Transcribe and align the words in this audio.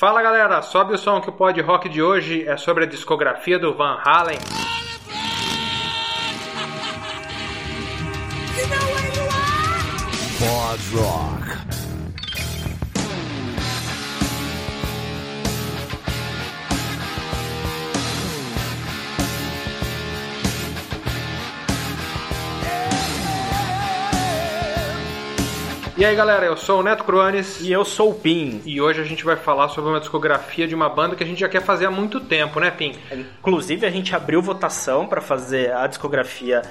Fala 0.00 0.22
galera, 0.22 0.62
sobe 0.62 0.94
o 0.94 0.98
som 0.98 1.20
que 1.20 1.28
o 1.28 1.32
pod 1.32 1.60
rock 1.60 1.86
de 1.86 2.00
hoje 2.02 2.48
é 2.48 2.56
sobre 2.56 2.84
a 2.84 2.86
discografia 2.86 3.58
do 3.58 3.74
Van 3.74 4.00
Halen. 4.02 4.38
Pod 10.40 10.80
Rock. 10.94 11.79
E 26.00 26.04
aí 26.06 26.16
galera, 26.16 26.46
eu 26.46 26.56
sou 26.56 26.80
o 26.80 26.82
Neto 26.82 27.04
Cruanes 27.04 27.60
E 27.60 27.70
eu 27.70 27.84
sou 27.84 28.12
o 28.12 28.14
Pim. 28.14 28.62
e 28.64 28.80
hoje 28.80 29.02
a 29.02 29.04
gente 29.04 29.22
vai 29.22 29.36
falar 29.36 29.68
sobre 29.68 29.90
uma 29.90 30.00
discografia 30.00 30.66
de 30.66 30.74
uma 30.74 30.88
banda 30.88 31.14
que 31.14 31.22
a 31.22 31.26
gente 31.26 31.38
já 31.38 31.46
quer 31.46 31.60
fazer 31.60 31.84
há 31.84 31.90
muito 31.90 32.20
tempo, 32.20 32.58
né, 32.58 32.70
Pim? 32.70 32.94
Inclusive, 33.40 33.84
a 33.84 33.90
gente 33.90 34.16
abriu 34.16 34.40
votação 34.40 35.06
para 35.06 35.20
fazer 35.20 35.74
a 35.74 35.86
discografia 35.86 36.62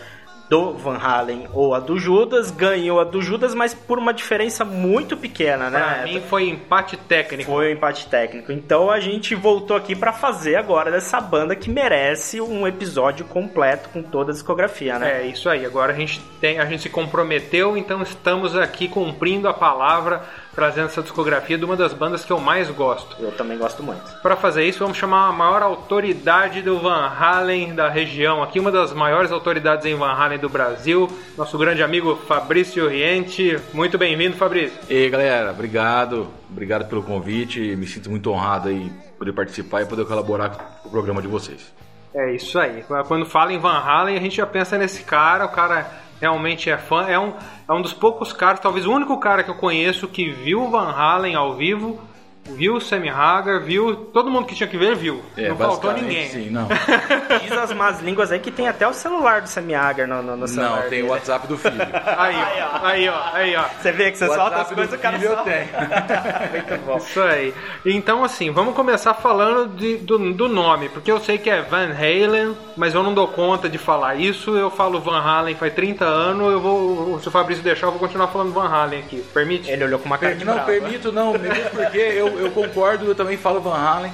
do 0.50 0.74
Van 0.74 0.98
Halen 0.98 1.48
ou 1.54 1.76
a 1.76 1.80
do 1.80 1.98
Judas. 1.98 2.50
Ganhou 2.52 3.00
a 3.00 3.04
do 3.04 3.22
Judas, 3.22 3.54
mas 3.54 3.74
por 3.74 4.00
uma 4.00 4.14
diferença 4.14 4.66
muito 4.66 5.16
pequena, 5.16 5.70
Pra 5.70 5.80
né? 5.80 6.04
mim 6.06 6.22
foi 6.22 6.50
empate 6.50 6.98
técnico. 6.98 7.52
Foi 7.52 7.70
um 7.70 7.74
empate 7.74 8.08
técnico. 8.08 8.52
Então 8.52 8.90
a 8.90 9.00
gente 9.00 9.36
voltou 9.36 9.78
aqui 9.78 9.96
para 9.96 10.12
fazer 10.12 10.56
agora 10.56 10.90
dessa 10.92 11.22
banda 11.22 11.56
que 11.56 11.70
merece 11.70 12.42
um 12.42 12.68
episódio 12.68 13.26
completo 13.26 13.90
com 13.90 14.02
toda 14.02 14.32
a 14.32 14.34
discografia, 14.34 14.98
né? 14.98 15.22
É 15.24 15.28
isso 15.28 15.48
aí. 15.50 15.66
Agora 15.66 15.94
a 15.94 15.96
gente 15.96 16.20
tem, 16.42 16.60
a 16.60 16.66
gente 16.66 16.82
se 16.82 16.90
comprometeu, 16.90 17.78
então 17.78 18.02
estamos 18.02 18.56
aqui 18.56 18.88
cumprindo 18.88 19.48
a 19.48 19.54
palavra, 19.54 20.24
trazendo 20.54 20.88
essa 20.88 21.02
discografia 21.02 21.58
de 21.58 21.66
uma 21.66 21.76
das 21.76 21.94
bandas 21.94 22.26
que 22.26 22.32
eu 22.32 22.40
mais 22.40 22.70
gosto. 22.70 23.16
Eu 23.20 23.32
também 23.32 23.58
gosto 23.58 23.82
muito. 23.84 24.02
Para 24.22 24.36
fazer 24.36 24.66
isso, 24.66 24.80
vamos 24.80 24.98
chamar 24.98 25.28
a 25.28 25.32
maior 25.32 25.62
autoridade 25.62 26.62
do 26.62 26.80
Van 26.80 27.08
Halen 27.08 27.74
da 27.76 27.90
região, 27.90 28.44
aqui 28.44 28.60
uma 28.60 28.72
das 28.72 28.94
maiores 28.94 29.32
autoridades 29.32 29.86
em 29.86 29.96
Van 29.96 30.12
Halen 30.12 30.40
do 30.40 30.50
Brasil, 30.50 31.10
nosso 31.38 31.58
grande 31.58 31.84
amigo 31.84 32.16
Fabrício 32.28 32.88
Riente. 32.88 33.58
Muito 33.74 33.98
bem-vindo, 33.98 34.36
Fabrício. 34.36 34.78
E 34.90 35.04
aí, 35.04 35.10
galera, 35.10 35.52
obrigado. 35.52 36.28
Obrigado 36.50 36.90
pelo 36.90 37.04
convite. 37.04 37.76
Me 37.76 37.86
sinto 37.86 38.10
muito 38.10 38.32
honrado 38.32 38.70
aí 38.70 38.92
poder 39.18 39.34
participar 39.34 39.82
e 39.82 39.86
poder 39.86 40.06
colaborar 40.06 40.50
com 40.82 40.88
o 40.88 40.92
programa 40.92 41.22
de 41.22 41.28
vocês. 41.28 41.72
É 42.14 42.34
isso 42.34 42.58
aí. 42.58 42.84
Quando 43.08 43.26
fala 43.26 43.54
em 43.54 43.60
Van 43.60 43.78
Halen, 43.78 44.18
a 44.18 44.20
gente 44.20 44.38
já 44.38 44.46
pensa 44.48 44.78
nesse 44.78 45.04
cara. 45.04 45.46
O 45.46 45.50
cara 45.50 45.90
realmente 46.20 46.70
é 46.70 46.78
fã. 46.78 47.08
É 47.08 47.20
um, 47.20 47.34
é 47.68 47.74
um 47.74 47.82
dos 47.82 47.94
poucos 47.94 48.34
caras, 48.34 48.60
talvez 48.60 48.86
o 48.86 48.92
único 48.92 49.18
cara 49.20 49.44
que 49.44 49.50
eu 49.50 49.56
conheço 49.56 50.08
que 50.08 50.30
viu 50.30 50.70
Van 50.70 50.92
Halen 50.92 51.36
ao 51.36 51.56
vivo, 51.56 52.00
viu 52.46 52.76
o 52.76 52.82
Sammy 52.82 53.10
Hagar, 53.10 53.62
viu 53.62 53.96
todo 53.96 54.30
mundo 54.30 54.46
que 54.48 54.56
tinha 54.56 54.68
que 54.68 54.78
ver, 54.78 54.96
viu. 54.96 55.22
Não 55.38 55.56
faltou 55.56 55.94
ninguém. 55.94 56.28
Sim, 56.30 56.50
não. 56.50 56.68
Diz 57.42 57.52
as 57.52 57.72
más 57.74 58.02
línguas 58.02 58.32
aí 58.32 58.40
que 58.40 58.52
tem 58.52 58.68
até 58.68 58.88
o 58.88 58.94
celular 58.94 59.42
do 59.42 59.48
Sammy 59.50 59.76
Hagar 59.76 60.08
no, 60.08 60.22
no, 60.24 60.36
no 60.36 60.48
celular. 60.48 60.70
não, 60.76 60.82
tem 60.82 60.90
dele. 60.90 61.04
o 61.04 61.08
WhatsApp 61.12 61.48
do 61.48 61.58
filho. 61.58 61.76
Aí, 62.18 62.36
ó, 62.36 62.86
aí, 62.88 63.10
ó, 63.10 63.20
aí, 63.34 63.56
ó. 63.56 63.64
Você 63.82 63.92
vê 63.92 64.12
que 64.12 64.18
você 64.18 64.26
O 64.26 64.28
solta 64.28 64.44
as 64.44 64.52
WhatsApp 64.72 64.76
coisas 64.76 64.92
do 64.94 64.98
o 64.98 65.00
cara 65.00 65.18
filho 65.20 65.30
eu 65.32 65.36
solta. 65.36 65.52
tenho. 65.52 65.68
Muito 66.52 66.86
bom. 66.86 66.98
Isso 66.98 67.22
aí. 67.22 67.54
Então, 67.86 68.24
assim, 68.24 68.52
vamos 68.52 68.74
começar 68.76 69.14
falando 69.14 69.76
de- 69.76 69.98
do, 69.98 70.34
do 70.34 70.48
nome, 70.48 70.90
porque 70.90 71.12
eu 71.12 71.20
sei 71.20 71.38
que 71.38 71.50
é 71.50 71.62
Van 71.62 71.92
Halen, 71.94 72.58
mas 72.76 72.94
eu 72.94 73.04
não 73.04 73.14
dou 73.14 73.28
conta 73.28 73.70
de 73.70 73.78
falar 73.78 74.16
isso. 74.16 74.56
Eu 74.58 74.70
falo 74.72 75.00
Van 75.00 75.20
Halen 75.20 75.56
faz 75.56 75.74
30 75.74 76.04
anos, 76.06 76.52
eu 76.52 76.60
vou, 76.60 77.20
se 77.20 77.28
o 77.28 77.32
Fabrício 77.32 77.64
deixar, 77.64 77.88
eu 77.88 77.92
vou 77.92 78.00
continuar 78.00 78.28
falando 78.28 78.52
Van 78.54 78.68
Halen 78.68 79.00
aqui. 79.02 79.24
Permite? 79.34 79.70
Ele 79.70 79.84
olhou 79.84 80.00
com 80.00 80.06
uma 80.06 80.18
cara 80.18 80.36
de 80.36 80.44
não, 80.46 80.54
bravo. 80.56 80.68
permito 80.68 81.12
não, 81.12 81.34
mesmo 81.34 81.70
porque 81.72 81.98
eu, 81.98 82.28
eu 82.40 82.52
concordo, 82.52 83.06
eu 83.06 83.16
também 83.16 83.38
falo 83.38 83.60
Van 83.62 83.76
Halen, 83.76 84.12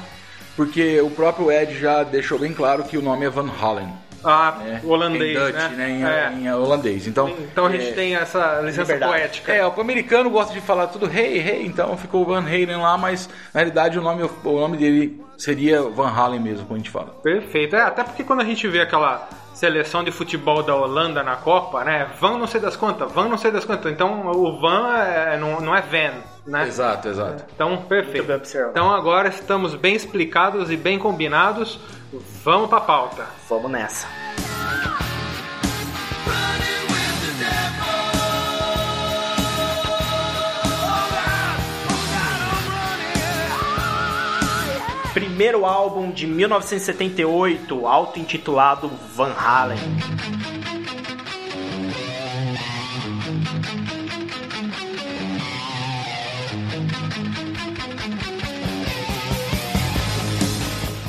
porque 0.56 1.00
o 1.02 1.10
próprio 1.10 1.52
Ed 1.52 1.78
já 1.80 2.04
deixou 2.04 2.40
bem 2.40 2.54
claro 2.54 2.84
que 2.84 2.98
o 2.98 3.02
nome 3.02 3.26
é 3.26 3.30
Van 3.30 3.50
Halen. 3.62 3.90
Ah, 4.28 4.56
né? 4.60 4.82
holandês, 4.84 5.38
em 5.38 5.40
Dutch, 5.40 5.72
né? 5.78 5.90
Em, 5.92 6.04
É. 6.04 6.34
em 6.34 6.52
holandês. 6.52 7.06
Então, 7.06 7.30
Então 7.30 7.68
a 7.68 7.70
gente 7.72 7.90
é, 7.90 7.92
tem 7.92 8.16
essa 8.16 8.60
licença 8.62 8.82
liberdade. 8.94 9.12
poética. 9.12 9.54
É, 9.54 9.68
o 9.68 9.80
americano 9.80 10.32
gosta 10.32 10.52
de 10.52 10.62
falar 10.62 10.88
tudo 10.88 11.06
hey, 11.06 11.38
hey, 11.48 11.66
então 11.68 11.96
ficou 11.96 12.26
Van 12.26 12.40
Halen 12.40 12.78
lá, 12.78 12.98
mas 12.98 13.30
na 13.54 13.60
realidade 13.60 14.00
o 14.00 14.02
nome, 14.02 14.28
o 14.44 14.60
nome 14.60 14.78
dele 14.78 15.22
seria 15.38 15.84
Van 15.84 16.10
Halen 16.10 16.40
mesmo, 16.40 16.66
como 16.66 16.74
a 16.74 16.78
gente 16.80 16.90
fala. 16.90 17.14
Perfeito. 17.22 17.76
É, 17.76 17.82
até 17.82 18.04
porque 18.04 18.24
quando 18.24 18.42
a 18.42 18.46
gente 18.46 18.68
vê 18.68 18.82
aquela 18.82 19.30
seleção 19.54 20.04
de 20.04 20.12
futebol 20.12 20.64
da 20.64 20.76
Holanda 20.76 21.22
na 21.22 21.36
Copa, 21.36 21.84
né? 21.84 22.08
Van 22.20 22.40
não 22.40 22.48
sei 22.48 22.60
das 22.60 22.76
quantas, 22.76 23.12
Van 23.12 23.28
não 23.30 23.38
sei 23.38 23.52
das 23.52 23.64
quantas. 23.64 23.92
Então 23.92 24.26
o 24.28 24.60
Van 24.60 24.90
é- 24.98 25.38
não, 25.38 25.62
não 25.62 25.76
é 25.76 25.82
Van, 25.82 26.14
né? 26.46 26.68
Exato, 26.68 27.08
exato. 27.08 27.46
Então, 27.54 27.78
perfeito. 27.84 28.32
Então 28.70 28.92
agora 28.92 29.30
estamos 29.30 29.76
bem 29.76 29.96
explicados 29.96 30.70
e 30.72 30.78
bem 30.78 31.00
combinados. 31.00 31.80
Vamos 32.44 32.70
pra 32.70 32.80
pauta. 32.82 33.26
Vamos 33.50 33.72
nessa. 33.72 34.08
Primeiro 45.14 45.66
álbum 45.66 46.12
de 46.12 46.28
1978, 46.28 47.88
auto-intitulado 47.88 48.90
Van 49.16 49.32
Halen. 49.32 49.80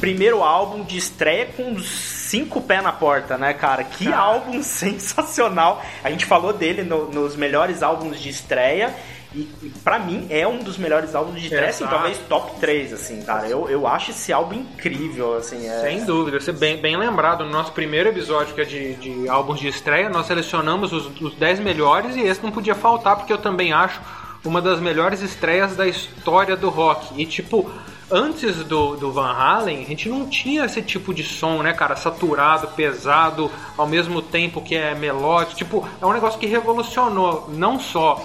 Primeiro 0.07 0.41
álbum 0.45 0.85
de 0.85 0.97
estreia 0.97 1.47
com 1.47 1.77
cinco 1.81 2.61
pés 2.61 2.81
na 2.81 2.93
porta, 2.93 3.37
né, 3.37 3.53
cara? 3.53 3.83
Que 3.83 4.07
álbum 4.13 4.63
sensacional! 4.63 5.83
A 6.05 6.11
gente 6.11 6.25
falou 6.25 6.53
dele 6.53 6.85
no- 6.85 7.11
nos 7.11 7.35
melhores 7.35 7.83
álbuns 7.83 8.21
de 8.21 8.29
estreia. 8.29 8.95
E, 9.35 9.41
e 9.65 9.73
para 9.83 9.99
mim 9.99 10.29
é 10.31 10.47
um 10.47 10.59
dos 10.61 10.79
melhores 10.79 11.13
álbuns 11.15 11.41
de 11.41 11.47
estreia, 11.49 11.69
assim, 11.71 11.85
talvez 11.87 12.17
top 12.29 12.53
3, 12.61 12.93
assim, 12.93 13.21
cara. 13.23 13.49
Eu, 13.49 13.69
eu 13.69 13.85
acho 13.87 14.13
esse 14.13 14.33
álbum 14.33 14.55
incrível, 14.55 15.35
assim. 15.37 15.69
É... 15.69 15.81
Sem 15.81 16.05
dúvida, 16.05 16.39
você 16.39 16.53
bem, 16.53 16.81
bem 16.81 16.97
lembrado, 16.97 17.45
no 17.45 17.51
nosso 17.51 17.73
primeiro 17.73 18.09
episódio 18.09 18.55
que 18.55 18.61
é 18.61 18.65
de, 18.65 18.95
de 18.95 19.29
álbuns 19.29 19.59
de 19.59 19.67
estreia, 19.67 20.09
nós 20.09 20.27
selecionamos 20.27 20.93
os, 20.93 21.21
os 21.21 21.35
10 21.35 21.59
melhores 21.59 22.15
e 22.15 22.21
esse 22.21 22.43
não 22.45 22.53
podia 22.53 22.77
faltar, 22.77 23.17
porque 23.17 23.33
eu 23.33 23.39
também 23.39 23.73
acho 23.73 24.01
uma 24.45 24.63
das 24.63 24.79
melhores 24.79 25.21
estreias 25.21 25.75
da 25.75 25.87
história 25.89 26.57
do 26.57 26.71
rock. 26.71 27.21
E 27.21 27.27
tipo, 27.27 27.69
antes 28.11 28.57
do, 28.65 28.97
do 28.97 29.13
Van 29.13 29.33
Halen, 29.33 29.83
a 29.83 29.87
gente 29.87 30.09
não 30.09 30.27
tinha 30.29 30.65
esse 30.65 30.81
tipo 30.83 31.13
de 31.13 31.23
som, 31.23 31.63
né, 31.63 31.73
cara? 31.73 31.97
Saturado, 31.97 32.69
pesado, 32.69 33.51
ao 33.77 33.87
mesmo 33.87 34.23
tempo 34.23 34.61
que 34.61 34.75
é 34.75 34.95
melódico. 34.95 35.57
Tipo, 35.57 35.89
é 36.01 36.07
um 36.07 36.13
negócio 36.13 36.39
que 36.39 36.47
revolucionou 36.47 37.49
não 37.53 37.79
só 37.81 38.25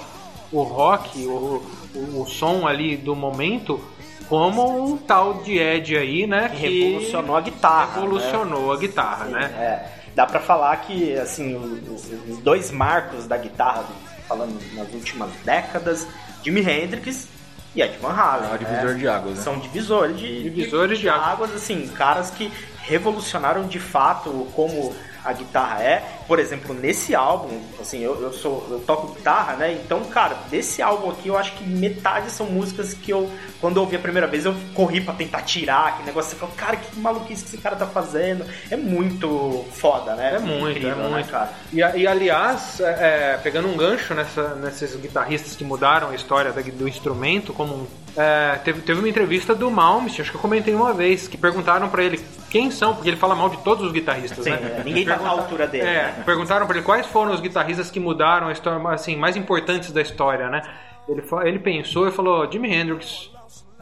o 0.52 0.62
rock, 0.64 1.26
o, 1.26 1.64
o, 1.96 2.22
o 2.22 2.26
som 2.28 2.68
ali 2.68 2.96
do 2.98 3.16
momento, 3.16 3.80
como 4.28 4.86
um 4.94 4.98
tal 4.98 5.36
de 5.44 5.58
Ed 5.58 5.98
aí, 5.98 6.28
né? 6.28 6.50
Que 6.50 6.58
revolucionou 6.86 7.36
a 7.36 7.42
guitarra. 7.42 7.86
né? 7.88 7.94
revolucionou 8.02 8.72
a 8.74 8.78
guitarra, 8.78 9.26
Sim, 9.26 9.32
né? 9.32 9.44
É, 9.58 9.86
dá 10.16 10.26
pra 10.26 10.40
falar 10.40 10.76
que, 10.78 11.14
assim, 11.18 11.56
o- 11.56 11.60
o- 11.60 12.32
os 12.34 12.38
dois 12.40 12.70
marcos 12.72 13.26
da 13.28 13.38
guitarra, 13.38 13.84
falando 14.28 14.58
nas 14.76 14.92
últimas 14.94 15.32
décadas, 15.44 16.08
Jimi 16.44 16.62
Hendrix 16.62 17.28
e 17.76 17.82
Ed 17.82 17.98
Van 18.02 18.14
Halen. 18.14 18.50
É 18.52 18.56
o 18.56 18.58
divisor 18.58 18.86
né? 18.86 18.94
de 18.96 19.08
águas, 19.08 19.38
né? 19.38 19.44
São 19.44 19.60
divisores 19.60 20.18
de, 20.18 20.44
Divisores 20.44 21.00
de 21.00 21.10
águas. 21.10 21.54
assim, 21.56 21.88
caras 21.88 22.30
que 22.32 22.52
revolucionaram 22.84 23.68
de 23.68 23.80
fato 23.80 24.48
como 24.54 24.94
a 25.24 25.34
guitarra 25.34 25.84
é. 25.84 26.04
Por 26.28 26.40
exemplo, 26.40 26.74
nesse 26.74 27.14
álbum, 27.16 27.60
assim, 27.80 28.00
eu, 28.02 28.22
eu 28.22 28.32
sou 28.34 28.66
eu 28.70 28.80
toco 28.80 29.14
guitarra, 29.14 29.56
né? 29.56 29.74
Então, 29.74 30.04
cara, 30.06 30.36
desse 30.50 30.82
álbum 30.82 31.10
aqui 31.12 31.28
eu 31.28 31.38
acho 31.38 31.54
que 31.54 31.64
metade 31.64 32.30
são 32.32 32.46
músicas 32.48 32.94
que 32.94 33.12
eu, 33.12 33.30
quando 33.60 33.78
eu 33.78 33.84
ouvi 33.84 33.96
a 33.96 34.00
primeira 34.00 34.28
vez, 34.28 34.46
eu 34.46 34.56
corri 34.74 35.02
pra 35.02 35.14
tentar 35.14 35.42
tirar, 35.42 35.98
que 35.98 36.04
negócio, 36.04 36.32
você 36.32 36.36
fala, 36.38 36.52
cara, 36.56 36.78
que 36.78 37.00
maluquice 37.00 37.44
que 37.44 37.50
esse 37.50 37.58
cara 37.58 37.76
tá 37.76 37.86
fazendo. 37.86 38.46
É 38.70 38.78
muito 38.78 39.66
foda, 39.74 40.16
né? 40.16 40.36
É 40.36 40.40
muito, 40.40 40.78
Incrível, 40.78 40.92
é 40.92 40.96
né, 41.04 41.10
muito. 41.10 41.30
cara? 41.30 41.52
E, 41.74 41.78
e, 41.78 42.08
aliás, 42.08 42.80
é, 42.80 43.34
é, 43.34 43.40
pegando 43.42 43.68
um 43.68 43.76
gancho 43.78 44.14
nessa, 44.14 44.56
nesses 44.56 44.96
guitarristas 44.96 45.56
que 45.56 45.64
mudaram 45.64 46.10
a 46.10 46.16
história 46.16 46.52
do 46.52 46.88
instrumento, 46.88 47.54
como 47.54 47.74
um- 47.74 47.88
é, 48.16 48.60
teve, 48.64 48.82
teve 48.82 49.00
uma 49.00 49.08
entrevista 49.10 49.56
do 49.56 49.70
Malmsteen, 49.72 50.22
acho 50.22 50.32
que 50.32 50.38
eu 50.38 50.42
comentei 50.42 50.76
uma 50.76 50.94
vez, 50.94 51.28
que 51.28 51.38
perguntaram 51.38 51.88
pra 51.90 52.04
ele 52.04 52.20
quem 52.52 52.70
são, 52.70 52.94
porque 52.94 53.10
ele 53.10 53.18
fala 53.18 53.34
mal 53.34 53.50
de 53.50 53.58
todos 53.64 53.84
os 53.86 53.92
guitarristas, 53.94 54.44
Sim, 54.44 54.52
né? 54.52 54.78
é, 54.80 54.84
ninguém 54.84 55.06
tá 55.06 55.16
na 55.18 55.30
altura 55.30 55.66
dele, 55.66 55.88
É, 55.88 56.04
né? 56.04 56.24
perguntaram 56.26 56.68
pra 56.68 56.76
ele 56.76 56.86
quais 56.86 57.08
foram 57.08 57.32
os 57.34 57.40
guitarristas 57.40 57.90
que 57.90 58.00
mudaram 58.00 58.50
a 58.50 58.52
história, 58.52 58.80
assim, 58.90 59.16
mais 59.16 59.36
importantes 59.38 59.92
da 59.92 60.02
história, 60.02 60.50
né? 60.50 60.62
Ele, 61.08 61.24
ele 61.46 61.60
pensou 61.60 62.08
e 62.08 62.12
falou 62.12 62.52
Jimi 62.52 62.72
Hendrix, 62.72 63.32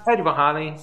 Ed 0.08 0.22
Van 0.22 0.32
Halen 0.34 0.76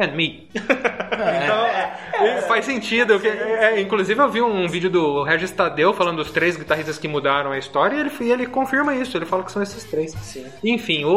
and 0.00 0.12
me. 0.16 0.48
Então, 1.14 2.26
é, 2.26 2.40
faz 2.42 2.64
sentido. 2.64 3.14
porque, 3.14 3.28
é, 3.28 3.80
inclusive, 3.80 4.20
eu 4.20 4.28
vi 4.28 4.42
um 4.42 4.66
vídeo 4.66 4.90
do 4.90 5.22
Regis 5.22 5.50
Tadeu 5.52 5.92
falando 5.94 6.16
dos 6.16 6.30
três 6.32 6.56
guitarristas 6.56 6.98
que 6.98 7.06
mudaram 7.06 7.52
a 7.52 7.58
história 7.58 7.96
e 7.96 8.00
ele, 8.00 8.10
ele 8.32 8.46
confirma 8.46 8.94
isso. 8.94 9.16
Ele 9.16 9.24
fala 9.24 9.44
que 9.44 9.52
são 9.52 9.62
esses 9.62 9.84
três. 9.84 10.12
Sim. 10.12 10.46
Enfim, 10.64 11.04
o, 11.04 11.10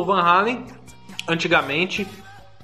o 0.00 0.04
Van 0.04 0.20
Halen, 0.20 0.64
antigamente, 1.28 2.06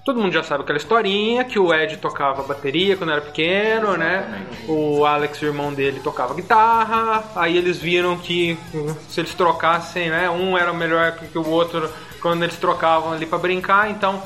Todo 0.06 0.20
mundo 0.20 0.32
já 0.32 0.44
sabe 0.44 0.62
aquela 0.62 0.78
historinha 0.78 1.42
que 1.42 1.58
o 1.58 1.74
Ed 1.74 1.96
tocava 1.96 2.40
bateria 2.44 2.96
quando 2.96 3.10
era 3.10 3.20
pequeno, 3.20 3.96
né? 3.96 4.46
O 4.68 5.04
Alex, 5.04 5.42
o 5.42 5.46
irmão 5.46 5.74
dele, 5.74 5.98
tocava 5.98 6.32
guitarra. 6.32 7.24
Aí 7.34 7.56
eles 7.58 7.76
viram 7.78 8.16
que 8.16 8.56
hum, 8.72 8.94
se 9.08 9.18
eles 9.20 9.34
trocassem, 9.34 10.08
né? 10.08 10.30
Um 10.30 10.56
era 10.56 10.72
melhor 10.72 11.10
que 11.18 11.36
o 11.36 11.48
outro 11.48 11.90
quando 12.22 12.44
eles 12.44 12.54
trocavam 12.56 13.14
ali 13.14 13.26
pra 13.26 13.36
brincar. 13.36 13.90
Então 13.90 14.22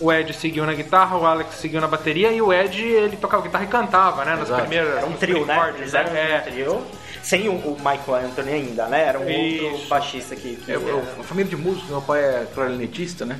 o 0.00 0.12
Ed 0.12 0.32
seguiu 0.32 0.64
na 0.64 0.74
guitarra, 0.74 1.18
o 1.18 1.26
Alex 1.26 1.56
seguiu 1.56 1.80
na 1.80 1.88
bateria 1.88 2.30
e 2.30 2.40
o 2.40 2.52
Ed 2.52 2.80
ele 2.80 3.16
tocava 3.16 3.42
guitarra 3.42 3.64
e 3.64 3.66
cantava, 3.66 4.24
né? 4.24 4.30
Nas 4.36 4.42
Exato. 4.48 4.60
primeiras. 4.60 4.96
Era 4.96 5.06
um 5.06 5.12
trio, 5.14 5.44
né? 5.44 5.74
Eles 5.76 5.92
eram 5.92 6.14
É. 6.14 6.38
um 6.46 6.50
trio. 6.52 6.82
Sem 7.20 7.48
o, 7.48 7.52
o 7.54 7.76
Michael 7.78 8.26
Anthony 8.28 8.52
ainda, 8.52 8.86
né? 8.86 9.08
Era 9.08 9.18
um 9.18 9.28
Isso. 9.28 9.64
outro 9.64 9.88
baixista 9.88 10.36
que. 10.36 10.54
que 10.54 10.70
É, 10.70 10.76
eu- 10.76 11.02
a 11.18 11.24
família 11.24 11.50
de 11.50 11.56
músicos, 11.56 11.90
meu 11.90 12.00
pai 12.00 12.20
é 12.20 12.46
clarinetista, 12.54 13.24
né? 13.26 13.36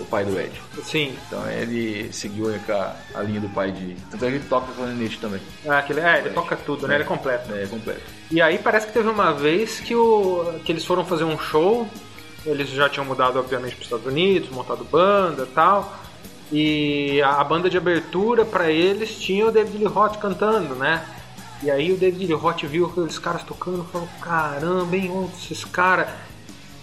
O 0.00 0.04
pai 0.04 0.24
do 0.24 0.38
Ed. 0.38 0.50
Sim. 0.82 1.16
Então 1.26 1.48
ele 1.48 2.12
seguiu 2.12 2.52
a, 2.68 2.96
a 3.14 3.22
linha 3.22 3.40
do 3.40 3.48
pai 3.48 3.70
de. 3.70 3.94
Tanto 4.10 4.24
é 4.24 4.28
que 4.28 4.36
ele 4.36 4.44
toca 4.48 4.72
clarinete 4.72 5.18
também. 5.18 5.40
Ah, 5.66 5.78
aquele, 5.78 6.00
é, 6.00 6.18
ele 6.18 6.30
toca 6.30 6.56
tudo, 6.56 6.88
né? 6.88 6.94
Ele 6.94 7.04
é 7.04 7.06
completo. 7.06 7.54
É 7.54 7.66
completo. 7.66 8.00
E 8.30 8.42
aí 8.42 8.58
parece 8.58 8.88
que 8.88 8.92
teve 8.92 9.08
uma 9.08 9.32
vez 9.32 9.78
que, 9.78 9.94
o, 9.94 10.58
que 10.64 10.72
eles 10.72 10.84
foram 10.84 11.04
fazer 11.04 11.24
um 11.24 11.38
show, 11.38 11.88
eles 12.44 12.68
já 12.70 12.88
tinham 12.88 13.04
mudado 13.04 13.38
obviamente 13.38 13.76
para 13.76 13.82
os 13.82 13.86
Estados 13.86 14.06
Unidos, 14.06 14.50
montado 14.50 14.84
banda 14.84 15.44
e 15.44 15.54
tal, 15.54 15.96
e 16.50 17.22
a, 17.22 17.40
a 17.40 17.44
banda 17.44 17.70
de 17.70 17.76
abertura 17.76 18.44
para 18.44 18.70
eles 18.70 19.18
tinha 19.18 19.46
o 19.46 19.52
David 19.52 19.78
Lee 19.78 19.86
Roth 19.86 20.16
cantando, 20.16 20.74
né? 20.74 21.04
E 21.62 21.70
aí 21.70 21.92
o 21.92 21.96
David 21.96 22.26
Lee 22.26 22.34
Roth 22.34 22.62
viu 22.64 22.86
aqueles 22.86 23.18
caras 23.18 23.42
tocando 23.42 23.86
e 23.88 23.92
falou, 23.92 24.08
caramba, 24.20 24.96
hein, 24.96 25.30
esses 25.36 25.64
caras... 25.64 26.08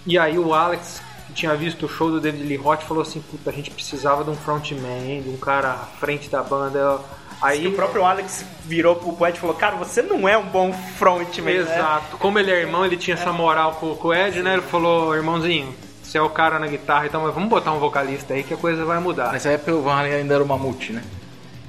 E 0.04 0.18
aí 0.18 0.36
o 0.36 0.52
Alex, 0.52 1.00
tinha 1.32 1.54
visto 1.56 1.86
o 1.86 1.88
show 1.88 2.10
do 2.10 2.20
David 2.20 2.44
Lee 2.44 2.56
Roth, 2.56 2.82
falou 2.82 3.02
assim, 3.02 3.20
puta, 3.20 3.50
a 3.50 3.52
gente 3.52 3.70
precisava 3.70 4.22
de 4.24 4.30
um 4.30 4.36
frontman, 4.36 5.20
de 5.22 5.28
um 5.30 5.36
cara 5.36 5.70
à 5.72 5.76
frente 5.98 6.28
da 6.30 6.42
banda. 6.42 7.00
Aí 7.40 7.64
E 7.64 7.68
o 7.68 7.72
próprio 7.72 8.04
Alex 8.04 8.44
virou 8.64 8.94
pro 8.94 9.26
Ed 9.26 9.36
e 9.36 9.40
falou: 9.40 9.56
Cara, 9.56 9.74
você 9.74 10.00
não 10.00 10.28
é 10.28 10.38
um 10.38 10.44
bom 10.46 10.72
frontman. 10.72 11.54
né?" 11.54 11.60
Exato. 11.76 12.16
Como 12.18 12.38
ele 12.38 12.52
é 12.52 12.60
irmão, 12.60 12.86
ele 12.86 12.96
tinha 12.96 13.14
essa 13.14 13.32
moral 13.32 13.72
com, 13.80 13.96
com 13.96 14.08
o 14.08 14.14
Ed, 14.14 14.40
né? 14.42 14.52
Ele 14.52 14.62
falou, 14.62 15.12
irmãozinho, 15.16 15.74
você 16.00 16.18
é 16.18 16.22
o 16.22 16.30
cara 16.30 16.60
na 16.60 16.68
guitarra, 16.68 17.06
então 17.06 17.22
mas 17.24 17.34
vamos 17.34 17.48
botar 17.48 17.72
um 17.72 17.80
vocalista 17.80 18.34
aí 18.34 18.44
que 18.44 18.54
a 18.54 18.56
coisa 18.56 18.84
vai 18.84 19.00
mudar. 19.00 19.32
Nessa 19.32 19.48
época 19.48 19.72
o 19.74 19.82
Van 19.82 19.94
Halen 19.94 20.12
ainda 20.14 20.34
era 20.34 20.44
o 20.44 20.46
Mamute, 20.46 20.92
né? 20.92 21.02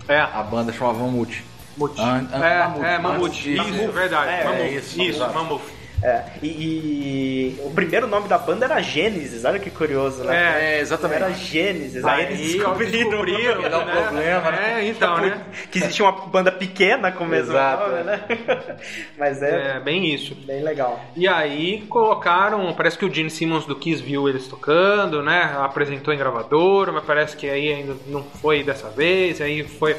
É, 0.07 0.19
A 0.19 0.43
banda 0.43 0.71
chamava 0.71 0.99
Mamute. 0.99 1.43
Mamute. 1.75 2.01
An- 2.01 2.27
é, 2.33 2.59
Mamute. 2.67 2.85
é, 2.85 2.99
Mamute. 2.99 3.53
Isso, 3.55 3.91
verdade. 3.91 4.29
É, 4.31 4.43
Mamute. 4.43 4.61
é 4.61 4.69
isso, 4.73 5.01
isso. 5.01 5.19
Mamute. 5.33 5.63
É, 6.03 6.23
e, 6.41 6.47
e 6.47 7.59
o 7.63 7.71
primeiro 7.71 8.07
nome 8.07 8.27
da 8.27 8.37
banda 8.37 8.65
era 8.65 8.81
Gênesis, 8.81 9.45
olha 9.45 9.57
que 9.57 9.69
curioso, 9.69 10.25
né? 10.25 10.75
É, 10.75 10.79
exatamente. 10.81 11.23
Era 11.23 11.33
Gênesis, 11.33 12.03
aí, 12.03 12.25
eles 12.25 12.39
Aí, 12.39 12.61
ó, 12.61 12.73
descobriram, 12.73 13.09
descobriram, 13.09 13.69
dar 13.69 13.79
um 13.79 13.85
né? 13.85 14.01
problema, 14.01 14.51
né? 14.51 14.81
É, 14.81 14.87
então, 14.89 15.17
né? 15.17 15.41
que 15.71 15.77
existia 15.77 16.03
uma 16.03 16.11
banda 16.27 16.51
pequena 16.51 17.09
com 17.09 17.23
o 17.23 17.27
mesmo 17.27 17.53
Exato, 17.53 17.89
nome, 17.89 18.03
né? 18.03 18.19
Mas 19.17 19.41
é, 19.41 19.77
É, 19.77 19.79
bem 19.79 20.13
isso. 20.13 20.35
bem 20.35 20.61
legal. 20.61 20.99
E 21.15 21.25
aí 21.25 21.83
colocaram, 21.87 22.73
parece 22.73 22.97
que 22.97 23.05
o 23.05 23.13
Gene 23.13 23.29
Simmons 23.29 23.65
do 23.65 23.75
Kiss 23.75 24.01
viu 24.03 24.27
eles 24.27 24.45
tocando, 24.45 25.23
né? 25.23 25.55
Apresentou 25.59 26.13
em 26.13 26.17
gravadora, 26.17 26.91
mas 26.91 27.05
parece 27.05 27.37
que 27.37 27.49
aí 27.49 27.71
ainda 27.71 27.95
não 28.07 28.23
foi 28.23 28.61
dessa 28.61 28.89
vez, 28.89 29.39
aí 29.39 29.63
foi 29.63 29.95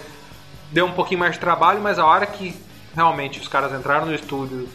deu 0.70 0.84
um 0.84 0.92
pouquinho 0.92 1.20
mais 1.20 1.32
de 1.32 1.38
trabalho, 1.38 1.80
mas 1.80 1.98
a 1.98 2.04
hora 2.04 2.26
que 2.26 2.54
realmente 2.94 3.40
os 3.40 3.48
caras 3.48 3.72
entraram 3.72 4.04
no 4.06 4.14
estúdio 4.14 4.68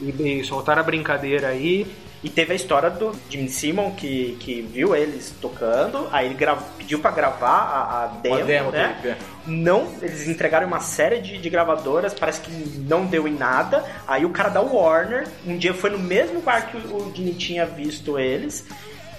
e, 0.00 0.40
e 0.40 0.44
soltaram 0.44 0.80
a 0.80 0.84
brincadeira 0.84 1.48
aí, 1.48 1.86
E 2.22 2.28
teve 2.28 2.52
a 2.52 2.54
história 2.54 2.90
do 2.90 3.12
Jim 3.30 3.48
Simon 3.48 3.92
que, 3.92 4.36
que 4.40 4.60
viu 4.60 4.94
eles 4.94 5.34
tocando, 5.40 6.06
aí 6.12 6.26
ele 6.26 6.36
pediu 6.76 6.98
pra 6.98 7.10
gravar 7.10 7.48
a, 7.48 8.04
a 8.04 8.06
demo, 8.08 8.36
Uma 8.36 8.44
demo, 8.44 8.70
né? 8.70 9.00
é. 9.04 9.16
Não, 9.46 9.88
eles 10.02 10.28
entregaram 10.28 10.66
uma 10.66 10.80
série 10.80 11.18
de, 11.18 11.38
de 11.38 11.48
gravadoras, 11.48 12.12
parece 12.12 12.42
que 12.42 12.50
não 12.80 13.06
deu 13.06 13.26
em 13.26 13.34
nada. 13.34 13.82
Aí 14.06 14.26
o 14.26 14.30
cara 14.30 14.50
da 14.50 14.60
Warner, 14.60 15.28
um 15.46 15.56
dia 15.56 15.72
foi 15.72 15.88
no 15.88 15.98
mesmo 15.98 16.42
bar 16.42 16.70
que 16.70 16.76
o, 16.76 17.08
o 17.08 17.12
Jimmy 17.14 17.32
tinha 17.32 17.64
visto 17.64 18.18
eles. 18.18 18.66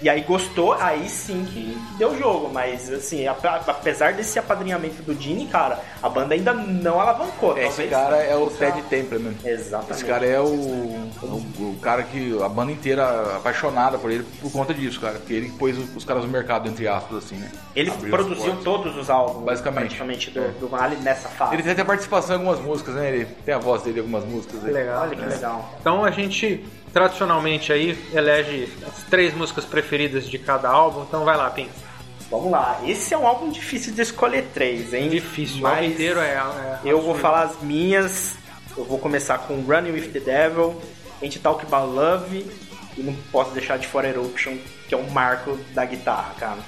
E 0.02 0.08
aí 0.08 0.22
gostou, 0.22 0.72
aí 0.74 1.08
sim 1.08 1.44
que, 1.44 1.52
que 1.74 1.96
deu 1.96 2.18
jogo. 2.18 2.50
Mas 2.52 2.90
assim, 2.92 3.26
apesar 3.26 4.12
desse 4.14 4.38
apadrinhamento 4.38 5.02
do 5.02 5.14
Gene, 5.14 5.46
cara, 5.46 5.78
a 6.02 6.08
banda 6.08 6.34
ainda 6.34 6.52
não 6.52 7.00
alavancou. 7.00 7.56
Esse 7.56 7.68
talvez 7.68 7.90
cara 7.90 8.16
é 8.16 8.36
o 8.36 8.46
fosse 8.50 8.64
a- 8.64 8.72
Ted 8.72 8.86
Templeman. 8.88 9.34
Exatamente. 9.44 9.92
Esse 9.92 10.04
cara 10.04 10.26
é 10.26 10.40
o, 10.40 10.44
o, 10.46 11.36
o 11.60 11.78
cara 11.80 12.02
que 12.02 12.36
a 12.42 12.48
banda 12.48 12.72
inteira 12.72 13.36
apaixonada 13.36 13.98
por 13.98 14.10
ele 14.10 14.24
por 14.40 14.50
conta 14.50 14.74
disso, 14.74 15.00
cara. 15.00 15.14
Porque 15.18 15.32
ele 15.32 15.50
pôs 15.50 15.76
os, 15.78 16.04
caras 16.04 16.24
no 16.24 16.30
mercado, 16.30 16.68
entre 16.68 16.88
aspas, 16.88 17.18
assim, 17.24 17.36
né? 17.36 17.50
Ele 17.74 17.90
Abriu 17.90 18.10
produziu 18.10 18.56
todos 18.56 18.96
os 18.96 19.08
álbuns, 19.08 19.44
Basicamente. 19.44 19.82
praticamente, 19.96 20.30
do, 20.30 20.40
do 20.58 20.68
Van 20.68 20.78
Halen 20.78 20.98
nessa 21.00 21.28
fase. 21.28 21.54
Ele 21.54 21.62
tem 21.62 21.72
até 21.72 21.84
participação 21.84 22.36
em 22.36 22.38
algumas 22.38 22.60
músicas, 22.60 22.94
né? 22.94 23.08
Ele 23.08 23.24
tem 23.44 23.54
a 23.54 23.58
voz 23.58 23.82
dele 23.82 23.98
em 23.98 24.00
algumas 24.00 24.24
músicas. 24.24 24.64
aí. 24.64 24.72
legal. 24.72 25.02
Olha 25.02 25.16
que 25.16 25.24
legal. 25.24 25.70
Então 25.80 26.04
a 26.04 26.10
gente 26.10 26.64
tradicionalmente 26.92 27.72
aí 27.72 27.98
elege 28.12 28.68
as 28.86 29.02
três 29.04 29.34
músicas 29.34 29.64
preferidas 29.64 30.28
de 30.28 30.38
cada 30.38 30.68
álbum. 30.68 31.02
Então 31.02 31.24
vai 31.24 31.36
lá, 31.36 31.50
Pim. 31.50 31.68
Vamos 32.30 32.50
lá. 32.50 32.80
Esse 32.86 33.12
é 33.12 33.18
um 33.18 33.26
álbum 33.26 33.50
difícil 33.50 33.92
de 33.92 34.00
escolher 34.00 34.48
três, 34.54 34.94
hein? 34.94 35.08
Difícil, 35.08 35.62
o 35.62 35.66
álbum 35.66 35.82
Mas 35.82 35.92
inteiro 35.92 36.20
é. 36.20 36.34
é 36.34 36.78
Eu 36.84 37.02
vou 37.02 37.14
falar 37.14 37.42
as 37.42 37.60
minhas. 37.60 38.36
Eu 38.76 38.84
vou 38.84 38.98
começar 38.98 39.38
com 39.38 39.60
Running 39.60 39.92
with 39.92 40.08
the 40.12 40.20
Devil, 40.20 40.80
Ain't 41.20 41.38
Talk 41.40 41.64
About 41.66 41.94
Love 41.94 42.46
e 42.96 43.02
não 43.02 43.14
posso 43.30 43.52
deixar 43.52 43.78
de 43.78 43.86
fora 43.86 44.08
Eruption, 44.08 44.56
que 44.88 44.94
é 44.94 44.98
um 44.98 45.10
marco 45.10 45.58
da 45.74 45.84
guitarra, 45.84 46.34
cara. 46.38 46.58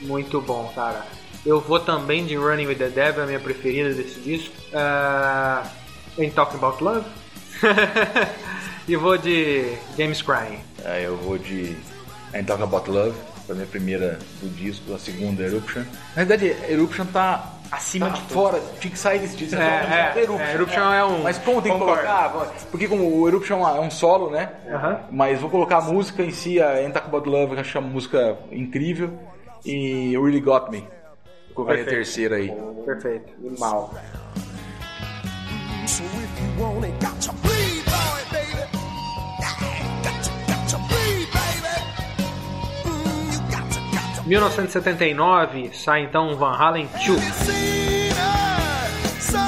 Muito 0.00 0.40
bom, 0.40 0.72
cara. 0.74 1.04
Eu 1.44 1.60
vou 1.60 1.78
também 1.80 2.24
de 2.24 2.36
Running 2.36 2.66
with 2.66 2.76
the 2.76 2.88
Devil, 2.88 3.22
a 3.22 3.26
minha 3.26 3.40
preferida 3.40 3.92
desse 3.92 4.20
disco. 4.20 4.54
Uh, 4.72 5.68
Ain't 6.18 6.34
Talking 6.34 6.56
About 6.56 6.82
Love. 6.82 7.06
e 8.88 8.96
vou 8.96 9.16
de 9.18 9.74
James 9.96 10.20
Crying. 10.22 10.58
Aí 10.84 11.04
eu 11.04 11.16
vou 11.16 11.38
de 11.38 11.76
Ain't 12.34 12.46
Talk 12.46 12.62
About 12.62 12.90
Love, 12.90 13.14
foi 13.46 13.54
a 13.54 13.56
minha 13.56 13.66
primeira 13.66 14.18
do 14.40 14.48
disco, 14.50 14.92
a 14.94 14.98
segunda 14.98 15.42
Eruption. 15.42 15.82
Na 16.16 16.24
verdade, 16.24 16.56
Eruption 16.68 17.06
tá 17.06 17.48
Acima 17.70 18.08
tá 18.08 18.12
de 18.16 18.20
tudo. 18.22 18.32
fora, 18.34 18.62
tinha 18.80 18.90
que 18.92 18.98
sair 18.98 19.18
desse 19.20 19.34
disco. 19.36 19.56
É, 19.56 20.12
é, 20.16 20.20
é, 20.20 20.52
Eruption 20.54 20.92
é 20.92 21.04
um- 21.04 21.22
Mas 21.22 21.38
como 21.38 21.62
tem 21.62 21.72
que 21.72 21.78
Concordo. 21.78 22.02
colocar? 22.02 22.28
Porque 22.70 22.86
como 22.86 23.20
o 23.20 23.26
Eruption 23.28 23.66
é 23.66 23.80
um 23.80 23.90
solo, 23.90 24.30
né? 24.30 24.50
Aham. 24.68 25.00
Mas 25.10 25.40
vou 25.40 25.48
colocar 25.48 25.78
a 25.78 25.80
música 25.82 26.22
em 26.22 26.30
si, 26.30 26.60
a 26.60 26.74
About 26.86 27.28
Love, 27.28 27.48
que 27.52 27.54
eu 27.56 27.60
acho 27.60 27.78
uma 27.78 27.88
música 27.88 28.36
incrível. 28.50 29.18
E 29.64 30.10
Really 30.18 30.40
Got 30.40 30.70
Me. 30.70 30.80
Vou 31.54 31.64
colocar 31.64 31.80
a 31.80 31.84
terceira 31.84 32.36
aí. 32.36 32.52
Perfeito. 32.84 33.32
Mal. 33.58 33.94
So 35.86 36.02
if 36.04 36.58
you 36.58 36.62
want 36.64 36.84
it, 36.84 36.92
got 37.04 37.22
1979 44.26 45.70
sai 45.72 46.02
então 46.04 46.36
Van 46.36 46.54
Halen 46.54 46.88
2. 47.04 47.12
You 47.12 47.20
seen 47.44 48.12
her, 48.12 48.88
so 49.18 49.38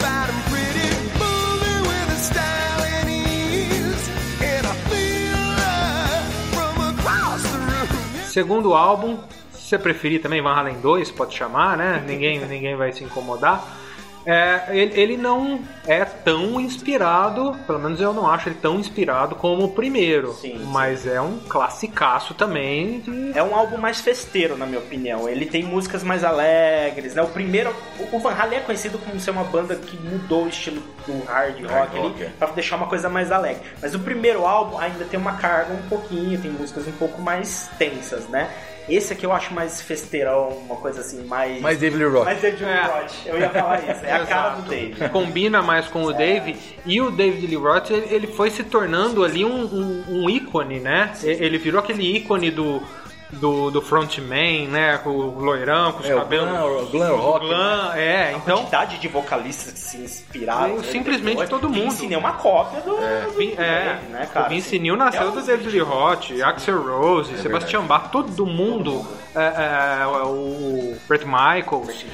bad 0.00 0.30
and 0.30 0.42
pretty, 0.50 0.88
moving 1.18 1.82
with 1.82 2.08
a 2.10 2.16
style 2.16 2.82
and 3.00 3.10
ease. 3.10 4.08
And 4.40 4.66
I 4.66 4.74
feel 4.88 5.36
her 5.60 6.22
from 6.54 6.88
across 6.88 7.42
the 7.42 7.58
room. 7.58 8.24
Segundo 8.26 8.74
álbum, 8.74 9.18
se 9.52 9.68
você 9.68 9.78
preferir 9.78 10.22
também 10.22 10.40
Van 10.40 10.54
Halen 10.54 10.80
2, 10.80 11.10
pode 11.10 11.34
chamar, 11.34 11.76
né? 11.76 12.02
Ninguém, 12.06 12.40
ninguém 12.46 12.76
vai 12.76 12.92
se 12.92 13.04
incomodar. 13.04 13.62
É, 14.26 14.64
ele, 14.70 15.00
ele 15.00 15.16
não 15.16 15.60
é 15.86 16.04
tão 16.04 16.60
inspirado, 16.60 17.54
pelo 17.66 17.78
menos 17.78 18.00
eu 18.00 18.12
não 18.12 18.28
acho 18.28 18.48
ele 18.48 18.56
tão 18.56 18.78
inspirado 18.78 19.34
como 19.34 19.64
o 19.64 19.68
primeiro. 19.72 20.32
Sim, 20.32 20.58
sim. 20.58 20.64
mas 20.66 21.06
é 21.06 21.20
um 21.20 21.38
classicaço 21.38 22.34
também 22.34 23.00
de 23.00 23.38
É 23.38 23.42
um 23.42 23.54
álbum 23.54 23.76
mais 23.76 24.00
festeiro, 24.00 24.56
na 24.56 24.66
minha 24.66 24.78
opinião. 24.78 25.28
Ele 25.28 25.46
tem 25.46 25.62
músicas 25.62 26.02
mais 26.02 26.24
alegres, 26.24 27.14
né? 27.14 27.22
O 27.22 27.28
primeiro, 27.28 27.74
o 28.12 28.18
Van 28.18 28.32
Halen 28.32 28.58
é 28.58 28.62
conhecido 28.62 28.98
como 28.98 29.20
ser 29.20 29.30
uma 29.30 29.44
banda 29.44 29.76
que 29.76 29.96
mudou 29.96 30.44
o 30.44 30.48
estilo 30.48 30.82
do 31.06 31.24
hard 31.24 31.60
rock, 31.60 31.72
Hard 31.72 31.90
ali, 31.90 32.00
rock, 32.00 32.22
é. 32.22 32.30
pra 32.38 32.48
deixar 32.48 32.76
uma 32.76 32.86
coisa 32.86 33.08
mais 33.08 33.30
alegre. 33.30 33.62
Mas 33.80 33.94
o 33.94 33.98
primeiro 33.98 34.46
álbum 34.46 34.78
ainda 34.78 35.04
tem 35.04 35.18
uma 35.18 35.36
carga 35.36 35.74
um 35.74 35.88
pouquinho, 35.88 36.40
tem 36.40 36.50
músicas 36.50 36.86
um 36.86 36.92
pouco 36.92 37.20
mais 37.20 37.68
tensas, 37.78 38.26
né? 38.28 38.50
Esse 38.88 39.12
aqui 39.12 39.24
eu 39.24 39.32
acho 39.32 39.54
mais 39.54 39.80
festeirão, 39.80 40.48
uma 40.48 40.76
coisa 40.76 41.00
assim, 41.00 41.24
mais. 41.24 41.60
Mais 41.60 41.78
David 41.78 42.02
Lee 42.02 42.12
Roth. 42.12 42.24
mais 42.24 42.40
David 42.40 42.64
Lee 42.64 42.72
É. 42.72 42.82
Roth. 42.82 43.12
Eu 43.26 43.38
ia 43.40 43.50
falar 43.50 43.78
isso. 43.78 44.04
É 44.04 44.12
a 44.12 44.26
cara 44.26 44.50
do. 44.56 44.68
Dave. 44.68 45.08
combina 45.08 45.62
mais 45.62 45.86
com 45.88 46.02
o 46.04 46.12
Dave 46.12 46.56
e 46.84 47.00
o 47.00 47.10
David 47.10 47.46
Lee 47.46 47.56
Roth 47.56 47.90
ele, 47.90 48.06
ele 48.10 48.26
foi 48.26 48.50
se 48.50 48.62
tornando 48.62 49.24
ali 49.24 49.44
um, 49.44 49.64
um, 49.64 50.04
um 50.08 50.30
ícone, 50.30 50.80
né? 50.80 51.12
Ele 51.22 51.56
virou 51.58 51.80
aquele 51.80 52.16
ícone 52.16 52.50
do 52.50 52.82
do, 53.34 53.70
do 53.70 53.82
frontman, 53.82 54.68
né? 54.68 54.98
Com 54.98 55.10
o 55.10 55.38
loirão, 55.38 55.92
com 55.92 56.00
os 56.00 56.06
É, 56.08 56.14
o 56.14 56.18
cabelos. 56.18 56.48
glam, 56.48 56.64
o 56.82 56.86
glam 56.86 57.16
rock, 57.16 57.46
Glam, 57.46 57.92
é, 57.96 58.26
A 58.28 58.32
então. 58.32 58.56
quantidade 58.58 58.98
de 58.98 59.08
vocalistas 59.08 59.72
que 59.72 59.78
se 59.78 59.96
inspiraram. 59.98 60.76
Nele 60.76 60.84
simplesmente 60.86 61.46
todo 61.46 61.68
mundo. 61.68 61.82
Vince 61.84 62.06
Neil 62.06 62.14
é 62.14 62.18
uma 62.18 62.32
cópia 62.32 62.80
do. 62.80 62.96
do 62.96 63.30
Vin- 63.36 63.54
é, 63.58 63.94
dele, 64.00 64.12
né, 64.12 64.28
cara? 64.32 64.46
o 64.46 64.48
Vince 64.50 64.78
Neil 64.78 64.96
nasceu 64.96 65.30
do 65.32 65.42
David 65.42 65.68
Lee 65.70 65.80
Roth, 65.80 66.30
Axel 66.44 66.80
Rose, 66.82 67.36
Sebastian 67.38 67.82
Bach, 67.82 68.08
todo 68.10 68.46
mundo, 68.46 69.06
é, 69.34 70.02
é, 70.02 70.06
o 70.26 70.96
Brett 71.08 71.24
Michaels, 71.26 72.04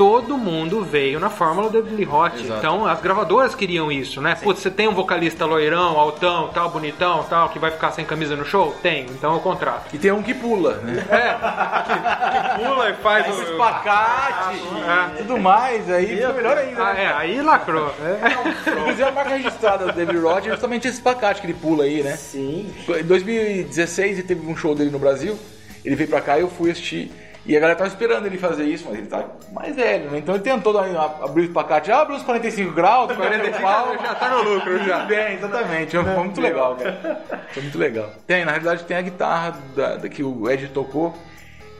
todo 0.00 0.38
mundo 0.38 0.82
veio 0.82 1.20
na 1.20 1.28
fórmula 1.28 1.68
do 1.68 1.74
David 1.74 1.94
Lee 1.94 2.06
Roth. 2.06 2.32
Exato. 2.34 2.58
Então 2.58 2.86
as 2.86 3.02
gravadoras 3.02 3.54
queriam 3.54 3.92
isso, 3.92 4.18
né? 4.22 4.34
Putz, 4.34 4.62
você 4.62 4.70
tem 4.70 4.88
um 4.88 4.94
vocalista 4.94 5.44
loirão, 5.44 5.98
altão, 5.98 6.48
tal, 6.48 6.70
bonitão, 6.70 7.22
tal, 7.24 7.50
que 7.50 7.58
vai 7.58 7.70
ficar 7.70 7.92
sem 7.92 8.02
camisa 8.02 8.34
no 8.34 8.42
show? 8.42 8.74
Tem, 8.82 9.04
então 9.10 9.34
eu 9.34 9.40
contrato. 9.40 9.94
E 9.94 9.98
tem 9.98 10.10
um 10.10 10.22
que 10.22 10.32
pula, 10.32 10.76
né? 10.76 11.04
Pula 12.56 12.88
e 12.88 12.94
faz 12.94 13.28
Esse 13.28 13.40
o... 13.40 13.52
espacate 13.52 14.58
Ah, 14.88 15.10
e 15.12 15.18
tudo 15.18 15.36
mais, 15.36 15.90
aí 15.90 16.06
fica 16.06 16.32
melhor 16.32 16.56
ainda. 16.56 16.82
Ah, 16.82 16.94
né? 16.94 17.04
é, 17.04 17.12
aí 17.12 17.42
lacrou. 17.42 17.92
É. 18.00 18.70
Inclusive 18.70 19.02
a 19.02 19.12
marca 19.12 19.30
registrada 19.36 19.84
do 19.86 19.92
David 19.92 20.18
Roth 20.18 20.46
é 20.46 20.50
justamente 20.50 20.88
esse 20.88 20.96
espacate 20.96 21.42
que 21.42 21.46
ele 21.46 21.54
pula 21.54 21.84
aí, 21.84 22.02
né? 22.02 22.16
Sim. 22.16 22.72
Em 22.88 23.04
2016 23.04 24.18
ele 24.18 24.26
teve 24.26 24.46
um 24.50 24.56
show 24.56 24.74
dele 24.74 24.90
no 24.90 24.98
Brasil, 24.98 25.38
ele 25.84 25.94
veio 25.94 26.08
pra 26.08 26.22
cá 26.22 26.38
e 26.38 26.40
eu 26.40 26.48
fui 26.48 26.70
assistir. 26.70 27.10
E 27.50 27.56
a 27.56 27.58
galera 27.60 27.76
tava 27.76 27.88
esperando 27.88 28.26
ele 28.26 28.38
fazer 28.38 28.62
isso, 28.62 28.84
mas 28.88 28.96
ele 28.96 29.08
tá 29.08 29.24
mais 29.52 29.74
velho, 29.74 30.08
né? 30.08 30.18
Então 30.18 30.36
ele 30.36 30.44
tentou 30.44 30.72
dar, 30.72 30.84
abrir 31.20 31.42
o 31.42 31.44
espacate, 31.46 31.90
ah, 31.90 32.02
abriu 32.02 32.16
os 32.16 32.22
45 32.22 32.70
graus, 32.72 33.10
45 33.16 33.60
pau. 33.60 33.92
já 34.00 34.14
tá 34.14 34.28
no 34.28 34.54
lucro 34.54 34.84
já. 34.84 35.00
Bem, 35.00 35.34
exatamente. 35.36 35.96
Foi 35.96 36.04
muito 36.04 36.40
legal, 36.40 36.76
cara. 36.76 37.20
Foi 37.52 37.62
muito 37.64 37.76
legal. 37.76 38.08
Tem, 38.24 38.44
na 38.44 38.52
realidade 38.52 38.84
tem 38.84 38.96
a 38.96 39.02
guitarra 39.02 39.58
da, 39.74 39.96
da 39.96 40.08
que 40.08 40.22
o 40.22 40.48
Ed 40.48 40.68
tocou 40.68 41.12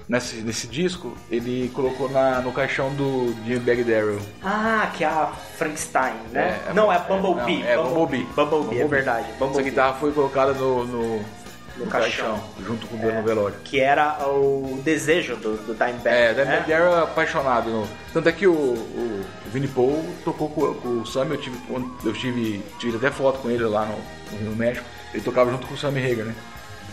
nesse, 0.09 0.39
nesse 0.43 0.67
disco, 0.67 1.17
ele 1.31 1.71
colocou 1.73 2.11
na, 2.11 2.41
no 2.41 2.51
caixão 2.53 2.93
do 2.95 3.33
Jim 3.47 3.61
Bag 3.61 3.85
Darrell. 3.85 4.19
Ah, 4.43 4.91
que 4.93 5.05
é 5.05 5.07
a 5.07 5.29
Frankenstein, 5.57 6.15
né? 6.33 6.59
É, 6.67 6.71
é- 6.71 6.75
não, 6.75 6.93
é 6.93 6.97
a 6.97 6.99
é- 6.99 7.05
Bumblebee. 7.05 7.63
não, 7.63 7.69
é 7.69 7.77
Bumblebee. 7.77 8.27
Bumblebee, 8.35 8.81
é 8.81 8.87
verdade. 8.89 9.27
Essa 9.29 9.39
Bumblebee. 9.39 9.71
guitarra 9.71 9.93
foi 9.95 10.11
colocada 10.11 10.53
no, 10.53 10.85
no, 10.85 11.25
no 11.77 11.87
caixão. 11.87 12.27
caixão, 12.37 12.45
junto 12.67 12.87
com 12.87 12.97
o 12.97 13.13
no 13.13 13.23
velório. 13.23 13.57
Que 13.65 13.81
era 13.81 14.19
o 14.27 14.81
desejo 14.85 15.37
do, 15.37 15.57
do 15.59 15.75
Dimebag. 15.75 16.09
É, 16.09 16.35
da 16.35 16.45
né? 16.45 16.65
É 16.69 17.03
apaixonado. 17.03 17.71
No... 17.71 17.89
Tanto 18.13 18.29
é 18.29 18.33
que 18.33 18.47
o, 18.47 18.53
o, 18.53 19.25
o 19.47 19.51
Vinnie 19.51 19.69
Paul 19.69 20.05
tocou 20.25 20.49
com, 20.51 20.75
com 20.75 20.89
o 21.01 21.07
Sam, 21.07 21.27
eu 21.31 21.37
tive, 21.39 21.59
eu 22.05 22.13
tive, 22.13 22.63
tive 22.79 22.97
até 22.97 23.11
foto 23.11 23.39
com 23.41 23.51
ele 23.51 23.65
lá 23.65 23.87
no, 23.87 24.51
no 24.51 24.57
México. 24.57 24.85
Ele 25.13 25.23
tocava 25.23 25.51
junto 25.51 25.67
com 25.67 25.75
o 25.75 25.79
Sammy 25.79 26.05
Hagar, 26.05 26.27
né? 26.27 26.35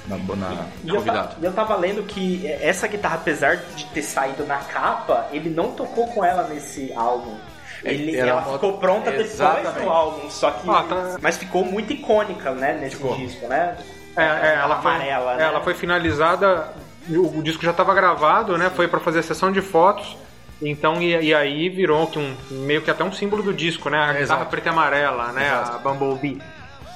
Na, 0.08 0.18
na 0.18 0.66
E 0.84 0.90
eu, 0.90 1.04
e 1.42 1.46
eu 1.46 1.52
tava 1.54 1.76
lendo 1.76 2.02
que 2.04 2.48
essa 2.48 2.88
guitarra, 2.88 3.16
apesar 3.16 3.58
de 3.58 3.86
ter 3.88 4.02
saído 4.02 4.46
na 4.46 4.58
capa, 4.58 5.28
ele 5.34 5.50
não 5.50 5.72
tocou 5.74 6.08
com 6.08 6.24
ela 6.24 6.48
nesse 6.48 6.94
álbum. 6.94 7.36
É, 7.84 7.94
Ele, 7.94 8.16
era 8.18 8.30
ela 8.32 8.42
uma- 8.42 8.54
ficou 8.54 8.78
pronta 8.80 9.12
depois 9.12 9.34
Exatamente. 9.34 9.84
do 9.84 9.90
álbum, 9.90 10.30
só 10.32 10.50
que. 10.50 10.70
Ah, 10.70 10.84
tá. 10.88 11.18
Mas 11.22 11.38
ficou 11.38 11.64
muito 11.64 11.94
icônica, 11.94 12.52
né, 12.54 12.78
nesse 12.82 12.96
Ficou. 12.96 13.16
disco, 13.18 13.48
né? 13.48 13.78
É, 14.18 14.24
é, 14.50 14.56
ela, 14.62 14.82
foi, 14.82 14.92
amarela, 14.92 15.34
é, 15.34 15.38
né? 15.38 15.44
ela 15.44 15.62
foi 15.62 15.74
finalizada, 15.74 16.74
o, 17.10 17.38
o 17.40 17.44
disco 17.44 17.64
já 17.64 17.72
estava 17.72 17.94
gravado, 17.94 18.58
né? 18.58 18.70
Foi 18.76 18.88
para 18.88 19.00
fazer 19.00 19.20
a 19.20 19.24
sessão 19.24 19.52
de 19.52 19.62
fotos. 19.62 20.18
Então, 20.62 21.00
e, 21.02 21.16
e 21.26 21.34
aí 21.36 21.70
virou 21.70 22.08
que 22.08 22.18
um, 22.18 22.36
meio 22.50 22.82
que 22.82 22.90
até 22.90 23.04
um 23.04 23.12
símbolo 23.12 23.44
do 23.44 23.54
disco, 23.54 23.90
né? 23.90 23.98
A 24.00 24.06
guitarra 24.08 24.22
Exato. 24.22 24.46
preta 24.48 24.70
e 24.70 24.72
amarela, 24.72 25.32
né? 25.32 25.46
Exato. 25.46 25.76
A 25.76 25.78
Bumblebee. 25.80 26.42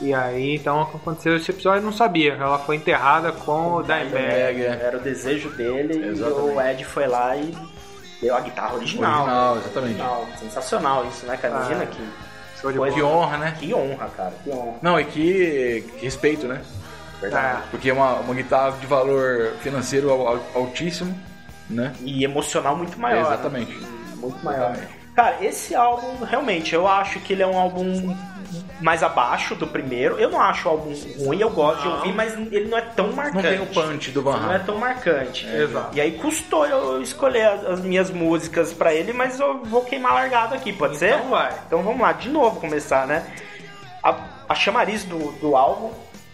E 0.02 0.12
aí, 0.16 0.56
então, 0.56 0.82
aconteceu 0.82 1.36
esse 1.38 1.52
episódio, 1.52 1.78
eu 1.82 1.86
não 1.86 1.94
sabia. 1.94 2.34
Ela 2.34 2.58
foi 2.58 2.76
enterrada 2.78 3.32
com 3.32 3.76
o 3.76 3.84
Dimebag. 3.84 4.64
É. 4.64 4.80
Era 4.82 4.98
o 4.98 5.00
desejo 5.00 5.50
dele 5.52 5.94
e 5.94 6.08
Exatamente. 6.08 6.56
o 6.56 6.60
Ed 6.62 6.86
foi 6.86 7.06
lá 7.06 7.36
e 7.38 7.56
deu 8.20 8.36
a 8.36 8.40
guitarra 8.42 8.74
original. 8.74 9.20
Original, 9.22 9.54
né? 9.56 9.62
exatamente. 9.62 9.92
Original. 10.02 10.28
Sensacional 10.40 11.06
isso, 11.06 11.26
né, 11.28 11.38
cara? 11.38 11.54
Imagina 11.54 11.84
Ah. 11.84 11.86
que, 11.86 12.02
Show 12.60 12.72
de 12.72 12.78
coisa- 12.80 12.96
Que 12.96 13.04
honra, 13.04 13.38
né? 13.38 13.56
que 13.60 13.74
honra, 13.76 14.10
cara. 14.18 14.34
Que 14.44 14.50
honra. 14.50 14.74
Não, 14.82 15.00
e 15.00 15.06
que, 15.06 15.84
que 16.00 16.06
respeito, 16.06 16.48
né? 16.48 16.62
Verdade. 17.22 17.60
É. 17.60 17.62
Porque 17.72 17.90
é 17.90 17.94
uma, 17.94 18.16
uma 18.16 18.34
guitarra 18.34 18.72
de 18.80 18.88
valor 18.88 19.54
financeiro 19.62 20.10
al- 20.12 20.28
al- 20.28 20.46
altíssimo, 20.56 21.18
né? 21.70 21.94
E 22.02 22.24
emocional 22.24 22.76
muito 22.76 23.00
maior. 23.00 23.20
É, 23.20 23.22
né? 23.24 23.34
exatamente. 23.34 23.80
Muito 24.18 24.44
maior. 24.44 24.72
Exatamente. 24.72 25.02
Cara, 25.16 25.38
esse 25.44 25.76
álbum, 25.76 26.24
realmente, 26.24 26.74
eu 26.74 26.88
acho 26.88 27.20
que 27.20 27.34
ele 27.34 27.44
é 27.44 27.48
um 27.48 27.58
álbum 27.60 28.16
mais 28.80 29.04
abaixo 29.04 29.56
do 29.56 29.68
primeiro. 29.68 30.18
Eu 30.18 30.30
não 30.32 30.42
acho 30.42 30.68
o 30.68 30.72
álbum 30.72 30.94
ruim, 31.20 31.40
eu 31.40 31.50
gosto 31.50 31.82
de 31.82 31.88
ouvir, 31.90 32.14
mas 32.14 32.34
ele 32.34 32.70
não 32.70 32.78
é 32.78 32.82
tão 32.82 33.12
marcante. 33.12 33.36
Não 33.36 33.52
tem 33.52 33.62
o 33.62 33.66
punch 33.68 34.10
do 34.12 34.22
Van 34.24 34.38
Não 34.40 34.54
é 34.54 34.60
tão 34.60 34.78
marcante. 34.78 35.46
Exato. 35.46 35.96
E 35.96 36.00
aí 36.02 36.14
custou 36.18 36.66
eu 36.66 37.02
escolher 37.02 37.46
as, 37.46 37.66
as 37.66 37.80
minhas 37.82 38.10
músicas 38.10 38.72
pra 38.74 38.94
ele, 38.94 39.12
mas 39.12 39.38
eu 39.38 39.64
vou 39.66 39.84
queimar 39.84 40.14
largado 40.14 40.56
aqui, 40.56 40.72
pode 40.72 40.96
ser? 40.98 41.14
Então 41.16 41.30
vai. 41.30 41.54
Então 41.68 41.84
vamos 41.84 42.00
lá, 42.02 42.14
de 42.14 42.30
novo 42.30 42.60
começar, 42.62 43.06
né? 43.06 43.26
A, 44.02 44.16
a 44.48 44.56
chamariz 44.56 45.04
do, 45.04 45.34
do 45.34 45.56
álbum, 45.58 45.92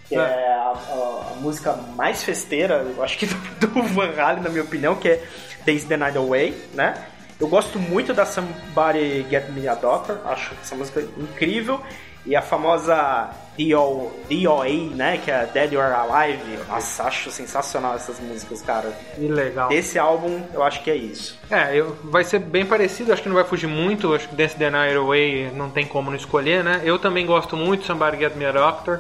que 0.07 0.15
é, 0.15 0.19
É. 0.19 0.47
a, 0.53 0.73
a- 0.73 1.31
a 1.31 1.35
música 1.41 1.73
mais 1.95 2.23
festeira, 2.23 2.85
eu 2.95 3.03
acho 3.03 3.17
que 3.17 3.25
do, 3.25 3.35
do 3.67 3.83
Van 3.83 4.11
Halen, 4.17 4.43
na 4.43 4.49
minha 4.49 4.63
opinião, 4.63 4.95
que 4.95 5.09
é 5.09 5.23
Days 5.65 5.83
the 5.85 5.97
Night 5.97 6.17
Away, 6.17 6.53
né? 6.73 6.93
Eu 7.39 7.47
gosto 7.47 7.77
muito 7.77 8.13
da 8.13 8.25
Somebody 8.25 9.25
Get 9.29 9.49
Me 9.49 9.67
a 9.67 9.75
Doctor, 9.75 10.19
acho 10.25 10.53
essa 10.61 10.75
música 10.75 11.01
incrível. 11.17 11.79
E 12.25 12.35
a 12.35 12.41
famosa 12.41 13.29
DO, 13.57 14.11
DOA, 14.29 14.67
né? 14.95 15.17
Que 15.23 15.31
é 15.31 15.45
Dead 15.45 15.73
or 15.75 15.83
Alive. 15.93 16.59
Nossa, 16.67 17.03
acho 17.03 17.31
sensacional 17.31 17.95
essas 17.95 18.19
músicas, 18.19 18.61
cara. 18.61 18.91
Que 19.15 19.29
legal. 19.29 19.69
Desse 19.69 19.97
álbum, 19.97 20.41
eu 20.53 20.61
acho 20.61 20.83
que 20.83 20.91
é 20.91 20.95
isso. 20.95 21.39
É, 21.49 21.73
eu, 21.79 21.95
vai 22.03 22.25
ser 22.25 22.39
bem 22.39 22.65
parecido, 22.65 23.13
acho 23.13 23.21
que 23.21 23.29
não 23.29 23.35
vai 23.35 23.45
fugir 23.45 23.67
muito, 23.67 24.13
acho 24.13 24.27
que 24.27 24.35
Dance 24.35 24.57
the 24.57 24.69
Night 24.69 24.95
Away 24.97 25.51
não 25.55 25.69
tem 25.69 25.85
como 25.85 26.09
não 26.09 26.17
escolher, 26.17 26.65
né? 26.65 26.81
Eu 26.83 26.99
também 26.99 27.25
gosto 27.25 27.55
muito 27.55 27.81
de 27.81 27.87
Somebody 27.87 28.17
Get 28.17 28.35
Me 28.35 28.45
a 28.45 28.51
Doctor. 28.51 28.99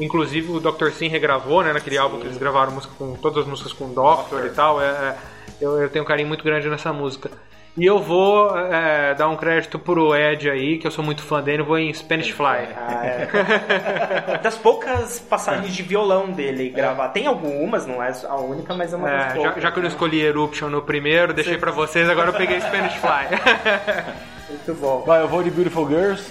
Inclusive 0.00 0.50
o 0.52 0.60
Dr. 0.60 0.90
Sim 0.90 1.08
regravou, 1.08 1.62
né? 1.62 1.72
Naquele 1.72 1.98
álbum 1.98 2.18
que 2.18 2.26
eles 2.26 2.38
gravaram 2.38 2.72
música 2.72 2.92
com 2.98 3.14
todas 3.14 3.44
as 3.44 3.46
músicas 3.46 3.72
com 3.72 3.92
Doctor 3.92 4.46
e 4.46 4.50
tal. 4.50 4.80
É, 4.80 4.86
é, 4.86 5.16
eu, 5.60 5.80
eu 5.80 5.88
tenho 5.90 6.04
um 6.04 6.08
carinho 6.08 6.28
muito 6.28 6.42
grande 6.42 6.68
nessa 6.68 6.92
música. 6.92 7.30
E 7.76 7.86
eu 7.86 8.00
vou 8.00 8.58
é, 8.58 9.14
dar 9.14 9.28
um 9.28 9.36
crédito 9.36 9.78
pro 9.78 10.14
Ed 10.14 10.50
aí, 10.50 10.76
que 10.78 10.86
eu 10.86 10.90
sou 10.90 11.04
muito 11.04 11.22
fã 11.22 11.40
dele, 11.40 11.62
eu 11.62 11.64
vou 11.64 11.78
em 11.78 11.94
Spanish 11.94 12.30
Fly. 12.30 12.68
Ah, 12.76 13.06
é. 13.06 14.38
das 14.42 14.56
poucas 14.58 15.20
passagens 15.20 15.72
de 15.72 15.82
violão 15.82 16.32
dele 16.32 16.68
gravar. 16.70 17.10
Tem 17.10 17.26
algumas, 17.26 17.86
não 17.86 18.02
é 18.02 18.12
a 18.28 18.36
única, 18.36 18.74
mas 18.74 18.92
é 18.92 18.96
uma 18.96 19.08
das 19.08 19.22
É, 19.22 19.28
já, 19.28 19.34
poucas. 19.34 19.62
já 19.62 19.70
que 19.70 19.78
eu 19.78 19.82
não 19.82 19.88
escolhi 19.88 20.20
Eruption 20.20 20.68
no 20.68 20.82
primeiro, 20.82 21.32
deixei 21.32 21.58
pra 21.58 21.70
vocês, 21.70 22.08
agora 22.08 22.30
eu 22.30 22.34
peguei 22.34 22.60
Spanish 22.60 22.94
Fly. 22.94 23.38
Muito 24.50 24.74
bom. 24.80 25.04
Vai, 25.06 25.22
eu 25.22 25.28
vou 25.28 25.42
de 25.42 25.50
Beautiful 25.50 25.88
Girls, 25.88 26.28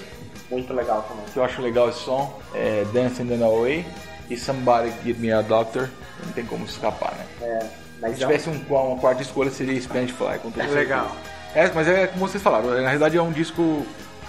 Muito 0.49 0.73
legal 0.73 1.03
também. 1.07 1.23
que 1.31 1.37
eu 1.37 1.43
acho 1.43 1.61
legal 1.61 1.89
esse 1.89 1.99
som. 1.99 2.39
É 2.53 2.85
Dancing 2.93 3.27
the 3.27 3.43
Away. 3.43 3.85
E 4.29 4.37
Somebody 4.37 4.91
Give 5.03 5.19
Me 5.19 5.31
a 5.31 5.41
Doctor. 5.41 5.89
Não 6.25 6.31
tem 6.33 6.45
como 6.45 6.65
escapar, 6.65 7.13
né? 7.15 7.25
É, 7.41 7.65
mas 8.01 8.17
Se 8.17 8.23
é 8.23 8.27
um- 8.27 8.29
tivesse 8.29 8.49
um, 8.49 8.61
uma 8.69 8.97
quarta 8.99 9.21
escolha, 9.21 9.49
seria 9.49 9.79
Spanish 9.81 10.11
Fly, 10.11 10.39
com 10.39 10.51
toda 10.51 10.67
Legal. 10.67 11.15
É, 11.55 11.71
mas 11.73 11.87
é 11.87 12.05
como 12.07 12.27
vocês 12.27 12.41
falaram, 12.43 12.69
na 12.69 12.81
realidade 12.81 13.17
é 13.17 13.21
um 13.21 13.31
disco 13.31 13.85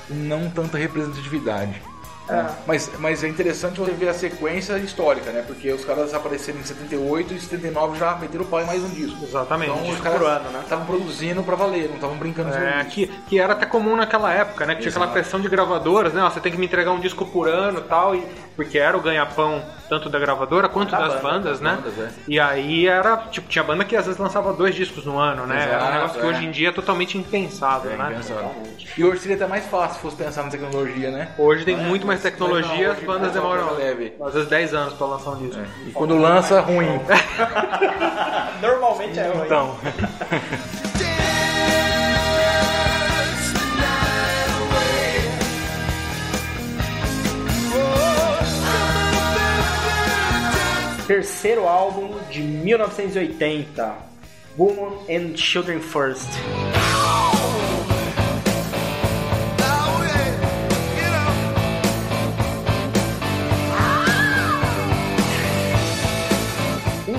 com 0.09 0.15
não 0.15 0.49
tanta 0.51 0.79
representatividade. 0.79 1.83
Né? 2.31 2.51
Mas, 2.67 2.91
mas 2.99 3.25
é 3.25 3.29
interessante 3.29 3.79
você 3.81 3.91
ver 3.93 4.09
a 4.09 4.15
sequência 4.15 4.77
histórica, 4.79 5.31
né? 5.31 5.43
Porque 5.47 5.71
os 5.73 5.85
caras 5.85 6.13
apareceram 6.15 6.59
em 6.61 6.65
78 6.65 7.33
e 7.33 7.37
em 7.37 7.41
79 7.41 7.99
já 7.99 8.15
meteram 8.17 8.45
o 8.45 8.49
pau 8.49 8.61
em 8.61 8.67
mais 8.67 8.83
um 8.83 8.89
disco. 8.91 9.25
Exatamente. 9.25 9.73
Então 9.73 9.89
os 9.89 9.97
por 9.97 10.03
caras 10.05 10.23
ano, 10.23 10.51
né? 10.51 10.61
estavam 10.63 10.87
produzindo 10.87 11.43
pra 11.43 11.57
valer, 11.57 11.89
não 11.89 11.97
estavam 11.97 12.17
brincando 12.17 12.55
É, 12.55 12.85
que, 12.85 13.07
que 13.29 13.39
era 13.39 13.53
até 13.53 13.67
comum 13.67 13.97
naquela 13.97 14.33
época, 14.33 14.67
né? 14.67 14.75
Que 14.75 14.83
tinha 14.83 14.91
aquela 14.91 15.07
Exato. 15.07 15.19
pressão 15.21 15.41
de 15.41 15.49
gravadoras, 15.49 16.13
né? 16.13 16.23
Ó, 16.23 16.31
Você 16.31 16.41
tem 16.41 16.53
que 16.53 16.59
me 16.59 16.67
entregar 16.67 16.93
um 16.93 17.01
disco 17.01 17.25
por 17.27 17.49
ano 17.49 17.79
e 17.81 17.83
tal, 17.83 18.15
e, 18.15 18.25
porque 18.57 18.79
era 18.79 18.97
o 18.97 19.01
ganha-pão 19.01 19.63
tanto 19.89 20.09
da 20.09 20.19
gravadora 20.21 20.69
quanto 20.69 20.93
Da 20.93 20.99
das 20.99 21.15
banda, 21.15 21.23
bandas, 21.23 21.53
das 21.53 21.61
né? 21.61 21.77
bandas, 21.83 21.99
é. 21.99 22.11
E 22.29 22.39
aí 22.39 22.87
era, 22.87 23.17
tipo, 23.31 23.49
tinha 23.49 23.65
banda 23.65 23.85
que 23.85 23.97
às 23.97 24.07
vezes 24.07 24.21
lançava 24.21 24.53
dois 24.53 24.75
discos 24.75 25.05
no 25.05 25.19
ano, 25.19 25.47
né? 25.47 25.63
era 25.63 25.73
um 25.73 25.77
Exato, 25.79 25.93
negócio 25.95 26.21
que 26.21 26.27
é. 26.27 26.31
hoje 26.31 26.45
em 26.47 26.51
dia 26.53 26.69
é 26.69 26.73
totalmente 26.73 27.19
impensável, 27.19 27.91
É, 27.91 27.97
né? 27.97 28.11
impensável. 28.13 28.53
E 28.97 29.05
hoje 29.05 29.21
seria 29.21 29.37
até 29.37 29.47
mais 29.49 29.65
fácil 29.67 29.97
se 29.97 30.01
fosse 30.03 30.17
pensar 30.17 30.45
na 30.45 30.51
tecnologia, 30.51 31.11
né? 31.11 31.29
Hoje 31.37 31.65
tem 31.65 31.75
É, 31.75 31.79
muito 31.79 32.07
mais 32.07 32.20
mas- 32.23 32.33
tecnologia, 32.33 32.93
as 32.93 32.99
bandas 33.01 33.33
demoram 33.33 33.75
leve. 33.75 34.13
às 34.21 34.33
vezes 34.35 34.49
10 34.49 34.75
anos 34.75 34.95
pra 34.95 35.07
lançar 35.07 35.31
um 35.31 35.37
disco. 35.49 35.63
E 35.87 35.91
quando 35.93 36.17
lança, 36.17 36.61
ruim. 36.61 36.89
Normalmente 38.63 39.19
é 39.19 39.29
ruim. 39.29 39.45
Então, 39.47 39.77
Terceiro 51.07 51.67
álbum 51.67 52.17
de 52.31 52.41
1980. 52.41 53.95
Woman 54.57 54.99
and 55.09 55.37
Children 55.37 55.81
First. 55.81 56.29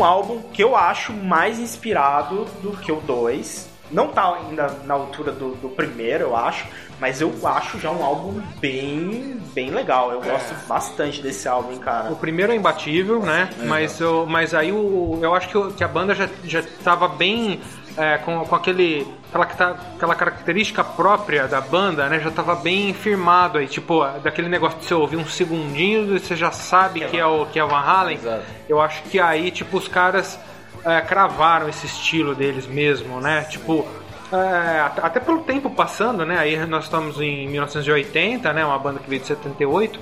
Um 0.02 0.04
um 0.04 0.06
álbum 0.06 0.42
que 0.52 0.64
eu 0.64 0.76
acho 0.76 1.14
mais 1.14 1.60
inspirado 1.60 2.46
do 2.64 2.72
que 2.78 2.92
o 2.92 3.00
2. 3.02 3.70
Não 3.92 4.08
tá 4.08 4.36
ainda 4.36 4.68
na 4.86 4.94
altura 4.94 5.32
do, 5.34 5.54
do 5.56 5.68
primeiro, 5.70 6.24
eu 6.24 6.36
acho, 6.36 6.66
mas 7.00 7.20
eu 7.20 7.32
acho 7.44 7.78
já 7.78 7.92
um 7.92 8.04
álbum 8.04 8.42
bem, 8.60 9.38
bem 9.54 9.70
legal. 9.70 10.12
Eu 10.12 10.22
gosto 10.22 10.56
bastante 10.66 11.22
desse 11.22 11.46
álbum, 11.48 11.78
cara. 11.78 12.10
O 12.10 12.16
primeiro 12.16 12.54
é 12.54 12.56
imbatível, 12.56 13.20
né? 13.22 13.50
Mas, 13.66 14.00
eu, 14.00 14.26
mas 14.26 14.54
aí 14.54 14.72
o, 14.72 15.20
eu 15.22 15.36
acho 15.36 15.50
que, 15.50 15.58
o- 15.58 15.72
que 15.74 15.84
a 15.84 15.88
banda 15.90 16.16
já, 16.16 16.30
já 16.46 16.64
tava 16.84 17.08
bem 17.10 17.60
é, 17.98 18.18
com, 18.20 18.46
com 18.46 18.56
aquele, 18.56 19.06
aquela, 19.32 19.46
que 19.46 19.58
tá- 19.58 19.76
aquela 19.96 20.14
característica 20.16 20.84
própria 20.84 21.48
da 21.48 21.60
banda, 21.62 22.08
né? 22.10 22.20
Já 22.20 22.30
tava 22.32 22.56
bem 22.56 22.94
firmado 22.94 23.58
aí. 23.58 23.68
Tipo, 23.68 24.04
daquele 24.24 24.50
negócio 24.50 24.78
de 24.80 24.86
você 24.86 24.94
ouvir 24.94 25.18
um 25.18 25.26
segundinho 25.26 26.16
e 26.16 26.20
você 26.20 26.36
já 26.36 26.52
sabe 26.52 27.02
que 27.06 27.18
é 27.18 27.26
o, 27.26 27.46
que 27.46 27.58
é 27.58 27.64
o 27.64 27.68
Van 27.68 27.80
Halen. 27.80 28.18
Exato. 28.18 28.44
Eu 28.68 28.80
acho 28.82 29.02
que 29.04 29.20
aí, 29.20 29.50
tipo, 29.52 29.78
os 29.78 29.88
caras 29.88 30.38
é, 30.86 31.00
cravaram 31.02 31.70
esse 31.70 31.86
estilo 31.86 32.36
deles 32.36 32.68
mesmo, 32.68 33.20
né? 33.22 33.44
Tipo, 33.44 33.88
é, 34.34 34.80
at- 34.82 35.00
até 35.04 35.20
pelo 35.20 35.40
tempo 35.44 35.70
passando, 35.70 36.26
né? 36.26 36.38
Aí 36.38 36.66
nós 36.66 36.84
estamos 36.86 37.20
em 37.22 37.48
1980, 37.48 38.52
né? 38.54 38.66
Uma 38.66 38.80
banda 38.80 39.00
que 39.00 39.10
veio 39.10 39.22
de 39.22 39.28
78 39.28 40.00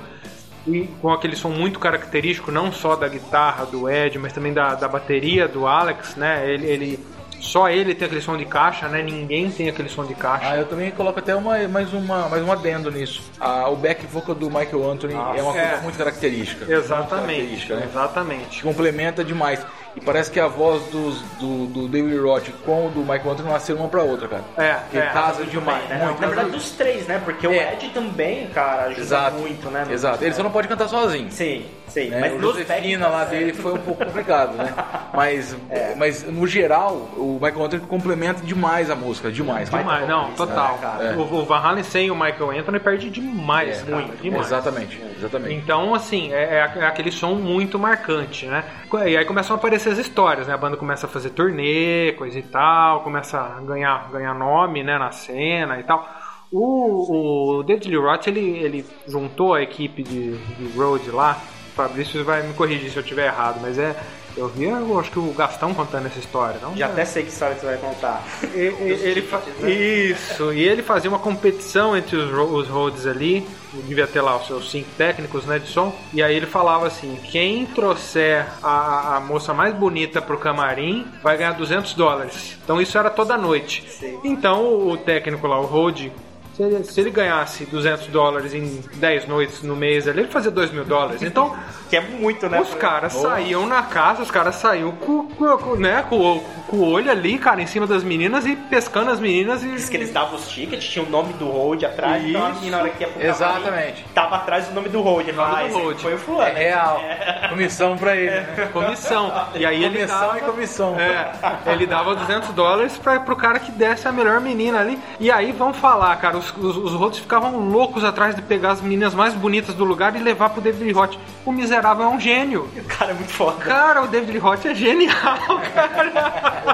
e 0.68 0.88
com 1.02 1.12
aquele 1.12 1.36
som 1.36 1.50
muito 1.50 1.80
característico, 1.80 2.52
não 2.52 2.72
só 2.72 2.96
da 2.96 3.08
guitarra 3.08 3.66
do 3.66 3.90
Ed, 3.90 4.18
mas 4.20 4.34
também 4.34 4.54
da, 4.54 4.76
da 4.76 4.88
bateria 4.88 5.48
do 5.48 5.66
Alex, 5.68 6.16
né? 6.16 6.44
Ele, 6.50 6.66
ele- 6.66 7.00
só 7.40 7.70
ele 7.70 7.96
tem 7.96 8.06
aquele 8.06 8.22
som 8.22 8.38
de 8.38 8.46
caixa, 8.46 8.88
né? 8.88 9.02
Ninguém 9.02 9.50
tem 9.50 9.70
aquele 9.70 9.90
som 9.90 10.06
de 10.06 10.14
caixa. 10.14 10.50
Ah, 10.50 10.58
eu 10.58 10.66
também 10.66 10.92
coloco 10.92 11.20
até 11.20 11.36
uma, 11.36 11.68
mais, 11.68 11.94
uma, 11.94 12.30
mais 12.30 12.44
um 12.44 12.52
adendo 12.52 12.92
nisso. 12.92 13.22
Ah, 13.40 13.70
o 13.70 13.76
back 13.76 14.06
vocal 14.08 14.36
do 14.36 14.48
Michael 14.48 14.90
Anthony 14.90 15.14
é 15.14 15.18
uma 15.18 15.54
coisa 15.54 15.60
é. 15.60 15.82
muito 15.82 15.98
característica. 15.98 16.66
Muito 16.66 16.78
Exatamente, 16.78 17.10
característica, 17.10 17.76
né? 17.76 17.88
exatamente. 17.90 18.64
complementa 18.64 19.24
demais. 19.24 19.66
E 19.96 20.02
parece 20.02 20.32
que 20.32 20.40
a 20.40 20.48
voz 20.48 20.84
dos, 20.92 21.22
do, 21.40 21.66
do 21.68 21.88
David 21.88 22.18
Roth 22.20 22.50
com 22.66 22.88
o 22.88 22.90
do 22.90 23.00
Michael 23.02 23.32
Anthony 23.32 23.50
nasceram 23.50 23.80
uma 23.82 23.90
pra 23.90 24.04
outra, 24.04 24.28
cara. 24.28 24.44
É, 24.58 24.74
Porque 24.76 24.98
é. 24.98 25.06
casa 25.08 25.44
demais. 25.46 25.84
É, 25.90 25.98
muito. 26.06 26.22
na 26.22 26.28
verdade, 26.28 26.52
dos 26.52 26.72
três, 26.72 27.08
né? 27.08 27.22
Porque 27.24 27.48
o 27.48 27.52
É. 27.52 27.74
Ed 27.74 27.90
também, 27.90 28.48
cara, 28.48 28.84
ajuda 28.84 29.02
Exato. 29.02 29.38
muito, 29.38 29.70
né? 29.70 29.86
Exato. 29.90 30.24
Ele 30.24 30.34
só 30.34 30.44
não 30.44 30.52
pode 30.52 30.68
cantar 30.68 30.88
sozinho. 30.88 31.32
Sim, 31.32 31.66
sim. 31.88 32.10
né? 32.10 32.20
Mas 32.22 32.34
o 32.34 32.40
Josefina 32.40 33.08
lá 33.08 33.24
é. 33.24 33.26
dele 33.26 33.54
foi 33.54 33.74
um 33.74 33.78
pouco 33.80 34.06
complicado, 34.06 34.54
né? 34.56 34.74
Mas, 35.14 35.56
É. 35.70 35.96
mas 35.98 36.24
no 36.24 36.46
geral, 36.48 36.94
o 37.18 37.40
Michael 37.42 37.66
Anthony 37.66 37.82
complementa 37.88 38.42
demais 38.44 38.90
a 38.90 38.96
música, 38.96 39.32
demais. 39.32 39.70
cara. 39.70 39.84
Demais, 39.84 40.08
não, 40.08 40.32
total. 40.34 40.78
cara. 40.78 41.04
É. 41.04 41.16
O, 41.16 41.22
o 41.22 41.46
Van 41.46 41.58
Halen 41.58 41.84
sem 41.84 42.10
o 42.12 42.16
Michael 42.16 42.52
Anthony 42.52 42.80
perde 42.80 43.10
demais, 43.10 43.82
cara, 43.82 43.96
muito, 43.98 44.22
demais. 44.22 44.46
Exatamente, 44.46 45.02
exatamente. 45.18 45.56
Então, 45.56 45.94
assim, 45.96 46.32
é, 46.32 46.70
é 46.78 46.86
aquele 46.86 47.12
som 47.12 47.34
muito 47.34 47.78
marcante, 47.80 48.46
né? 48.46 48.64
E 49.06 49.18
aí 49.18 49.26
começam 49.26 49.56
a 49.56 49.60
aparecer 49.60 49.79
as 49.88 49.98
histórias, 49.98 50.48
né? 50.48 50.54
A 50.54 50.58
banda 50.58 50.76
começa 50.76 51.06
a 51.06 51.10
fazer 51.10 51.30
turnê, 51.30 52.14
coisa 52.18 52.40
e 52.40 52.42
tal, 52.42 53.02
começa 53.02 53.40
a 53.40 53.62
ganhar, 53.62 54.10
ganhar 54.12 54.34
nome, 54.34 54.84
né, 54.84 54.98
na 54.98 55.12
cena 55.12 55.80
e 55.80 55.84
tal. 55.84 56.08
O, 56.52 57.60
o 57.60 57.64
David 57.64 57.96
Roth, 57.96 58.28
ele, 58.28 58.42
ele 58.42 58.86
juntou 59.08 59.54
a 59.54 59.62
equipe 59.62 60.02
de, 60.02 60.36
de 60.36 60.78
road 60.78 61.10
lá, 61.12 61.38
o 61.72 61.76
Fabrício 61.76 62.26
vai 62.26 62.42
me 62.42 62.54
corrigir 62.56 62.90
se 62.90 62.98
eu 62.98 63.04
estiver 63.04 63.28
errado, 63.28 63.60
mas 63.62 63.78
é... 63.78 63.96
Eu 64.38 64.48
vi, 64.48 64.66
eu 64.66 65.00
acho 65.00 65.12
que 65.12 65.20
o 65.20 65.34
Gastão 65.34 65.74
contando 65.74 66.06
essa 66.08 66.20
história, 66.20 66.60
não? 66.62 66.76
Já 66.76 66.86
até 66.88 67.04
sei 67.06 67.24
que 67.24 67.30
história 67.30 67.56
que 67.56 67.62
você 67.62 67.68
vai 67.68 67.78
contar. 67.78 68.24
E- 68.54 68.58
e- 68.58 69.00
ele 69.04 69.22
fa-? 69.22 69.42
Isso, 69.68 70.54
e 70.54 70.62
ele 70.62 70.82
fazia 70.82 71.10
uma 71.10 71.20
competição 71.20 71.96
entre 71.96 72.16
os, 72.16 72.32
os 72.32 72.68
roads 72.68 73.06
ali, 73.06 73.46
devia 73.86 74.08
ter 74.08 74.22
lá 74.22 74.38
os 74.38 74.48
seus 74.48 74.72
cinco 74.72 74.90
técnicos 74.98 75.46
né, 75.46 75.60
de 75.60 75.68
som, 75.68 75.94
e 76.14 76.22
aí 76.24 76.36
ele 76.36 76.46
falava 76.46 76.88
assim: 76.88 77.18
quem 77.32 77.66
trouxer 77.66 78.46
a, 78.64 79.18
a 79.18 79.20
moça 79.20 79.54
mais 79.54 79.74
bonita 79.74 80.22
pro 80.22 80.38
camarim 80.38 81.06
vai 81.22 81.38
ganhar 81.38 81.54
200 81.54 81.94
dólares. 81.94 82.58
Então 82.64 82.82
isso 82.82 82.98
era 82.98 83.10
toda 83.10 83.38
noite. 83.38 83.84
Sim. 83.90 84.20
Então 84.24 84.88
o 84.88 84.98
técnico 84.98 85.46
lá, 85.48 85.60
o 85.60 85.66
road, 85.66 86.12
se 86.60 86.64
ele, 86.64 86.84
se 86.84 87.00
ele 87.00 87.10
ganhasse 87.10 87.66
200 87.66 88.08
dólares 88.08 88.54
em 88.54 88.82
10 88.96 89.28
noites 89.28 89.64
no 89.64 89.76
mês 89.78 90.08
ali, 90.10 90.20
ele 90.22 90.28
fazia 90.28 90.52
2 90.52 90.72
mil 90.72 90.84
dólares. 90.84 91.22
Então 91.24 91.56
Que 91.90 91.98
é 91.98 92.02
muito, 92.02 92.48
né? 92.48 92.60
os 92.62 92.76
caras 92.76 93.14
saíam 93.14 93.66
na 93.66 93.82
casa, 93.82 94.22
os 94.22 94.30
caras 94.30 94.56
saíam 94.56 94.92
com, 94.92 95.26
com- 95.28 95.58
com- 95.58 95.76
né, 95.76 96.06
com, 96.08 96.20
o- 96.20 96.40
com 96.68 96.78
o 96.78 96.92
olho 96.92 97.10
ali, 97.10 97.40
cara, 97.40 97.62
em 97.62 97.66
cima 97.66 97.88
das 97.88 98.04
meninas 98.04 98.46
e 98.46 98.56
pescando 98.56 99.10
as 99.10 99.20
meninas 99.20 99.64
e. 99.64 99.70
Diz 99.70 99.90
que 99.90 99.98
eles 99.98 100.12
davam 100.14 100.36
os 100.36 100.48
tickets, 100.48 100.88
tinha 100.88 101.04
o 101.04 101.10
nome 101.10 101.34
do 101.34 101.48
road 101.50 101.84
atrás, 101.88 102.24
então 102.24 102.46
a 102.46 102.50
Isso. 102.52 102.60
menina 102.60 102.78
na 102.78 102.84
hora 102.84 102.92
que 102.92 103.02
ia 103.04 103.08
pro 103.08 103.16
camarim, 103.20 103.30
Exatamente. 103.36 104.06
tava 104.14 104.36
atrás 104.36 104.68
do 104.68 104.76
nome 104.76 104.90
do 104.90 105.02
road. 105.02 105.30
Ele 105.30 105.38
Nome 105.38 105.50
falava, 105.50 105.56
do 105.56 105.64
ah, 105.66 105.68
esse 105.80 105.82
road. 105.86 106.02
foi 106.04 106.14
o 106.14 106.18
fulano. 106.20 106.50
É 106.50 106.54
real. 106.54 107.02
Comissão 107.50 107.98
pra 107.98 108.16
ele. 108.16 108.30
né? 108.30 108.70
Comissão. 108.74 109.34
E 109.56 109.66
aí 109.66 109.84
ele 109.84 109.96
Comissão 109.98 110.20
dava, 110.20 110.38
e 110.38 110.42
comissão. 110.42 111.00
É, 111.00 111.72
ele 111.74 111.88
dava 111.88 112.16
200 112.16 112.50
dólares 112.50 112.98
pra, 113.00 113.20
pro 113.20 113.36
cara 113.36 113.58
que 113.60 113.72
desse 113.72 114.08
a 114.08 114.12
melhor 114.12 114.40
menina 114.40 114.80
ali. 114.80 115.00
E 115.20 115.32
aí, 115.32 115.52
vamos 115.52 115.78
falar, 115.78 116.16
cara, 116.18 116.38
os, 116.38 116.49
os, 116.58 116.78
os 116.78 116.94
rotos 116.94 117.20
ficavam 117.20 117.70
loucos 117.70 118.04
atrás 118.04 118.36
de 118.36 118.42
pegar 118.42 118.72
as 118.72 118.82
meninas 118.82 119.14
mais 119.14 119.34
bonitas 119.34 119.76
do 119.76 119.84
lugar 119.84 120.16
e 120.16 120.20
levar 120.20 120.50
pro 120.50 120.62
David 120.62 120.84
Lee 120.84 120.94
Roth. 120.94 121.16
O 121.46 121.52
miserável 121.52 122.06
é 122.06 122.08
um 122.10 122.20
gênio. 122.20 122.70
O 122.76 122.84
cara 122.86 123.12
é 123.12 123.14
muito 123.14 123.32
foda. 123.32 123.64
Cara, 123.64 124.04
o 124.04 124.08
David 124.08 124.32
Lee 124.32 124.40
Roth 124.40 124.66
é 124.66 124.76
genial, 124.76 125.14
cara. 125.74 126.70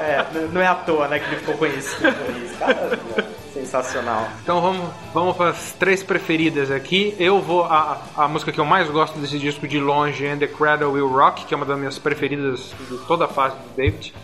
É, 0.00 0.26
não 0.52 0.60
é 0.60 0.66
à 0.66 0.74
toa, 0.74 1.08
né, 1.08 1.18
que 1.18 1.26
ele 1.26 1.36
ficou 1.36 1.56
conhecido 1.56 2.12
por 2.12 2.36
isso. 2.36 2.58
Cara, 2.58 2.98
sensacional. 3.52 4.28
Então 4.42 4.60
vamos, 4.60 4.88
vamos 5.12 5.36
para 5.36 5.50
as 5.50 5.72
três 5.72 6.02
preferidas 6.02 6.70
aqui. 6.70 7.14
Eu 7.18 7.40
vou. 7.40 7.64
A, 7.64 8.00
a 8.16 8.28
música 8.28 8.52
que 8.52 8.60
eu 8.60 8.64
mais 8.64 8.88
gosto 8.88 9.18
desse 9.18 9.38
disco 9.38 9.66
de 9.66 9.78
longe 9.78 10.24
é 10.24 10.36
The 10.36 10.46
Cradle 10.46 10.92
Will 10.92 11.08
Rock, 11.08 11.44
que 11.44 11.54
é 11.54 11.56
uma 11.56 11.66
das 11.66 11.78
minhas 11.78 11.98
preferidas 11.98 12.72
de 12.88 12.98
toda 13.06 13.26
a 13.26 13.28
fase 13.28 13.56
do 13.56 13.76
David. 13.76 14.14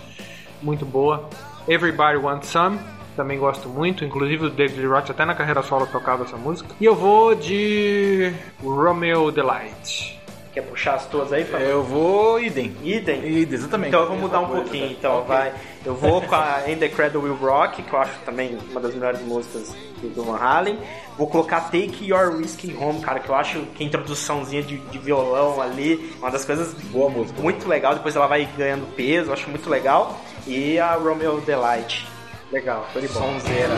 Muito 0.63 0.87
boa. 0.87 1.29
Everybody 1.69 2.17
Wants 2.17 2.49
Some. 2.49 2.79
Também 3.17 3.39
gosto 3.39 3.69
muito, 3.69 4.05
inclusive 4.05 4.47
o 4.47 4.51
David 4.51 4.81
Lee 4.81 4.89
Roth 4.89 5.11
até 5.11 5.25
na 5.25 5.35
carreira 5.35 5.63
solo 5.63 5.87
tocava 5.87 6.25
essa 6.25 6.37
música. 6.37 6.75
E 6.81 6.85
eu 6.85 6.95
vou 6.97 7.35
de 7.35 8.33
Romeo 8.63 9.31
Delight. 9.31 10.15
Quer 10.53 10.63
puxar 10.63 10.95
as 10.95 11.07
tuas 11.07 11.33
aí, 11.33 11.45
Fábio? 11.45 11.67
Eu 11.67 11.83
vou 11.83 12.41
idem. 12.41 12.77
Idem. 12.85 13.27
Idem, 13.27 13.55
exatamente. 13.55 13.89
Então 13.89 14.03
eu 14.03 14.09
vou 14.09 14.17
mudar 14.19 14.39
um 14.41 14.47
coisa, 14.47 14.63
pouquinho, 14.63 14.87
né? 14.87 14.95
então 14.97 15.15
Ok. 15.19 15.27
vai. 15.27 15.53
Eu 15.85 15.95
vou 15.97 16.23
com 16.23 16.35
a 16.35 16.63
In 16.69 16.77
The 16.77 16.89
Cradle 16.89 17.23
Will 17.23 17.35
Rock, 17.35 17.83
que 17.83 17.93
eu 17.93 17.99
acho 17.99 18.13
também 18.25 18.57
uma 18.71 18.81
das 18.81 18.95
melhores 18.95 19.21
músicas 19.23 19.75
do 20.01 20.09
do 20.11 20.23
Van 20.23 20.37
Halen. 20.39 20.79
Vou 21.19 21.27
colocar 21.27 21.61
Take 21.63 22.07
Your 22.09 22.37
Whiskey 22.37 22.77
Home, 22.77 23.01
cara, 23.01 23.19
que 23.19 23.29
eu 23.29 23.35
acho 23.35 23.61
que 23.75 23.83
a 23.83 23.87
introduçãozinha 23.87 24.63
de, 24.63 24.77
de 24.79 24.99
violão 24.99 25.61
ali, 25.61 26.15
uma 26.19 26.31
das 26.31 26.45
coisas 26.45 26.73
Boa 26.85 27.11
música. 27.11 27.41
muito 27.43 27.69
legal. 27.69 27.95
Depois 27.95 28.15
ela 28.15 28.27
vai 28.29 28.49
ganhando 28.57 28.87
peso, 28.95 29.31
eu 29.31 29.33
acho 29.33 29.51
muito 29.51 29.69
legal. 29.69 30.21
E 30.47 30.79
a 30.79 30.95
Romeo 30.95 31.41
Delight. 31.41 32.07
Legal, 32.55 32.87
foi 32.93 33.03
de 33.03 33.09
bom. 33.09 33.21
Sonzeira. 33.21 33.75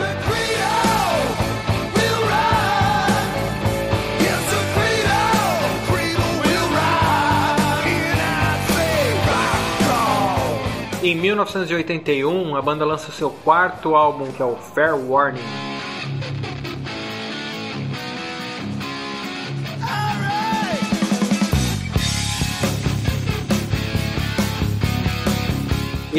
Em 11.01 11.15
1981, 11.15 12.55
a 12.55 12.61
banda 12.61 12.85
lança 12.85 13.11
seu 13.11 13.31
quarto 13.31 13.95
álbum, 13.95 14.31
que 14.31 14.43
é 14.43 14.45
o 14.45 14.55
Fair 14.55 14.95
Warning. 14.95 15.41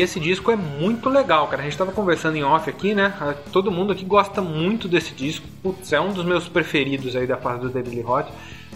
Esse 0.01 0.21
disco 0.21 0.51
é 0.51 0.57
muito 0.57 1.09
legal, 1.09 1.47
cara. 1.49 1.63
A 1.63 1.65
gente 1.65 1.77
tava 1.77 1.93
conversando 1.93 2.37
em 2.37 2.45
off 2.45 2.69
aqui, 2.69 2.95
né? 2.95 3.13
Ah, 3.21 3.35
Todo 3.53 3.71
mundo 3.71 3.93
aqui 3.93 4.05
gosta 4.05 4.41
muito 4.41 4.89
desse 4.89 5.13
disco. 5.15 5.47
Putz, 5.63 5.93
é 5.93 6.01
um 6.01 6.13
dos 6.13 6.25
meus 6.25 6.49
preferidos 6.49 7.17
aí 7.17 7.27
da 7.27 7.37
fase 7.37 7.61
do 7.61 7.69
David 7.69 7.97
Lee 7.97 8.03
Roth. 8.05 8.29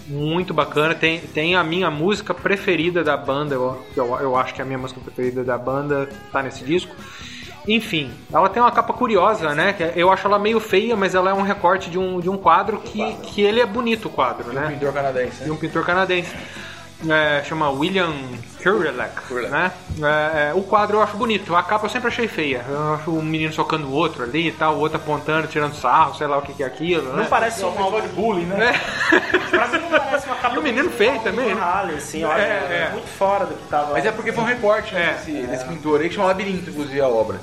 Muito 0.06 0.52
bacana. 0.52 0.94
Tem, 0.94 1.20
tem 1.20 1.54
a 1.54 1.62
minha 1.62 1.90
música 1.90 2.35
preferida 2.35 3.04
da 3.04 3.16
banda. 3.16 3.54
Eu, 3.54 3.82
eu, 3.96 4.06
eu 4.20 4.37
acho 4.37 4.52
que 4.54 4.61
a 4.61 4.64
minha 4.64 4.78
música 4.78 5.00
preferida 5.00 5.44
da 5.44 5.56
banda 5.56 6.08
tá 6.32 6.42
nesse 6.42 6.64
disco. 6.64 6.94
Enfim, 7.66 8.11
ela 8.32 8.48
tem 8.48 8.61
uma 8.61 8.72
capa 8.72 8.92
curiosa, 8.92 9.54
né? 9.54 9.72
que 9.72 9.92
Eu 9.94 10.11
acho 10.11 10.26
ela 10.26 10.38
meio 10.38 10.58
feia, 10.58 10.96
mas 10.96 11.14
ela 11.14 11.30
é 11.30 11.35
um 11.35 11.42
recorte 11.42 11.88
de 11.88 11.96
um, 11.98 12.18
de 12.18 12.28
um 12.28 12.37
quadro 12.37 12.78
que, 12.78 13.12
que 13.22 13.40
ele 13.40 13.61
é 13.61 13.66
bonito, 13.66 14.06
o 14.06 14.11
quadro, 14.11 14.50
Um 14.50 14.52
né? 14.52 14.66
pintor 14.72 14.92
canadense, 14.92 15.42
de 15.44 15.48
né? 15.48 15.52
um 15.52 15.56
pintor 15.56 15.85
canadense. 15.85 16.35
É, 17.09 17.43
chama 17.45 17.69
William 17.71 18.12
Kurelek, 18.62 19.35
né? 19.51 19.73
É, 20.01 20.51
é, 20.51 20.53
o 20.55 20.62
quadro 20.62 20.99
eu 20.99 21.03
acho 21.03 21.17
bonito, 21.17 21.55
a 21.57 21.62
capa 21.62 21.87
eu 21.87 21.91
sempre 21.91 22.09
achei 22.09 22.29
feia. 22.29 22.65
Eu 22.69 22.95
acho 22.95 23.11
um 23.11 23.23
menino 23.23 23.53
socando 23.53 23.88
o 23.88 23.93
outro 23.93 24.23
ali 24.23 24.49
e 24.49 24.53
tal, 24.53 24.75
o 24.77 24.79
outro 24.79 24.99
apontando, 24.99 25.49
tirando 25.49 25.75
sarro, 25.75 26.15
sei 26.15 26.27
lá 26.27 26.38
o 26.38 26.43
que, 26.43 26.53
que 26.55 26.62
é 26.62 26.67
aquilo, 26.67 27.09
Não 27.11 27.17
né? 27.17 27.27
parece 27.29 27.65
um 27.65 27.77
álbum 27.83 28.01
de 28.01 28.09
bullying, 28.09 28.45
né? 28.47 28.73
Pra 29.51 29.67
mim 29.69 29.79
não 29.79 29.99
parece 29.99 30.27
uma 30.27 30.37
capa 30.37 30.55
E 30.55 30.59
o 30.59 30.62
menino 30.62 30.88
de 30.88 30.95
feio 30.95 31.21
também, 31.21 31.55
né? 31.55 31.61
Halen, 31.61 31.97
assim, 31.97 32.25
olha, 32.25 32.41
É, 32.41 32.88
é. 32.88 32.93
muito 32.93 33.09
fora 33.09 33.47
do 33.47 33.55
que 33.55 33.69
tava. 33.69 33.93
Mas 33.93 34.07
é 34.07 34.12
porque 34.12 34.33
foi 34.33 34.45
um 34.45 34.47
recorte 34.47 34.95
né, 34.95 35.11
É. 35.11 35.12
desse, 35.15 35.33
desse 35.47 35.65
pintor 35.65 36.01
aí 36.01 36.09
que 36.09 36.15
chama 36.15 36.29
Labirinto, 36.29 36.71
inclusive, 36.71 37.01
a 37.01 37.09
obra. 37.09 37.41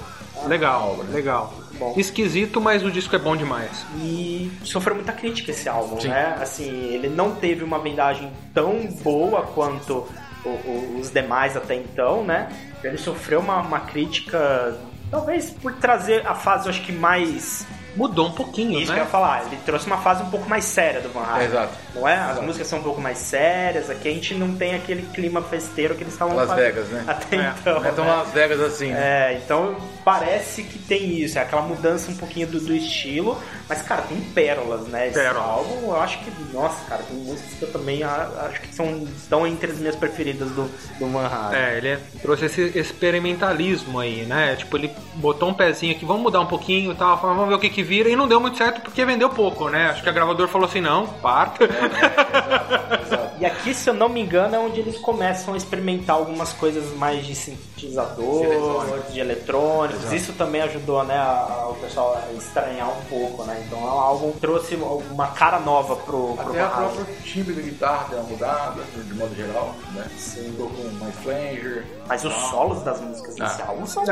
Legal, 0.47 0.91
obra, 0.93 1.03
né? 1.03 1.15
legal. 1.15 1.53
Bom. 1.79 1.93
Esquisito, 1.97 2.59
mas 2.59 2.83
o 2.83 2.91
disco 2.91 3.15
é 3.15 3.19
bom 3.19 3.35
demais. 3.37 3.85
E 3.97 4.51
sofreu 4.63 4.95
muita 4.95 5.13
crítica 5.13 5.51
esse 5.51 5.67
álbum, 5.69 5.99
Sim. 5.99 6.09
né? 6.09 6.35
Assim, 6.41 6.67
ele 6.93 7.07
não 7.07 7.31
teve 7.35 7.63
uma 7.63 7.79
vendagem 7.79 8.29
tão 8.53 8.85
boa 9.01 9.43
quanto 9.43 10.05
o- 10.43 10.49
o- 10.49 10.97
os 10.99 11.09
demais 11.09 11.55
até 11.55 11.75
então, 11.75 12.23
né? 12.23 12.49
Ele 12.83 12.97
sofreu 12.97 13.39
uma, 13.39 13.61
uma 13.61 13.79
crítica, 13.79 14.77
talvez 15.09 15.49
por 15.49 15.73
trazer 15.75 16.27
a 16.27 16.35
fase, 16.35 16.65
eu 16.65 16.69
acho 16.71 16.81
que 16.81 16.91
mais. 16.91 17.65
Mudou 17.99 18.27
um 18.27 18.31
pouquinho, 18.31 18.79
Isso 18.79 18.85
que 18.85 18.91
eu 18.91 18.95
né? 18.95 19.01
ia 19.01 19.05
falar, 19.09 19.45
ele 19.45 19.57
trouxe 19.65 19.85
uma 19.85 19.97
fase 19.97 20.23
um 20.23 20.29
pouco 20.29 20.49
mais 20.49 20.63
séria 20.63 21.01
do 21.01 21.09
Van 21.09 21.21
Halen. 21.21 21.41
É, 21.41 21.45
exato. 21.45 21.73
Não 21.93 22.07
é? 22.07 22.15
As 22.15 22.39
músicas 22.41 22.67
são 22.67 22.79
um 22.79 22.83
pouco 22.83 23.01
mais 23.01 23.17
sérias, 23.17 23.89
aqui 23.89 24.07
a 24.07 24.11
gente 24.13 24.33
não 24.35 24.55
tem 24.55 24.73
aquele 24.75 25.01
clima 25.13 25.41
festeiro 25.41 25.95
que 25.95 26.03
eles 26.03 26.13
estavam 26.13 26.35
Las 26.35 26.47
fazendo 26.47 26.65
Vegas, 26.65 26.87
né? 26.89 27.03
Até 27.07 27.35
É. 27.35 27.53
então. 27.59 27.79
Não 27.81 27.85
é 27.85 27.91
tão 27.91 28.05
né? 28.05 28.11
Las 28.15 28.31
Vegas 28.31 28.59
assim. 28.61 28.87
né? 28.91 29.33
É, 29.33 29.37
então 29.43 29.75
parece 30.05 30.63
que 30.63 30.79
tem 30.79 31.19
isso, 31.21 31.37
é 31.37 31.41
aquela 31.41 31.61
mudança 31.61 32.09
um 32.09 32.15
pouquinho 32.15 32.47
do, 32.47 32.59
do 32.59 32.73
estilo, 32.73 33.37
mas 33.67 33.81
cara, 33.81 34.01
tem 34.03 34.17
pérolas, 34.21 34.87
né? 34.87 35.07
Esse 35.07 35.15
Pérolas. 35.19 35.43
álbum, 35.49 35.87
eu 35.89 36.01
acho 36.01 36.19
que, 36.19 36.31
nossa, 36.53 36.83
cara, 36.85 37.03
tem 37.03 37.17
músicas 37.17 37.53
que 37.53 37.63
eu 37.63 37.71
também 37.71 38.01
a- 38.03 38.29
acho 38.49 38.61
que 38.61 38.73
são, 38.73 39.03
estão 39.17 39.45
entre 39.45 39.71
as 39.71 39.77
minhas 39.77 39.95
preferidas 39.95 40.49
do, 40.51 40.63
do 40.97 41.07
Van 41.11 41.27
Halen. 41.27 41.59
É, 41.59 41.77
ele 41.77 41.97
trouxe 42.21 42.45
esse 42.45 42.61
experimentalismo 42.77 43.99
aí, 43.99 44.23
né? 44.25 44.55
Tipo, 44.55 44.77
ele 44.77 44.91
botou 45.15 45.49
um 45.49 45.53
pezinho 45.53 45.95
aqui, 45.95 46.05
vamos 46.05 46.23
mudar 46.23 46.39
um 46.41 46.45
pouquinho 46.45 46.91
e 46.91 46.95
tal, 46.95 47.17
vamos 47.17 47.47
ver 47.47 47.55
o 47.55 47.59
que 47.59 47.69
que 47.69 47.83
vira, 47.89 48.07
e 48.09 48.15
não 48.15 48.27
deu 48.27 48.39
muito 48.39 48.57
certo 48.57 48.81
porque 48.81 49.03
vendeu 49.03 49.29
pouco, 49.29 49.67
né? 49.69 49.87
Acho 49.87 50.03
que 50.03 50.09
a 50.09 50.11
gravadora 50.11 50.47
falou 50.47 50.67
assim, 50.67 50.79
não, 50.81 51.07
parta. 51.07 51.67
E 53.39 53.45
aqui, 53.45 53.73
se 53.73 53.89
eu 53.89 53.93
não 53.93 54.09
me 54.09 54.19
engano, 54.21 54.53
é 54.53 54.59
onde 54.59 54.81
eles 54.81 54.97
começam 54.99 55.53
a 55.53 55.57
experimentar 55.57 56.17
algumas 56.17 56.51
coisas 56.51 56.93
mais 56.97 57.25
de 57.25 57.33
sintetizador, 57.33 58.99
de 59.11 59.19
eletrônicos. 59.21 60.11
Isso 60.11 60.33
também 60.33 60.61
ajudou, 60.63 61.05
né, 61.05 61.15
a- 61.15 61.47
a- 61.49 61.69
o 61.69 61.75
pessoal 61.75 62.17
a 62.21 62.33
estranhar 62.33 62.89
um 62.89 63.01
pouco, 63.09 63.43
né? 63.45 63.63
Então 63.65 63.79
é 63.79 63.83
um 63.91 63.99
álbum 63.99 64.31
que 64.33 64.39
trouxe 64.41 64.75
uma 64.75 65.27
cara 65.27 65.57
nova 65.59 65.95
pro, 65.95 66.33
pro 66.35 66.49
Até 66.49 66.61
a 66.61 66.67
Van 66.67 66.75
Halen. 66.75 66.95
própria 66.95 67.15
timbre 67.23 67.53
da 67.53 67.61
guitarra 67.61 68.07
deu 68.09 68.19
uma 68.19 68.29
mudada, 68.29 68.81
de 68.93 69.13
modo 69.13 69.33
geral, 69.35 69.73
né? 69.93 70.05
Ficou 70.17 70.69
com 70.69 70.83
mais 70.99 71.15
flanger. 71.15 71.85
Mas 72.07 72.25
os 72.25 72.33
solos 72.33 72.83
das 72.83 72.99
músicas 72.99 73.35
desse 73.35 73.61
Ah. 73.61 73.67
álbum 73.69 73.85
são 73.85 74.03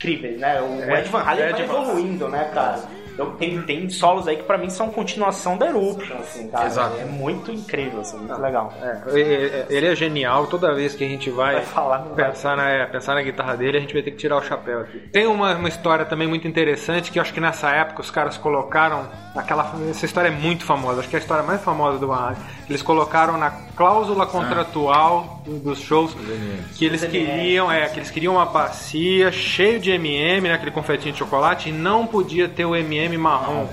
incríveis, 0.00 0.40
né? 0.40 0.60
O 0.60 0.82
É, 0.90 1.00
Ed 1.00 1.08
Van 1.10 1.20
Halen 1.22 1.44
Ed 1.50 1.52
vai 1.52 1.76
evoluindo, 1.82 2.28
né, 2.28 2.50
cara? 2.54 2.80
Então, 3.12 3.32
tem, 3.32 3.60
tem 3.62 3.90
solos 3.90 4.26
aí 4.26 4.36
que 4.36 4.44
pra 4.44 4.56
mim 4.56 4.70
são 4.70 4.88
continuação 4.88 5.58
da 5.58 5.66
Eruption, 5.66 6.16
assim, 6.20 6.48
cara. 6.48 6.66
Exato. 6.66 6.96
É 6.98 7.04
muito 7.04 7.52
incrível, 7.52 8.00
assim, 8.00 8.16
muito 8.16 8.40
legal. 8.40 8.72
É, 8.80 9.66
ele- 9.68 9.86
é 9.88 9.94
genial, 9.94 10.46
toda 10.46 10.72
vez 10.74 10.94
que 10.94 11.04
a 11.04 11.08
gente 11.08 11.28
vai, 11.28 11.56
Vai 11.56 11.64
falar, 11.64 11.98
não 11.98 12.14
vai. 12.14 12.30
pensar, 12.30 12.56
na, 12.56 12.70
é, 12.70 12.86
pensar 12.86 13.14
na 13.14 13.20
guitarra 13.22 13.56
dele, 13.58 13.76
a 13.76 13.80
gente 13.80 13.92
vai 13.92 14.02
ter 14.02 14.12
que 14.12 14.16
tirar 14.16 14.38
o 14.38 14.42
chapéu 14.42 14.80
aqui. 14.80 15.00
Tem 15.12 15.26
uma, 15.26 15.54
uma 15.54 15.68
história 15.68 16.06
também 16.06 16.26
muito 16.26 16.48
interessante 16.48 17.10
que 17.10 17.18
eu 17.18 17.22
acho 17.22 17.34
que 17.34 17.40
nessa 17.40 17.68
época 17.70 18.00
os 18.00 18.10
caras 18.10 18.38
colocaram 18.38 19.06
aquela. 19.36 19.70
Essa 19.90 20.06
história 20.06 20.28
é 20.28 20.32
muito 20.32 20.64
famosa, 20.64 21.00
acho 21.00 21.08
que 21.10 21.16
é 21.16 21.18
a 21.18 21.22
história 21.22 21.42
mais 21.44 21.60
famosa 21.62 21.98
do 21.98 22.06
Van 22.06 22.16
Halen. 22.16 22.38
Eles 22.70 22.82
colocaram 22.82 23.36
na 23.36 23.50
cláusula 23.50 24.24
contratual 24.26 25.42
do- 25.44 25.58
dos 25.58 25.80
shows 25.80 26.14
que 26.76 26.84
eles 26.84 27.02
queriam, 27.10 27.70
é, 27.70 27.88
que 27.88 27.98
eles 27.98 28.10
queriam 28.12 28.34
uma 28.34 28.46
bacia 28.46 29.32
cheio 29.32 29.80
de 29.80 29.90
MM, 29.90 30.48
né, 30.48 30.54
aquele 30.54 30.70
confetinho 30.70 31.12
de 31.12 31.18
chocolate, 31.18 31.68
e 31.68 31.72
não 31.72 32.06
podia 32.06 32.48
ter 32.48 32.64
o 32.64 32.76
MM 32.76 33.18
marrom. 33.18 33.66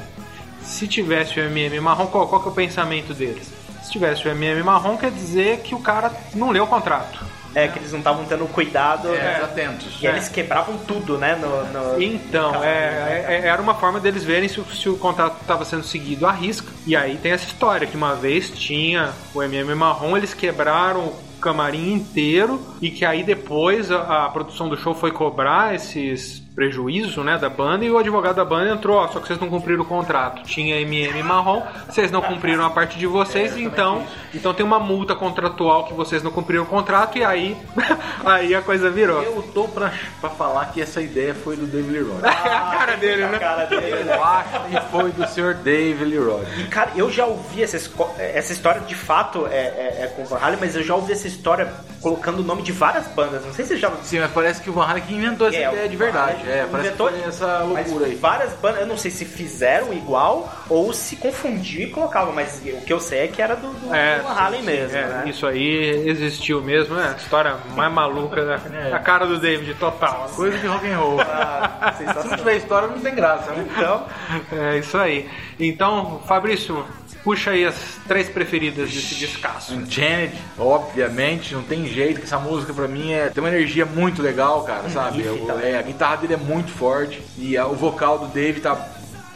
Se 0.63 0.87
tivesse 0.87 1.39
o 1.39 1.43
MM 1.43 1.79
marrom, 1.79 2.07
qual, 2.07 2.27
qual 2.27 2.41
que 2.41 2.47
é 2.47 2.51
o 2.51 2.55
pensamento 2.55 3.13
deles? 3.13 3.53
Se 3.83 3.91
tivesse 3.91 4.27
o 4.27 4.31
MM 4.31 4.63
marrom, 4.63 4.97
quer 4.97 5.11
dizer 5.11 5.59
que 5.59 5.75
o 5.75 5.79
cara 5.79 6.11
não 6.33 6.49
leu 6.49 6.63
o 6.63 6.67
contrato. 6.67 7.23
É, 7.57 7.67
que 7.67 7.79
eles 7.79 7.91
não 7.91 7.99
estavam 7.99 8.23
tendo 8.25 8.45
cuidado. 8.47 9.07
É, 9.09 9.17
né? 9.17 9.41
atentos. 9.43 9.97
E 10.01 10.05
eles 10.05 10.29
quebravam 10.29 10.77
tudo, 10.77 11.17
né? 11.17 11.35
No, 11.35 11.63
no- 11.65 12.01
Então, 12.01 12.51
no 12.53 12.63
é, 12.63 13.25
é- 13.27 13.47
era 13.47 13.61
uma 13.61 13.73
forma 13.73 13.99
deles 13.99 14.23
verem 14.23 14.47
se, 14.47 14.59
o- 14.59 14.65
se 14.65 14.87
o 14.87 14.95
contrato 14.97 15.37
estava 15.41 15.65
sendo 15.65 15.83
seguido 15.83 16.27
à 16.27 16.31
risca. 16.31 16.71
E 16.85 16.95
aí 16.95 17.17
tem 17.17 17.31
essa 17.31 17.45
história, 17.45 17.87
que 17.87 17.97
uma 17.97 18.13
vez 18.15 18.49
tinha 18.51 19.11
o 19.33 19.41
MM 19.41 19.73
marrom, 19.73 20.15
eles 20.15 20.33
quebraram 20.33 20.99
o 21.07 21.15
camarim 21.41 21.93
inteiro 21.93 22.61
e 22.81 22.89
que 22.91 23.03
aí 23.05 23.23
depois 23.23 23.91
a, 23.91 24.25
a 24.25 24.29
produção 24.29 24.69
do 24.69 24.77
show 24.77 24.93
foi 24.93 25.11
cobrar 25.11 25.73
esses 25.75 26.43
prejuízos 26.57 27.23
né, 27.23 27.37
da 27.37 27.49
banda 27.49 27.85
e 27.85 27.91
o 27.91 27.99
advogado 27.99 28.37
da 28.37 28.43
banda 28.43 28.71
entrou, 28.71 28.97
ó, 28.97 29.07
só 29.09 29.19
que 29.19 29.27
vocês 29.27 29.39
não 29.39 29.47
cumpriram 29.47 29.83
o 29.83 29.85
contrato. 29.85 30.41
Tinha 30.41 30.81
MM 30.81 31.21
marrom, 31.21 31.61
vocês 31.87 32.09
não 32.09 32.19
cumpriram 32.19 32.65
a 32.65 32.69
parte 32.71 32.97
de 32.97 33.05
vocês, 33.05 33.55
então, 33.55 34.03
então 34.33 34.55
tem 34.55 34.65
uma 34.65 34.79
multa 34.79 35.13
contratual 35.15 35.85
que 35.85 35.93
vocês 35.93 36.23
não 36.23 36.31
cumpriram 36.31 36.63
o 36.63 36.65
contrato 36.65 37.15
e 37.15 37.23
aí, 37.23 37.55
aí 38.25 38.55
a 38.55 38.61
coisa 38.63 38.89
virou. 38.89 39.21
Eu 39.21 39.43
tô 39.53 39.65
pra, 39.67 39.93
pra 40.19 40.31
falar 40.31 40.71
que 40.71 40.81
essa 40.81 40.99
ideia 40.99 41.35
foi 41.35 41.55
do 41.55 41.67
David 41.67 41.91
Lee 41.91 42.01
Roth. 42.01 42.23
É 42.23 42.27
a 42.49 42.75
cara 42.75 42.95
dele, 42.95 43.23
a 43.23 43.29
né? 43.29 43.37
cara 43.37 43.65
dele, 43.65 44.03
né? 44.03 44.15
Eu 44.15 44.23
acho 44.23 44.59
que 44.63 44.81
foi 44.89 45.11
do 45.11 45.27
Sr. 45.27 45.53
David 45.63 46.05
Lee 46.05 46.17
Roth. 46.17 46.47
E, 46.57 46.63
cara, 46.63 46.89
eu 46.95 47.11
já 47.11 47.27
ouvi 47.27 47.61
essa, 47.61 47.77
essa 48.17 48.51
história, 48.51 48.81
de 48.81 48.95
fato, 48.95 49.45
é, 49.45 49.57
é, 49.57 49.97
é 50.05 50.07
com 50.15 50.23
o 50.23 50.25
Van 50.25 50.39
Halen, 50.41 50.57
mas 50.59 50.75
eu 50.75 50.83
já 50.83 50.95
ouvi 50.95 51.11
essa 51.11 51.27
história 51.27 51.71
colocando 52.01 52.39
o 52.39 52.43
nome 52.43 52.63
de 52.63 52.71
várias 52.71 53.05
bandas. 53.09 53.45
Não 53.45 53.53
sei 53.53 53.63
se 53.63 53.75
você 53.75 53.77
já 53.77 53.91
Sim, 54.01 54.19
mas 54.21 54.31
parece 54.31 54.59
que 54.61 54.71
o 54.71 54.73
Van 54.73 54.85
Halen 54.85 55.03
que 55.03 55.13
inventou 55.13 55.47
essa 55.47 55.57
É, 55.57 55.71
ideia 55.71 55.87
de 55.87 55.95
verdade. 55.95 56.46
É, 56.47 56.65
parece 56.71 56.87
inventou- 56.89 57.09
que 57.09 57.23
essa 57.23 57.65
Mas 57.71 57.87
loucura 57.87 58.05
aí. 58.07 58.15
várias 58.15 58.53
bandas, 58.53 58.81
eu 58.81 58.87
não 58.87 58.97
sei 58.97 59.11
se 59.11 59.25
fizeram 59.25 59.93
igual 59.93 60.51
ou 60.69 60.93
se 60.93 61.15
confundiu 61.17 61.87
e 61.87 61.89
colocava, 61.91 62.31
mas 62.31 62.61
o 62.65 62.81
que 62.81 62.91
eu 62.93 62.99
sei 62.99 63.19
é 63.19 63.27
que 63.27 63.41
era 63.41 63.55
do, 63.55 63.67
do, 63.73 63.93
É, 63.93 64.19
do 64.19 64.63
mesmo, 64.63 64.97
É, 64.97 65.05
né? 65.07 65.23
Isso 65.27 65.45
aí 65.45 66.07
existiu 66.09 66.61
mesmo, 66.61 66.95
né? 66.95 67.15
História 67.17 67.55
mais 67.75 67.91
maluca 67.91 68.43
da 68.45 68.59
a 68.95 68.99
cara 68.99 69.25
do 69.25 69.39
David 69.39 69.73
total. 69.75 70.29
Coisa 70.35 70.57
de 70.57 70.67
rock 70.67 70.87
and 70.87 70.97
roll. 70.97 71.21
Ah, 71.21 71.93
Se 71.97 72.03
não 72.03 72.37
tiver 72.37 72.55
história, 72.57 72.87
não 72.87 72.99
tem 72.99 73.13
graça, 73.15 73.51
né? 73.51 73.65
Então, 73.75 74.05
É 74.51 74.77
isso 74.77 74.97
aí. 74.97 75.29
Então, 75.59 76.21
Fabrício, 76.27 76.85
puxa 77.27 77.51
aí 77.51 77.65
as 77.65 77.75
três 78.07 78.29
preferidas 78.29 78.89
desse 78.89 79.15
descasso. 79.15 79.73
Unchained, 79.75 80.33
obviamente, 80.57 81.53
não 81.53 81.61
tem 81.61 81.85
jeito, 81.85 82.21
que 82.21 82.25
essa 82.25 82.39
música 82.39 82.73
pra 82.73 82.87
mim 82.87 83.11
é, 83.11 83.27
tem 83.27 83.43
uma 83.43 83.49
energia 83.49 83.85
muito 83.85 84.21
legal, 84.21 84.63
cara, 84.63 84.89
sabe? 84.89 85.23
também. 85.23 85.71
é, 85.73 85.77
a 85.77 85.81
guitarra 85.81 86.15
dele 86.15 86.35
é 86.35 86.37
muito 86.37 86.71
forte 86.71 87.21
e 87.37 87.57
a- 87.57 87.67
o 87.67 87.75
vocal 87.75 88.17
do 88.19 88.27
Dave 88.27 88.61
tá, 88.61 88.75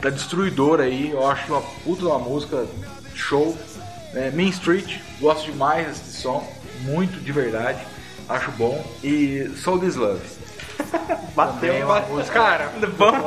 tá 0.01 0.10
destruidor 0.10 0.80
aí. 0.80 1.12
Eu 1.12 1.27
acho 1.30 1.51
uma 1.51 1.62
puta 1.84 2.06
uma 2.06 2.17
música 2.19 2.65
show. 3.13 3.58
É, 4.15 4.32
Main 4.32 4.47
Street, 4.49 4.97
gosto 5.19 5.51
demais 5.51 5.88
desse 5.88 6.21
som, 6.21 6.49
muito 6.84 7.19
de 7.19 7.32
verdade, 7.34 7.80
acho 8.30 8.51
bom. 8.51 8.82
E 9.04 9.51
Soul 9.58 9.80
This 9.80 9.97
Love. 9.97 10.21
bateu, 11.36 11.54
Também 11.60 11.82
é 11.82 11.86
uma 11.86 11.95
bateu. 11.99 12.15
música- 12.15 12.39
Cara, 12.39 12.71
Vamos, 12.97 13.21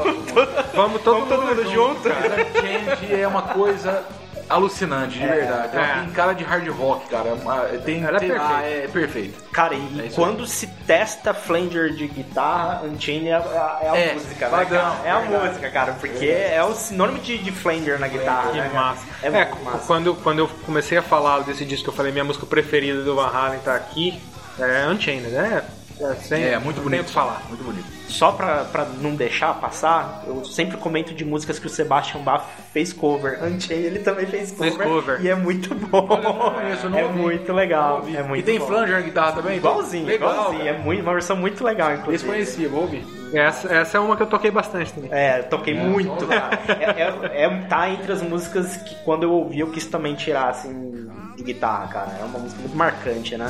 vamos 0.74 1.03
todo, 1.03 1.16
Vamos 1.20 1.29
todo 1.29 1.42
mundo 1.42 1.70
junto? 1.70 2.00
Cara, 2.09 2.46
Unchained 2.50 3.14
é 3.20 3.29
uma 3.29 3.42
coisa 3.42 4.03
alucinante, 4.48 5.18
de 5.18 5.26
verdade. 5.26 5.76
Ela 5.76 5.87
é. 5.87 5.94
tem 6.00 6.11
cara 6.11 6.33
de 6.35 6.44
hard 6.44 6.68
rock, 6.68 7.09
cara. 7.09 7.30
É 7.72 7.76
Tem, 7.78 8.02
Ela 8.04 8.16
é 8.16 8.20
sei 8.20 8.28
lá, 8.33 8.48
perfeita. 8.48 8.64
é 8.85 8.88
perfeito. 8.88 9.44
Cara, 9.52 9.74
e 9.74 10.00
É 10.07 10.11
quando 10.14 10.46
se 10.46 10.66
testa 10.87 11.33
flanger 11.35 11.92
de 11.94 12.07
guitarra, 12.09 12.83
Unchained 12.85 13.28
é, 13.28 13.35
a- 13.35 13.78
é 13.83 13.88
a 13.90 13.96
É, 13.96 14.14
música, 14.14 14.48
né, 14.48 14.64
cara? 14.66 14.96
É 15.04 15.11
a 15.11 15.20
música, 15.20 15.70
cara, 15.70 15.92
porque 16.00 16.26
é 16.26 16.62
o 16.64 16.74
sinônimo 16.74 17.18
de, 17.18 17.38
de 17.38 17.52
flanger 17.52 17.98
na 17.98 18.09
guitarra, 18.09 18.50
Que 18.52 18.59
né? 18.59 18.70
massa. 18.74 19.04
É, 19.22 19.26
É, 19.28 19.30
muito 19.30 19.64
massa. 19.64 19.87
Quando, 19.87 20.14
quando 20.16 20.38
eu 20.40 20.48
comecei 20.66 20.98
a 20.98 21.02
falar 21.02 21.40
desse 21.40 21.64
disco, 21.64 21.88
eu 21.90 21.94
falei 21.94 22.12
minha 22.12 22.24
música 22.24 22.46
preferida 22.46 23.02
do 23.02 23.14
Van 23.16 23.28
Halen 23.28 23.61
tá 23.61 23.74
aqui, 23.74 24.20
é 24.59 24.87
Unchained, 24.88 25.28
né? 25.28 25.62
É, 26.00 26.14
sem, 26.16 26.42
É, 26.44 26.59
muito 26.59 26.80
bonito. 26.80 27.11
falar. 27.11 27.42
Muito 27.48 27.62
bonito. 27.62 27.85
Só 28.09 28.33
pra, 28.33 28.64
pra 28.64 28.85
não 29.00 29.14
deixar 29.14 29.54
passar, 29.54 30.22
eu 30.26 30.44
sempre 30.44 30.76
comento 30.76 31.14
de 31.14 31.24
músicas 31.24 31.59
que 31.59 31.66
o 31.66 31.70
Sebastian 31.70 32.20
Bach 32.20 32.44
fez 32.72 32.92
cover. 32.92 33.42
Unchained 33.42 33.72
ele 33.87 33.98
também 34.00 34.26
fez 34.26 34.50
cover. 34.52 34.72
Fez 34.72 34.88
cover. 34.88 35.20
E 35.22 35.28
é 35.28 35.35
muito 35.35 35.74
bom. 35.74 36.07
Não 36.22 36.50
conheço, 36.54 36.87
eu 36.87 36.90
não 36.90 36.98
é 36.98 37.04
ouvi. 37.04 37.18
muito 37.18 37.52
legal. 37.52 38.04
É 38.14 38.22
muito 38.22 38.40
e 38.40 38.42
tem 38.44 38.59
bom. 38.59 38.66
flanger 38.66 38.96
na 38.96 39.00
guitarra 39.00 39.33
também? 39.33 39.57
Igualzinho, 39.57 40.07
Legal, 40.07 40.30
igualzinho. 40.33 40.64
cara. 40.64 40.70
É 40.70 40.78
muito, 40.78 41.02
uma 41.02 41.12
versão 41.12 41.37
muito 41.37 41.64
legal, 41.64 41.92
inclusive. 41.94 42.18
Desconhecia, 42.18 42.68
vou 42.68 42.83
ouvir. 42.83 43.04
Essa, 43.33 43.72
essa 43.72 43.96
é 43.96 44.00
uma 44.00 44.16
que 44.16 44.22
eu 44.22 44.26
toquei 44.28 44.50
bastante 44.50 44.92
também. 44.92 45.11
É, 45.12 45.40
eu 45.40 45.44
toquei 45.44 45.74
muito, 45.74 46.26
cara. 46.26 46.59
É, 46.68 47.02
é- 47.02 47.44
é- 47.44 47.66
tá 47.68 47.88
entre 47.88 48.12
as 48.12 48.22
músicas 48.22 48.76
que 48.76 48.94
quando 49.04 49.22
eu 49.24 49.33
ouvi 49.33 49.61
eu 49.61 49.70
quis 49.70 49.87
também 49.87 50.14
tirar, 50.14 50.50
assim, 50.50 51.09
de 51.37 51.42
guitarra, 51.42 51.88
cara. 51.88 52.11
É 52.20 52.24
uma 52.24 52.38
música 52.38 52.61
muito 52.61 52.76
marcante, 52.76 53.37
né? 53.37 53.46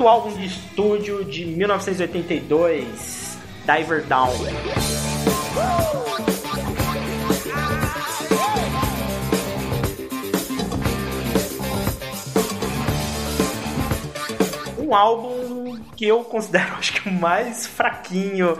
Quinto 0.00 0.08
álbum 0.08 0.36
de 0.36 0.46
estúdio 0.46 1.24
de 1.24 1.46
1982, 1.46 3.38
Diver 3.64 4.04
Down. 4.04 4.34
Um 14.78 14.94
álbum 14.94 15.78
que 15.96 16.06
eu 16.06 16.24
considero, 16.24 16.74
acho 16.80 16.94
que 16.94 17.08
o 17.08 17.12
mais 17.12 17.66
fraquinho 17.66 18.58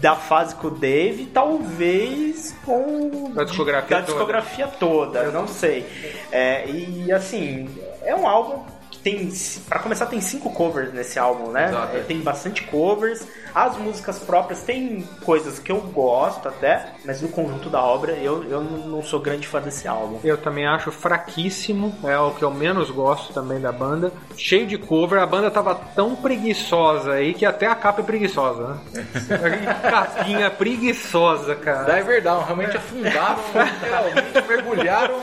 da 0.00 0.14
fase 0.14 0.54
com 0.54 0.68
o 0.68 0.70
Dave, 0.70 1.26
talvez 1.26 2.54
com 2.64 3.30
Da 3.34 3.44
discografia 3.44 3.96
da 3.96 4.02
toda. 4.02 4.12
discografia 4.12 4.66
toda, 4.68 5.18
eu 5.20 5.32
não 5.32 5.46
sei. 5.48 5.86
É, 6.30 6.68
e 6.68 7.10
assim, 7.12 7.68
é 8.02 8.14
um 8.14 8.26
álbum 8.26 8.62
tem, 9.06 9.32
para 9.68 9.78
começar, 9.78 10.06
tem 10.06 10.20
cinco 10.20 10.50
covers 10.50 10.92
nesse 10.92 11.16
álbum, 11.16 11.52
né? 11.52 11.68
Exato, 11.68 11.96
É, 11.96 12.00
é. 12.00 12.02
Tem 12.02 12.18
bastante 12.20 12.64
covers. 12.64 13.24
As 13.54 13.78
músicas 13.78 14.18
próprias 14.18 14.64
tem 14.64 15.08
coisas 15.24 15.60
que 15.60 15.70
eu 15.70 15.80
gosto 15.80 16.48
até, 16.48 16.88
mas 17.04 17.22
no 17.22 17.28
conjunto 17.28 17.70
da 17.70 17.80
obra 17.80 18.12
eu, 18.14 18.42
eu 18.50 18.60
não 18.60 19.02
sou 19.04 19.20
grande 19.20 19.46
fã 19.46 19.60
desse 19.60 19.86
álbum. 19.86 20.18
Eu 20.24 20.36
também 20.36 20.66
acho 20.66 20.90
fraquíssimo, 20.90 21.94
é 22.02 22.18
o 22.18 22.32
que 22.32 22.42
eu 22.42 22.50
menos 22.50 22.90
gosto 22.90 23.32
também 23.32 23.60
da 23.60 23.70
banda. 23.70 24.12
Cheio 24.36 24.66
de 24.66 24.76
cover, 24.76 25.22
a 25.22 25.26
banda 25.26 25.52
tava 25.52 25.76
tão 25.94 26.16
preguiçosa 26.16 27.12
aí 27.12 27.32
que 27.32 27.46
até 27.46 27.66
a 27.68 27.76
capa 27.76 28.00
é 28.00 28.04
preguiçosa, 28.04 28.80
né? 28.92 29.04
Capinha 29.88 30.50
preguiçosa, 30.50 31.54
cara. 31.54 31.94
Diver 31.94 32.22
Down, 32.22 32.42
realmente 32.42 32.76
afundaram, 32.76 33.38
literalmente 33.54 34.48
mergulharam 34.48 35.20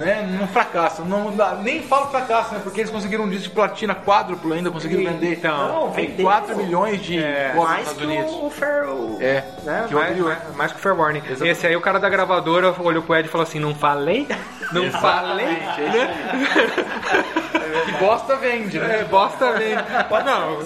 né, 0.00 0.26
num 0.38 0.46
fracasso. 0.48 1.04
Não, 1.04 1.30
nem 1.62 1.82
falo 1.82 2.06
fracasso, 2.10 2.54
né? 2.54 2.60
Porque 2.62 2.80
eles 2.80 2.90
conseguiram 2.90 3.24
um 3.24 3.28
disco 3.28 3.48
de 3.50 3.54
platina 3.54 3.94
quádruplo 3.94 4.52
ainda, 4.52 4.70
conseguiram 4.70 5.04
vender 5.12 5.34
Então, 5.34 5.68
Não, 5.86 5.90
tem 5.92 6.08
vendeu. 6.08 6.26
4 6.26 6.56
milhões 6.56 7.00
de 7.02 7.18
É, 7.22 7.52
nos 7.54 7.64
Mais 7.64 7.80
Estados 7.80 7.98
que 8.00 8.06
Unidos. 8.06 8.32
o, 8.32 8.50
Fair... 8.50 8.84
o- 8.88 9.18
É, 9.20 9.44
né? 9.62 9.84
que 9.86 9.94
mais, 9.94 10.18
mais, 10.18 10.38
mais 10.56 10.72
que 10.72 10.78
o 10.78 10.80
Fair 10.80 10.98
Warning. 10.98 11.18
Exatamente. 11.20 11.48
Esse 11.50 11.66
aí, 11.66 11.76
o 11.76 11.80
cara 11.80 12.00
da 12.00 12.08
gravadora 12.08 12.74
olhou 12.80 13.02
pro 13.02 13.14
Ed 13.14 13.28
e 13.28 13.30
falou 13.30 13.46
assim: 13.46 13.60
Não 13.60 13.74
falei? 13.74 14.26
Não 14.72 14.90
falei? 14.90 15.58
bosta 18.00 18.36
vende, 18.36 18.78
né? 18.78 19.00
É, 19.00 19.04
bosta 19.04 19.52
mesmo. 19.58 19.82
Não, 20.24 20.60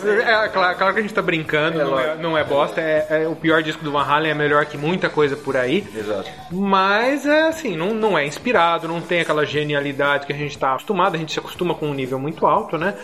é 0.45 0.49
claro, 0.49 0.77
claro 0.79 0.95
que 0.95 0.99
a 1.01 1.03
gente 1.03 1.15
tá 1.15 1.23
brincando, 1.23 1.79
não, 1.85 1.99
é, 1.99 2.15
não 2.17 2.39
é 2.39 2.45
bosta. 2.45 2.81
É, 2.81 3.25
é 3.25 3.29
o 3.29 3.35
pior 3.37 3.63
disco 3.63 3.85
do 3.85 3.93
Van 3.93 4.03
Halen, 4.05 4.31
é 4.31 4.35
melhor 4.35 4.65
que 4.67 4.77
muita 4.79 5.09
coisa 5.11 5.37
por 5.37 5.57
aí. 5.57 5.87
Exato. 5.95 6.31
Mas 6.51 7.27
é 7.27 7.49
assim, 7.49 7.77
não, 7.77 7.93
não 7.95 8.17
é 8.19 8.27
inspirado, 8.27 8.89
não 8.89 9.01
tem 9.01 9.21
aquela 9.21 9.45
genialidade 9.45 10.27
que 10.27 10.33
a 10.33 10.37
gente 10.37 10.57
tá 10.59 10.71
acostumado, 10.71 11.15
a 11.15 11.19
gente 11.19 11.33
se 11.33 11.39
acostuma 11.39 11.75
com 11.75 11.87
um 11.89 11.95
nível 11.95 12.19
muito 12.19 12.47
alto, 12.47 12.79
né? 12.79 12.95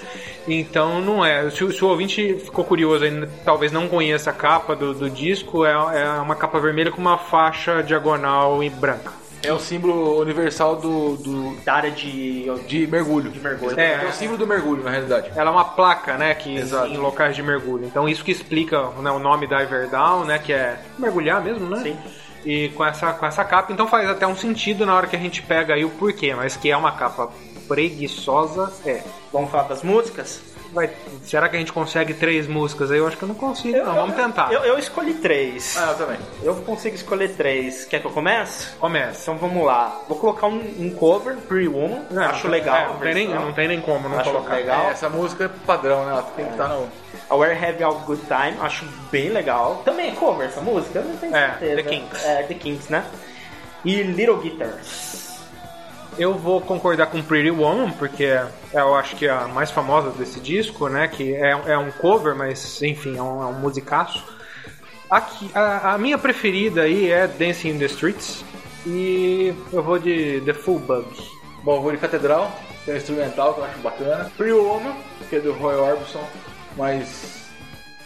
Então 0.48 1.00
não 1.00 1.24
é. 1.24 1.48
Se, 1.50 1.64
o- 1.64 1.72
se 1.72 1.84
o 1.84 1.88
ouvinte 1.88 2.34
ficou 2.44 2.64
curioso 2.64 3.04
e 3.04 3.26
talvez 3.44 3.72
não 3.72 3.88
conheça 3.88 4.30
a 4.30 4.32
capa 4.32 4.74
do, 4.74 4.94
do 4.94 5.10
disco, 5.10 5.64
é, 5.64 5.72
é 5.72 6.04
uma 6.20 6.34
capa 6.34 6.58
vermelha 6.58 6.90
com 6.90 7.00
uma 7.00 7.18
faixa 7.18 7.82
diagonal 7.82 8.62
e 8.62 8.70
branca. 8.70 9.19
É 9.42 9.52
o 9.52 9.58
símbolo 9.58 10.20
universal 10.20 10.76
do, 10.76 11.16
do- 11.16 11.56
Da 11.64 11.74
área 11.74 11.90
de... 11.90 12.44
de 12.66 12.86
mergulho. 12.86 13.30
De 13.30 13.40
mergulho. 13.40 13.78
É, 13.80 14.04
É. 14.04 14.08
o 14.08 14.12
símbolo 14.12 14.36
do 14.38 14.46
mergulho, 14.46 14.82
na 14.84 14.90
realidade. 14.90 15.30
Ela 15.34 15.50
é 15.50 15.52
uma 15.52 15.64
placa, 15.64 16.18
né, 16.18 16.34
que 16.34 16.56
Exato. 16.56 16.88
em 16.88 16.96
locais 16.98 17.34
de 17.34 17.42
mergulho. 17.42 17.86
Então 17.86 18.06
isso 18.08 18.22
que 18.22 18.30
explica 18.30 18.82
né, 19.00 19.10
o 19.10 19.18
nome 19.18 19.46
da 19.46 19.62
Everdown, 19.62 20.24
né, 20.24 20.38
que 20.38 20.52
é 20.52 20.78
mergulhar 20.98 21.42
mesmo, 21.42 21.68
né? 21.70 21.82
Sim. 21.82 21.96
E 22.44 22.68
com 22.70 22.84
essa, 22.84 23.12
com 23.12 23.24
essa 23.26 23.44
capa, 23.44 23.72
então 23.72 23.86
faz 23.86 24.08
até 24.08 24.26
um 24.26 24.36
sentido 24.36 24.84
na 24.86 24.94
hora 24.94 25.06
que 25.06 25.16
a 25.16 25.18
gente 25.18 25.42
pega 25.42 25.74
aí 25.74 25.84
o 25.84 25.90
porquê, 25.90 26.34
mas 26.34 26.56
que 26.56 26.70
é 26.70 26.76
uma 26.76 26.92
capa 26.92 27.30
preguiçosa, 27.68 28.72
é. 28.84 29.02
Vamos 29.32 29.50
falar 29.50 29.64
das 29.64 29.82
músicas? 29.82 30.42
Vai, 30.72 30.90
será 31.24 31.48
que 31.48 31.56
a 31.56 31.58
gente 31.58 31.72
consegue 31.72 32.14
três 32.14 32.46
músicas 32.46 32.90
aí? 32.90 32.98
Eu 32.98 33.06
acho 33.06 33.16
que 33.16 33.22
eu 33.24 33.28
não 33.28 33.34
consigo, 33.34 33.76
não. 33.78 33.94
Vamos 33.94 34.14
tentar. 34.16 34.52
Eu, 34.52 34.60
eu 34.60 34.78
escolhi 34.78 35.14
três. 35.14 35.76
Ah, 35.76 35.90
eu 35.90 35.94
também. 35.96 36.18
Eu 36.42 36.54
consigo 36.56 36.94
escolher 36.94 37.34
três. 37.34 37.84
Quer 37.84 38.00
que 38.00 38.06
eu 38.06 38.10
comece? 38.10 38.68
Começa. 38.78 39.22
Então 39.22 39.36
vamos 39.36 39.64
lá. 39.64 40.00
Vou 40.08 40.16
colocar 40.18 40.46
um, 40.46 40.60
um 40.78 40.90
cover, 40.90 41.36
Pretty 41.36 41.68
Woman. 41.68 42.02
Não, 42.10 42.22
Acho 42.22 42.44
não, 42.44 42.52
legal. 42.52 42.76
é, 42.76 42.86
não, 42.86 42.98
tem 42.98 43.14
nem, 43.14 43.28
não 43.28 43.52
tem 43.52 43.68
nem 43.68 43.80
como 43.80 44.08
não 44.08 44.18
Acho 44.18 44.30
colocar. 44.30 44.54
legal. 44.54 44.86
É, 44.86 44.90
essa 44.90 45.08
música 45.08 45.44
é 45.44 45.48
padrão, 45.66 46.04
né? 46.04 46.12
Ela 46.12 46.22
tem 46.22 46.44
que 46.46 46.52
estar 46.52 46.68
no. 46.68 46.88
A 47.28 47.34
Where 47.36 47.54
Have 47.64 47.82
You 47.82 47.94
Good 48.06 48.22
Time, 48.26 48.56
acho 48.60 48.84
bem 49.10 49.28
legal. 49.30 49.82
Também 49.84 50.08
é 50.10 50.12
cover 50.12 50.46
essa 50.48 50.60
música? 50.60 50.98
Eu 51.00 51.04
não 51.04 51.16
tenho 51.16 51.34
É, 51.34 51.48
certeza. 51.58 51.76
The 51.76 51.82
Kinks. 51.82 52.24
É, 52.24 52.42
The 52.44 52.54
Kinks, 52.54 52.88
né? 52.88 53.04
E 53.84 54.02
Little 54.02 54.36
Guitars. 54.38 55.29
Eu 56.20 56.34
vou 56.34 56.60
concordar 56.60 57.06
com 57.06 57.22
Pretty 57.22 57.50
Woman, 57.50 57.92
porque 57.92 58.24
é, 58.24 58.46
eu 58.74 58.94
acho 58.94 59.16
que 59.16 59.24
é 59.24 59.30
a 59.30 59.48
mais 59.48 59.70
famosa 59.70 60.10
desse 60.10 60.38
disco, 60.38 60.86
né? 60.86 61.08
Que 61.08 61.34
é, 61.34 61.52
é 61.52 61.78
um 61.78 61.90
cover, 61.92 62.36
mas 62.36 62.82
enfim, 62.82 63.16
é 63.16 63.22
um, 63.22 63.42
é 63.42 63.46
um 63.46 63.54
musicaço. 63.54 64.22
Aqui, 65.10 65.50
a, 65.54 65.94
a 65.94 65.98
minha 65.98 66.18
preferida 66.18 66.82
aí 66.82 67.10
é 67.10 67.26
Dancing 67.26 67.70
in 67.70 67.78
the 67.78 67.86
Streets. 67.86 68.44
E 68.86 69.54
eu 69.72 69.82
vou 69.82 69.98
de 69.98 70.42
The 70.42 70.52
Full 70.52 70.80
Bug. 70.80 71.06
Bom, 71.64 71.76
eu 71.76 71.80
vou 71.80 71.90
de 71.90 71.96
Catedral, 71.96 72.52
que 72.84 72.90
é 72.90 72.94
um 72.94 72.96
instrumental 72.98 73.54
que 73.54 73.60
eu 73.60 73.64
acho 73.64 73.78
bacana. 73.78 74.30
Pretty 74.36 74.52
Woman, 74.52 74.94
que 75.30 75.36
é 75.36 75.40
do 75.40 75.54
Roy 75.54 75.74
Orbison, 75.74 76.28
mas 76.76 77.48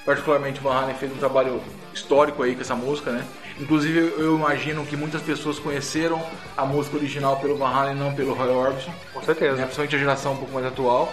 particularmente 0.04 0.60
o 0.60 0.62
Van 0.62 0.74
Halen 0.74 0.94
fez 0.94 1.10
um 1.10 1.16
trabalho 1.16 1.60
histórico 1.92 2.44
aí 2.44 2.54
com 2.54 2.60
essa 2.60 2.76
música, 2.76 3.10
né? 3.10 3.24
Inclusive 3.60 4.12
eu- 4.18 4.36
imagino 4.36 4.84
que 4.84 4.96
muitas 4.96 5.22
pessoas 5.22 5.58
conheceram 5.58 6.20
a 6.56 6.64
música 6.66 6.96
original 6.96 7.36
pelo 7.36 7.56
Van 7.56 7.68
Halen, 7.68 7.94
não 7.94 8.12
pelo 8.12 8.34
Roy 8.34 8.48
Orbison, 8.48 8.92
Com 9.12 9.20
né? 9.20 9.26
certeza. 9.26 9.56
principalmente 9.62 9.94
a 9.96 9.98
geração 9.98 10.32
um 10.32 10.36
pouco 10.36 10.52
mais 10.54 10.66
atual. 10.66 11.12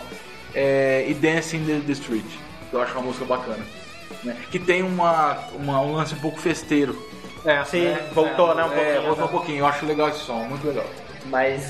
É, 0.54 1.06
e 1.08 1.14
Dancing 1.14 1.58
in 1.58 1.82
the, 1.82 1.92
Street, 1.94 2.26
que 2.70 2.76
eu 2.76 2.82
acho 2.82 2.94
uma 2.94 3.04
música 3.04 3.26
bacana. 3.26 3.64
Né? 4.24 4.36
Que 4.52 4.60
tem 4.60 4.82
uma, 4.84 5.38
uma- 5.54 5.82
um 5.82 5.94
lance 5.96 6.14
um 6.14 6.20
pouco 6.20 6.40
festeiro. 6.40 7.10
É, 7.46 7.64
Sim, 7.64 7.86
é, 7.86 8.10
voltou, 8.14 8.54
né? 8.54 8.64
Um 8.66 8.72
É, 8.74 9.00
voltou 9.02 9.26
um 9.26 9.30
pouquinho, 9.30 9.60
eu 9.60 9.66
acho 9.68 9.86
legal 9.86 10.10
esse 10.10 10.20
som, 10.20 10.44
muito 10.44 10.66
legal. 10.68 10.86
Mas 11.26 11.64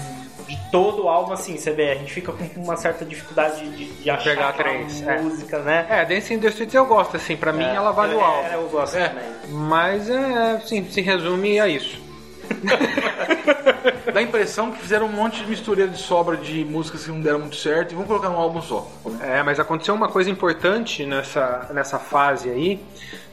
de 0.55 0.71
todo 0.71 1.03
o 1.05 1.09
álbum, 1.09 1.31
assim, 1.33 1.55
você 1.57 1.71
vê, 1.71 1.91
a 1.91 1.95
gente 1.95 2.11
fica 2.13 2.31
com 2.31 2.43
uma 2.61 2.75
certa 2.75 3.05
dificuldade 3.05 3.67
de, 3.69 3.85
de 3.85 4.09
achar 4.09 4.23
pegar 4.31 4.49
aquela 4.49 4.69
três, 4.69 5.01
é. 5.07 5.21
música, 5.21 5.59
né? 5.59 5.85
É, 5.89 6.05
Dancing 6.05 6.33
in 6.35 6.39
the 6.39 6.47
Streets 6.49 6.75
eu 6.75 6.85
gosto, 6.85 7.15
assim, 7.17 7.35
pra 7.37 7.53
mim 7.53 7.63
ela 7.63 7.91
vale 7.91 8.15
o 8.15 8.19
É, 8.19 8.23
álbum. 8.23 8.47
eu 8.53 8.69
gosto 8.69 8.97
É. 8.97 9.07
também. 9.09 9.23
Mas 9.49 10.09
é, 10.09 10.51
assim, 10.53 10.83
se 10.89 11.01
resume 11.01 11.59
a 11.59 11.67
isso. 11.67 12.01
Dá 14.13 14.19
a 14.19 14.23
impressão 14.23 14.71
que 14.71 14.79
fizeram 14.81 15.05
um 15.05 15.11
monte 15.11 15.41
de 15.41 15.49
mistureira 15.49 15.89
de 15.89 15.97
sobra 15.97 16.35
de 16.35 16.65
músicas 16.65 17.05
que 17.05 17.09
não 17.11 17.21
deram 17.21 17.39
muito 17.39 17.55
certo 17.55 17.93
e 17.93 17.95
vão 17.95 18.05
colocar 18.05 18.29
num 18.29 18.37
álbum 18.37 18.61
só. 18.61 18.87
É, 19.21 19.41
mas 19.41 19.59
aconteceu 19.59 19.93
uma 19.95 20.09
coisa 20.09 20.29
importante 20.29 21.05
nessa, 21.05 21.69
nessa 21.73 21.97
fase 21.97 22.49
aí. 22.49 22.79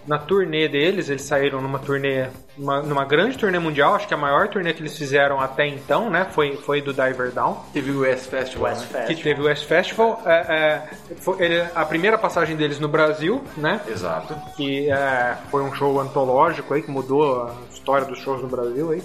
Na 0.09 0.19
turnê 0.19 0.67
deles, 0.69 1.11
eles 1.11 1.21
saíram 1.23 1.61
numa 1.61 1.79
turnê, 1.79 2.29
numa, 2.57 2.81
numa 2.81 3.05
grande 3.05 3.37
turnê 3.37 3.59
mundial, 3.59 3.95
acho 3.95 4.09
que 4.09 4.15
a 4.15 4.17
maior 4.17 4.49
turnê 4.49 4.73
que 4.73 4.81
eles 4.81 4.97
fizeram 4.97 5.39
até 5.39 5.67
então, 5.67 6.09
né? 6.09 6.27
Foi, 6.31 6.57
foi 6.57 6.81
do 6.81 6.95
Diver 6.95 7.31
Down. 7.31 7.63
Teve 7.75 7.91
o 7.91 8.01
US 8.11 8.27
Festival. 8.27 8.71
West 8.71 8.81
né? 8.81 8.87
Festival. 8.87 9.07
Que 9.07 9.23
teve 9.23 9.41
o 9.43 9.45
West 9.45 9.67
Festival. 9.67 10.23
É, 10.25 10.33
é, 10.33 11.15
foi 11.17 11.45
ele- 11.45 11.67
a 11.75 11.85
primeira 11.85 12.17
passagem 12.17 12.57
deles 12.57 12.81
no 12.81 12.89
Brasil, 12.89 13.45
né? 13.57 13.81
Exato. 13.87 14.35
que 14.57 14.91
é, 14.91 15.37
foi 15.51 15.63
um 15.63 15.75
show 15.75 16.01
antológico 16.01 16.73
aí 16.73 16.81
que 16.83 16.91
mudou 16.91 17.43
a 17.43 17.55
história 17.71 18.07
dos 18.07 18.19
shows 18.19 18.41
no 18.41 18.49
Brasil 18.49 18.91
aí. 18.93 19.03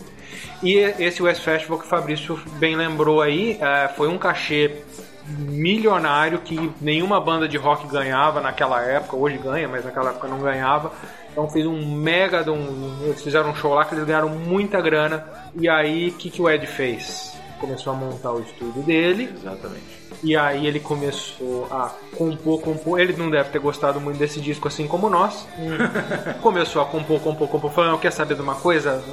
E 0.63 0.77
esse 0.99 1.21
West 1.21 1.41
Festival 1.43 1.79
que 1.79 1.85
o 1.85 1.87
Fabrício 1.89 2.39
bem 2.53 2.77
lembrou 2.77 3.21
aí, 3.21 3.57
é, 3.61 3.89
foi 3.89 4.07
um 4.07 4.17
cachê 4.17 4.81
milionário 5.27 6.39
que 6.39 6.71
nenhuma 6.81 7.19
banda 7.19 7.47
de 7.47 7.57
rock 7.57 7.88
ganhava 7.88 8.41
naquela 8.41 8.81
época, 8.81 9.15
hoje 9.15 9.38
ganha, 9.38 9.67
mas 9.67 9.86
naquela 9.86 10.09
época 10.09 10.27
não 10.27 10.39
ganhava. 10.39 10.91
Então 11.31 11.49
fez 11.49 11.65
um 11.65 11.95
mega 11.95 12.49
um, 12.51 13.03
eles 13.05 13.21
fizeram 13.21 13.49
um 13.49 13.55
show 13.55 13.73
lá 13.73 13.86
que 13.86 13.95
eles 13.95 14.05
ganharam 14.05 14.29
muita 14.29 14.79
grana. 14.81 15.25
E 15.55 15.67
aí 15.67 16.09
o 16.09 16.13
que, 16.13 16.29
que 16.29 16.41
o 16.41 16.49
Ed 16.49 16.65
fez? 16.67 17.33
Começou 17.59 17.93
a 17.93 17.95
montar 17.95 18.31
o 18.33 18.41
estúdio 18.41 18.83
dele, 18.83 19.29
Exatamente. 19.33 19.92
E 20.21 20.36
aí 20.36 20.67
ele 20.67 20.80
começou 20.80 21.67
a 21.71 21.91
compor, 22.15 22.62
compor. 22.62 22.99
Ele 22.99 23.13
não 23.13 23.30
deve 23.30 23.49
ter 23.49 23.60
gostado 23.60 23.99
muito 23.99 24.17
desse 24.17 24.39
disco 24.39 24.67
assim 24.67 24.88
como 24.88 25.10
nós. 25.10 25.47
começou 26.41 26.82
a 26.82 26.86
compor, 26.86 27.19
compor, 27.19 27.47
compor. 27.47 27.71
Falando, 27.71 27.99
quer 27.99 28.12
saber 28.12 28.36
de 28.36 28.41
uma 28.41 28.56
coisa? 28.56 29.04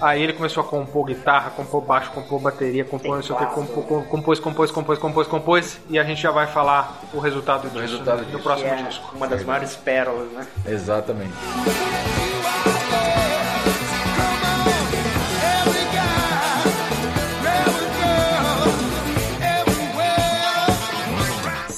Aí 0.00 0.22
ele 0.22 0.32
começou 0.32 0.62
a 0.62 0.66
compor 0.66 1.06
guitarra, 1.06 1.50
compor 1.50 1.82
baixo, 1.82 2.10
compor 2.12 2.40
bateria, 2.40 2.84
compor 2.84 3.16
não 3.16 3.22
sei 3.22 3.34
o 3.34 3.38
que, 3.38 3.46
compôs, 3.46 4.40
compôs, 4.40 4.70
compôs, 4.70 4.98
compôs, 4.98 5.26
compôs. 5.28 5.80
E 5.88 5.98
a 5.98 6.04
gente 6.04 6.20
já 6.20 6.30
vai 6.30 6.46
falar 6.46 7.00
o 7.12 7.18
resultado 7.18 7.68
disso 7.68 7.80
resultado 7.80 8.18
no 8.18 8.24
disso. 8.24 8.38
próximo 8.42 8.68
Que 8.68 8.74
é 8.74 8.82
disco. 8.82 9.16
uma 9.16 9.28
das 9.28 9.44
maiores 9.44 9.76
pérolas, 9.76 10.30
né? 10.32 10.46
Exatamente. 10.66 11.34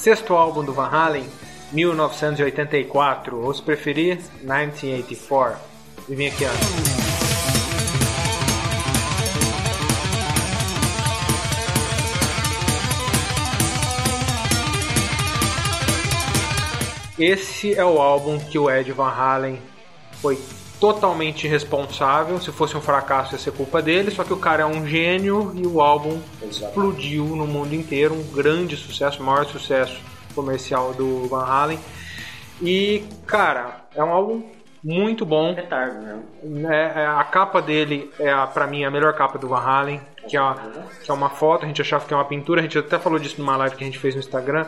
Sexto 0.08 0.32
álbum 0.32 0.64
do 0.64 0.72
Van 0.72 0.88
Halen, 0.88 1.28
1984. 1.70 3.44
Ou 3.44 3.52
se 3.52 3.62
preferir, 3.62 4.18
1984. 4.40 5.60
E 6.08 6.14
vem 6.14 6.28
aqui, 6.28 6.46
ó. 6.46 6.48
Esse 17.18 17.74
é 17.74 17.84
o 17.84 18.00
álbum 18.00 18.38
que 18.38 18.58
o 18.58 18.70
Ed 18.70 18.90
Van 18.92 19.10
Halen 19.10 19.60
foi 20.22 20.36
totalmente 20.80 21.46
responsável. 21.46 22.40
Se 22.40 22.50
fosse 22.52 22.76
um 22.76 22.80
fracasso, 22.80 23.34
ia 23.34 23.38
ser 23.38 23.52
culpa 23.52 23.82
dele. 23.82 24.10
Só 24.10 24.24
que 24.24 24.32
o 24.32 24.36
cara 24.36 24.62
é 24.62 24.66
um 24.66 24.86
gênio 24.86 25.52
e 25.54 25.66
o 25.66 25.80
álbum 25.80 26.20
explodiu 26.42 27.24
no 27.24 27.46
mundo 27.46 27.74
inteiro. 27.74 28.14
Um 28.14 28.32
grande 28.32 28.76
sucesso, 28.76 29.22
o 29.22 29.26
maior 29.26 29.46
sucesso 29.46 30.00
comercial 30.34 30.92
do 30.94 31.26
Van 31.28 31.44
Halen. 31.44 31.78
E, 32.62 33.04
cara, 33.26 33.82
é 33.94 34.02
um 34.02 34.10
álbum 34.10 34.42
muito 34.82 35.26
bom. 35.26 35.54
Retardo, 35.54 36.00
né? 36.00 36.22
É, 36.70 37.02
é, 37.02 37.06
a 37.06 37.24
capa 37.24 37.60
dele 37.60 38.10
é, 38.18 38.30
a, 38.30 38.46
pra 38.46 38.66
mim, 38.66 38.84
a 38.84 38.90
melhor 38.90 39.14
capa 39.14 39.38
do 39.38 39.48
Van 39.48 39.60
Halen, 39.60 40.00
que 40.28 40.36
é, 40.36 40.40
uma, 40.40 40.54
que 41.04 41.10
é 41.10 41.14
uma 41.14 41.30
foto, 41.30 41.64
a 41.64 41.68
gente 41.68 41.82
achava 41.82 42.04
que 42.04 42.12
é 42.12 42.16
uma 42.16 42.24
pintura, 42.24 42.60
a 42.60 42.62
gente 42.62 42.78
até 42.78 42.98
falou 42.98 43.18
disso 43.18 43.36
numa 43.38 43.56
live 43.56 43.76
que 43.76 43.84
a 43.84 43.86
gente 43.86 43.98
fez 43.98 44.14
no 44.14 44.20
Instagram. 44.20 44.66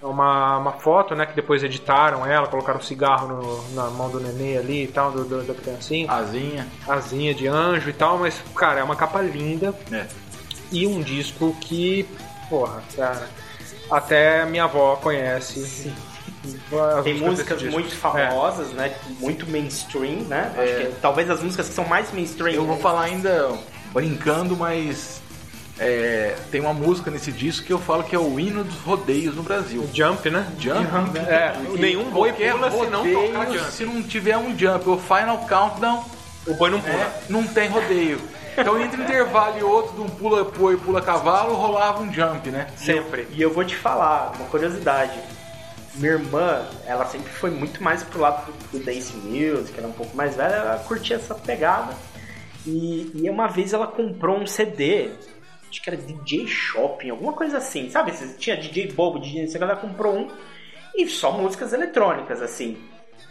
É 0.00 0.06
uma, 0.06 0.58
uma 0.58 0.72
foto, 0.72 1.14
né, 1.16 1.26
que 1.26 1.34
depois 1.34 1.62
editaram 1.64 2.24
ela, 2.24 2.46
colocaram 2.46 2.78
um 2.78 2.82
cigarro 2.82 3.26
no- 3.26 3.74
na 3.74 3.90
mão 3.90 4.08
do 4.08 4.20
nenê 4.20 4.56
ali 4.56 4.84
e 4.84 4.86
tal, 4.88 5.10
do, 5.10 5.24
do- 5.24 5.42
da 5.42 5.54
criancinha, 5.54 6.10
Asinha. 6.10 6.66
asinha 6.86 7.34
de 7.34 7.48
anjo 7.48 7.90
e 7.90 7.92
tal, 7.92 8.16
mas, 8.18 8.40
cara, 8.54 8.78
é 8.80 8.84
uma 8.84 8.94
capa 8.94 9.20
linda 9.20 9.74
É. 9.90 10.06
e 10.70 10.86
um 10.86 11.00
disco 11.02 11.54
que, 11.60 12.08
porra, 12.48 12.80
cara, 12.94 13.28
até 13.90 14.44
minha 14.46 14.64
avó 14.64 14.94
conhece. 14.96 15.92
as 16.98 17.04
Tem 17.04 17.14
músicas 17.18 17.60
muito 17.64 17.94
famosas, 17.96 18.68
né? 18.68 18.94
Muito 19.18 19.50
mainstream, 19.50 20.20
né? 20.28 20.52
Acho 20.56 20.86
que 20.92 21.00
talvez 21.00 21.28
as 21.28 21.42
músicas 21.42 21.68
que 21.68 21.74
são 21.74 21.84
mais 21.84 22.12
mainstream. 22.12 22.54
Eu 22.54 22.64
vou 22.66 22.76
falar 22.78 23.02
ainda 23.02 23.50
brincando, 23.92 24.56
mas 24.56 25.20
é, 25.78 26.36
tem 26.50 26.60
uma 26.60 26.72
música 26.72 27.10
nesse 27.10 27.30
disco 27.30 27.66
que 27.66 27.72
eu 27.72 27.78
falo 27.78 28.02
que 28.02 28.14
é 28.14 28.18
o 28.18 28.38
hino 28.38 28.64
dos 28.64 28.78
rodeios 28.80 29.34
no 29.36 29.42
Brasil. 29.42 29.88
É, 29.90 29.96
Jump, 29.96 30.30
né? 30.30 30.46
Jump, 30.58 31.12
né? 31.12 31.26
É, 31.28 31.48
Porque 31.50 31.80
nenhum 31.80 32.10
boi 32.10 32.32
pula 32.32 32.70
se 32.70 32.86
não 32.86 33.04
tocar 33.12 33.46
jump. 33.52 33.72
Se 33.72 33.84
não 33.84 34.02
tiver 34.02 34.36
um 34.36 34.58
jump, 34.58 34.88
o 34.88 34.98
final 34.98 35.38
countdown, 35.48 36.04
O 36.46 36.54
boi 36.54 36.70
não 36.70 36.80
pula. 36.80 36.94
é, 36.94 37.22
não 37.28 37.46
tem 37.46 37.68
rodeio. 37.68 38.20
Então 38.56 38.80
entre 38.80 39.00
um 39.00 39.04
intervalo 39.04 39.56
e 39.58 39.62
outro, 39.62 39.94
de 39.94 40.00
um 40.00 40.08
pula 40.08 40.42
boi 40.44 40.76
pula 40.76 41.00
cavalo, 41.00 41.54
rolava 41.54 42.02
um 42.02 42.12
jump, 42.12 42.50
né? 42.50 42.66
Sempre. 42.76 43.28
E 43.30 43.40
eu 43.40 43.52
vou 43.52 43.64
te 43.64 43.76
falar, 43.76 44.32
uma 44.36 44.48
curiosidade. 44.48 45.12
Minha 45.94 46.12
irmã, 46.12 46.64
ela 46.86 47.06
sempre 47.06 47.30
foi 47.32 47.50
muito 47.50 47.82
mais 47.82 48.02
pro 48.02 48.20
lado 48.20 48.52
do, 48.72 48.78
do 48.78 48.84
dance 48.84 49.16
music, 49.16 49.74
ela 49.76 49.86
é 49.86 49.90
um 49.90 49.94
pouco 49.94 50.16
mais 50.16 50.34
velha, 50.36 50.54
ela 50.54 50.78
curtia 50.80 51.16
essa 51.16 51.34
pegada. 51.34 51.92
E, 52.66 53.10
e 53.14 53.30
uma 53.30 53.46
vez 53.48 53.72
ela 53.72 53.86
comprou 53.86 54.38
um 54.38 54.46
CD, 54.46 55.10
acho 55.70 55.82
que 55.82 55.90
era 55.90 55.96
DJ 55.96 56.46
Shopping, 56.46 57.10
alguma 57.10 57.32
coisa 57.32 57.58
assim, 57.58 57.90
sabe? 57.90 58.12
Tinha 58.38 58.56
DJ 58.56 58.92
bobo, 58.92 59.18
DJ 59.18 59.46
que, 59.46 59.56
ela 59.56 59.76
comprou 59.76 60.16
um 60.16 60.28
e 60.94 61.06
só 61.08 61.30
músicas 61.32 61.72
eletrônicas, 61.72 62.42
assim. 62.42 62.76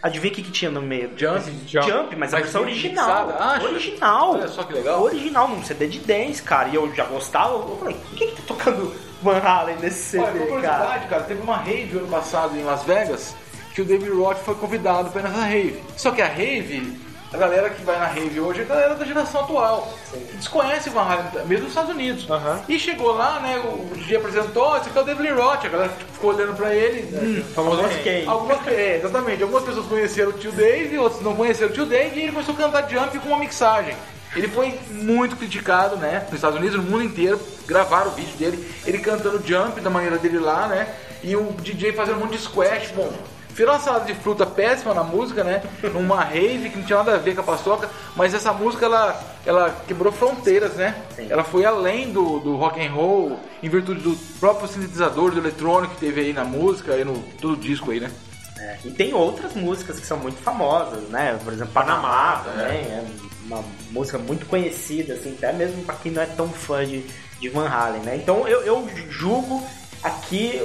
Adivinha 0.01 0.31
o 0.31 0.35
que, 0.35 0.43
que 0.43 0.51
tinha 0.51 0.69
no 0.69 0.81
meio? 0.81 1.11
Jump. 1.17 1.51
Jump, 1.65 2.15
mas 2.15 2.33
a 2.33 2.37
Mas 2.37 2.45
versão 2.45 2.61
original. 2.61 3.29
acha? 3.29 3.65
Original. 3.65 4.31
Olha 4.33 4.47
só 4.47 4.63
que 4.63 4.73
legal. 4.73 5.01
Original, 5.01 5.47
num 5.47 5.63
CD 5.63 5.87
de 5.87 5.99
dance, 5.99 6.41
cara. 6.43 6.69
E 6.69 6.75
eu 6.75 6.93
já 6.93 7.05
gostava. 7.05 7.55
Eu 7.55 7.77
falei, 7.77 7.95
por 7.95 8.15
que, 8.15 8.27
que 8.27 8.35
tá 8.35 8.43
tocando 8.47 8.95
Van 9.23 9.39
Halen 9.39 9.77
nesse 9.77 10.19
Olha, 10.19 10.33
CD, 10.33 10.45
por 10.45 10.61
cara? 10.61 10.99
cara, 10.99 11.23
teve 11.23 11.41
uma 11.41 11.57
rave 11.57 11.97
ano 11.97 12.07
passado 12.07 12.55
em 12.55 12.63
Las 12.63 12.83
Vegas 12.83 13.35
que 13.73 13.81
o 13.81 13.85
David 13.85 14.09
Roth 14.11 14.37
foi 14.37 14.55
convidado 14.55 15.09
para 15.11 15.23
nessa 15.23 15.41
rave. 15.41 15.81
Só 15.95 16.11
que 16.11 16.21
a 16.21 16.27
rave, 16.27 16.97
a 17.33 17.37
galera 17.37 17.69
que 17.69 17.83
vai 17.83 17.99
na 17.99 18.05
rave 18.05 18.39
hoje 18.39 18.61
é 18.61 18.63
a 18.63 18.67
galera 18.67 18.95
da 18.95 19.05
geração 19.05 19.41
atual, 19.41 19.93
que 20.11 20.37
desconhece 20.37 20.89
o 20.89 20.93
Van 20.93 21.01
Halen, 21.01 21.25
mesmo 21.45 21.63
nos 21.63 21.69
Estados 21.69 21.91
Unidos. 21.91 22.25
E 22.69 22.79
chegou 22.79 23.13
lá, 23.13 23.39
né, 23.41 23.59
o 23.59 23.93
DJ 23.95 24.17
apresentou, 24.17 24.77
esse 24.77 24.87
aqui 24.89 24.97
é 24.97 25.01
o 25.01 25.03
David 25.03 25.31
Roth, 25.33 25.65
a 25.65 25.69
galera 25.69 25.91
ficou 26.13 26.33
olhando 26.33 26.55
pra 26.55 26.73
ele. 26.73 27.03
hum, 27.15 27.43
Famoso 27.53 27.83
quem? 28.01 28.25
Algumas, 28.27 28.65
é, 28.67 28.97
exatamente, 28.97 29.43
algumas 29.43 29.63
pessoas 29.63 29.85
conheceram 29.87 30.29
o 30.29 30.33
tio 30.33 30.51
Dave, 30.53 30.97
outros 30.97 31.21
não 31.21 31.35
conheceram 31.35 31.69
o 31.69 31.73
tio 31.73 31.85
Dave, 31.85 32.17
e 32.17 32.23
ele 32.23 32.31
começou 32.31 32.53
a 32.53 32.57
cantar 32.57 32.89
Jump 32.89 33.19
com 33.19 33.27
uma 33.29 33.39
mixagem. 33.39 33.95
Ele 34.35 34.47
foi 34.47 34.79
muito 34.91 35.35
criticado, 35.35 35.97
né, 35.97 36.23
nos 36.25 36.35
Estados 36.35 36.57
Unidos, 36.57 36.77
no 36.77 36.83
mundo 36.83 37.03
inteiro, 37.03 37.39
gravaram 37.65 38.11
o 38.11 38.13
vídeo 38.13 38.37
dele, 38.37 38.73
ele 38.85 38.99
cantando 38.99 39.41
Jump 39.45 39.81
da 39.81 39.89
maneira 39.89 40.17
dele 40.17 40.39
lá, 40.39 40.67
né, 40.67 40.87
e 41.21 41.35
o 41.35 41.51
DJ 41.59 41.91
fazendo 41.91 42.17
um 42.17 42.19
monte 42.21 42.37
de 42.37 42.43
squash, 42.43 42.91
bom... 42.95 43.11
Virou 43.57 43.73
uma 43.73 43.79
salada 43.79 44.05
de 44.05 44.13
fruta 44.13 44.45
péssima 44.45 44.93
na 44.93 45.03
música, 45.03 45.43
né? 45.43 45.63
Numa 45.91 46.23
rave 46.23 46.69
que 46.69 46.77
não 46.77 46.85
tinha 46.85 46.99
nada 46.99 47.15
a 47.15 47.17
ver 47.17 47.33
com 47.33 47.41
a 47.41 47.43
paçoca, 47.43 47.89
mas 48.15 48.35
essa 48.35 48.53
música 48.53 48.85
ela, 48.85 49.19
ela 49.43 49.75
quebrou 49.87 50.13
fronteiras, 50.13 50.75
né? 50.75 50.95
Ela 51.27 51.43
foi 51.43 51.65
além 51.65 52.11
do, 52.11 52.39
do 52.39 52.55
rock 52.55 52.79
and 52.79 52.91
roll, 52.91 53.39
em 53.63 53.67
virtude 53.67 54.01
do 54.01 54.15
próprio 54.39 54.67
sintetizador, 54.67 55.31
do 55.31 55.39
eletrônico 55.39 55.95
que 55.95 56.01
teve 56.01 56.21
aí 56.21 56.33
na 56.33 56.43
música 56.45 56.95
e 56.97 57.03
no 57.03 57.17
todo 57.41 57.53
o 57.53 57.57
disco 57.57 57.89
aí, 57.89 57.99
né? 57.99 58.11
É, 58.59 58.77
E 58.85 58.91
tem 58.91 59.11
outras 59.13 59.53
músicas 59.55 59.99
que 59.99 60.05
são 60.05 60.17
muito 60.17 60.37
famosas, 60.39 61.09
né? 61.09 61.39
Por 61.43 61.51
exemplo, 61.51 61.73
Panamá 61.73 62.43
também, 62.45 62.81
é 62.81 63.03
uma 63.45 63.63
música 63.91 64.19
muito 64.19 64.45
conhecida, 64.45 65.15
assim, 65.15 65.33
até 65.35 65.51
mesmo 65.51 65.83
pra 65.83 65.95
quem 65.95 66.11
não 66.11 66.21
é 66.21 66.27
tão 66.27 66.47
fã 66.49 66.85
de, 66.85 67.03
de 67.39 67.49
Van 67.49 67.67
Halen, 67.67 68.01
né? 68.01 68.15
Então 68.17 68.47
eu, 68.47 68.61
eu 68.61 68.87
julgo 69.09 69.63
aqui 70.03 70.61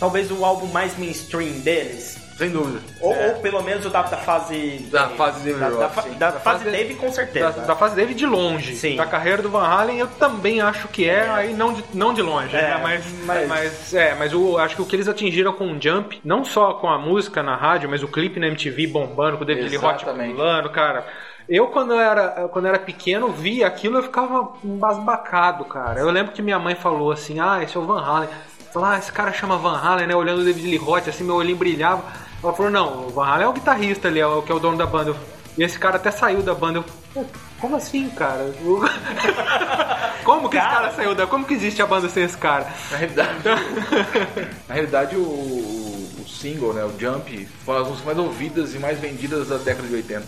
talvez 0.00 0.30
o 0.30 0.44
álbum 0.44 0.66
mais 0.66 0.98
mainstream 0.98 1.60
deles. 1.60 2.21
Sem 2.36 2.50
dúvida. 2.50 2.80
Ou, 3.00 3.14
ou 3.14 3.34
pelo 3.40 3.62
menos 3.62 3.84
o 3.86 3.90
da, 3.90 4.02
da 4.02 4.16
fase. 4.16 4.88
Da 4.90 5.08
fase 5.10 5.44
David 5.44 5.60
da, 5.60 5.68
da, 5.70 5.88
fa- 5.88 6.02
da 6.02 6.30
Da 6.30 6.40
fase 6.40 6.64
fase 6.64 6.70
Dave, 6.76 6.94
com 6.94 7.06
Da, 7.06 7.12
certeza. 7.12 7.60
da 7.60 7.76
fase 7.76 7.94
dele 7.94 8.14
de 8.14 8.26
longe. 8.26 8.74
Sim. 8.74 8.96
Da 8.96 9.06
carreira 9.06 9.42
do 9.42 9.50
Van 9.50 9.64
Halen, 9.66 9.98
eu 9.98 10.06
também 10.08 10.60
acho 10.60 10.88
que 10.88 11.08
é, 11.08 11.28
aí 11.28 11.52
não 11.52 11.72
de, 11.72 11.84
não 11.94 12.12
de 12.14 12.22
longe, 12.22 12.56
É, 12.56 12.62
né? 12.62 12.80
Mas, 12.82 13.04
mas- 13.24 13.48
mas, 13.48 13.94
é, 13.94 14.14
mas 14.14 14.32
o, 14.34 14.58
acho 14.58 14.74
que 14.76 14.82
o 14.82 14.86
que 14.86 14.96
eles 14.96 15.08
atingiram 15.08 15.52
com 15.52 15.66
o 15.72 15.80
Jump, 15.80 16.20
não 16.24 16.44
só 16.44 16.74
com 16.74 16.88
a 16.88 16.98
música 16.98 17.42
na 17.42 17.54
rádio, 17.54 17.88
mas 17.88 18.02
o 18.02 18.08
clipe 18.08 18.40
na 18.40 18.46
MTV 18.48 18.86
bombando, 18.88 19.36
com 19.36 19.44
o 19.44 19.46
David 19.46 19.68
Lee 19.68 19.76
Roth 19.76 19.96
Exatamente. 20.02 20.34
pulando, 20.34 20.70
cara. 20.70 21.06
Eu, 21.48 21.66
quando 21.66 21.92
eu 21.92 22.00
era, 22.00 22.48
quando 22.52 22.66
eu 22.66 22.68
era 22.70 22.78
pequeno, 22.78 23.28
via 23.28 23.66
aquilo 23.66 23.98
eu 23.98 24.02
ficava 24.04 24.52
embasbacado, 24.64 25.64
cara. 25.64 25.98
Eu 26.00 26.08
lembro 26.10 26.32
que 26.32 26.40
minha 26.40 26.58
mãe 26.58 26.74
falou 26.76 27.10
assim: 27.10 27.40
ah, 27.40 27.60
esse 27.62 27.76
é 27.76 27.80
o 27.80 27.84
Van 27.84 28.00
Halen. 28.00 28.28
Falou, 28.72 28.88
ah, 28.88 28.98
esse 28.98 29.12
cara 29.12 29.32
chama 29.32 29.56
Van 29.58 29.76
Halen, 29.78 30.06
né? 30.06 30.14
Olhando 30.16 30.40
o 30.40 30.44
David 30.44 30.66
Lee 30.66 30.78
Roth, 30.78 31.08
assim, 31.08 31.24
meu 31.24 31.34
olhinho 31.34 31.56
brilhava. 31.56 32.02
Ela 32.42 32.52
falou: 32.54 32.70
não, 32.72 33.06
o 33.06 33.10
Van 33.10 33.26
Halen 33.26 33.44
é 33.44 33.48
o 33.48 33.52
guitarrista 33.52 34.08
ali, 34.08 34.18
é 34.20 34.26
o 34.26 34.42
que 34.42 34.50
é 34.50 34.54
o 34.54 34.58
dono 34.58 34.76
da 34.78 34.86
banda. 34.86 35.14
E 35.58 35.62
esse 35.62 35.78
cara 35.78 35.96
até 35.96 36.10
saiu 36.10 36.42
da 36.42 36.54
banda. 36.54 36.78
Eu, 36.78 36.84
"Pô, 37.12 37.24
como 37.60 37.76
assim, 37.76 38.08
cara? 38.10 38.50
como 40.24 40.48
que 40.48 40.56
esse 40.56 40.66
Cara. 40.66 40.80
cara 40.80 40.92
saiu 40.94 41.14
da. 41.14 41.26
Como 41.26 41.44
que 41.44 41.54
existe 41.54 41.82
a 41.82 41.86
banda 41.86 42.08
sem 42.08 42.24
esse 42.24 42.36
cara? 42.38 42.66
Na 42.90 42.96
realidade, 42.96 43.30
na 44.68 44.74
realidade 44.74 45.16
o, 45.16 45.20
o- 45.20 46.24
single, 46.26 46.72
né, 46.72 46.82
o 46.84 46.98
Jump, 46.98 47.46
foi 47.64 47.74
uma 47.74 47.80
das 47.82 47.88
músicas 47.90 48.06
mais 48.16 48.18
ouvidas 48.26 48.74
e 48.74 48.78
mais 48.78 48.98
vendidas 48.98 49.48
da 49.48 49.58
década 49.58 49.86
de 49.86 49.94
80. 49.94 50.24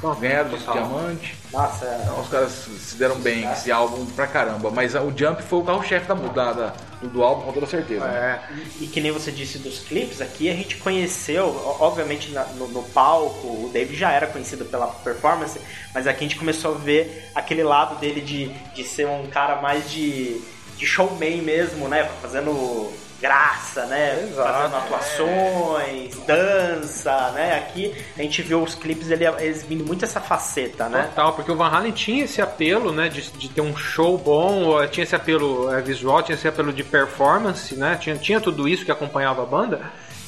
Bom, 0.00 0.14
Ganharam 0.14 0.48
disco 0.48 0.72
diamante. 0.72 1.36
Nossa, 1.52 1.84
é- 1.84 2.00
Então, 2.02 2.20
os 2.20 2.28
caras 2.28 2.50
se 2.52 2.96
deram 2.96 3.16
bem 3.16 3.42
com 3.42 3.52
esse 3.52 3.70
álbum 3.70 4.06
pra 4.06 4.26
caramba. 4.26 4.70
Mas 4.70 4.94
o 4.94 5.12
Jump 5.14 5.42
foi 5.42 5.58
o 5.58 5.62
carro-chefe 5.64 6.08
da 6.08 6.14
mudada 6.14 6.72
do, 7.02 7.22
álbum, 7.22 7.42
com 7.46 7.52
toda 7.52 7.66
certeza. 7.66 8.04
né? 8.06 8.40
É, 8.50 8.54
E 8.80 8.86
que 8.86 9.00
nem 9.00 9.10
você 9.10 9.30
disse 9.32 9.58
dos 9.58 9.80
clipes, 9.80 10.20
aqui 10.20 10.50
a 10.50 10.54
gente 10.54 10.76
conheceu, 10.76 11.46
obviamente 11.80 12.30
na- 12.32 12.44
no, 12.44 12.68
no 12.68 12.82
palco, 12.82 13.46
o 13.46 13.70
David 13.72 13.98
já 13.98 14.12
era 14.12 14.26
conhecido 14.26 14.64
pela 14.66 14.86
performance, 14.86 15.58
mas 15.94 16.06
aqui 16.06 16.24
a 16.24 16.28
gente 16.28 16.36
começou 16.38 16.74
a 16.74 16.78
ver 16.78 17.30
aquele 17.34 17.62
lado 17.62 17.98
dele 17.98 18.20
de, 18.20 18.48
de 18.74 18.84
ser 18.84 19.06
um 19.06 19.26
cara 19.28 19.60
mais 19.62 19.90
de, 19.90 20.40
de 20.76 20.86
showman 20.86 21.42
mesmo, 21.42 21.88
né? 21.88 22.08
Fazendo 22.20 22.92
graça, 23.20 23.84
né? 23.86 24.22
Exato. 24.22 24.52
Fazendo 24.52 24.76
atuações, 24.76 26.16
dança, 26.26 27.30
né? 27.32 27.58
Aqui 27.58 27.94
a 28.18 28.22
gente 28.22 28.42
viu 28.42 28.62
os 28.62 28.74
clipes 28.74 29.08
dele 29.08 29.26
exibindo 29.40 29.84
muito 29.84 30.04
essa 30.04 30.20
faceta, 30.20 30.88
né? 30.88 31.08
Total, 31.14 31.32
porque 31.34 31.52
o 31.52 31.56
Van 31.56 31.68
Halen 31.68 31.92
tinha 31.92 32.24
esse 32.24 32.40
apelo, 32.40 32.92
né, 32.92 33.08
de, 33.08 33.30
de 33.30 33.48
ter 33.48 33.60
um 33.60 33.76
show 33.76 34.16
bom, 34.16 34.80
eh, 34.82 34.86
tinha 34.86 35.04
esse 35.04 35.14
apelo 35.14 35.72
eh, 35.72 35.80
visual, 35.82 36.22
tinha 36.22 36.34
esse 36.34 36.48
apelo 36.48 36.72
de 36.72 36.82
performance, 36.82 37.76
né, 37.76 37.96
tinha, 38.00 38.16
tinha 38.16 38.40
tudo 38.40 38.66
isso 38.66 38.84
que 38.84 38.92
acompanhava 38.92 39.42
a 39.42 39.46
banda. 39.46 39.80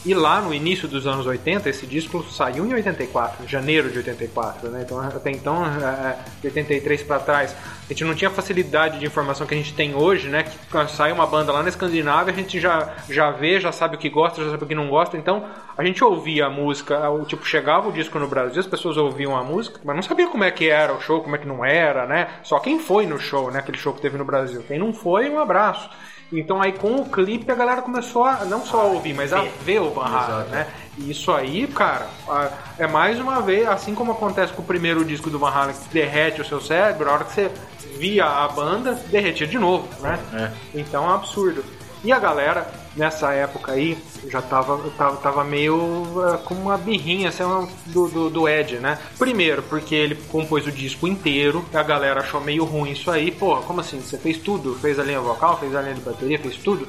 E 0.04 0.14
lá 0.14 0.40
no 0.40 0.52
início 0.52 0.88
dos 0.88 1.06
anos 1.06 1.26
80, 1.26 1.70
esse 1.70 1.86
disco 1.86 2.24
saiu 2.24 2.66
em 2.66 2.74
84, 2.74 3.44
em 3.44 3.48
janeiro 3.48 3.88
de 3.88 3.98
84, 3.98 4.68
né? 4.68 4.82
Então 4.84 4.98
até 4.98 5.30
então, 5.30 5.64
eh, 5.64 6.18
de 6.40 6.48
83 6.48 7.04
para 7.04 7.20
trás, 7.20 7.54
a 7.54 7.88
gente 7.92 8.04
não 8.04 8.12
tinha 8.12 8.28
facilidade 8.28 8.98
de 8.98 9.06
informação 9.06 9.46
que 9.46 9.54
a 9.54 9.56
gente 9.56 9.72
tem 9.74 9.94
hoje, 9.94 10.28
né? 10.28 10.42
Que 10.42 10.88
sai 10.88 11.12
uma 11.12 11.24
banda 11.24 11.52
lá 11.52 11.62
na 11.62 11.68
Escandinávia, 11.68 12.32
a 12.32 12.36
gente 12.36 12.58
já, 12.58 12.94
já 13.08 13.30
vê, 13.30 13.60
já 13.60 13.70
sabe 13.70 13.94
o 13.94 13.98
que 13.98 14.08
gosta, 14.08 14.42
já 14.42 14.50
sabe 14.50 14.64
o 14.64 14.66
que 14.66 14.74
não 14.74 14.88
gosta. 14.88 15.16
Então 15.16 15.44
a 15.78 15.84
gente 15.84 16.02
ouvia 16.02 16.46
a 16.46 16.50
música, 16.50 17.00
tipo, 17.28 17.46
chegava 17.46 17.88
o 17.88 17.92
disco 17.92 18.18
no 18.18 18.26
Brasil, 18.26 18.58
as 18.58 18.66
pessoas 18.66 18.96
ouviam 18.96 19.36
a 19.36 19.44
música, 19.44 19.80
mas 19.84 19.94
não 19.94 20.02
sabia 20.02 20.26
como 20.26 20.42
é 20.42 20.50
que 20.50 20.68
era 20.68 20.92
o 20.92 21.00
show, 21.00 21.20
como 21.20 21.36
é 21.36 21.38
que 21.38 21.46
não 21.46 21.64
era, 21.64 22.06
né? 22.06 22.28
Só 22.42 22.58
quem 22.58 22.80
foi 22.80 23.06
no 23.06 23.20
show, 23.20 23.52
né? 23.52 23.60
Aquele 23.60 23.78
show 23.78 23.92
que 23.92 24.00
teve 24.00 24.18
no 24.18 24.24
Brasil. 24.24 24.64
Quem 24.66 24.80
não 24.80 24.92
foi, 24.92 25.30
um 25.30 25.38
abraço. 25.38 25.88
Então 26.32 26.62
aí 26.62 26.72
com 26.72 26.96
o 26.96 27.04
clipe 27.04 27.50
a 27.52 27.54
galera 27.54 27.82
começou 27.82 28.24
a 28.24 28.44
não 28.44 28.64
só 28.64 28.80
a 28.80 28.84
ouvir, 28.84 29.12
mas 29.14 29.32
a 29.32 29.44
ver 29.64 29.80
o 29.80 29.90
Van 29.90 30.06
Halen, 30.06 30.48
né? 30.48 30.66
E 30.98 31.10
isso 31.10 31.30
aí, 31.32 31.66
cara, 31.66 32.06
é 32.78 32.86
mais 32.86 33.20
uma 33.20 33.40
vez, 33.40 33.68
assim 33.68 33.94
como 33.94 34.12
acontece 34.12 34.52
com 34.52 34.62
o 34.62 34.64
primeiro 34.64 35.04
disco 35.04 35.28
do 35.30 35.38
Van 35.38 35.50
Halen, 35.50 35.74
que 35.74 35.88
derrete 35.92 36.40
o 36.40 36.44
seu 36.44 36.60
cérebro, 36.60 37.08
a 37.08 37.12
hora 37.12 37.24
que 37.24 37.32
você 37.32 37.50
via 37.98 38.24
a 38.24 38.48
banda, 38.48 38.94
derretia 39.10 39.46
de 39.46 39.58
novo, 39.58 39.86
né? 40.00 40.18
Então 40.74 41.04
é 41.04 41.08
um 41.08 41.14
absurdo. 41.14 41.64
E 42.02 42.10
a 42.12 42.18
galera, 42.18 42.66
nessa 42.96 43.32
época 43.32 43.72
aí, 43.72 43.96
já 44.28 44.42
tava, 44.42 44.78
tava, 44.90 45.16
tava 45.16 45.44
meio 45.44 46.04
eh, 46.28 46.38
com 46.44 46.54
uma 46.54 46.76
birrinha 46.76 47.28
assim, 47.28 47.42
do, 47.86 48.08
do, 48.08 48.30
do 48.30 48.48
Ed, 48.48 48.78
né? 48.78 48.98
Primeiro, 49.18 49.62
porque 49.62 49.94
ele 49.94 50.14
compôs 50.14 50.66
o 50.66 50.72
disco 50.72 51.06
inteiro, 51.08 51.64
a 51.72 51.82
galera 51.82 52.20
achou 52.20 52.40
meio 52.40 52.64
ruim 52.64 52.92
isso 52.92 53.10
aí. 53.10 53.30
Porra, 53.30 53.62
como 53.62 53.80
assim? 53.80 54.00
Você 54.00 54.18
fez 54.18 54.38
tudo? 54.38 54.74
Fez 54.76 54.98
a 54.98 55.02
linha 55.02 55.20
vocal, 55.20 55.58
fez 55.58 55.74
a 55.74 55.80
linha 55.82 55.94
de 55.94 56.00
bateria, 56.00 56.38
fez 56.38 56.56
tudo? 56.56 56.86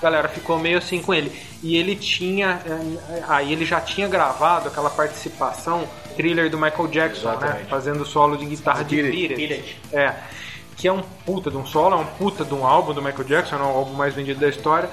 galera 0.00 0.28
ficou 0.28 0.58
meio 0.58 0.78
assim 0.78 1.00
com 1.00 1.14
ele. 1.14 1.30
E 1.62 1.76
ele 1.76 1.94
tinha. 1.94 2.60
eh, 2.66 3.22
Aí 3.28 3.52
ele 3.52 3.64
já 3.64 3.80
tinha 3.80 4.08
gravado 4.08 4.68
aquela 4.68 4.90
participação 4.90 5.88
thriller 6.16 6.50
do 6.50 6.58
Michael 6.58 6.88
Jackson, 6.88 7.28
né? 7.28 7.34
Exatamente. 7.36 7.68
Fazendo 7.70 8.04
solo 8.04 8.36
de 8.36 8.44
guitarra 8.44 8.82
de 8.84 8.96
Beat 9.00 9.30
It. 9.30 9.34
Beat 9.36 9.50
It. 9.50 9.54
Beat 9.54 9.60
It. 9.60 9.96
É. 9.96 10.14
Que 10.76 10.88
é 10.88 10.92
um 10.92 11.02
puta 11.24 11.50
de 11.50 11.56
um 11.56 11.64
solo, 11.64 11.94
é 11.94 11.98
um 11.98 12.04
puta 12.04 12.44
de 12.44 12.52
um 12.52 12.66
álbum 12.66 12.92
do 12.92 13.00
Michael 13.00 13.24
Jackson, 13.24 13.54
é 13.54 13.58
o 13.60 13.62
álbum 13.62 13.92
mais 13.92 14.12
vendido 14.12 14.40
da 14.40 14.48
história. 14.48 14.90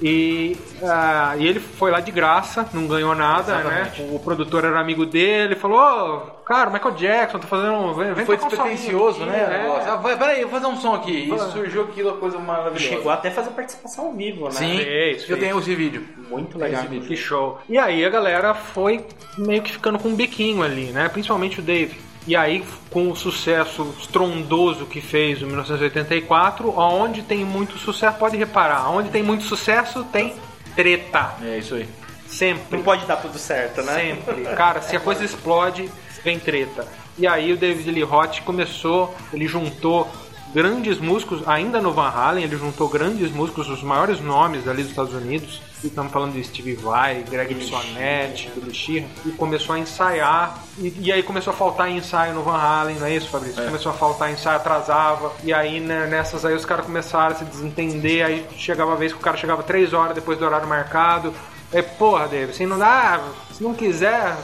E, 0.00 0.54
ah, 0.82 1.34
e 1.38 1.46
ele 1.46 1.58
foi 1.58 1.90
lá 1.90 2.00
de 2.00 2.10
graça, 2.10 2.68
não 2.74 2.86
ganhou 2.86 3.14
nada, 3.14 3.54
Exatamente. 3.60 4.02
né? 4.02 4.08
O 4.12 4.18
produtor 4.18 4.64
era 4.64 4.78
amigo 4.78 5.06
dele, 5.06 5.54
falou: 5.54 5.78
Ô, 5.78 6.20
cara, 6.44 6.68
Michael 6.68 6.94
Jackson, 6.94 7.38
tá 7.38 7.46
fazendo 7.46 7.72
um. 7.72 7.94
Vem, 7.94 8.12
vem 8.12 8.26
Foi 8.26 8.36
um 8.36 8.46
despretensioso, 8.46 9.22
aqui." 9.22 9.30
né? 9.30 9.38
É. 9.38 9.88
Ah, 9.88 9.96
vai, 9.96 10.14
peraí, 10.18 10.42
eu 10.42 10.48
vou 10.48 10.60
fazer 10.60 10.70
um 10.72 10.76
som 10.78 10.94
aqui. 10.94 11.32
E 11.32 11.38
surgiu 11.50 11.84
aquilo, 11.84 12.12
coisa 12.18 12.38
maravilhosa. 12.38 12.78
Chegou 12.78 13.10
até 13.10 13.28
a 13.28 13.32
fazer 13.32 13.50
participação 13.50 14.06
ao 14.08 14.12
vivo, 14.12 14.44
né? 14.44 14.50
Sim, 14.50 14.76
Fez, 14.76 15.22
eu 15.22 15.28
fez. 15.28 15.40
tenho 15.40 15.58
esse 15.58 15.74
vídeo. 15.74 16.06
Muito 16.28 16.58
legal. 16.58 16.80
Esse 16.82 16.90
vídeo. 16.90 17.08
Que 17.08 17.16
show. 17.16 17.58
E 17.66 17.78
aí 17.78 18.04
a 18.04 18.10
galera 18.10 18.52
foi 18.52 19.02
meio 19.38 19.62
que 19.62 19.72
ficando 19.72 19.98
com 19.98 20.08
um 20.10 20.14
biquinho 20.14 20.62
ali, 20.62 20.86
né? 20.86 21.08
Principalmente 21.08 21.60
o 21.60 21.62
Dave. 21.62 21.98
E 22.26 22.34
aí, 22.34 22.64
com 22.90 23.10
o 23.10 23.16
sucesso 23.16 23.94
estrondoso 24.00 24.86
que 24.86 25.00
fez 25.00 25.40
em 25.40 25.46
1984, 25.46 26.76
onde 26.76 27.22
tem 27.22 27.44
muito 27.44 27.78
sucesso, 27.78 28.18
pode 28.18 28.36
reparar, 28.36 28.90
onde 28.90 29.10
tem 29.10 29.22
muito 29.22 29.44
sucesso 29.44 30.04
tem 30.04 30.34
treta. 30.74 31.34
É 31.42 31.58
isso 31.58 31.76
aí. 31.76 31.88
Sempre. 32.26 32.78
Não 32.78 32.84
pode 32.84 33.06
dar 33.06 33.16
tudo 33.16 33.38
certo, 33.38 33.82
né? 33.82 33.94
Sempre. 33.94 34.42
Cara, 34.56 34.82
se 34.82 34.96
a 34.96 35.00
coisa 35.00 35.24
explode, 35.24 35.88
vem 36.24 36.38
treta. 36.38 36.86
E 37.16 37.26
aí 37.26 37.52
o 37.52 37.56
David 37.56 37.90
Lee 37.90 38.02
Roth 38.02 38.40
começou, 38.40 39.14
ele 39.32 39.46
juntou 39.46 40.10
grandes 40.56 40.98
músicos, 40.98 41.46
ainda 41.46 41.82
no 41.82 41.92
Van 41.92 42.08
Halen, 42.08 42.42
ele 42.42 42.56
juntou 42.56 42.88
grandes 42.88 43.30
músicos, 43.30 43.68
os 43.68 43.82
maiores 43.82 44.22
nomes 44.22 44.66
ali 44.66 44.80
dos 44.80 44.90
Estados 44.90 45.12
Unidos. 45.12 45.60
Estamos 45.84 46.10
falando 46.10 46.32
de 46.32 46.42
Steve 46.42 46.74
Vai, 46.76 47.22
Greg 47.28 47.52
Bissonette, 47.52 48.50
Billy 48.54 48.74
Sheehan, 48.74 49.06
e 49.26 49.32
começou 49.32 49.74
a 49.74 49.78
ensaiar. 49.78 50.58
E, 50.78 50.94
e 50.98 51.12
aí 51.12 51.22
começou 51.22 51.52
a 51.52 51.56
faltar 51.56 51.90
ensaio 51.90 52.32
no 52.32 52.42
Van 52.42 52.56
Halen, 52.56 52.96
não 52.96 53.06
é 53.06 53.14
isso, 53.14 53.28
Fabrício? 53.28 53.62
Começou 53.62 53.92
a 53.92 53.94
faltar 53.94 54.32
ensaio, 54.32 54.56
atrasava. 54.56 55.30
E 55.44 55.52
aí 55.52 55.78
né, 55.78 56.06
nessas 56.06 56.42
aí 56.42 56.54
os 56.54 56.64
caras 56.64 56.86
começaram 56.86 57.36
a 57.36 57.38
se 57.38 57.44
desentender. 57.44 58.24
Aí 58.24 58.46
chegava 58.56 58.94
a 58.94 58.96
vez 58.96 59.12
que 59.12 59.18
o 59.18 59.22
cara 59.22 59.36
chegava 59.36 59.62
três 59.62 59.92
horas 59.92 60.14
depois 60.14 60.38
do 60.38 60.46
horário 60.46 60.66
marcado. 60.66 61.34
É, 61.72 61.82
porra, 61.82 62.28
David, 62.28 62.50
assim, 62.52 62.64
não 62.66 62.78
dá. 62.78 63.20
Se 63.52 63.62
não 63.62 63.74
quiser, 63.74 64.36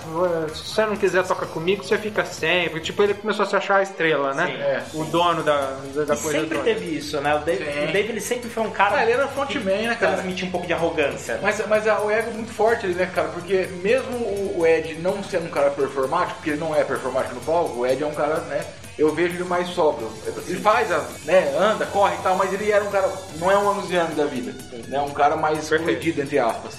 se 0.54 0.62
você 0.70 0.86
não 0.86 0.96
quiser 0.96 1.22
tocar 1.24 1.46
comigo, 1.46 1.84
você 1.84 1.96
fica 1.98 2.24
sem. 2.24 2.68
Porque, 2.70 2.86
tipo, 2.86 3.02
ele 3.02 3.14
começou 3.14 3.44
a 3.44 3.48
se 3.48 3.54
achar 3.54 3.76
a 3.76 3.82
estrela, 3.82 4.32
né? 4.34 4.46
Sim, 4.46 4.52
é. 4.54 4.82
O 4.94 5.04
dono 5.04 5.42
da, 5.42 5.76
da, 5.94 6.04
da 6.04 6.14
E 6.14 6.18
coisa 6.18 6.40
sempre 6.40 6.58
teve 6.60 6.96
isso, 6.96 7.20
né? 7.20 7.34
O 7.34 7.38
Dave, 7.40 7.64
Sim. 7.64 7.84
o 7.88 7.92
Dave 7.92 8.08
ele 8.08 8.20
sempre 8.20 8.48
foi 8.50 8.62
um 8.64 8.70
cara 8.70 8.96
Ah, 8.96 9.02
ele 9.02 9.12
era 9.12 9.28
frontman, 9.28 9.82
né, 9.82 9.94
que 9.94 10.00
cara? 10.00 10.14
transmitia 10.14 10.48
um 10.48 10.50
pouco 10.50 10.66
de 10.66 10.72
arrogância. 10.72 11.38
Mas, 11.42 11.64
mas 11.68 11.86
a- 11.86 12.00
o 12.00 12.10
ego 12.10 12.30
é 12.30 12.32
muito 12.32 12.52
forte 12.52 12.86
ali, 12.86 12.94
né, 12.94 13.08
cara? 13.14 13.28
Porque 13.28 13.68
mesmo 13.82 14.16
o, 14.56 14.66
Ed 14.66 14.94
não 15.00 15.22
sendo 15.22 15.46
um 15.46 15.50
cara 15.50 15.70
performático, 15.70 16.36
porque 16.36 16.50
ele 16.50 16.60
não 16.60 16.74
é 16.74 16.82
performático 16.82 17.34
no 17.34 17.40
palco, 17.42 17.80
o 17.80 17.86
Ed 17.86 18.02
é 18.02 18.06
um 18.06 18.14
cara, 18.14 18.36
né? 18.40 18.64
Eu 18.98 19.14
vejo 19.14 19.34
ele 19.36 19.44
mais 19.44 19.68
sóbrio. 19.68 20.10
Ele 20.46 20.60
faz, 20.60 20.90
a, 20.90 21.04
né? 21.24 21.54
Anda, 21.58 21.86
corre 21.86 22.14
e 22.14 22.22
tal, 22.22 22.36
mas 22.36 22.52
ele 22.52 22.70
era 22.72 22.82
um 22.84 22.90
cara. 22.90 23.10
Não 23.38 23.50
é 23.50 23.56
um 23.56 23.70
anunciante 23.70 24.12
da 24.12 24.24
vida. 24.24 24.54
Né? 24.88 25.00
Um 25.00 25.10
cara 25.12 25.36
mais 25.36 25.68
comedido, 25.68 26.20
entre 26.22 26.38
aspas. 26.38 26.74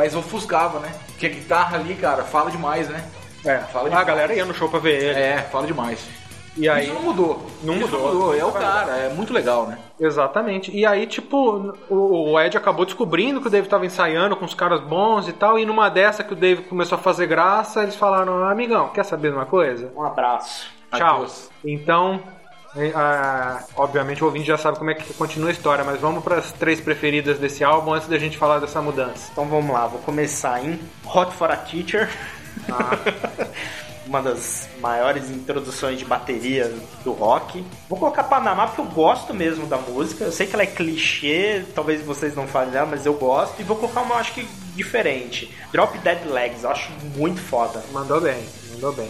Mas 0.00 0.16
ofuscava, 0.16 0.78
né? 0.78 0.94
Porque 1.08 1.26
a 1.26 1.28
guitarra 1.28 1.76
ali, 1.76 1.94
cara, 1.94 2.24
fala 2.24 2.50
demais, 2.50 2.88
né? 2.88 3.04
É, 3.44 3.58
Fala 3.58 3.84
a 3.84 3.90
demais. 3.90 4.06
galera 4.06 4.34
ia 4.34 4.46
no 4.46 4.54
show 4.54 4.66
pra 4.66 4.78
ver 4.78 4.98
ele. 4.98 5.20
É, 5.20 5.42
fala 5.42 5.66
demais. 5.66 6.08
E 6.56 6.66
aí, 6.70 6.86
Isso 6.86 6.94
não 6.94 7.02
mudou. 7.02 7.46
Não 7.62 7.76
Isso 7.76 7.98
mudou. 7.98 8.34
É 8.34 8.42
o 8.42 8.50
cara, 8.50 8.96
é 8.96 9.10
muito 9.10 9.30
legal, 9.30 9.66
né? 9.66 9.76
Exatamente. 10.00 10.74
E 10.74 10.86
aí, 10.86 11.06
tipo, 11.06 11.74
o, 11.90 12.30
o 12.32 12.40
Ed 12.40 12.56
acabou 12.56 12.86
descobrindo 12.86 13.42
que 13.42 13.48
o 13.48 13.50
Dave 13.50 13.68
tava 13.68 13.84
ensaiando 13.84 14.34
com 14.36 14.46
os 14.46 14.54
caras 14.54 14.80
bons 14.80 15.28
e 15.28 15.34
tal. 15.34 15.58
E 15.58 15.66
numa 15.66 15.90
dessa 15.90 16.24
que 16.24 16.32
o 16.32 16.36
Dave 16.36 16.62
começou 16.62 16.96
a 16.96 17.00
fazer 17.00 17.26
graça, 17.26 17.82
eles 17.82 17.94
falaram: 17.94 18.42
amigão, 18.48 18.88
quer 18.88 19.04
saber 19.04 19.28
de 19.28 19.36
uma 19.36 19.44
coisa? 19.44 19.92
Um 19.94 20.02
abraço. 20.02 20.66
Tchau. 20.96 21.16
Adeus. 21.16 21.50
Então, 21.62 22.22
ah, 22.94 23.64
obviamente 23.76 24.22
o 24.22 24.26
ouvinte 24.26 24.46
já 24.46 24.56
sabe 24.56 24.78
como 24.78 24.90
é 24.90 24.94
que 24.94 25.12
continua 25.14 25.48
a 25.48 25.52
história, 25.52 25.84
mas 25.84 26.00
vamos 26.00 26.22
para 26.22 26.36
as 26.36 26.52
três 26.52 26.80
preferidas 26.80 27.38
desse 27.38 27.64
álbum 27.64 27.94
antes 27.94 28.08
da 28.08 28.18
gente 28.18 28.38
falar 28.38 28.58
dessa 28.60 28.80
mudança. 28.80 29.28
Então 29.32 29.46
vamos 29.46 29.72
lá, 29.72 29.86
vou 29.86 30.00
começar 30.00 30.64
em 30.64 30.78
Hot 31.04 31.32
for 31.34 31.50
a 31.50 31.56
Teacher. 31.56 32.08
Ah. 32.70 33.48
Uma 34.06 34.22
das 34.22 34.68
maiores 34.80 35.30
introduções 35.30 35.96
de 35.96 36.04
bateria 36.04 36.74
do 37.04 37.12
rock. 37.12 37.64
Vou 37.88 37.96
colocar 37.96 38.24
Panamá 38.24 38.66
porque 38.66 38.80
eu 38.80 38.86
gosto 38.86 39.32
mesmo 39.32 39.66
da 39.66 39.76
música. 39.76 40.24
Eu 40.24 40.32
sei 40.32 40.48
que 40.48 40.54
ela 40.54 40.64
é 40.64 40.66
clichê, 40.66 41.64
talvez 41.76 42.02
vocês 42.02 42.34
não 42.34 42.48
falem 42.48 42.70
dela, 42.70 42.88
mas 42.90 43.06
eu 43.06 43.14
gosto. 43.14 43.60
E 43.60 43.62
vou 43.62 43.76
colocar 43.76 44.00
uma, 44.00 44.16
acho 44.16 44.32
que 44.32 44.42
diferente. 44.74 45.54
Drop 45.70 45.96
Dead 45.98 46.24
Legs, 46.24 46.64
eu 46.64 46.70
acho 46.70 46.90
muito 47.16 47.40
foda. 47.40 47.84
Mandou 47.92 48.20
bem, 48.20 48.44
mandou 48.72 48.92
bem. 48.92 49.08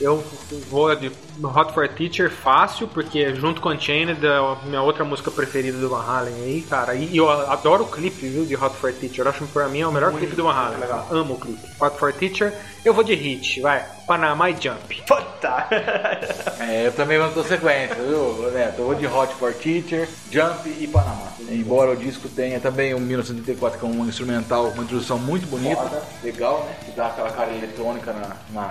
Eu 0.00 0.22
vou 0.70 0.94
de 0.94 1.10
Hot 1.42 1.72
for 1.72 1.88
Teacher 1.88 2.30
fácil, 2.30 2.86
porque 2.88 3.34
junto 3.34 3.60
com 3.60 3.70
Unchained 3.70 4.24
é 4.24 4.28
a 4.28 4.56
minha 4.64 4.82
outra 4.82 5.04
música 5.04 5.30
preferida 5.30 5.78
do 5.78 5.88
Van 5.88 6.02
Halen 6.02 6.34
aí, 6.34 6.62
cara. 6.62 6.94
E 6.94 7.16
eu 7.16 7.28
adoro 7.28 7.84
o 7.84 7.88
clipe, 7.88 8.28
viu, 8.28 8.44
de 8.44 8.56
Hot 8.56 8.76
for 8.76 8.92
Teacher. 8.92 9.24
Eu 9.24 9.30
acho 9.30 9.44
que 9.44 9.52
pra 9.52 9.68
mim 9.68 9.80
é 9.80 9.86
o 9.86 9.92
melhor 9.92 10.12
clipe 10.12 10.36
do 10.36 10.44
Van 10.44 10.52
Halen. 10.52 10.78
legal. 10.78 11.06
Amo 11.10 11.34
o 11.34 11.40
clipe. 11.40 11.66
Hot 11.80 11.96
for 11.98 12.12
Teacher. 12.12 12.52
Eu 12.84 12.94
vou 12.94 13.02
de 13.02 13.14
hit, 13.14 13.60
vai. 13.60 13.84
Panamá 14.06 14.50
e 14.50 14.56
Jump. 14.60 15.02
Puta! 15.06 15.66
É, 16.60 16.88
eu 16.88 16.92
também 16.92 17.18
vou 17.18 17.30
na 17.34 17.44
sequência, 17.44 17.94
viu, 17.94 18.50
Neto? 18.50 18.80
Eu 18.80 18.86
vou 18.86 18.94
de 18.94 19.06
Hot 19.06 19.32
for 19.34 19.54
Teacher, 19.54 20.08
Jump 20.30 20.68
e 20.68 20.86
Panamá. 20.88 21.28
Embora 21.48 21.92
o 21.92 21.96
disco 21.96 22.28
tenha 22.28 22.58
também 22.60 22.94
um 22.94 22.98
1984 22.98 23.78
que 23.78 23.86
é 23.86 23.88
um 23.88 24.06
instrumental, 24.06 24.66
uma 24.68 24.82
introdução 24.82 25.18
muito 25.18 25.46
bonita, 25.46 25.76
Foda. 25.80 26.02
legal, 26.22 26.64
né? 26.64 26.74
Que 26.84 26.90
dá 26.90 27.06
aquela 27.06 27.30
cara 27.30 27.52
eletrônica 27.52 28.12
na, 28.12 28.36
na, 28.50 28.68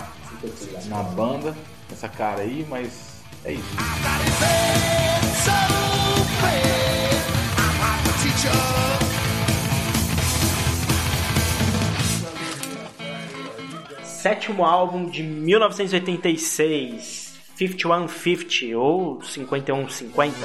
na 0.88 1.04
banda, 1.04 1.56
essa 1.92 2.08
cara 2.08 2.42
aí, 2.42 2.66
mas 2.70 3.22
é 3.44 3.54
isso. 3.54 3.76
Sétimo 14.04 14.66
álbum 14.66 15.10
de 15.10 15.24
1986, 15.24 17.34
5150 17.56 18.78
ou 18.78 19.22
5150. 19.22 20.36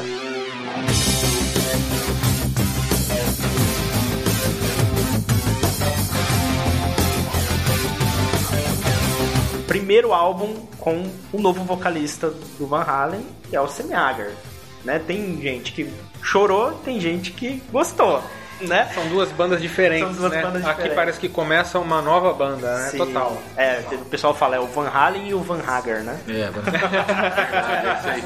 Primeiro 9.72 10.12
álbum 10.12 10.66
com 10.78 11.10
o 11.32 11.40
novo 11.40 11.64
vocalista 11.64 12.28
do 12.58 12.66
Van 12.66 12.82
Halen, 12.82 13.26
que 13.48 13.56
é 13.56 13.60
o 13.60 13.66
Sammy 13.66 13.94
Hagar. 13.94 14.28
Né? 14.84 14.98
Tem 14.98 15.40
gente 15.40 15.72
que 15.72 15.90
chorou, 16.22 16.72
tem 16.84 17.00
gente 17.00 17.30
que 17.32 17.62
gostou, 17.72 18.22
né? 18.60 18.90
São 18.92 19.08
duas 19.08 19.32
bandas 19.32 19.62
diferentes, 19.62 20.08
São 20.08 20.14
duas 20.14 20.32
né? 20.32 20.42
bandas 20.42 20.62
Aqui 20.62 20.72
diferentes. 20.72 20.94
parece 20.94 21.18
que 21.18 21.26
começa 21.26 21.78
uma 21.78 22.02
nova 22.02 22.34
banda, 22.34 22.76
né? 22.76 22.90
Sim. 22.90 22.98
Total. 22.98 23.42
É, 23.56 23.82
o 23.92 24.04
pessoal 24.04 24.34
fala, 24.34 24.56
é 24.56 24.60
o 24.60 24.66
Van 24.66 24.90
Halen 24.90 25.30
e 25.30 25.32
o 25.32 25.40
Van 25.40 25.62
Hagar, 25.66 26.00
né? 26.00 26.20
É, 26.28 26.50
é 27.88 27.98
isso 27.98 28.08
aí. 28.08 28.22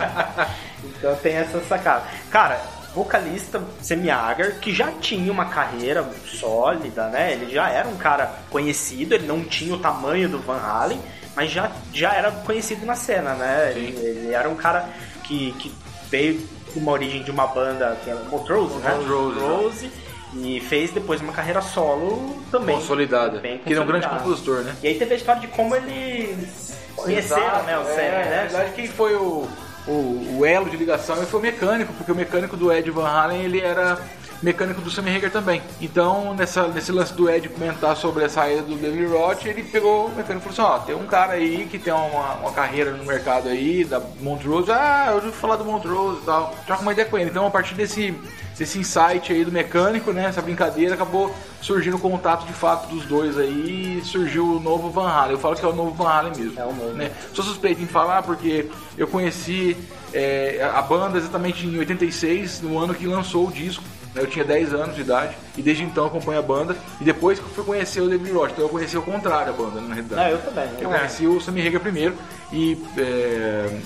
Então 0.99 1.15
tem 1.15 1.35
essa 1.37 1.61
sacada. 1.61 2.07
Cara, 2.29 2.61
vocalista 2.93 3.63
Sammy 3.83 4.11
Hagar, 4.11 4.53
que 4.53 4.75
já 4.75 4.91
tinha 4.91 5.31
uma 5.31 5.45
carreira 5.45 6.03
sólida, 6.25 7.09
né? 7.09 7.35
Ele 7.35 7.55
já 7.55 7.69
era 7.69 7.87
um 7.87 7.97
cara 7.97 8.33
conhecido, 8.51 9.15
ele 9.15 9.27
não 9.27 9.45
tinha 9.45 9.75
o 9.75 9.79
tamanho 9.79 10.29
do 10.29 10.39
Van 10.39 10.59
Halen, 10.59 11.01
mas 11.37 11.51
já, 11.51 11.71
já 11.93 12.15
era 12.15 12.33
conhecido 12.33 12.87
na 12.87 12.97
cena, 12.97 13.35
né? 13.35 13.73
Ele, 13.77 13.95
ele 13.99 14.33
era 14.33 14.49
um 14.49 14.57
cara 14.57 14.89
que, 15.23 15.53
que 15.59 15.73
veio 16.11 16.41
de 16.73 16.79
uma 16.79 16.93
origem 16.93 17.23
de 17.23 17.31
uma 17.31 17.47
banda 17.47 17.97
que 18.03 18.09
era 18.09 18.21
Montrose, 18.25 18.75
né? 18.77 18.95
Montrose, 18.95 19.39
Montrose, 19.39 19.91
e 20.35 20.61
fez 20.61 20.91
depois 20.91 21.21
uma 21.21 21.35
carreira 21.35 21.61
solo 21.61 22.43
também. 22.51 22.77
Consolidada. 22.77 23.39
Bem 23.39 23.59
Que 23.59 23.73
ele 23.73 23.79
é 23.79 23.83
um 23.83 23.87
grande 23.87 24.09
compositor, 24.09 24.63
né? 24.63 24.75
E 24.83 24.89
aí 24.89 24.99
teve 24.99 25.13
a 25.13 25.17
história 25.17 25.41
de 25.43 25.49
como 25.49 25.77
ele 25.77 26.49
conheceram, 26.97 27.63
né, 27.65 27.79
o 27.79 27.83
é, 27.83 27.97
né? 27.97 28.37
Na 28.37 28.43
verdade, 28.43 28.73
quem 28.75 28.89
foi 28.89 29.15
o, 29.15 29.47
o, 29.87 30.39
o 30.39 30.47
elo 30.47 30.71
de 30.71 30.77
ligação 30.79 31.17
ele 31.19 31.27
foi 31.27 31.41
o 31.41 31.43
mecânico, 31.43 31.93
porque 31.93 32.11
o 32.11 32.15
mecânico 32.15 32.57
do 32.57 32.73
Ed 32.73 32.91
Van 32.91 33.07
Halen 33.07 33.43
ele 33.43 33.61
era 33.61 33.99
mecânico 34.43 34.81
do 34.81 34.91
Sammy 34.91 35.15
Hagar 35.15 35.31
também. 35.31 35.63
Então, 35.81 36.35
nessa, 36.35 36.69
nesse 36.69 36.93
lance 36.93 37.13
do 37.13 37.29
Ed 37.31 37.49
comentar 37.49 37.97
sobre 37.97 38.25
a 38.25 38.29
saída 38.29 38.63
do 38.63 38.77
David 38.77 39.07
Roth, 39.07 39.45
ele 39.47 39.63
pegou 39.63 40.07
o 40.07 40.09
mecânico 40.11 40.49
e 40.49 40.53
falou 40.53 40.73
assim: 40.73 40.83
Ó, 40.83 40.87
tem 40.87 40.95
um 40.95 41.07
cara 41.07 41.35
aí 41.35 41.67
que 41.71 41.79
tem 41.79 41.93
uma, 41.93 42.35
uma 42.35 42.53
carreira 42.53 42.93
no 42.93 43.05
mercado 43.05 43.49
aí, 43.49 43.85
da 43.85 44.01
Montrose. 44.21 44.71
Ah, 44.71 45.07
eu 45.09 45.21
já 45.21 45.27
ouvi 45.27 45.39
falar 45.39 45.57
do 45.57 45.65
Montrose 45.65 46.21
e 46.23 46.25
tal. 46.25 46.55
Troca 46.67 46.83
uma 46.83 46.93
ideia 46.93 47.09
com 47.09 47.19
ele. 47.19 47.31
Então, 47.31 47.47
a 47.47 47.51
partir 47.51 47.75
desse, 47.75 48.15
desse 48.59 48.79
insight 48.79 49.33
aí 49.33 49.45
do 49.45 49.53
mecânico, 49.53 50.13
né, 50.13 50.27
essa 50.27 50.43
brincadeira, 50.43 50.95
acabou 50.95 51.35
surgindo 51.61 51.97
o 51.97 52.01
contato 52.01 52.47
de 52.47 52.53
fato 52.53 52.89
dos 52.89 53.05
dois 53.07 53.37
aí 53.39 53.99
e 53.99 54.05
surgiu 54.05 54.57
o 54.57 54.61
novo 54.61 54.91
Van 54.91 55.09
Halen. 55.09 55.33
Eu 55.33 55.39
falo 55.39 55.57
que 55.57 55.65
é 55.65 55.69
o 55.69 55.75
novo 55.75 55.93
Van 55.93 56.09
Halen 56.09 56.33
mesmo. 56.37 56.61
É 56.61 56.65
o 56.65 56.73
novo. 56.73 56.93
Né? 56.93 57.11
Sou 57.33 57.45
suspeito 57.45 57.83
em 57.83 57.87
falar 57.87 58.23
porque 58.23 58.69
eu 58.97 59.07
conheci 59.07 59.77
é, 60.13 60.71
a 60.73 60.81
banda 60.83 61.19
exatamente 61.19 61.67
em 61.67 61.79
86, 61.79 62.63
no 62.63 62.79
ano 62.79 62.95
que 62.95 63.07
lançou 63.07 63.49
o 63.49 63.53
disco. 63.53 63.83
Né? 64.17 64.23
Eu 64.23 64.27
tinha 64.27 64.45
10 64.45 64.73
anos 64.75 64.95
de 64.97 65.03
idade 65.03 65.37
e 65.57 65.63
desde 65.63 65.85
então 65.85 66.05
eu 66.05 66.09
acompanho 66.09 66.39
a 66.39 66.43
banda. 66.43 66.77
E 67.01 67.05
depois 67.05 67.39
que 67.39 67.45
eu 67.45 67.51
fui 67.51 67.65
conhecer 67.65 68.01
o 68.01 68.09
David 68.09 68.33
Roth, 68.33 68.51
então 68.53 68.65
eu 68.65 68.69
conheci 68.69 68.97
o 68.97 69.03
contrário 69.03 69.53
a 69.53 69.57
banda, 69.57 69.81
na 69.81 69.95
realidade. 69.95 70.33
Eu 70.33 70.39
também. 70.39 70.69
Eu 70.81 70.93
É. 70.93 70.99
conheci 70.99 71.27
o 71.27 71.41
Sammy 71.41 71.67
Hagar 71.67 71.81
primeiro 71.81 72.15
e 72.53 72.83
é, 72.99 73.79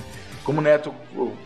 como 0.44 0.60
o 0.60 0.62
Neto 0.62 0.94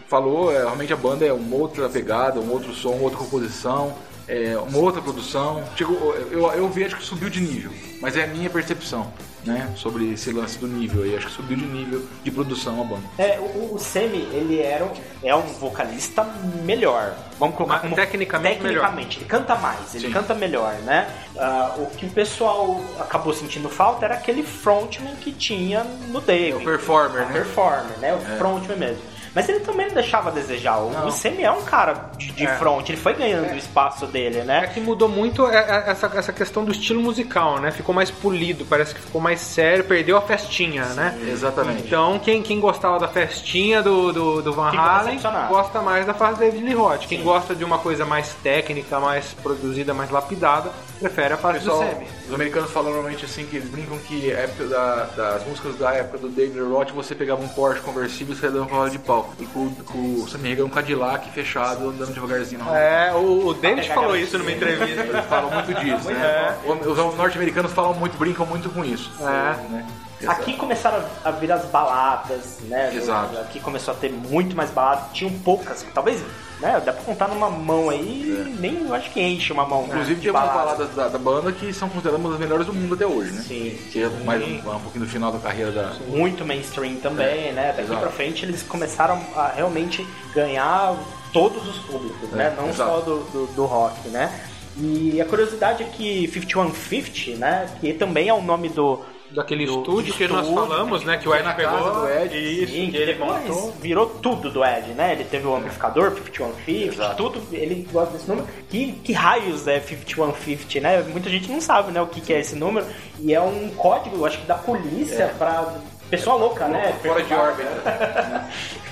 falou, 0.08 0.52
é, 0.52 0.58
realmente 0.58 0.92
a 0.92 0.96
banda 0.96 1.24
é 1.26 1.32
uma 1.32 1.56
outra 1.56 1.88
pegada, 1.88 2.38
um 2.40 2.50
outro 2.52 2.72
som, 2.74 2.92
outra 3.00 3.18
composição, 3.18 3.94
é, 4.28 4.56
uma 4.56 4.78
outra 4.78 5.02
produção. 5.02 5.62
Chegou, 5.76 6.14
eu, 6.30 6.50
eu 6.52 6.68
vejo 6.68 6.96
que 6.96 7.02
subiu 7.04 7.28
de 7.28 7.40
nível, 7.40 7.72
mas 8.00 8.16
é 8.16 8.24
a 8.24 8.26
minha 8.26 8.48
percepção, 8.48 9.12
né, 9.44 9.72
sobre 9.76 10.12
esse 10.12 10.32
lance 10.32 10.58
do 10.58 10.66
nível 10.66 11.02
aí. 11.02 11.16
Acho 11.16 11.26
que 11.26 11.32
subiu 11.32 11.56
de 11.56 11.64
nível 11.66 12.02
de 12.22 12.30
produção 12.30 12.80
a 12.80 12.84
banda. 12.84 13.02
É, 13.18 13.38
o, 13.38 13.74
o 13.74 13.78
Semi, 13.78 14.26
ele 14.32 14.60
era 14.60 14.84
um, 14.84 14.90
é 15.22 15.34
um 15.34 15.42
vocalista 15.42 16.24
melhor. 16.64 17.14
Vamos 17.38 17.56
colocar 17.56 17.80
como 17.80 17.94
tecnicamente 17.94 18.60
tecnicamente. 18.60 19.18
Ele 19.18 19.26
canta 19.26 19.54
mais, 19.56 19.94
ele 19.94 20.06
Sim. 20.06 20.12
canta 20.12 20.34
melhor, 20.34 20.74
né? 20.84 21.08
Ah, 21.36 21.74
o 21.78 21.86
que 21.86 22.06
o 22.06 22.10
pessoal 22.10 22.80
acabou 23.00 23.32
sentindo 23.32 23.68
falta 23.68 24.04
era 24.04 24.14
aquele 24.14 24.42
frontman 24.42 25.14
que 25.16 25.32
tinha 25.32 25.84
no 26.08 26.20
David. 26.20 26.52
É 26.52 26.56
o 26.56 26.64
performer, 26.64 27.22
O 27.22 27.26
né? 27.26 27.32
performer, 27.32 27.98
né? 27.98 28.14
O 28.14 28.38
frontman 28.38 28.76
mesmo. 28.76 29.13
Mas 29.34 29.48
ele 29.48 29.60
também 29.60 29.86
não 29.88 29.94
deixava 29.94 30.28
a 30.30 30.32
desejar. 30.32 30.78
O, 30.78 30.90
Não. 30.90 31.08
o 31.08 31.10
Semi 31.10 31.42
é 31.42 31.50
um 31.50 31.62
cara 31.62 32.10
de, 32.16 32.30
de 32.32 32.44
É. 32.46 32.56
front, 32.56 32.88
ele 32.88 32.98
foi 32.98 33.14
ganhando 33.14 33.52
o 33.52 33.56
espaço 33.56 34.06
dele, 34.06 34.38
É 34.40 34.44
né? 34.44 34.66
que 34.72 34.80
mudou 34.80 35.08
muito 35.08 35.46
é, 35.46 35.56
é, 35.56 35.90
essa, 35.90 36.06
essa 36.14 36.32
questão 36.32 36.64
do 36.64 36.70
estilo 36.72 37.00
musical, 37.02 37.58
né? 37.58 37.70
Ficou 37.70 37.94
mais 37.94 38.10
polido, 38.10 38.64
parece 38.64 38.94
que 38.94 39.00
ficou 39.00 39.20
mais 39.20 39.40
sério, 39.40 39.84
perdeu 39.84 40.16
a 40.16 40.20
festinha, 40.22 40.84
né? 40.94 41.18
Exatamente. 41.30 41.82
Então, 41.86 42.18
quem, 42.18 42.42
quem 42.42 42.60
gostava 42.60 42.98
da 42.98 43.08
festinha 43.08 43.82
do, 43.82 44.12
do, 44.12 44.42
do 44.42 44.52
Van 44.52 44.70
Halen 44.70 45.18
gosta 45.48 45.80
mais 45.82 46.06
da 46.06 46.14
fase 46.14 46.38
David 46.38 46.62
Lee 46.64 46.74
Roth. 46.74 47.06
Quem 47.06 47.22
gosta 47.22 47.54
de 47.54 47.64
uma 47.64 47.78
coisa 47.78 48.04
mais 48.04 48.34
técnica, 48.42 49.00
mais 49.00 49.34
produzida, 49.42 49.92
mais 49.92 50.10
lapidada, 50.10 50.70
prefere 51.00 51.34
a 51.34 51.36
fase 51.36 51.58
Pessoal, 51.58 51.78
do 51.82 51.88
Semi. 51.90 52.06
os 52.28 52.34
americanos 52.34 52.70
falam 52.70 52.90
normalmente 52.92 53.24
assim 53.24 53.44
que 53.46 53.56
eles 53.56 53.68
brincam 53.68 53.98
que 53.98 54.32
a 54.32 54.38
época 54.40 54.64
da- 54.66 55.04
das 55.16 55.46
músicas 55.46 55.76
da 55.76 55.92
época 55.92 56.18
do 56.18 56.28
David 56.28 56.60
Lee 56.60 56.68
Roth 56.72 56.90
você 56.92 57.14
pegava 57.14 57.42
um 57.42 57.48
Porsche 57.48 57.80
conversível 57.80 58.34
e 58.34 58.38
saia 58.38 58.52
dando 58.52 58.66
cavalo 58.68 58.90
de 58.90 58.98
pau. 58.98 59.23
E 59.38 59.46
com, 59.46 59.74
com 59.74 59.98
o 60.22 60.28
Sammy 60.28 60.52
Hagar 60.52 60.64
um 60.64 60.68
Cadillac 60.70 61.30
fechado 61.30 61.88
andando 61.88 62.12
devagarzinho 62.12 62.60
na 62.60 62.64
rua. 62.66 62.78
É, 62.78 63.12
o, 63.14 63.48
o 63.48 63.54
David 63.54 63.82
pegar 63.82 63.94
falou 63.94 64.10
garotinho. 64.10 64.26
isso 64.26 64.38
numa 64.38 64.52
entrevista. 64.52 65.00
Eles 65.00 65.24
falam 65.26 65.50
muito 65.50 65.74
disso, 65.74 66.10
né? 66.10 66.58
Os 66.86 67.16
norte-americanos 67.16 67.72
falam 67.72 67.94
muito, 67.94 68.16
brincam 68.16 68.46
muito 68.46 68.68
com 68.70 68.84
isso. 68.84 69.10
É. 69.20 69.24
Né? 69.70 69.86
Aqui 70.26 70.54
começaram 70.56 71.04
a 71.24 71.30
vir 71.30 71.50
as 71.52 71.64
baladas, 71.66 72.58
né? 72.68 72.94
Exato. 72.94 73.38
Aqui 73.38 73.60
começou 73.60 73.94
a 73.94 73.96
ter 73.96 74.10
muito 74.12 74.54
mais 74.56 74.70
baladas. 74.70 75.04
Tinham 75.12 75.32
poucas, 75.40 75.84
talvez, 75.94 76.20
né? 76.60 76.80
Dá 76.84 76.92
pra 76.92 77.02
contar 77.04 77.28
numa 77.28 77.50
mão 77.50 77.90
aí, 77.90 78.54
nem 78.58 78.86
eu 78.86 78.94
acho 78.94 79.10
que 79.10 79.20
enche 79.20 79.52
uma 79.52 79.66
mão. 79.66 79.84
Inclusive 79.84 80.14
de 80.16 80.20
tem 80.22 80.30
umas 80.30 80.46
balada. 80.46 80.64
baladas 80.76 80.94
da, 80.94 81.08
da 81.08 81.18
banda 81.18 81.52
que 81.52 81.72
são 81.72 81.88
consideradas 81.88 82.20
uma 82.20 82.30
das 82.30 82.38
melhores 82.40 82.66
do 82.66 82.72
mundo 82.72 82.94
até 82.94 83.06
hoje, 83.06 83.32
né? 83.32 83.42
Sim. 83.46 83.78
Que 83.90 84.02
é 84.02 84.08
mais 84.24 84.42
um, 84.42 84.56
um 84.56 84.80
pouquinho 84.80 85.04
do 85.04 85.10
final 85.10 85.30
da 85.32 85.38
carreira 85.38 85.70
da. 85.72 85.92
Muito 86.08 86.44
mainstream 86.44 86.96
também, 86.96 87.52
né? 87.52 87.68
Daqui 87.68 87.82
exato. 87.82 88.00
pra 88.00 88.10
frente 88.10 88.44
eles 88.44 88.62
começaram 88.62 89.20
a 89.36 89.48
realmente 89.48 90.06
ganhar 90.34 90.94
todos 91.32 91.66
os 91.68 91.78
públicos, 91.80 92.32
É, 92.32 92.36
né? 92.36 92.54
Não 92.56 92.68
exato. 92.68 92.90
só 92.90 93.00
do, 93.00 93.18
do, 93.30 93.46
do 93.54 93.64
rock, 93.64 94.08
né? 94.08 94.32
E 94.76 95.20
a 95.20 95.24
curiosidade 95.24 95.84
é 95.84 95.86
que 95.86 96.26
5150, 96.28 97.38
né? 97.38 97.68
Que 97.80 97.92
também 97.92 98.28
é 98.28 98.34
o 98.34 98.42
nome 98.42 98.68
do. 98.68 99.00
Daquele 99.34 99.66
do- 99.66 99.78
estúdio 99.78 100.12
do 100.12 100.16
que 100.18 100.28
nós 100.28 100.46
estúdio, 100.46 100.66
falamos, 100.68 101.04
né? 101.04 101.16
Que 101.18 101.28
o 101.28 101.34
é 101.34 101.38
Ed 101.38 101.44
na 101.44 101.54
pegou. 101.54 101.72
casa 101.78 102.00
do 102.00 102.08
Ed. 102.08 102.36
Isso, 102.62 102.72
Sim, 102.72 102.90
que 102.90 102.96
ele 102.96 103.14
montou. 103.16 103.72
virou 103.80 104.06
tudo 104.06 104.50
do 104.50 104.64
Ed, 104.64 104.92
né? 104.94 105.12
Ele 105.12 105.24
teve 105.24 105.46
o 105.46 105.54
amplificador 105.56 106.10
5150, 106.14 106.94
Exato. 106.94 107.16
tudo, 107.16 107.42
ele 107.52 107.86
gosta 107.92 108.12
desse 108.14 108.28
número. 108.28 108.46
Que, 108.68 108.92
que 108.92 109.12
raios 109.12 109.66
é 109.66 109.80
5150, 109.80 110.80
né? 110.80 111.02
Muita 111.10 111.28
gente 111.28 111.50
não 111.50 111.60
sabe, 111.60 111.92
né, 111.92 112.00
o 112.00 112.06
que, 112.06 112.20
que 112.20 112.32
é 112.32 112.40
esse 112.40 112.54
número. 112.54 112.86
E 113.18 113.34
é 113.34 113.40
um 113.40 113.68
código, 113.70 114.24
acho 114.24 114.38
que 114.38 114.46
da 114.46 114.54
polícia 114.54 115.34
pra 115.38 115.74
pessoa 116.16 116.36
louca, 116.36 116.66
né? 116.68 116.94
Fora 117.02 117.22
de 117.22 117.34
órbita. 117.34 118.44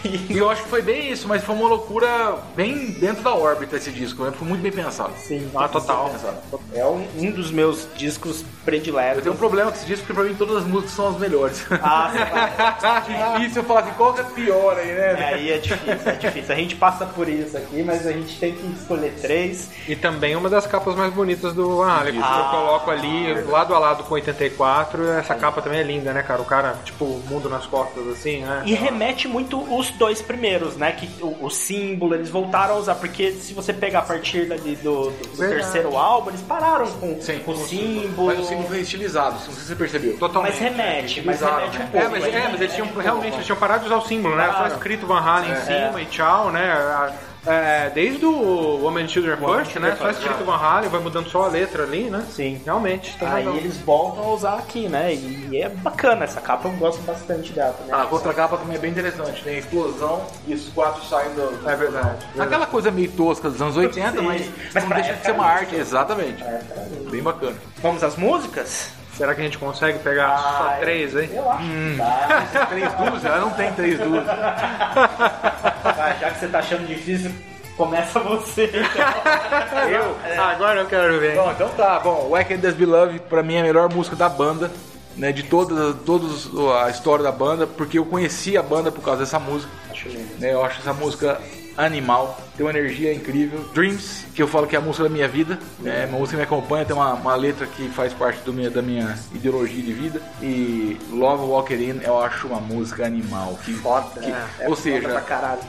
E 0.04 0.36
eu 0.36 0.50
acho 0.50 0.64
que 0.64 0.68
foi 0.68 0.82
bem 0.82 1.12
isso, 1.12 1.28
mas 1.28 1.44
foi 1.44 1.54
uma 1.54 1.68
loucura 1.68 2.34
bem 2.56 2.90
dentro 2.90 3.22
da 3.22 3.34
órbita 3.34 3.76
esse 3.76 3.90
disco, 3.92 4.24
né? 4.24 4.32
Foi 4.36 4.48
muito 4.48 4.60
bem 4.60 4.72
pensado. 4.72 5.12
Sim, 5.16 5.48
Ah, 5.54 5.68
total. 5.68 6.10
Pensado. 6.10 6.36
É 6.74 6.84
um, 6.84 7.06
um 7.18 7.30
dos 7.30 7.50
meus 7.52 7.86
discos 7.94 8.44
prediletos. 8.64 9.18
Eu 9.18 9.22
tenho 9.22 9.34
um 9.34 9.38
problema 9.38 9.70
com 9.70 9.76
esse 9.76 9.86
disco 9.86 10.04
porque 10.06 10.20
pra 10.20 10.28
mim 10.28 10.34
todas 10.34 10.56
as 10.56 10.64
músicas 10.64 10.92
são 10.96 11.08
as 11.08 11.18
melhores. 11.18 11.64
Ah, 11.70 12.10
você 12.82 13.12
vai- 13.12 13.38
Difícil 13.38 13.62
eu 13.62 13.68
falar 13.68 13.80
assim, 13.80 13.92
qual 13.96 14.12
que 14.14 14.20
é 14.20 14.24
pior 14.24 14.76
aí, 14.76 14.90
É, 14.90 15.12
né? 15.14 15.24
aí 15.34 15.50
é 15.52 15.58
difícil, 15.58 16.10
é 16.10 16.12
difícil. 16.16 16.52
A 16.54 16.58
gente 16.58 16.74
passa 16.74 17.06
por 17.06 17.28
isso 17.28 17.56
aqui, 17.56 17.82
mas 17.84 18.04
a 18.06 18.12
gente 18.12 18.36
tem 18.40 18.52
que 18.54 18.66
escolher 18.72 19.14
três. 19.20 19.70
E 19.86 19.94
também 19.94 20.34
uma 20.34 20.48
das 20.50 20.66
capas 20.66 20.96
mais 20.96 21.12
bonitas 21.12 21.52
do 21.54 21.76
Van 21.76 21.88
Halen. 21.90 22.14
porque 22.14 22.28
Ah, 22.28 22.50
eu 22.52 22.58
coloco 22.58 22.90
ali, 22.90 23.34
lado 23.44 23.74
a 23.74 23.78
lado 23.78 24.02
com 24.04 24.14
84, 24.14 25.08
essa 25.12 25.34
capa 25.36 25.62
também 25.62 25.78
é 25.78 25.82
linda, 25.84 26.12
né, 26.12 26.22
cara? 26.22 26.42
O 26.42 26.44
cara, 26.44 26.76
tipo, 26.84 27.11
o 27.12 27.22
mundo 27.28 27.48
nas 27.48 27.66
costas, 27.66 28.06
assim, 28.08 28.40
né? 28.40 28.62
E 28.66 28.74
remete 28.74 29.26
muito 29.28 29.58
os 29.74 29.90
dois 29.90 30.20
primeiros, 30.22 30.76
né? 30.76 30.92
Que 30.92 31.08
o, 31.22 31.46
o 31.46 31.50
símbolo 31.50 32.14
eles 32.14 32.28
voltaram 32.30 32.74
a 32.74 32.78
usar, 32.78 32.94
porque 32.96 33.32
se 33.32 33.52
você 33.54 33.72
pegar 33.72 34.00
a 34.00 34.02
partir 34.02 34.46
dali 34.46 34.76
do, 34.76 35.10
do- 35.10 35.28
do 35.36 35.36
terceiro 35.36 35.96
álbum, 35.96 36.30
eles 36.30 36.42
pararam 36.42 36.90
com, 36.92 37.20
Sim, 37.20 37.38
com 37.40 37.52
o 37.52 37.56
símbolo. 37.66 38.26
Mas 38.28 38.38
o 38.40 38.44
símbolo 38.44 38.68
foi 38.68 38.80
estilizado, 38.80 39.32
não 39.34 39.40
sei 39.40 39.54
se 39.54 39.60
você 39.66 39.74
percebeu. 39.76 40.16
Totalmente. 40.18 40.52
Mas 40.52 40.60
remete, 40.60 41.22
mas 41.22 41.40
remete 41.40 41.76
um 41.76 41.80
né? 41.80 41.88
pouco. 41.92 42.06
É, 42.06 42.08
mas, 42.08 42.24
ainda 42.24 42.38
é, 42.38 42.48
mas 42.48 42.60
eles 42.60 42.74
tinham 42.74 42.88
um 42.88 42.98
realmente 43.00 43.34
eles 43.34 43.46
tinham 43.46 43.58
parado 43.58 43.80
de 43.80 43.86
usar 43.86 43.96
o 43.96 44.06
símbolo, 44.06 44.36
né? 44.36 44.52
Só 44.56 44.66
escrito 44.68 45.06
Van 45.06 45.20
Halen 45.20 45.50
em 45.50 45.54
É. 45.54 45.56
cima 45.56 46.00
e 46.00 46.06
tchau, 46.06 46.50
né? 46.50 47.12
É, 47.46 47.90
desde 47.90 48.24
o 48.24 48.78
Woman 48.82 49.08
Children 49.08 49.36
First, 49.36 49.76
né? 49.76 49.96
Só 49.96 50.10
escrito. 50.10 50.44
Van 50.44 50.56
Halen, 50.56 50.88
vai 50.88 51.00
mudando 51.00 51.28
só 51.28 51.44
a 51.44 51.48
letra 51.48 51.82
ali, 51.82 52.08
né? 52.08 52.24
Sim. 52.30 52.60
Realmente, 52.64 53.16
tem 53.18 53.26
Aí 53.28 53.44
razão. 53.44 53.56
eles 53.58 53.76
voltam 53.78 54.24
a 54.24 54.28
usar 54.32 54.54
aqui, 54.54 54.88
né? 54.88 55.12
E 55.14 55.60
é 55.60 55.68
bacana 55.68 56.24
essa 56.24 56.40
capa, 56.40 56.68
eu 56.68 56.72
gosto 56.74 57.02
bastante 57.02 57.52
dela. 57.52 57.76
Né? 57.86 57.92
A 57.92 58.06
contracapa 58.06 58.56
também 58.56 58.76
é 58.76 58.78
bem 58.78 58.90
interessante, 58.90 59.42
tem 59.42 59.56
a 59.56 59.58
explosão 59.58 60.24
e 60.46 60.54
os 60.54 60.68
quatro 60.68 61.04
saem 61.04 61.34
do. 61.34 61.68
É 61.68 61.74
verdade. 61.74 62.26
Aquela 62.38 62.66
coisa 62.66 62.90
meio 62.90 63.10
tosca 63.10 63.50
dos 63.50 63.60
anos 63.60 63.76
80, 63.76 64.18
Sim. 64.18 64.24
mas, 64.24 64.50
Mas 64.72 64.84
não 64.84 64.90
deixa 64.96 65.14
de 65.14 65.24
ser 65.24 65.32
uma 65.32 65.44
era 65.44 65.60
arte, 65.60 65.74
exatamente. 65.74 66.42
É, 66.42 66.58
tá. 66.58 66.82
Bem 67.10 67.22
bacana. 67.22 67.56
Vamos 67.82 68.04
às 68.04 68.16
músicas? 68.16 68.90
Será 69.22 69.36
que 69.36 69.40
a 69.40 69.44
gente 69.44 69.56
consegue 69.58 70.00
pegar 70.00 70.30
Ah, 70.34 70.38
só 70.58 70.80
três 70.80 71.14
aí? 71.14 71.30
Eu 71.32 71.48
acho 71.48 71.62
Hum. 71.62 71.96
dá. 71.96 72.66
Três 72.66 72.92
dúzias? 72.94 73.24
Ela 73.24 73.38
não 73.38 73.50
tem 73.50 73.72
três 73.72 73.96
dúzias. 74.00 74.24
Vai, 75.96 76.18
já 76.18 76.30
que 76.32 76.40
você 76.40 76.48
tá 76.48 76.58
achando 76.58 76.84
difícil, 76.88 77.30
começa 77.76 78.18
você. 78.18 78.64
Então. 78.64 79.88
Eu? 79.88 80.16
Agora 80.42 80.80
eu 80.80 80.86
quero 80.86 81.20
ver. 81.20 81.36
Bom, 81.36 81.52
então 81.52 81.68
tá, 81.68 82.00
bom, 82.00 82.30
Wack 82.30 82.52
and 82.52 82.58
This 82.58 82.74
Beloved 82.74 83.20
pra 83.28 83.44
mim 83.44 83.54
é 83.54 83.60
a 83.60 83.62
melhor 83.62 83.88
música 83.94 84.16
da 84.16 84.28
banda, 84.28 84.72
né, 85.16 85.30
de 85.30 85.44
toda, 85.44 85.94
todos 85.94 86.50
a 86.82 86.90
história 86.90 87.22
da 87.22 87.30
banda, 87.30 87.64
porque 87.64 88.00
eu 88.00 88.04
conheci 88.04 88.58
a 88.58 88.62
banda 88.62 88.90
por 88.90 89.04
causa 89.04 89.20
dessa 89.20 89.38
música, 89.38 89.70
Acho 89.88 90.08
lindo. 90.08 90.34
né, 90.40 90.52
eu 90.52 90.64
acho 90.64 90.80
essa 90.80 90.92
música 90.92 91.40
animal, 91.76 92.38
tem 92.56 92.64
uma 92.66 92.70
energia 92.70 93.12
incrível. 93.14 93.60
Dreams, 93.74 94.26
que 94.34 94.42
eu 94.42 94.48
falo 94.48 94.66
que 94.66 94.74
é 94.76 94.78
a 94.78 94.82
música 94.82 95.04
da 95.04 95.08
minha 95.10 95.28
vida, 95.28 95.58
né, 95.80 96.06
uma 96.08 96.18
música 96.18 96.36
que 96.36 96.36
me 96.36 96.42
acompanha, 96.44 96.84
tem 96.84 96.94
uma, 96.94 97.14
uma 97.14 97.34
letra 97.34 97.66
que 97.66 97.88
faz 97.90 98.12
parte 98.12 98.40
do 98.44 98.52
minha, 98.52 98.70
da 98.70 98.82
minha 98.82 99.18
ideologia 99.34 99.82
de 99.82 99.92
vida, 99.92 100.20
e 100.40 100.96
Love 101.10 101.44
Walker 101.44 101.74
In 101.74 102.00
eu 102.02 102.20
acho 102.22 102.46
uma 102.46 102.60
música 102.60 103.06
animal, 103.06 103.58
que, 103.64 103.72
Foda, 103.74 104.20
que- 104.20 104.30
é, 104.30 104.46
é 104.60 104.68
ou 104.68 104.76
seja. 104.76 105.08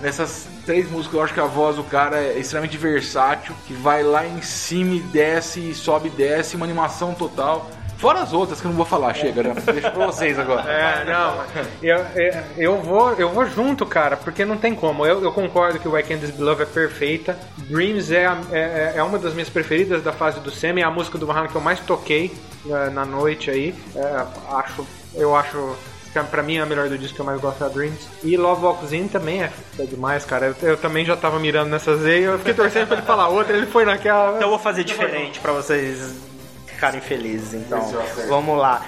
Nessas 0.01 0.47
três 0.65 0.89
músicas, 0.89 1.13
eu 1.15 1.23
acho 1.23 1.33
que 1.33 1.39
a 1.39 1.45
voz 1.45 1.75
do 1.75 1.83
cara 1.83 2.17
é 2.17 2.37
extremamente 2.37 2.77
versátil, 2.77 3.55
que 3.67 3.73
vai 3.73 4.03
lá 4.03 4.25
em 4.25 4.41
cima 4.41 4.95
e 4.95 4.99
desce, 4.99 5.59
e 5.69 5.73
sobe 5.73 6.07
e 6.09 6.11
desce, 6.11 6.55
uma 6.55 6.65
animação 6.65 7.13
total. 7.13 7.69
Fora 8.03 8.19
as 8.19 8.33
outras 8.33 8.59
que 8.59 8.65
eu 8.67 8.69
não 8.69 8.75
vou 8.75 8.85
falar, 8.85 9.13
chega, 9.13 9.41
né? 9.41 9.53
Deixa 9.71 9.89
pra 9.89 10.05
vocês 10.07 10.37
agora. 10.37 10.69
É, 10.69 11.05
não, 11.05 11.41
eu, 11.81 12.05
eu, 12.15 12.43
eu 12.57 12.81
vou, 12.81 13.13
eu 13.13 13.29
vou 13.29 13.45
junto, 13.45 13.85
cara, 13.85 14.17
porque 14.17 14.43
não 14.43 14.57
tem 14.57 14.75
como. 14.75 15.05
Eu, 15.05 15.23
eu 15.23 15.31
concordo 15.31 15.79
que 15.79 15.87
o 15.87 15.97
I 15.97 16.03
Can't 16.03 16.19
This 16.19 16.31
Beloved 16.35 16.63
é 16.63 16.65
perfeita. 16.65 17.37
Dreams 17.59 18.11
é, 18.11 18.25
a- 18.25 18.41
é, 18.51 18.93
é 18.97 19.03
uma 19.03 19.17
das 19.17 19.31
minhas 19.33 19.47
preferidas 19.49 20.03
da 20.03 20.11
fase 20.11 20.41
do 20.41 20.51
Semi, 20.51 20.81
é 20.81 20.83
a 20.83 20.91
música 20.91 21.17
do 21.17 21.31
Halen 21.31 21.49
que 21.49 21.55
eu 21.55 21.61
mais 21.61 21.79
toquei 21.79 22.33
é, 22.69 22.89
na 22.89 23.05
noite 23.05 23.49
aí. 23.49 23.73
É, 23.95 24.25
acho, 24.53 24.85
eu 25.15 25.33
acho 25.33 25.73
que 26.11 26.19
pra 26.23 26.43
mim 26.43 26.57
é 26.57 26.61
a 26.61 26.65
melhor 26.65 26.89
do 26.89 26.97
disco 26.97 27.15
que 27.15 27.21
eu 27.21 27.25
mais 27.25 27.39
gosto 27.39 27.63
é 27.63 27.67
a 27.67 27.69
Dreams. 27.69 28.05
E 28.21 28.35
Love 28.35 28.65
Walks 28.65 28.91
In 28.91 29.07
também 29.07 29.43
é, 29.43 29.49
é 29.79 29.83
demais, 29.85 30.25
cara. 30.25 30.47
Eu, 30.61 30.69
eu 30.71 30.75
também 30.77 31.05
já 31.05 31.15
tava 31.15 31.39
mirando 31.39 31.69
nessas 31.69 32.03
aí, 32.05 32.23
eu 32.23 32.37
fiquei 32.37 32.53
torcendo 32.53 32.85
pra 32.87 32.97
ele 32.97 33.05
falar 33.05 33.29
outra, 33.29 33.55
ele 33.55 33.65
foi 33.65 33.85
naquela. 33.85 34.31
Então 34.31 34.41
eu 34.41 34.49
vou 34.49 34.59
fazer 34.59 34.83
diferente 34.83 35.39
pra 35.39 35.53
vocês 35.53 36.13
ficarem 36.83 36.99
felizes. 36.99 37.53
Então, 37.53 37.79
ok. 37.79 38.25
vamos 38.27 38.57
lá. 38.57 38.85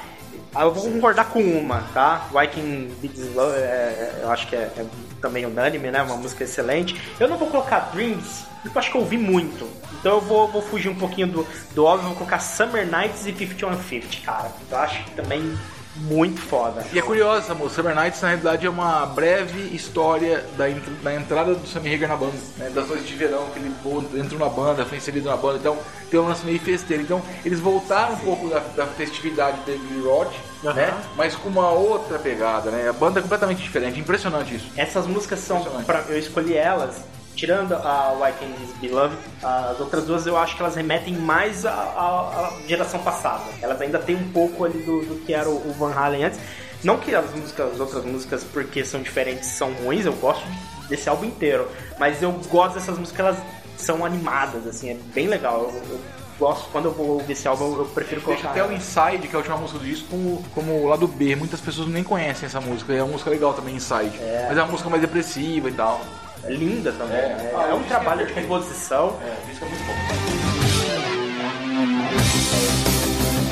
Ah, 0.53 0.63
Eu 0.63 0.73
vou 0.73 0.91
concordar 0.91 1.25
com 1.25 1.41
uma, 1.41 1.81
tá? 1.93 2.27
Why 2.33 2.47
Can 2.47 2.95
Be 3.01 3.09
This 3.09 3.33
Love, 3.33 3.57
é, 3.57 3.59
é, 3.59 4.19
eu 4.23 4.31
acho 4.31 4.47
que 4.47 4.55
é, 4.55 4.71
é 4.77 4.85
também 5.21 5.45
unânime, 5.45 5.91
né? 5.91 6.01
Uma 6.01 6.15
música 6.15 6.43
excelente. 6.43 6.99
Eu 7.19 7.27
não 7.27 7.37
vou 7.37 7.49
colocar 7.49 7.91
Dreams, 7.93 8.45
porque 8.61 8.77
eu 8.77 8.79
acho 8.79 8.91
que 8.91 8.97
eu 8.97 9.01
ouvi 9.01 9.17
muito. 9.17 9.69
Então 9.99 10.15
eu 10.15 10.21
vou, 10.21 10.47
vou 10.47 10.61
fugir 10.61 10.89
um 10.89 10.95
pouquinho 10.95 11.27
do, 11.27 11.47
do 11.73 11.85
óbvio, 11.85 12.07
vou 12.09 12.17
colocar 12.17 12.39
Summer 12.39 12.85
Nights 12.89 13.25
e 13.25 13.33
5150, 13.33 14.25
cara. 14.25 14.51
Eu 14.69 14.77
acho 14.77 15.03
que 15.03 15.11
também 15.11 15.57
muito 15.95 16.41
foda. 16.41 16.85
E 16.91 16.99
é 16.99 17.01
curiosa 17.01 17.39
essa 17.39 17.53
música. 17.53 17.81
Summer 17.81 17.95
Nights, 17.95 18.21
na 18.21 18.27
realidade, 18.29 18.65
é 18.65 18.69
uma 18.69 19.05
breve 19.05 19.75
história 19.75 20.45
da, 20.57 20.65
da 21.03 21.15
entrada 21.15 21.55
do 21.55 21.67
Sammy 21.67 21.93
Hagar 21.93 22.09
na 22.09 22.15
banda. 22.17 22.37
Né? 22.57 22.69
Das 22.69 22.87
noites 22.87 23.07
de 23.07 23.15
verão, 23.15 23.47
que 23.51 23.59
ele 23.59 23.73
entrou 24.19 24.39
na 24.39 24.49
banda, 24.49 24.85
foi 24.85 24.97
inserido 24.97 25.29
na 25.29 25.37
banda. 25.37 25.57
Então, 25.57 25.77
tem 26.09 26.19
um 26.19 26.27
lance 26.27 26.45
meio 26.45 26.59
festeiro. 26.59 27.03
Então, 27.03 27.21
eles 27.43 27.59
voltaram 27.59 28.13
um 28.13 28.19
pouco 28.19 28.49
da, 28.49 28.59
da 28.59 28.85
festividade 28.85 29.57
do 29.59 29.65
David 29.65 30.01
Roth, 30.01 30.33
né? 30.63 30.93
Mas 31.15 31.35
com 31.35 31.49
uma 31.49 31.69
outra 31.69 32.19
pegada, 32.19 32.71
né? 32.71 32.89
A 32.89 32.93
banda 32.93 33.19
é 33.19 33.21
completamente 33.21 33.61
diferente. 33.61 33.99
Impressionante 33.99 34.55
isso. 34.55 34.71
Essas 34.75 35.07
músicas 35.07 35.39
são, 35.39 35.63
pra, 35.85 36.03
eu 36.09 36.17
escolhi 36.17 36.55
elas, 36.55 36.97
tirando 37.35 37.73
a 37.73 38.13
Why 38.13 38.31
Can't 38.39 38.53
This 38.53 38.77
Be 38.79 38.87
Loved, 38.87 39.17
as 39.43 39.79
outras 39.79 40.05
duas 40.05 40.25
eu 40.25 40.37
acho 40.37 40.55
que 40.55 40.61
elas 40.61 40.75
remetem 40.75 41.13
mais 41.13 41.65
à, 41.65 42.51
geração 42.67 42.99
passada. 43.01 43.43
Elas 43.61 43.79
ainda 43.81 43.99
têm 43.99 44.15
um 44.15 44.31
pouco 44.31 44.63
ali 44.65 44.79
do, 44.79 45.05
do 45.05 45.15
que 45.25 45.33
era 45.33 45.49
o, 45.49 45.69
o 45.69 45.73
Van 45.73 45.93
Halen 45.93 46.25
antes. 46.25 46.39
Não 46.83 46.97
que 46.97 47.13
as 47.15 47.29
músicas, 47.33 47.73
as 47.73 47.79
outras 47.79 48.05
músicas, 48.05 48.43
porque 48.43 48.85
são 48.85 49.01
diferentes, 49.01 49.49
são 49.49 49.71
ruins, 49.73 50.05
eu 50.05 50.13
gosto 50.13 50.45
desse 50.87 51.09
álbum 51.09 51.25
inteiro. 51.25 51.67
Mas 51.99 52.21
eu 52.21 52.31
gosto 52.49 52.75
dessas 52.75 52.97
músicas, 52.97 53.19
elas 53.25 53.37
são 53.77 54.05
animadas, 54.05 54.67
assim, 54.67 54.91
é 54.91 54.97
bem 55.13 55.27
legal. 55.27 55.61
Eu, 55.61 55.81
eu 55.89 55.99
gosto, 56.39 56.69
quando 56.71 56.85
eu 56.85 56.91
vou 56.91 57.07
ouvir 57.11 57.33
esse 57.33 57.47
álbum, 57.47 57.77
eu 57.77 57.85
prefiro 57.85 58.21
Deixa 58.21 58.41
colocar. 58.41 58.61
até 58.61 58.63
o. 58.63 58.75
Inside, 58.75 59.27
que 59.27 59.33
é 59.33 59.35
a 59.35 59.37
última 59.37 59.57
música 59.57 59.79
do 59.79 59.85
disco, 59.85 60.07
como, 60.09 60.43
como 60.53 60.83
o 60.83 60.87
lado 60.87 61.07
B. 61.07 61.35
Muitas 61.35 61.59
pessoas 61.59 61.87
nem 61.87 62.03
conhecem 62.03 62.45
essa 62.45 62.61
música. 62.61 62.93
É 62.93 63.01
uma 63.01 63.13
música 63.13 63.29
legal 63.29 63.53
também, 63.53 63.75
Inside. 63.75 64.19
Mas 64.47 64.57
é 64.57 64.61
uma 64.61 64.71
música 64.71 64.89
mais 64.89 65.01
depressiva 65.01 65.69
e 65.69 65.73
tal. 65.73 66.01
É 66.47 66.51
linda 66.53 66.91
também. 66.93 67.17
É. 67.17 67.27
né? 67.27 67.51
Ah, 67.55 67.67
É, 67.69 67.73
o 67.73 67.77
um 67.77 67.81
é 67.81 67.83
trabalho 67.87 68.25
de 68.25 68.33
composição. 68.33 69.17
É, 69.21 69.35
o 69.43 69.47
disco 69.49 69.65
é 69.65 69.69
muito 69.69 69.83
bom. 69.85 69.93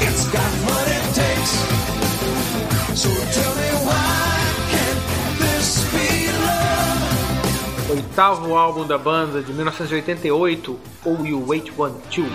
It's 0.01 0.25
got 0.27 0.41
what 0.67 0.87
it 0.89 1.13
takes. 1.13 1.53
So 2.95 3.09
tell 3.33 3.55
me 3.55 3.69
why 3.83 4.37
can't 4.69 5.01
this 5.39 5.83
be 5.91 6.27
love? 6.45 7.99
Oitavo 7.99 8.55
álbum 8.55 8.85
da 8.85 8.97
banda 8.97 9.41
de 9.41 9.51
1988, 9.53 10.79
Ou 11.05 11.25
You 11.25 11.43
Wait 11.47 11.71
One 11.77 11.95
Two. 12.11 12.25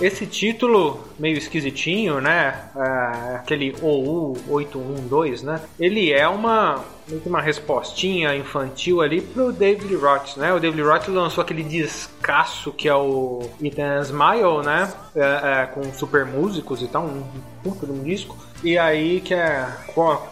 Esse 0.00 0.26
título 0.26 1.00
meio 1.18 1.36
esquisitinho, 1.36 2.20
né? 2.20 2.70
É, 2.76 3.36
aquele 3.36 3.74
OU 3.82 4.36
812, 4.48 5.44
né? 5.44 5.60
Ele 5.78 6.12
é 6.12 6.28
uma 6.28 6.84
uma 7.24 7.40
respostinha 7.40 8.36
infantil 8.36 9.00
ali 9.00 9.22
pro 9.22 9.50
David 9.50 9.94
Roth, 9.96 10.36
né? 10.36 10.52
O 10.52 10.60
David 10.60 10.82
Roth 10.82 11.08
lançou 11.08 11.42
aquele 11.42 11.62
descasso 11.62 12.70
que 12.70 12.86
é 12.86 12.94
o 12.94 13.48
Ethan 13.62 14.02
Smile, 14.02 14.62
né? 14.64 14.92
É, 15.16 15.62
é, 15.62 15.66
com 15.66 15.82
super 15.92 16.26
músicos 16.26 16.82
e 16.82 16.86
tal, 16.86 17.04
um 17.04 17.24
puta 17.62 17.86
um 17.86 18.02
disco. 18.02 18.36
E 18.62 18.76
aí 18.76 19.20
que 19.20 19.34
é, 19.34 19.66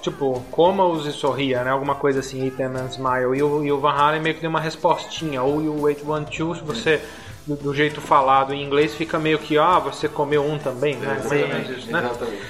tipo, 0.02 0.42
coma-os 0.50 1.06
e 1.06 1.12
sorria, 1.12 1.64
né? 1.64 1.70
Alguma 1.70 1.94
coisa 1.94 2.20
assim, 2.20 2.46
Ethan 2.46 2.86
Smile. 2.90 3.36
E 3.36 3.42
o, 3.42 3.64
e 3.64 3.72
o 3.72 3.80
Van 3.80 3.92
Halen 3.92 4.20
meio 4.20 4.34
que 4.34 4.40
deu 4.42 4.50
uma 4.50 4.60
respostinha, 4.60 5.42
ou 5.42 5.62
Two, 6.30 6.54
se 6.54 6.62
você 6.62 7.00
do, 7.46 7.54
do 7.56 7.74
jeito 7.74 8.00
falado 8.00 8.52
em 8.52 8.62
inglês 8.62 8.94
fica 8.94 9.18
meio 9.18 9.38
que, 9.38 9.56
ah, 9.58 9.78
você 9.78 10.08
comeu 10.08 10.44
um 10.44 10.58
também, 10.58 10.96
né? 10.96 11.06
Mais 11.18 11.24
ou 11.42 11.48
menos 11.48 11.70
isso, 11.78 11.90
né? 11.92 12.00
Exatamente. 12.04 12.42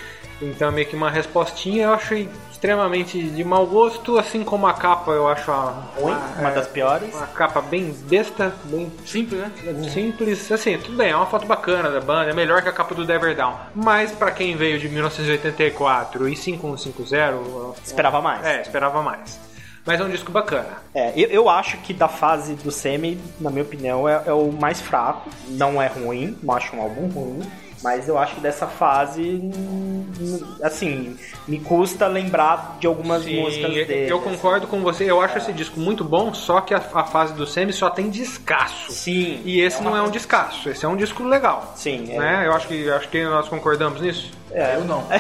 Então 0.43 0.71
meio 0.71 0.87
que 0.87 0.95
uma 0.95 1.11
respostinha 1.11 1.85
eu 1.85 1.95
achei 1.95 2.29
extremamente 2.53 3.23
de 3.23 3.43
mau 3.45 3.67
gosto, 3.67 4.19
assim 4.19 4.45
como 4.45 4.67
a 4.67 4.75
capa 4.75 5.11
eu 5.13 5.27
acho 5.29 5.51
a, 5.51 5.83
Ruim, 5.99 6.13
a- 6.13 6.41
uma 6.41 6.51
é, 6.51 6.55
das 6.55 6.67
piores. 6.67 7.15
uma 7.15 7.27
capa 7.29 7.63
bem 7.63 7.91
besta, 8.07 8.55
bem 8.65 8.93
Simples, 9.05 9.41
né? 9.41 9.51
simples, 9.91 10.51
assim, 10.53 10.77
tudo 10.79 10.97
bem, 10.97 11.11
é 11.11 11.17
uma 11.17 11.25
foto 11.27 11.47
bacana 11.47 11.91
da 11.91 12.01
banda, 12.01 12.31
é 12.31 12.35
melhor 12.35 12.61
que 12.63 12.69
a 12.69 12.73
capa 12.73 12.95
do 12.95 13.05
Dever 13.07 13.35
Down. 13.35 13.55
Mas 13.75 14.13
pra 14.13 14.31
quem 14.31 14.57
veio 14.57 14.79
de 14.79 14.89
1984 14.91 16.29
e 16.29 16.37
5150, 16.37 17.81
Esperava 17.85 18.21
mais. 18.21 18.45
é, 18.45 18.61
esperava 18.63 19.03
mais. 19.03 19.41
Mas 19.87 20.01
é 20.01 20.05
um 20.05 20.11
disco 20.11 20.33
bacana. 20.33 20.67
É, 20.93 21.13
eu, 21.15 21.29
eu 21.29 21.49
acho 21.49 21.79
que 21.79 21.95
da 21.95 22.09
fase 22.09 22.55
do 22.55 22.73
Semi, 22.73 23.21
na 23.41 23.51
minha 23.51 23.63
opinião, 23.63 24.09
é, 24.09 24.25
é 24.27 24.33
o 24.33 24.51
mais 24.51 24.81
fraco. 24.81 25.31
Não 25.51 25.81
é 25.81 25.87
ruim, 25.87 26.37
não 26.43 26.55
acho 26.55 26.75
um 26.75 26.83
álbum 26.83 27.07
ruim. 27.07 27.43
Mas 27.87 28.09
eu 28.09 28.19
acho 28.19 28.35
que 28.35 28.41
dessa 28.41 28.67
fase, 28.67 29.41
assim, 30.61 31.17
me 31.47 31.61
custa 31.61 32.09
lembrar 32.09 32.79
de 32.81 32.87
algumas 32.89 33.23
Sim, 33.23 33.41
músicas 33.41 33.77
eu- 33.77 33.87
dele. 33.87 34.11
eu 34.11 34.21
concordo 34.21 34.67
com 34.67 34.81
você, 34.83 35.05
eu 35.09 35.21
acho 35.21 35.39
esse 35.39 35.53
disco 35.53 35.79
muito 35.79 36.03
bom, 36.03 36.35
só 36.35 36.61
que 36.61 36.75
a, 36.75 36.79
a 36.79 37.05
fase 37.05 37.33
do 37.35 37.47
Semi 37.47 37.73
só 37.73 37.89
tem 37.89 38.11
descasso. 38.11 38.91
Sim. 38.91 39.41
E 39.45 39.61
esse 39.61 39.81
uma 39.81 39.91
não 39.91 39.97
é 39.97 40.03
um 40.03 40.11
descasso, 40.11 40.69
esse 40.69 40.85
é 40.85 40.89
um 40.89 40.97
disco 40.97 41.23
legal. 41.23 41.75
Sim, 41.77 42.07
é. 42.11 42.19
Né? 42.19 42.43
Eu 42.47 42.55
acho 42.55 42.67
que, 42.67 42.91
acho 42.91 43.09
que 43.09 43.23
nós 43.25 43.49
concordamos 43.49 44.01
nisso. 44.01 44.33
É. 44.51 44.75
Eu 44.75 44.85
não. 44.85 45.07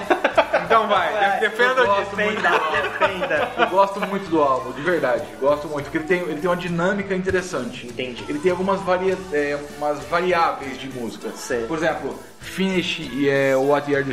Então 0.66 0.88
vai, 0.88 1.14
É, 1.14 1.34
de- 1.34 1.40
defenda 1.42 1.80
eu 1.80 1.84
o 1.84 1.86
gosto 1.86 2.00
disco. 2.00 2.16
Defenda, 2.16 2.50
defenda. 2.82 3.50
Eu 3.56 3.66
gosto 3.68 4.00
muito 4.00 4.28
do 4.28 4.42
álbum, 4.42 4.72
de 4.72 4.80
verdade. 4.82 5.24
Gosto 5.38 5.68
muito, 5.68 5.84
porque 5.84 5.98
ele 5.98 6.06
tem, 6.06 6.18
ele 6.22 6.40
tem 6.40 6.50
uma 6.50 6.56
dinâmica 6.56 7.14
interessante. 7.14 7.86
Entendi. 7.86 8.24
Ele 8.28 8.40
tem 8.40 8.50
algumas 8.50 8.80
varia, 8.80 9.16
é, 9.32 9.56
umas 9.78 10.00
variáveis 10.06 10.76
de 10.80 10.88
música. 10.88 11.30
Sei. 11.36 11.66
Por 11.66 11.78
exemplo, 11.78 12.18
Finish 12.50 13.00
e 13.12 13.28
é, 13.28 13.54
What 13.56 13.90
Year 13.90 14.04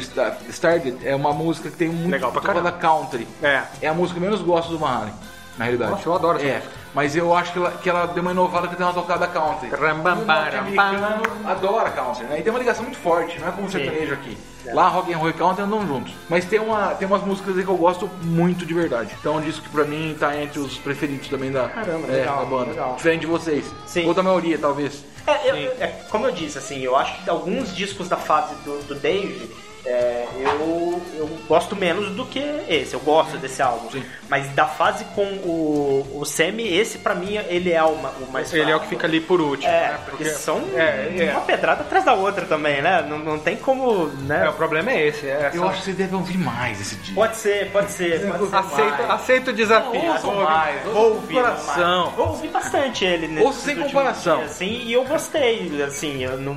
Started 0.49 0.97
é 1.05 1.15
uma 1.15 1.33
música 1.33 1.69
que 1.69 1.75
tem 1.77 1.89
muito 1.89 2.11
Legal 2.11 2.31
pra 2.31 2.41
da 2.61 2.71
country. 2.71 3.27
É. 3.41 3.63
É 3.81 3.87
a 3.87 3.93
música 3.93 4.19
que 4.19 4.25
eu 4.25 4.29
menos 4.29 4.43
gosto 4.45 4.69
do 4.69 4.77
Van 4.77 4.89
Halen, 4.89 5.13
na 5.57 5.65
realidade. 5.65 5.91
Nossa, 5.91 6.07
eu 6.09 6.13
adoro 6.13 6.37
essa 6.39 6.47
É, 6.47 6.55
música. 6.55 6.73
mas 6.93 7.15
eu 7.15 7.35
acho 7.35 7.51
que 7.53 7.59
ela, 7.59 7.71
que 7.71 7.89
ela 7.89 8.05
deu 8.07 8.21
uma 8.21 8.31
inovada 8.31 8.67
que 8.67 8.75
tem 8.75 8.85
uma 8.85 8.93
tocada 8.93 9.27
country. 9.27 9.69
Rambam, 9.69 10.19
O 10.21 10.25
param, 10.25 10.41
norte-americano 10.63 11.23
adora 11.45 11.89
country, 11.91 12.23
né? 12.25 12.39
E 12.39 12.43
tem 12.43 12.51
uma 12.51 12.59
ligação 12.59 12.83
muito 12.83 12.97
forte, 12.97 13.39
não 13.39 13.47
é 13.47 13.51
como 13.51 13.67
o 13.67 13.71
sertanejo 13.71 14.13
aqui. 14.13 14.37
É. 14.65 14.73
Lá 14.73 14.87
rock 14.87 15.13
and 15.13 15.17
roll 15.17 15.29
e 15.29 15.33
country 15.33 15.63
andam 15.63 15.85
juntos. 15.85 16.13
Mas 16.29 16.45
tem, 16.45 16.59
uma, 16.59 16.95
tem 16.95 17.07
umas 17.07 17.23
músicas 17.23 17.57
aí 17.57 17.63
que 17.63 17.69
eu 17.69 17.75
gosto 17.77 18.09
muito 18.23 18.65
de 18.65 18.73
verdade. 18.73 19.11
Então 19.19 19.35
é 19.35 19.37
um 19.37 19.41
disco 19.41 19.61
que 19.63 19.69
pra 19.69 19.83
mim 19.83 20.15
tá 20.19 20.35
entre 20.41 20.59
os 20.59 20.77
preferidos 20.77 21.27
também 21.27 21.51
da, 21.51 21.67
Caramba, 21.69 22.07
é, 22.07 22.11
legal, 22.19 22.37
da 22.39 22.45
banda. 22.45 22.69
legal. 22.71 22.95
Diferente 22.95 23.21
de 23.21 23.27
vocês. 23.27 23.65
Sim. 23.85 24.07
Ou 24.07 24.13
da 24.13 24.23
maioria, 24.23 24.57
talvez. 24.57 25.03
É, 25.25 25.49
eu- 25.49 25.55
é, 25.79 25.87
como 26.09 26.25
eu 26.27 26.31
disse, 26.31 26.57
assim, 26.57 26.79
eu 26.81 26.95
acho 26.95 27.23
que 27.23 27.29
alguns 27.29 27.73
discos 27.75 28.09
da 28.09 28.17
fase 28.17 28.53
do, 28.65 28.81
do 28.87 28.95
Dave, 28.95 29.49
é, 29.85 30.25
eu, 30.39 31.01
eu 31.15 31.27
gosto 31.47 31.75
menos 31.75 32.09
do 32.15 32.25
que 32.25 32.39
esse. 32.69 32.93
Eu 32.93 32.99
gosto 33.01 33.37
desse 33.37 33.61
álbum. 33.61 33.89
Sim. 33.91 34.03
Mas 34.29 34.47
da 34.55 34.65
fase 34.65 35.03
com 35.15 35.23
o, 35.23 36.19
o 36.21 36.25
Semi, 36.25 36.67
esse 36.67 36.97
pra 36.99 37.13
mim, 37.13 37.35
ele 37.47 37.71
é 37.71 37.83
o, 37.83 37.89
o 37.89 38.29
mais 38.31 38.51
Ele 38.53 38.61
é 38.63 38.65
o 38.65 38.67
fraco. 38.69 38.83
que 38.83 38.89
fica 38.89 39.07
ali 39.07 39.19
por 39.19 39.41
último. 39.41 39.69
É, 39.71 39.89
né? 39.89 39.99
porque 40.05 40.25
são 40.25 40.61
é, 40.75 41.13
é. 41.25 41.31
uma 41.31 41.41
pedrada 41.41 41.81
atrás 41.81 42.05
da 42.05 42.13
outra 42.13 42.45
também, 42.45 42.81
né? 42.81 43.05
Não, 43.07 43.19
não 43.19 43.37
tem 43.39 43.55
como, 43.57 44.07
né? 44.07 44.45
É, 44.45 44.49
o 44.49 44.53
problema 44.53 44.91
é 44.91 45.07
esse. 45.07 45.27
É, 45.27 45.49
Eu 45.53 45.59
são- 45.59 45.69
acho 45.69 45.79
que 45.79 45.85
você 45.85 45.93
deve 45.93 46.15
ouvir 46.15 46.37
mais 46.37 46.79
esse 46.79 46.95
disco. 46.95 47.15
Pode 47.15 47.35
ser, 47.37 47.69
pode 47.71 47.91
ser. 47.91 48.21
Pode 48.27 48.49
ser 48.49 48.55
Aceito, 48.55 48.89
mais. 48.97 49.09
aceito 49.11 49.47
o 49.49 49.53
desafio. 49.53 50.01
Ouça 50.11 50.19
Vou- 50.21 50.43
mais, 50.43 50.83
Vou 50.83 50.93
ouça 50.95 51.09
com 51.09 51.15
ouvir, 51.15 51.33
coração. 51.35 52.03
mais. 52.05 52.15
Vou 52.15 52.27
ouvir 52.29 52.47
bastante 52.49 53.05
ele 53.05 53.27
nesses 53.27 53.45
Ouça 53.45 53.59
sem 53.59 53.75
comparação. 53.75 54.37
dias, 54.39 54.51
assim, 54.51 54.81
e 54.85 54.93
eu 54.93 55.03
gostei, 55.03 55.83
assim, 55.83 56.23
eu 56.23 56.37
não 56.37 56.55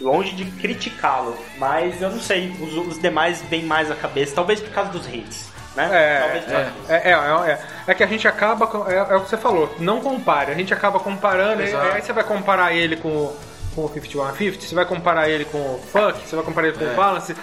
longe 0.00 0.34
de 0.34 0.44
criticá-lo, 0.44 1.36
mas 1.58 2.00
eu 2.00 2.10
não 2.10 2.20
sei, 2.20 2.54
os, 2.60 2.74
os 2.94 2.98
demais 3.00 3.42
vêm 3.42 3.62
mais 3.64 3.90
à 3.90 3.94
cabeça, 3.96 4.34
talvez 4.34 4.60
por 4.60 4.70
causa 4.70 4.90
dos 4.90 5.06
hits, 5.06 5.50
né? 5.74 5.88
É, 5.92 6.20
talvez 6.20 6.44
por 6.44 6.54
é, 6.54 6.96
é, 6.96 7.10
é, 7.10 7.50
é, 7.52 7.58
é 7.88 7.94
que 7.94 8.02
a 8.04 8.06
gente 8.06 8.26
acaba. 8.28 8.66
com- 8.66 8.88
É, 8.90 8.96
é 8.96 9.16
o 9.16 9.22
que 9.22 9.28
você 9.30 9.36
falou, 9.36 9.74
não 9.78 10.00
compare. 10.00 10.52
A 10.52 10.54
gente 10.54 10.72
acaba 10.72 10.98
comparando, 11.00 11.62
e 11.62 11.66
Exato. 11.66 11.94
aí 11.94 12.02
você 12.02 12.12
vai 12.12 12.24
comparar 12.24 12.72
ele 12.72 12.96
com, 12.96 13.08
o- 13.08 13.36
com 13.74 13.84
o 13.84 13.88
5150, 13.88 14.60
você 14.66 14.74
vai 14.74 14.84
comparar 14.84 15.28
ele 15.28 15.44
com 15.44 15.58
o 15.58 15.80
Funk, 15.92 16.20
você 16.26 16.34
vai 16.36 16.44
comparar 16.44 16.68
ele 16.68 16.78
com 16.78 16.84
o 16.84 16.94
Balance, 16.94 17.34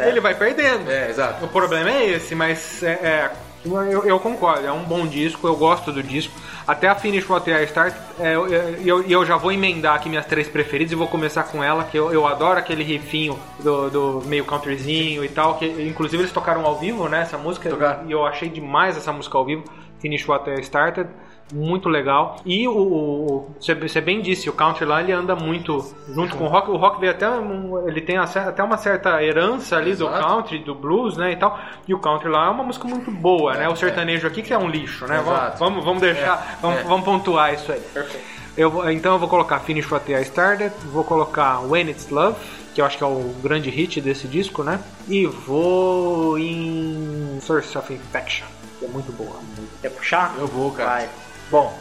ele 0.00 0.20
vai 0.20 0.34
perdendo. 0.34 0.90
É, 0.90 1.10
exato. 1.10 1.44
O 1.44 1.48
problema 1.48 1.90
é 1.90 2.06
esse, 2.10 2.34
mas 2.34 2.82
é, 2.82 2.90
é, 2.92 3.30
eu, 3.66 4.04
eu 4.04 4.20
concordo, 4.20 4.66
é 4.66 4.72
um 4.72 4.84
bom 4.84 5.06
disco, 5.06 5.46
eu 5.46 5.56
gosto 5.56 5.92
do 5.92 6.02
disco. 6.02 6.32
Até 6.66 6.88
a 6.88 6.94
Finish 6.94 7.28
What 7.28 7.48
I 7.50 7.64
Start, 7.64 7.94
é, 8.18 8.34
eu, 8.34 9.02
eu, 9.02 9.24
já 9.24 9.36
vou 9.36 9.52
emendar 9.52 9.94
aqui 9.94 10.08
minhas 10.08 10.26
três 10.26 10.48
preferidas 10.48 10.92
e 10.92 10.94
vou 10.94 11.06
começar 11.06 11.44
com 11.44 11.62
ela, 11.62 11.84
que 11.84 11.96
eu, 11.96 12.12
eu 12.12 12.26
adoro 12.26 12.58
aquele 12.58 12.82
rifinho 12.82 13.38
do, 13.60 13.90
do 13.90 14.22
meio 14.26 14.44
countryzinho 14.44 15.24
e 15.24 15.28
tal, 15.28 15.58
que 15.58 15.66
inclusive 15.66 16.22
eles 16.22 16.32
tocaram 16.32 16.64
ao 16.66 16.78
vivo, 16.78 17.08
né, 17.08 17.22
essa 17.22 17.38
música, 17.38 17.70
Tocaram. 17.70 18.08
e 18.08 18.12
eu 18.12 18.26
achei 18.26 18.48
demais 18.48 18.96
essa 18.96 19.12
música 19.12 19.38
ao 19.38 19.44
vivo, 19.44 19.64
Finish 20.00 20.26
What 20.28 20.50
I 20.50 20.60
Started. 20.60 21.08
Muito 21.54 21.88
legal. 21.88 22.40
E 22.44 22.66
o, 22.66 23.46
você, 23.60 24.00
bem 24.00 24.20
disse, 24.20 24.50
o 24.50 24.52
country 24.52 24.84
lá 24.84 25.00
ele 25.00 25.12
anda 25.12 25.36
muito 25.36 25.94
junto 26.12 26.36
com 26.36 26.44
o 26.44 26.48
rock. 26.48 26.70
O 26.70 26.76
rock 26.76 26.98
veio 26.98 27.12
até. 27.12 27.26
ele 27.86 28.00
tem 28.00 28.16
até 28.18 28.62
uma 28.62 28.76
certa 28.76 29.22
herança 29.22 29.76
ali 29.76 29.94
do 29.94 30.06
Exato. 30.08 30.26
country, 30.26 30.58
do 30.58 30.74
blues, 30.74 31.16
né? 31.16 31.32
E 31.32 31.36
tal. 31.36 31.56
E 31.86 31.94
o 31.94 31.98
country 32.00 32.28
lá 32.28 32.46
é 32.46 32.50
uma 32.50 32.64
música 32.64 32.88
muito 32.88 33.10
boa, 33.12 33.54
né? 33.54 33.68
O 33.68 33.76
sertanejo 33.76 34.26
aqui 34.26 34.42
que 34.42 34.52
é 34.52 34.58
um 34.58 34.68
lixo, 34.68 35.06
né? 35.06 35.18
Vamos, 35.24 35.40
Exato. 35.40 35.58
vamos, 35.58 35.84
vamos 35.84 36.02
deixar. 36.02 36.58
Vamos, 36.60 36.78
é. 36.80 36.82
vamos 36.82 37.04
pontuar 37.04 37.54
isso 37.54 37.70
aí. 37.70 37.82
Eu, 38.56 38.70
vou- 38.70 38.90
então 38.90 39.12
eu 39.12 39.18
vou 39.18 39.28
colocar 39.28 39.60
Finish 39.60 39.90
What 39.90 40.10
I 40.10 40.22
Started, 40.22 40.72
vou 40.86 41.04
colocar 41.04 41.60
When 41.60 41.88
It's 41.90 42.08
Love, 42.10 42.36
que 42.74 42.80
eu 42.80 42.86
acho 42.86 42.98
que 42.98 43.04
é 43.04 43.06
o 43.06 43.34
grande 43.42 43.70
hit 43.70 44.00
desse 44.00 44.26
disco, 44.26 44.64
né? 44.64 44.80
E 45.06 45.26
vou 45.26 46.38
em 46.38 47.38
Source 47.40 47.76
of 47.78 47.92
Infection, 47.92 48.46
que 48.78 48.84
é 48.86 48.88
muito 48.88 49.12
boa. 49.12 49.36
Quer 49.80 49.90
puxar? 49.90 50.34
Eu 50.38 50.46
vou, 50.46 50.72
cara. 50.72 50.90
Vai. 50.90 51.08
Bom, 51.50 51.76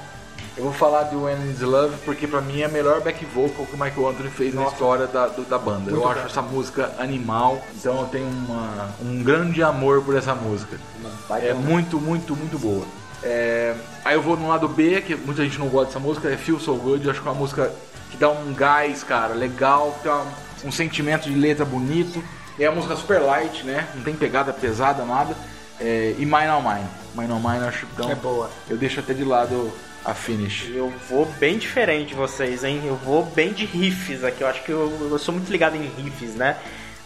Eu 0.57 0.63
vou 0.63 0.73
falar 0.73 1.03
de 1.03 1.15
When 1.17 1.51
Is 1.51 1.59
Love 1.59 1.97
porque 2.05 2.25
pra 2.27 2.39
mim 2.39 2.61
é 2.61 2.65
a 2.65 2.69
melhor 2.69 3.01
back 3.01 3.25
vocal 3.25 3.65
que 3.65 3.75
o 3.75 3.77
Michael 3.77 4.07
Anthony 4.07 4.29
fez 4.29 4.53
na 4.53 4.61
história 4.71 5.05
da, 5.05 5.27
do- 5.27 5.43
da 5.43 5.57
banda. 5.57 5.91
eu 5.91 5.97
acho 6.07 6.25
essa 6.27 6.41
música 6.41 6.93
animal, 6.97 7.61
então 7.75 7.99
eu 7.99 8.05
tenho 8.07 8.25
uma- 8.27 8.89
um 9.01 9.21
grande 9.21 9.61
amor 9.61 10.01
por 10.01 10.15
essa 10.15 10.33
música. 10.33 10.77
É 11.43 11.53
muito, 11.53 11.99
muito, 11.99 12.35
muito 12.37 12.57
boa. 12.57 12.85
É, 13.21 13.75
aí 14.05 14.15
eu 14.15 14.21
vou 14.21 14.37
no 14.37 14.47
lado 14.47 14.67
B, 14.69 15.01
que 15.01 15.13
muita 15.13 15.43
gente 15.43 15.59
não 15.59 15.67
gosta 15.67 15.87
dessa 15.87 15.99
música, 15.99 16.29
é 16.29 16.37
Feel 16.37 16.57
So 16.59 16.73
Good. 16.75 17.03
Eu 17.03 17.11
acho 17.11 17.21
que 17.21 17.27
é 17.27 17.31
uma 17.31 17.37
música 17.37 17.71
que 18.11 18.15
dá 18.15 18.29
um 18.29 18.53
gás, 18.53 19.03
cara, 19.03 19.33
legal, 19.33 19.97
tem 20.01 20.09
uma- 20.11 20.25
um 20.63 20.71
sentimento 20.71 21.23
de 21.29 21.35
letra 21.35 21.65
bonito. 21.65 22.23
É 22.57 22.69
uma 22.69 22.75
música 22.77 22.95
super 22.95 23.19
light, 23.21 23.65
né? 23.65 23.89
Não 23.93 24.03
tem 24.03 24.15
pegada 24.15 24.53
pesada, 24.53 25.03
nada. 25.03 25.35
É, 25.79 26.15
e 26.17 26.25
Mine 26.25 26.49
on 26.49 26.61
Mine. 26.61 26.87
Mine 27.15 27.31
on 27.31 27.39
Mine 27.39 27.61
eu 27.61 27.67
acho 27.67 27.87
então, 27.93 28.09
É 28.11 28.15
boa. 28.15 28.49
Eu 28.69 28.77
deixo 28.77 28.99
até 28.99 29.13
de 29.13 29.23
lado 29.23 29.71
a 30.03 30.13
finish. 30.13 30.69
Eu 30.73 30.93
vou 31.09 31.25
bem 31.25 31.57
diferente 31.57 32.09
de 32.09 32.13
vocês, 32.13 32.63
hein? 32.63 32.81
Eu 32.85 32.95
vou 32.95 33.25
bem 33.25 33.51
de 33.51 33.65
riffs 33.65 34.23
aqui. 34.23 34.41
Eu 34.41 34.47
acho 34.47 34.63
que 34.63 34.71
eu, 34.71 35.09
eu 35.11 35.19
sou 35.19 35.33
muito 35.33 35.51
ligado 35.51 35.75
em 35.75 35.87
riffs, 35.87 36.35
né? 36.35 36.57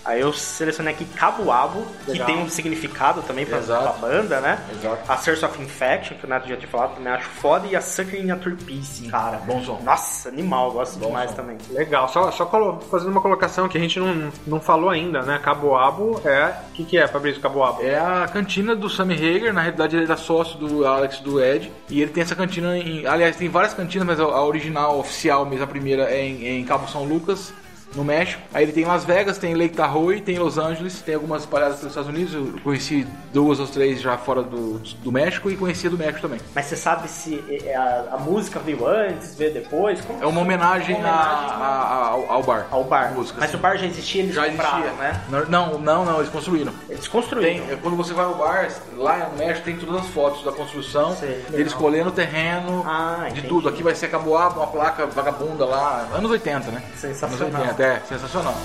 Aí 0.10 0.22
eu 0.22 0.34
selecionei 0.34 0.94
aqui 0.94 1.06
Cabo 1.06 1.52
Abo, 1.52 1.86
que 2.06 2.18
tem 2.24 2.38
um 2.40 2.50
significado 2.50 3.22
também 3.22 3.46
pra, 3.46 3.60
Exato. 3.60 4.00
pra 4.00 4.08
banda, 4.10 4.42
né? 4.42 4.60
Exato. 4.72 5.04
A 5.12 5.18
Source 5.18 5.46
of 5.46 5.62
Infection, 5.62 6.18
que 6.18 6.26
o 6.26 6.30
Neto 6.30 6.48
já 6.48 6.58
tinha 6.58 6.68
falado, 6.68 6.96
também 6.96 7.14
acho 7.14 7.28
foda. 7.30 7.68
E 7.68 7.76
a 7.76 7.82
Sucker 7.82 8.20
in 8.20 8.32
a 8.32 8.36
Three 8.36 8.56
Piece, 8.56 9.08
cara. 9.10 9.38
bom 9.46 9.62
som. 9.64 9.80
Nossa, 9.84 10.30
animal, 10.30 10.72
gosto 10.72 10.98
Bom 10.98 11.08
demais 11.08 11.30
som. 11.30 11.36
também. 11.38 11.58
Legal, 11.70 12.10
só, 12.10 12.32
só 12.32 12.46
colo- 12.46 12.80
fazendo 12.90 13.12
uma 13.12 13.22
colocação 13.22 13.68
que 13.70 13.78
a 13.78 13.82
gente 13.82 14.00
não, 14.00 14.32
não 14.48 14.60
falou 14.60 14.90
ainda, 14.90 15.22
né? 15.22 15.40
Caboabo 15.44 16.20
é. 16.26 16.54
O 16.70 16.74
que, 16.74 16.84
que 16.86 16.98
é, 16.98 17.08
Fabrício 17.08 17.42
Caboabo? 17.42 17.84
É 17.84 18.00
a 18.00 18.28
cantina 18.32 18.76
do 18.76 18.90
Sammy 18.90 19.14
Hager, 19.14 19.54
na 19.54 19.62
realidade 19.62 19.96
ele 19.96 20.06
era 20.06 20.18
sócio 20.18 20.58
do 20.58 20.88
Alex 20.88 21.20
do 21.20 21.44
Ed, 21.44 21.72
e 21.90 22.02
ele 22.02 22.12
tem 22.12 22.24
essa 22.24 22.36
cantina 22.36 22.78
em. 22.78 23.06
Aliás, 23.06 23.36
tem 23.36 23.48
várias 23.50 23.74
cantinas, 23.74 24.08
mas 24.08 24.20
a, 24.20 24.24
a 24.24 24.44
original, 24.46 24.98
oficial 25.00 25.46
mesmo, 25.46 25.66
a 25.66 25.68
primeira 25.68 26.04
é 26.04 26.24
em, 26.26 26.46
em 26.60 26.64
Cabo 26.66 26.88
São 26.88 27.04
Lucas, 27.04 27.54
no 27.96 28.04
México. 28.04 28.42
Aí 28.54 28.64
ele 28.64 28.72
tem 28.72 28.86
Las 28.86 29.04
Vegas, 29.04 29.38
tem 29.38 29.54
Lake 29.56 29.76
Tahoe, 29.76 30.22
tem 30.22 30.38
Los 30.38 30.58
Angeles, 30.58 31.02
tem 31.02 31.16
algumas 31.16 31.42
espalhadas 31.42 31.78
pelos 31.78 31.92
Estados 31.92 32.10
Unidos. 32.10 32.34
Eu 32.34 32.60
conheci 32.64 33.06
duas 33.34 33.60
ou 33.60 33.68
três 33.68 34.02
já 34.02 34.18
fora 34.18 34.44
do, 34.44 34.80
do 34.80 35.12
México 35.12 35.50
e 35.50 35.56
conhecia 35.58 35.90
do 35.90 35.98
México 35.98 36.22
também. 36.22 36.40
Mas 36.54 36.66
você 36.66 36.76
sabe 36.76 37.08
se 37.08 37.44
é, 37.66 37.76
a, 37.76 38.10
a 38.14 38.18
música 38.18 38.60
veio 38.60 38.86
antes, 38.88 39.36
veio 39.36 39.54
depois? 39.54 40.02
Como 40.02 40.22
É 40.24 40.28
uma 40.28 40.42
homenagem, 40.42 40.96
Uma 40.96 41.10
homenagem 41.10 41.50
a- 41.56 41.56
a- 41.56 42.08
ao, 42.10 42.32
ao 42.32 42.44
bar. 42.44 42.68
ao 42.72 42.84
bar. 42.84 43.14
Música, 43.14 43.38
Mas 43.40 43.50
sim. 43.52 43.58
o 43.58 43.60
bar 43.60 43.78
já 43.78 43.86
existia, 43.86 44.22
eles 44.24 44.36
já 44.36 44.46
compraram, 44.48 44.80
existia. 44.86 45.02
né? 45.04 45.22
Não, 45.50 45.78
não, 45.80 46.06
não, 46.06 46.18
eles 46.20 46.30
construíram. 46.30 46.72
Eles 46.90 47.02
Tem, 47.02 47.10
construíram. 47.12 47.66
é, 47.72 47.76
quando 47.76 47.96
você 47.98 48.14
vai 48.14 48.26
ao 48.26 48.36
bar, 48.36 48.70
lá 48.96 49.30
no 49.32 49.38
México 49.38 49.66
tem 49.66 49.78
todas 49.78 50.02
as 50.02 50.08
fotos 50.08 50.44
da 50.44 50.52
construção, 50.52 51.16
Sei, 51.16 51.30
eles 51.30 51.50
legal. 51.52 51.68
escolhendo 51.68 52.10
o 52.10 52.14
terreno, 52.14 52.84
Ah, 52.86 53.22
de 53.26 53.32
entendi. 53.32 53.48
tudo. 53.48 53.68
Aqui 53.70 53.82
vai 53.84 53.96
ser 53.96 54.10
caboabo, 54.10 54.60
uma 54.60 54.68
placa 54.68 55.06
vagabunda 55.08 55.66
lá, 55.66 56.08
anos 56.14 56.30
80, 56.32 56.72
né? 56.72 56.82
Sensacional. 56.96 57.48
Anos 57.48 57.60
80, 57.60 57.79
é, 57.80 58.02
sensacional. 58.08 58.56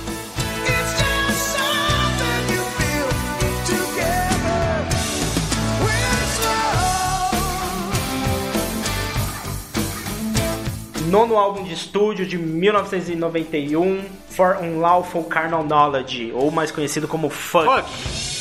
Nono 11.07 11.39
álbum 11.39 11.63
de 11.63 11.73
estúdio 11.73 12.27
de 12.27 12.37
1991, 12.37 14.05
For 14.31 14.57
Unlawful 14.61 15.25
Carnal 15.25 15.63
Knowledge, 15.63 16.33
ou 16.33 16.51
mais 16.51 16.73
conhecido 16.73 17.07
como 17.07 17.31
Fuck. 17.31 17.67
Fuck. 17.67 18.34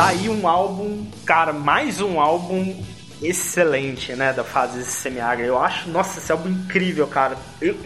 Tá 0.00 0.06
aí 0.06 0.30
um 0.30 0.48
álbum, 0.48 1.04
cara, 1.26 1.52
mais 1.52 2.00
um 2.00 2.18
álbum 2.18 2.74
excelente, 3.20 4.14
né, 4.14 4.32
da 4.32 4.42
fase 4.42 4.82
semi-agra. 4.82 5.44
Eu 5.44 5.58
acho, 5.58 5.90
nossa, 5.90 6.18
esse 6.18 6.32
álbum 6.32 6.48
incrível, 6.48 7.06
cara. 7.06 7.36
Eu, 7.60 7.76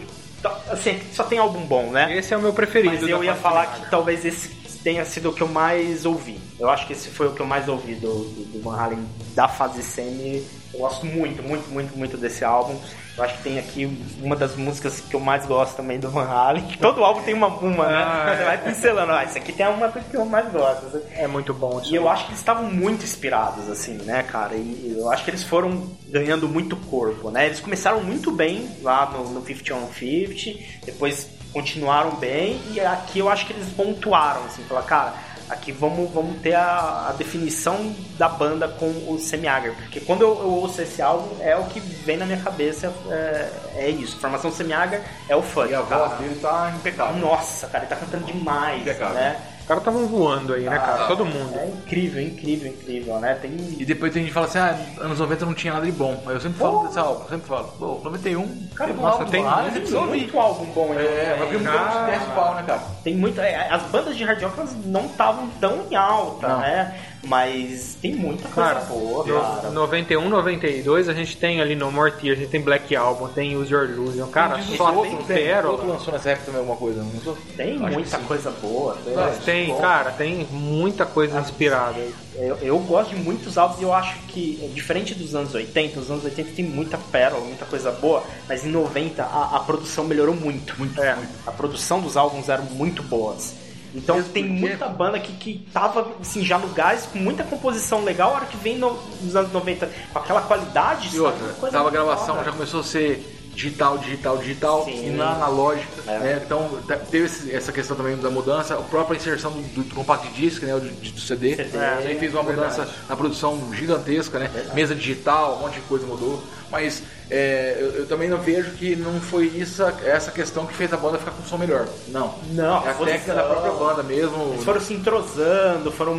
tá- 0.41 0.57
assim, 0.69 0.97
só 1.11 1.25
tem 1.25 1.39
álbum 1.39 1.65
bom, 1.65 1.91
né? 1.91 2.17
Esse 2.17 2.33
é 2.33 2.37
o 2.37 2.41
meu 2.41 2.53
preferido. 2.53 2.95
Mas 2.95 3.05
eu 3.05 3.21
ia 3.21 3.35
falar 3.35 3.65
que 3.65 3.89
talvez 3.89 4.23
esse 4.23 4.47
tenha 4.81 5.03
sido 5.03 5.31
o 5.31 5.33
que 5.33 5.43
eu 5.43 5.49
mais 5.49 6.05
ouvi. 6.05 6.39
Eu 6.57 6.69
acho 6.69 6.87
que 6.87 6.93
esse 6.93 7.09
foi 7.09 7.27
o 7.27 7.33
que 7.33 7.41
eu 7.41 7.45
mais 7.45 7.67
ouvi 7.67 7.95
do, 7.95 8.07
do, 8.07 8.45
do 8.53 8.61
Van 8.61 8.77
Halen 8.77 9.05
da 9.35 9.49
fase 9.49 9.83
semi. 9.83 10.41
Eu 10.75 10.79
gosto 10.81 11.05
muito, 11.05 11.41
muito, 11.41 11.69
muito, 11.69 11.97
muito 11.97 12.17
desse 12.17 12.43
álbum. 12.43 12.77
Eu 13.17 13.23
acho 13.23 13.37
que 13.37 13.43
tem 13.43 13.57
aqui 13.57 13.85
uma 14.21 14.35
das 14.35 14.57
músicas 14.57 14.99
que 14.99 15.15
eu 15.15 15.21
mais 15.21 15.45
gosto 15.45 15.77
também 15.77 15.97
do 15.97 16.09
Van 16.09 16.25
Halen. 16.25 16.67
Todo 16.81 17.01
álbum 17.03 17.21
tem 17.21 17.33
uma, 17.33 17.47
uma 17.47 17.87
né? 17.87 18.03
Ah, 18.03 18.35
Você 18.35 18.43
vai 18.43 18.57
pincelando. 18.57 19.11
Ah, 19.13 19.23
isso 19.23 19.37
aqui 19.37 19.53
tem 19.53 19.65
uma 19.67 19.87
coisa 19.89 20.05
que 20.09 20.17
eu 20.17 20.25
mais 20.25 20.51
gosto. 20.51 21.01
É 21.13 21.25
muito 21.25 21.53
bom. 21.53 21.81
E 21.85 21.95
eu 21.95 22.09
acho 22.09 22.25
que 22.25 22.31
eles 22.31 22.39
estavam 22.39 22.65
muito 22.65 23.05
inspirados, 23.05 23.69
assim, 23.69 23.93
né, 24.03 24.21
cara? 24.23 24.55
E 24.55 24.95
eu 24.97 25.09
acho 25.09 25.23
que 25.23 25.29
eles 25.29 25.43
foram 25.43 25.89
ganhando 26.09 26.49
muito 26.49 26.75
corpo, 26.75 27.31
né? 27.31 27.45
Eles 27.45 27.61
começaram 27.61 28.03
muito 28.03 28.31
bem 28.31 28.69
lá 28.81 29.09
no, 29.11 29.29
no 29.29 29.45
50 29.45 29.73
on 29.75 29.87
50, 29.93 30.59
depois 30.85 31.29
continuaram 31.53 32.15
bem, 32.15 32.59
e 32.73 32.81
aqui 32.81 33.19
eu 33.19 33.29
acho 33.29 33.45
que 33.45 33.53
eles 33.53 33.69
pontuaram, 33.69 34.43
assim, 34.43 34.61
falaram, 34.63 34.87
cara, 34.87 35.13
aqui 35.49 35.71
vamos, 35.71 36.11
vamos 36.11 36.41
ter 36.41 36.53
a, 36.55 37.07
a 37.09 37.13
definição 37.13 37.95
da 38.17 38.27
banda 38.29 38.67
com 38.67 38.87
o 39.07 39.17
Semiager, 39.19 39.73
porque 39.73 39.99
quando 39.99 40.21
eu, 40.21 40.29
eu 40.39 40.49
ouço 40.51 40.81
esse 40.81 41.01
álbum, 41.01 41.37
é 41.41 41.55
o 41.55 41.65
que 41.65 41.79
vem 41.79 42.17
na 42.17 42.25
minha 42.25 42.39
cabeça, 42.41 42.93
é, 43.09 43.49
é 43.75 43.89
isso. 43.89 44.17
Formação 44.19 44.51
Semiager 44.51 45.01
é 45.29 45.35
o 45.35 45.41
funk, 45.41 45.71
E 45.71 45.75
a 45.75 45.81
voz 45.81 46.17
dele 46.19 46.35
tá 46.41 46.73
impecável. 46.75 47.15
Nossa, 47.17 47.67
cara, 47.67 47.83
ele 47.83 47.89
tá 47.89 47.95
cantando 47.95 48.25
demais, 48.25 48.81
Impecável. 48.81 49.15
né? 49.15 49.39
Os 49.65 49.67
caras 49.67 49.81
estavam 49.81 50.05
voando 50.05 50.53
aí, 50.53 50.65
né, 50.69 50.77
cara? 50.77 51.07
Todo 51.07 51.25
mundo. 51.25 51.57
É 51.57 51.65
incrível, 51.65 52.21
incrível, 52.21 52.67
incrível, 52.71 53.19
né? 53.19 53.33
Tem. 53.33 53.49
E 53.79 53.83
depois 53.83 54.13
tem 54.13 54.21
gente 54.21 54.27
que 54.29 54.33
fala 54.35 54.45
assim, 54.45 54.59
ah, 54.59 54.77
anos 55.03 55.17
90 55.17 55.43
não 55.43 55.55
tinha 55.55 55.73
nada 55.73 55.87
de 55.87 55.91
bom. 55.91 56.21
Aí 56.27 56.35
eu 56.35 56.39
sempre 56.39 56.59
falo 56.59 56.85
desse 56.85 56.99
álbum, 56.99 57.23
eu 57.23 57.29
sempre 57.29 57.47
falo, 57.47 57.63
pô, 57.79 57.99
91, 58.03 58.67
Cara, 58.75 58.89
teve 58.91 58.99
um 58.99 59.01
nossa, 59.01 59.17
álbum 59.23 59.31
tem 59.31 59.41
Tem 59.43 59.49
você 59.63 59.79
precisa 59.79 59.99
ouvir. 59.99 60.09
muito 60.19 60.39
álbum 60.39 60.65
bom 60.65 60.91
aí. 60.91 61.03
É, 61.03 61.35
mas 61.39 61.49
porque 61.49 61.67
Ah, 61.67 62.05
gente 62.05 62.11
desce 62.11 62.31
o 62.31 62.35
pau, 62.35 62.53
né, 62.53 62.63
cara? 62.67 62.81
Tem 63.03 63.15
muito. 63.15 63.41
é, 63.41 63.67
As 63.71 63.81
bandas 63.83 64.15
de 64.15 64.23
hard 64.23 64.43
rock 64.43 64.59
elas 64.59 64.75
não 64.85 65.05
estavam 65.07 65.49
tão 65.59 65.79
em 65.89 65.95
alta, 65.95 66.47
Não. 66.47 66.59
né? 66.59 66.95
Mas 67.25 67.97
tem 68.01 68.13
muita 68.15 68.47
coisa 68.49 68.73
Cara, 68.73 68.79
boa, 68.81 69.23
cara. 69.23 69.69
91, 69.71 70.29
92, 70.29 71.09
a 71.09 71.13
gente 71.13 71.35
tem 71.37 71.61
ali 71.61 71.75
No 71.75 71.91
More 71.91 72.11
Tears, 72.11 72.37
a 72.37 72.41
gente 72.41 72.51
tem 72.51 72.61
Black 72.61 72.95
Album, 72.95 73.27
tem 73.29 73.55
Use 73.55 73.71
Your 73.71 73.89
Illusion. 73.89 74.27
Cara, 74.27 74.55
Tem 74.55 74.77
só 74.77 74.93
outro, 74.93 75.03
tem 75.03 75.11
outro 75.13 75.33
pérola. 75.33 75.83
lançou 75.83 76.13
nessa 76.13 76.29
época 76.29 76.45
também 76.45 76.59
alguma 76.59 76.77
coisa, 76.77 77.03
não? 77.03 77.35
Tem 77.57 77.83
Acho 77.83 77.93
muita 77.93 78.17
coisa 78.19 78.51
boa. 78.61 78.97
Mas 79.15 79.43
tem, 79.43 79.67
Bom, 79.67 79.81
cara, 79.81 80.11
tem 80.11 80.47
muita 80.51 81.05
coisa 81.05 81.39
inspirada. 81.39 81.99
Eu, 82.35 82.57
eu 82.61 82.79
gosto 82.79 83.15
de 83.15 83.21
muitos 83.21 83.57
álbuns 83.57 83.79
e 83.79 83.83
eu 83.83 83.93
acho 83.93 84.19
que, 84.27 84.59
é 84.63 84.67
diferente 84.67 85.15
dos 85.15 85.33
anos 85.33 85.53
80, 85.53 85.99
os 85.99 86.11
anos 86.11 86.23
80 86.25 86.51
tem 86.51 86.65
muita 86.65 86.97
pérola, 86.97 87.43
muita 87.45 87.65
coisa 87.65 87.91
boa, 87.91 88.23
mas 88.47 88.65
em 88.65 88.69
90 88.69 89.23
a, 89.23 89.55
a 89.55 89.59
produção 89.61 90.03
melhorou 90.05 90.35
muito. 90.35 90.75
Muito, 90.77 91.01
É, 91.01 91.15
muito. 91.15 91.31
A 91.47 91.51
produção 91.51 92.01
dos 92.01 92.17
álbuns 92.17 92.49
eram 92.49 92.65
muito 92.65 93.01
boas. 93.03 93.64
Então 93.95 94.17
Mesmo 94.17 94.31
tem 94.33 94.43
porque- 94.47 94.59
muita 94.59 94.87
banda 94.87 95.19
que, 95.19 95.31
que 95.33 95.67
tava 95.71 96.07
assim, 96.19 96.43
já 96.43 96.57
no 96.59 96.67
gás, 96.69 97.07
com 97.11 97.17
muita 97.19 97.43
composição 97.43 98.03
legal, 98.03 98.31
a 98.31 98.35
hora 98.35 98.45
que 98.45 98.57
vem 98.57 98.77
no- 98.77 98.99
nos 99.21 99.35
anos 99.35 99.51
90 99.53 99.89
com 100.11 100.19
aquela 100.19 100.41
qualidade, 100.41 101.15
E 101.15 101.19
outra, 101.19 101.47
Coisa 101.53 101.77
tava 101.77 101.89
a 101.89 101.91
gravação, 101.91 102.43
já 102.43 102.51
começou 102.51 102.81
a 102.81 102.83
ser 102.83 103.31
digital, 103.55 103.97
digital, 103.97 104.37
digital, 104.37 104.83
Sim. 104.83 105.07
e 105.07 105.09
na 105.11 105.29
analógica, 105.29 105.87
É. 106.07 106.19
né? 106.19 106.41
Então 106.45 106.77
te- 106.85 106.97
teve 107.09 107.25
esse- 107.25 107.55
essa 107.55 107.71
questão 107.71 107.95
também 107.95 108.17
da 108.17 108.29
mudança, 108.29 108.73
a 108.73 108.81
própria 108.81 109.15
inserção 109.15 109.49
do, 109.51 109.61
do 109.83 109.95
compact 109.95 110.27
disc, 110.33 110.61
né? 110.61 110.73
Do, 110.73 110.89
do 111.11 111.19
CD, 111.21 111.53
é, 111.53 112.03
aí 112.05 112.19
fez 112.19 112.33
uma 112.33 112.43
verdade. 112.43 112.71
mudança 112.77 112.93
na 113.07 113.15
produção 113.15 113.73
gigantesca, 113.73 114.39
né? 114.39 114.51
Mesa 114.73 114.93
digital, 114.93 115.55
um 115.55 115.59
monte 115.61 115.75
de 115.75 115.81
coisa 115.81 116.05
mudou, 116.05 116.43
mas 116.69 117.03
é, 117.29 117.77
eu, 117.79 117.91
eu 117.91 118.07
também 118.07 118.29
não 118.29 118.37
vejo 118.37 118.71
que 118.71 118.95
não 118.95 119.19
foi 119.19 119.47
isso, 119.47 119.83
essa 120.03 120.31
questão 120.31 120.65
que 120.65 120.73
fez 120.73 120.91
a 120.93 120.97
banda 120.97 121.17
ficar 121.17 121.31
com 121.31 121.41
um 121.41 121.45
som 121.45 121.57
melhor. 121.57 121.87
Não. 122.09 122.35
Não, 122.51 122.85
é 122.85 122.91
a 122.91 122.93
técnica 122.93 123.33
da 123.33 123.43
própria 123.43 123.71
banda 123.71 124.03
mesmo. 124.03 124.53
Eles 124.53 124.63
foram 124.63 124.81
se 124.81 124.93
entrosando, 124.93 125.91
foram 125.91 126.15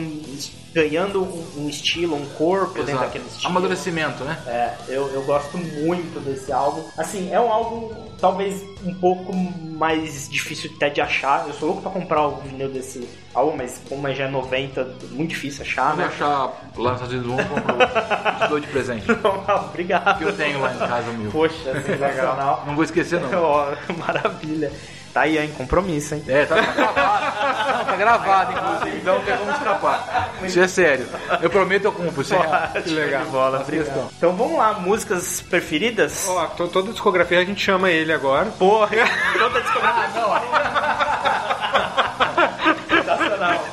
ganhando 0.73 1.23
um, 1.23 1.65
um 1.65 1.69
estilo, 1.69 2.17
um 2.17 2.27
corpo 2.31 2.75
dentro 2.75 2.91
Exato. 2.93 3.05
daquele 3.07 3.27
estilo. 3.27 3.47
Amadurecimento, 3.47 4.25
né? 4.25 4.39
É, 4.47 4.75
eu, 4.89 5.09
eu 5.13 5.23
gosto 5.23 5.57
muito 5.57 6.21
desse 6.21 6.53
álbum. 6.53 6.83
Assim, 6.99 7.33
é 7.33 7.41
um 7.41 7.51
álbum 7.51 7.95
talvez 8.21 8.63
um 8.85 8.95
pouco 8.95 9.35
mais 9.35 10.29
difícil 10.29 10.71
até 10.77 10.89
de 10.91 11.01
achar. 11.01 11.47
Eu 11.47 11.55
sou 11.55 11.69
louco 11.69 11.83
pra 11.83 11.91
comprar 11.91 12.27
o 12.27 12.37
vinil 12.37 12.69
desse 12.69 13.09
álbum, 13.35 13.57
mas 13.57 13.81
como 13.89 14.13
já 14.15 14.25
é 14.25 14.29
90, 14.29 14.97
muito 15.11 15.31
difícil 15.31 15.63
achar, 15.63 15.93
eu 15.93 15.97
né? 15.97 16.05
achar 16.05 16.71
lá 16.77 16.93
nos 16.93 17.03
Estados 17.03 17.13
Unidos, 17.13 17.33
um, 17.33 17.37
compro, 17.37 17.77
te 17.77 18.49
dou 18.49 18.61
de 18.61 18.67
presente. 18.69 19.07
Obrigado. 19.69 20.19
Que 20.19 20.25
eu 20.25 20.37
tenho 20.37 20.61
lá 20.61 20.75
em 20.75 20.79
casa, 20.79 21.13
meu. 21.13 21.31
Poxa, 21.31 21.83
sensacional. 21.83 22.65
Não 22.67 22.75
vou 22.75 22.85
esquecer, 22.85 23.21
não. 23.21 23.31
Ó, 23.43 23.75
maravilha. 23.99 24.73
Tá 25.17 25.23
aí, 25.23 25.39
hein? 25.39 25.51
Compromisso, 25.57 26.15
hein? 26.15 26.23
É, 26.29 26.45
tá, 26.45 26.57
tá 26.57 26.73
gravado. 26.73 27.79
Não, 27.79 27.85
tá 27.87 27.97
gravado, 27.97 28.53
inclusive, 28.53 28.99
então 28.99 29.15
não 29.15 29.25
tem 29.25 29.35
como 29.39 29.51
escapar. 29.51 30.29
Isso 30.43 30.61
é 30.61 30.69
sério. 30.69 31.09
Eu 31.41 31.49
prometo, 31.49 31.85
eu 31.87 31.93
cumpro. 31.93 32.21
Isso 32.21 32.35
é 32.35 32.83
Que 32.83 32.91
legal. 32.91 33.25
bola, 33.25 33.61
obrigado. 33.63 34.11
Então 34.15 34.37
vamos 34.37 34.59
lá, 34.59 34.75
músicas 34.75 35.41
preferidas? 35.41 36.27
Ó, 36.29 36.45
to- 36.49 36.69
toda 36.69 36.93
discografia 36.93 37.39
a 37.39 37.45
gente 37.47 37.65
chama 37.65 37.91
ele 37.91 38.13
agora. 38.13 38.45
Porra, 38.59 38.91
toda 39.39 39.59
discografia. 39.63 40.23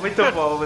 Muito 0.00 0.22
bom. 0.32 0.60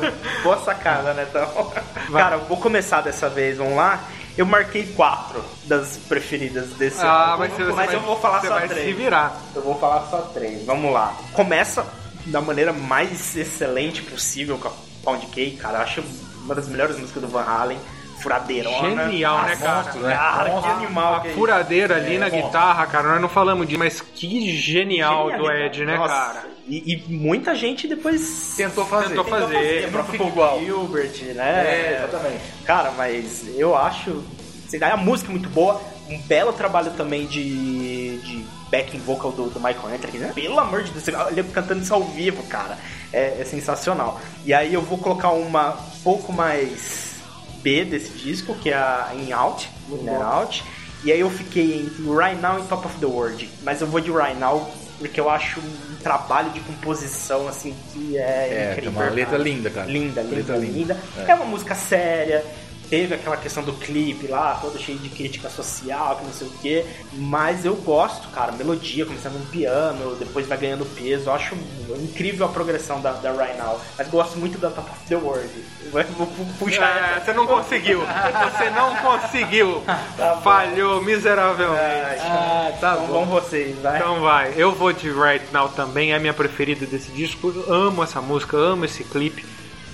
Boa 0.44 0.58
sacada, 0.58 1.12
né, 1.14 1.26
então? 1.28 1.72
Cara, 2.12 2.36
vou 2.36 2.56
começar 2.56 3.00
dessa 3.00 3.28
vez, 3.28 3.58
vamos 3.58 3.76
lá? 3.76 3.98
Eu 4.38 4.46
marquei 4.46 4.86
quatro 4.94 5.44
das 5.64 5.96
preferidas 6.08 6.68
desse 6.74 7.00
Ah, 7.04 7.32
álbum, 7.32 7.38
mas, 7.40 7.52
você, 7.52 7.72
mas 7.72 7.92
eu 7.92 8.00
vou 8.00 8.18
falar 8.20 8.40
só 8.40 8.60
três. 8.60 8.84
se 8.86 8.92
virar. 8.92 9.36
Eu 9.54 9.62
vou 9.62 9.74
falar 9.78 10.06
só 10.08 10.18
três. 10.32 10.64
Vamos 10.64 10.92
lá. 10.92 11.12
Começa 11.32 11.84
da 12.26 12.40
maneira 12.40 12.72
mais 12.72 13.36
excelente 13.36 14.00
possível 14.02 14.56
com 14.56 14.68
a 14.68 14.72
Pound 15.04 15.26
Cake, 15.26 15.56
cara. 15.56 15.78
Eu 15.78 15.82
acho 15.82 16.04
uma 16.44 16.54
das 16.54 16.68
melhores 16.68 16.96
músicas 16.98 17.20
do 17.22 17.28
Van 17.28 17.42
Halen. 17.42 17.78
Furadeirona. 18.22 19.04
Genial, 19.06 19.42
né, 19.44 19.56
cara? 19.56 19.76
monstro, 19.82 20.00
né? 20.00 20.14
Cara, 20.16 20.60
que 20.60 20.66
animal 20.68 21.14
A 21.14 21.20
que 21.20 21.26
é 21.26 21.30
isso. 21.30 21.38
furadeira 21.38 21.96
ali 21.96 22.16
É, 22.16 22.18
na 22.18 22.28
bom. 22.28 22.42
guitarra, 22.42 22.86
cara, 22.86 23.08
nós 23.10 23.20
não 23.20 23.28
falamos 23.28 23.66
disso, 23.66 23.78
mas 23.78 24.00
que 24.00 24.50
genial 24.56 25.26
do 25.26 25.30
Genialidade. 25.46 25.78
Ed, 25.78 25.84
né, 25.84 25.96
Nossa, 25.96 26.14
cara? 26.14 26.46
E, 26.68 26.94
e 27.08 27.12
muita 27.12 27.54
gente 27.54 27.88
depois 27.88 28.54
Tentou 28.56 28.84
fazer. 28.84 29.08
Tentou 29.08 29.24
fazer. 29.24 29.86
O 29.88 29.90
próprio 29.90 30.12
fica 30.12 30.18
Paul 30.24 30.30
igual. 30.30 30.60
Gilbert, 30.60 31.34
né? 31.34 31.66
É, 31.66 32.04
exatamente. 32.04 32.42
Cara, 32.64 32.90
mas 32.92 33.44
eu 33.56 33.74
acho. 33.74 34.22
sei 34.68 34.78
lá, 34.78 34.92
A 34.92 34.96
música 34.96 35.30
é 35.30 35.32
muito 35.32 35.48
boa. 35.48 35.80
Um 36.10 36.18
belo 36.22 36.52
trabalho 36.52 36.90
também 36.92 37.26
de, 37.26 38.18
de 38.18 38.44
backing 38.70 38.98
vocal 38.98 39.30
do, 39.32 39.50
do 39.50 39.60
Michael 39.60 39.94
Anthony, 39.94 40.18
né? 40.18 40.32
Pelo 40.34 40.58
amor 40.58 40.82
de 40.82 40.90
Deus, 40.90 41.08
ele 41.30 41.42
cantando 41.44 41.82
isso 41.82 41.92
ao 41.92 42.02
vivo, 42.02 42.42
cara. 42.44 42.78
É, 43.12 43.40
é 43.40 43.44
sensacional. 43.44 44.20
E 44.44 44.52
aí 44.54 44.72
eu 44.72 44.82
vou 44.82 44.98
colocar 44.98 45.30
uma 45.32 45.72
um 45.72 46.00
pouco 46.02 46.32
mais 46.32 47.16
B 47.62 47.84
desse 47.84 48.10
disco, 48.10 48.54
que 48.54 48.70
é 48.70 48.74
a 48.74 49.10
In 49.14 49.32
Out, 49.32 49.68
In 49.90 50.08
Out. 50.08 50.64
E 51.04 51.12
aí 51.12 51.20
eu 51.20 51.30
fiquei 51.30 51.82
entre 51.82 52.02
Right 52.02 52.40
Now 52.40 52.58
e 52.58 52.62
Top 52.64 52.86
of 52.86 52.98
the 52.98 53.06
World. 53.06 53.48
Mas 53.62 53.80
eu 53.80 53.86
vou 53.86 54.00
de 54.00 54.10
Right 54.10 54.38
Now 54.38 54.68
porque 54.98 55.20
eu 55.20 55.30
acho 55.30 55.60
trabalho 56.08 56.50
de 56.52 56.60
composição 56.60 57.46
assim 57.48 57.74
que 57.92 58.16
é, 58.16 58.20
É, 58.20 58.72
incrível. 58.72 58.92
uma 58.92 59.10
letra 59.10 59.36
linda, 59.36 59.68
cara. 59.68 59.86
Linda, 59.86 60.22
linda, 60.22 60.36
Letra 60.36 60.56
linda. 60.56 60.72
linda. 60.78 60.96
É. 61.26 61.30
É. 61.30 61.34
uma 61.34 61.44
música 61.44 61.74
séria. 61.74 62.42
Teve 62.88 63.14
aquela 63.14 63.36
questão 63.36 63.62
do 63.62 63.72
clipe 63.74 64.26
lá, 64.26 64.58
todo 64.60 64.78
cheio 64.78 64.98
de 64.98 65.08
crítica 65.08 65.50
social, 65.50 66.16
que 66.16 66.24
não 66.24 66.32
sei 66.32 66.46
o 66.46 66.50
quê. 66.62 66.86
Mas 67.12 67.64
eu 67.64 67.76
gosto, 67.76 68.28
cara. 68.28 68.52
Melodia, 68.52 69.04
começando 69.04 69.34
no 69.34 69.46
piano, 69.46 70.16
depois 70.16 70.46
vai 70.46 70.56
ganhando 70.56 70.86
peso. 70.94 71.28
Eu 71.28 71.34
acho 71.34 71.54
incrível 72.02 72.46
a 72.46 72.48
progressão 72.48 73.00
da, 73.00 73.12
da 73.12 73.30
Right 73.32 73.58
Now. 73.58 73.80
Mas 73.96 74.08
gosto 74.08 74.38
muito 74.38 74.58
da 74.58 74.70
Top 74.70 74.90
of 74.90 75.00
the 75.06 75.16
World. 75.16 75.50
Vou, 75.90 76.26
puxar 76.58 77.16
É, 77.16 77.20
você 77.20 77.32
não 77.32 77.46
conseguiu. 77.46 78.00
Você 78.00 78.70
não 78.70 78.96
conseguiu. 78.96 79.82
Tá. 80.16 80.36
Falhou 80.42 81.02
miseravelmente. 81.02 82.22
Ah, 82.22 82.72
tá 82.80 82.96
bom. 82.96 83.06
Vamos 83.06 83.28
vocês, 83.28 83.76
vai. 83.80 83.98
Então 83.98 84.20
vai, 84.20 84.52
eu 84.56 84.72
vou 84.72 84.92
de 84.92 85.10
Right 85.10 85.44
Now 85.52 85.68
também, 85.68 86.12
é 86.12 86.16
a 86.16 86.18
minha 86.18 86.34
preferida 86.34 86.86
desse 86.86 87.10
disco. 87.12 87.52
Eu 87.54 87.72
amo 87.72 88.02
essa 88.02 88.20
música, 88.20 88.56
amo 88.56 88.84
esse 88.84 89.04
clipe. 89.04 89.44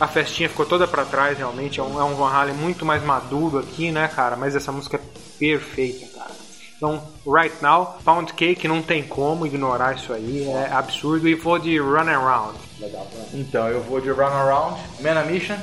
A 0.01 0.09
festinha 0.09 0.49
ficou 0.49 0.67
toda 0.67 0.87
pra 0.87 1.05
trás, 1.05 1.39
realmente. 1.39 1.79
É 1.79 1.83
um, 1.83 2.01
é 2.01 2.05
um 2.05 2.15
Van 2.15 2.31
Halen 2.31 2.55
muito 2.55 2.85
mais 2.85 3.03
maduro 3.03 3.59
aqui, 3.59 3.91
né, 3.93 4.09
cara? 4.09 4.37
Mas 4.37 4.57
essa 4.57 4.73
música 4.73 4.97
é 4.97 5.01
perfeita, 5.39 6.07
cara. 6.19 6.33
Então, 6.77 7.03
Right 7.27 7.55
Now, 7.63 7.99
Pound 8.05 8.33
Cake, 8.35 8.67
não 8.67 8.83
tem 8.83 9.03
como 9.05 9.47
ignorar 9.47 9.95
isso 9.95 10.13
aí, 10.13 10.47
é 10.49 10.71
absurdo. 10.73 11.29
E 11.29 11.35
vou 11.35 11.59
de 11.59 11.79
Run 11.79 12.09
Around. 12.09 12.59
Legal, 12.81 13.07
né? 13.15 13.27
Então, 13.33 13.69
eu 13.69 13.81
vou 13.83 14.01
de 14.01 14.11
Run 14.11 14.25
Around, 14.25 14.81
Man 15.01 15.19
a 15.19 15.23
Mission, 15.25 15.57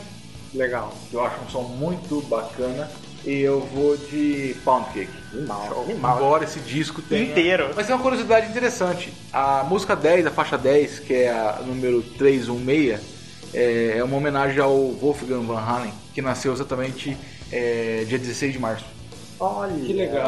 Legal. 0.54 0.94
eu 1.12 1.24
acho 1.24 1.36
um 1.46 1.50
som 1.50 1.62
muito 1.64 2.22
bacana. 2.28 2.90
E 3.24 3.40
eu 3.42 3.62
vou 3.62 3.96
de 3.96 4.56
Pound 4.66 4.90
Cake. 4.94 5.12
Animal, 5.32 5.84
animal. 5.84 6.18
Embora 6.18 6.44
esse 6.44 6.60
disco 6.60 7.04
tenha... 7.04 7.26
Inteiro. 7.30 7.70
Mas 7.76 7.86
tem 7.86 7.96
uma 7.96 8.02
curiosidade 8.02 8.50
interessante. 8.50 9.14
A 9.32 9.64
música 9.64 9.96
10, 9.96 10.26
a 10.26 10.32
faixa 10.32 10.58
10, 10.58 11.00
que 11.02 11.14
é 11.14 11.30
a 11.30 11.60
número 11.64 12.02
316, 12.18 13.00
é, 13.54 13.96
é 13.98 14.04
uma 14.04 14.18
homenagem 14.18 14.60
ao 14.60 14.76
Wolfgang 14.92 15.46
Van 15.46 15.60
Halen, 15.60 15.94
que 16.14 16.22
nasceu 16.22 16.54
exatamente 16.54 17.18
é, 17.52 18.04
dia 18.08 18.18
16 18.18 18.54
de 18.54 18.60
março. 18.60 18.86
Olha. 19.44 19.74
Que 19.74 19.92
legal. 19.94 20.24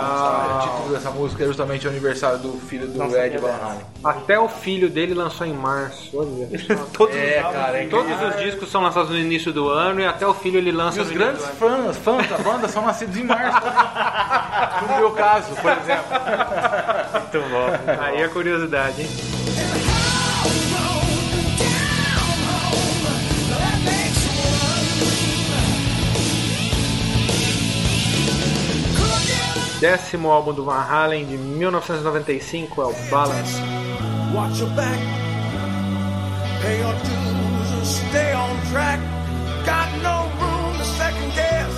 O 0.57 0.59
título 0.63 0.93
dessa 0.95 1.11
música 1.11 1.43
é 1.43 1.45
justamente 1.45 1.85
o 1.85 1.89
aniversário 1.91 2.39
do 2.39 2.53
filho 2.53 2.87
do 2.87 2.97
Não 2.97 3.05
Ed 3.15 3.33
sabia 3.35 3.39
Van. 3.39 3.63
Halen. 3.63 3.85
Até 4.03 4.39
o 4.39 4.49
filho 4.49 4.89
dele 4.89 5.13
lançou 5.13 5.45
em 5.45 5.53
março. 5.53 6.09
Olha. 6.17 6.49
Todos 6.97 7.15
É, 7.15 7.43
os 7.45 7.53
cara, 7.53 7.77
é 7.77 7.85
Todos 7.85 8.11
os 8.11 8.41
discos 8.41 8.71
são 8.71 8.81
lançados 8.81 9.11
no 9.11 9.17
início 9.19 9.53
do 9.53 9.69
ano 9.69 10.01
e 10.01 10.05
até 10.07 10.25
o 10.25 10.33
filho 10.33 10.57
ele 10.57 10.71
lança 10.71 10.97
E 10.97 11.01
os 11.01 11.11
grandes 11.11 11.45
fãs, 11.59 11.95
fãs 11.97 12.27
da 12.27 12.39
banda 12.39 12.67
são 12.67 12.83
nascidos 12.83 13.15
em 13.15 13.23
março. 13.23 13.61
no 14.89 14.97
meu 14.97 15.11
caso, 15.11 15.53
por 15.61 15.71
exemplo. 15.71 16.05
Muito 17.13 17.49
bom. 17.51 18.01
Aí 18.01 18.19
é 18.19 18.27
curiosidade, 18.29 18.99
hein? 19.03 19.07
Décimo 29.83 30.31
álbum 30.31 30.53
do 30.53 30.63
Van 30.63 30.79
Halen 30.79 31.25
de 31.25 31.35
1995 31.35 32.81
é 32.81 32.85
o 32.85 32.93
Balance. 33.09 33.61
Watch 34.33 34.61
your 34.61 34.69
back. 34.69 34.97
Pay 36.61 36.79
your 36.79 36.93
dues 36.93 37.73
and 37.73 37.85
stay 37.85 38.33
on 38.33 38.61
track. 38.71 39.01
Got 39.65 39.91
no 40.01 40.29
room 40.39 40.77
to 40.77 40.85
second 40.85 41.33
guess. 41.35 41.73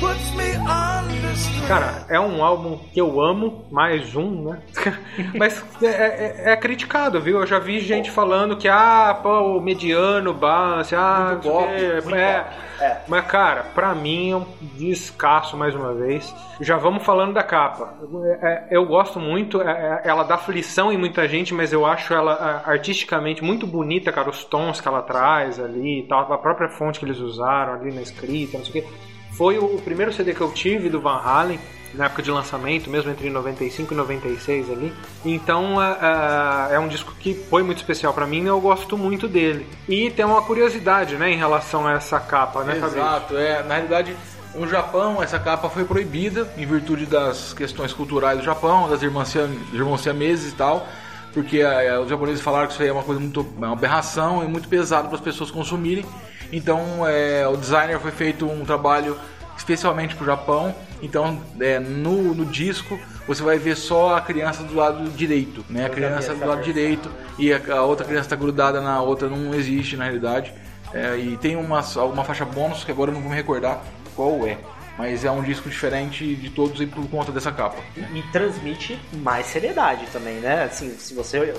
Puts 0.00 0.34
me 0.36 0.54
under. 0.54 1.25
Cara, 1.66 2.06
é 2.08 2.20
um 2.20 2.44
álbum 2.44 2.78
que 2.92 3.00
eu 3.00 3.20
amo, 3.20 3.64
mais 3.72 4.14
um, 4.14 4.44
né? 4.44 4.62
Mas 5.34 5.64
é, 5.82 5.86
é- 5.86 6.52
é 6.52 6.56
criticado, 6.56 7.20
viu? 7.20 7.40
Eu 7.40 7.46
já 7.46 7.58
vi 7.58 7.80
gente 7.80 8.08
falando 8.08 8.56
que, 8.56 8.68
ah, 8.68 9.18
pô, 9.20 9.56
o 9.56 9.60
mediano, 9.60 10.38
ah, 10.42 11.36
o 11.36 11.40
pop, 11.42 11.68
quê. 11.74 12.00
muito 12.04 12.14
é. 12.14 12.46
é. 12.80 13.00
Mas, 13.08 13.26
cara, 13.26 13.64
pra 13.74 13.96
mim 13.96 14.30
é 14.30 14.36
um 14.36 14.46
descasso 14.74 15.56
mais 15.56 15.74
uma 15.74 15.92
vez. 15.92 16.32
Já 16.60 16.76
vamos 16.76 17.02
falando 17.04 17.34
da 17.34 17.42
capa. 17.42 17.94
É, 18.40 18.46
é, 18.46 18.66
eu 18.70 18.86
gosto 18.86 19.18
muito, 19.18 19.60
é, 19.60 20.02
ela 20.04 20.22
dá 20.22 20.36
aflição 20.36 20.92
em 20.92 20.96
muita 20.96 21.26
gente, 21.26 21.52
mas 21.52 21.72
eu 21.72 21.84
acho 21.84 22.14
ela 22.14 22.62
artisticamente 22.64 23.42
muito 23.42 23.66
bonita, 23.66 24.12
cara, 24.12 24.30
os 24.30 24.44
tons 24.44 24.80
que 24.80 24.86
ela 24.86 25.02
traz 25.02 25.58
ali 25.58 26.00
e 26.04 26.06
tal, 26.06 26.32
a 26.32 26.38
própria 26.38 26.68
fonte 26.68 27.00
que 27.00 27.04
eles 27.04 27.18
usaram 27.18 27.74
ali 27.74 27.92
na 27.92 28.02
escrita, 28.02 28.58
não 28.58 28.64
sei 28.64 28.82
o 28.82 28.84
quê. 28.84 28.92
Foi 29.36 29.58
o 29.58 29.68
primeiro 29.78 30.12
CD 30.12 30.32
que 30.34 30.40
eu 30.40 30.50
tive 30.52 30.88
do 30.88 31.00
Van 31.00 31.20
Halen, 31.22 31.58
na 31.94 32.06
época 32.06 32.22
de 32.22 32.30
lançamento, 32.30 32.90
mesmo 32.90 33.10
entre 33.10 33.30
95 33.30 33.92
e 33.92 33.96
96 33.96 34.70
ali. 34.70 34.92
Então 35.24 35.82
é, 35.82 36.70
é- 36.70 36.74
é 36.76 36.78
um 36.78 36.88
disco 36.88 37.14
que 37.18 37.34
foi 37.48 37.62
muito 37.62 37.78
especial 37.78 38.12
pra 38.12 38.26
mim 38.26 38.42
e 38.42 38.46
eu 38.46 38.60
gosto 38.60 38.96
muito 38.98 39.26
dele. 39.28 39.66
E 39.88 40.10
tem 40.10 40.24
uma 40.24 40.42
curiosidade, 40.42 41.16
né, 41.16 41.30
em 41.30 41.36
relação 41.36 41.86
a 41.86 41.92
essa 41.92 42.18
capa, 42.20 42.64
né, 42.64 42.74
Fabrício? 42.76 42.98
Exato, 43.00 43.36
é. 43.36 43.62
Na 43.62 43.74
realidade, 43.74 44.16
no 44.54 44.66
Japão, 44.68 45.22
essa 45.22 45.38
capa 45.38 45.68
foi 45.70 45.84
proibida 45.84 46.50
em 46.56 46.66
virtude 46.66 47.06
das 47.06 47.52
questões 47.54 47.92
culturais 47.92 48.38
do 48.38 48.44
Japão, 48.44 48.88
das 48.88 49.02
irmãs, 49.02 49.34
irmãos 49.72 50.00
siameses 50.02 50.52
e 50.52 50.56
tal. 50.56 50.86
Porque 51.32 51.58
é, 51.60 51.98
os 51.98 52.08
japoneses 52.08 52.40
falaram 52.40 52.66
que 52.66 52.72
isso 52.72 52.82
aí 52.82 52.88
é 52.88 52.92
uma 52.92 53.02
coisa 53.02 53.20
muito. 53.20 53.40
é 53.60 53.64
uma 53.66 53.72
aberração 53.74 54.42
e 54.42 54.48
muito 54.48 54.68
pesado 54.68 55.08
para 55.08 55.16
as 55.16 55.22
pessoas 55.22 55.50
consumirem. 55.50 56.04
Então 56.52 57.06
é, 57.06 57.46
o 57.46 57.56
designer 57.56 57.98
foi 57.98 58.10
feito 58.10 58.46
um 58.46 58.64
trabalho 58.64 59.18
especialmente 59.56 60.14
para 60.14 60.22
o 60.22 60.26
Japão. 60.26 60.74
Então 61.02 61.40
é, 61.60 61.78
no, 61.78 62.34
no 62.34 62.44
disco 62.44 62.98
você 63.26 63.42
vai 63.42 63.58
ver 63.58 63.76
só 63.76 64.16
a 64.16 64.20
criança 64.20 64.62
do 64.62 64.74
lado 64.74 65.08
direito, 65.10 65.64
né? 65.68 65.86
A 65.86 65.90
criança 65.90 66.34
do 66.34 66.46
lado 66.46 66.62
direito 66.62 67.10
e 67.38 67.52
a, 67.52 67.60
a 67.74 67.82
outra 67.82 68.06
criança 68.06 68.26
está 68.26 68.36
grudada 68.36 68.80
na 68.80 69.00
outra, 69.00 69.28
não 69.28 69.54
existe 69.54 69.96
na 69.96 70.04
realidade. 70.04 70.52
É, 70.92 71.16
e 71.16 71.36
tem 71.36 71.56
uma, 71.56 71.80
uma 71.80 72.24
faixa 72.24 72.44
bônus 72.44 72.84
que 72.84 72.92
agora 72.92 73.10
eu 73.10 73.14
não 73.14 73.20
vou 73.20 73.30
me 73.30 73.36
recordar 73.36 73.82
qual 74.14 74.46
é. 74.46 74.58
Mas 74.96 75.26
é 75.26 75.30
um 75.30 75.42
disco 75.42 75.68
diferente 75.68 76.34
de 76.34 76.48
todos 76.48 76.80
e 76.80 76.86
por 76.86 77.06
conta 77.08 77.30
dessa 77.30 77.52
capa. 77.52 77.76
E 78.14 78.22
transmite 78.32 78.98
mais 79.12 79.46
seriedade 79.46 80.06
também, 80.10 80.36
né? 80.36 80.64
Assim, 80.64 80.96
se 80.98 81.12
você 81.12 81.54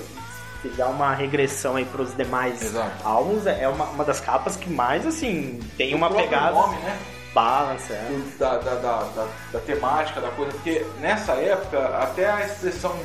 fizer 0.62 0.84
uma 0.86 1.14
regressão 1.14 1.76
aí 1.76 1.84
pros 1.84 2.14
demais 2.16 2.62
Exato. 2.62 3.06
álbuns, 3.06 3.46
é 3.46 3.68
uma, 3.68 3.84
uma 3.86 4.04
das 4.04 4.20
capas 4.20 4.56
que 4.56 4.68
mais, 4.70 5.06
assim, 5.06 5.60
tem 5.76 5.94
uma 5.94 6.06
O 6.06 6.10
próprio 6.10 6.28
pegada 6.28 6.52
nome, 6.52 6.76
né? 6.78 6.98
balance, 7.34 7.92
é. 7.92 8.20
da, 8.38 8.56
da, 8.56 8.74
da, 8.74 9.02
da, 9.14 9.26
da 9.52 9.60
temática, 9.60 10.20
da 10.20 10.30
coisa, 10.30 10.50
porque 10.52 10.84
nessa 11.00 11.32
época 11.34 11.78
até 11.98 12.28
a 12.28 12.44
expressão 12.44 12.96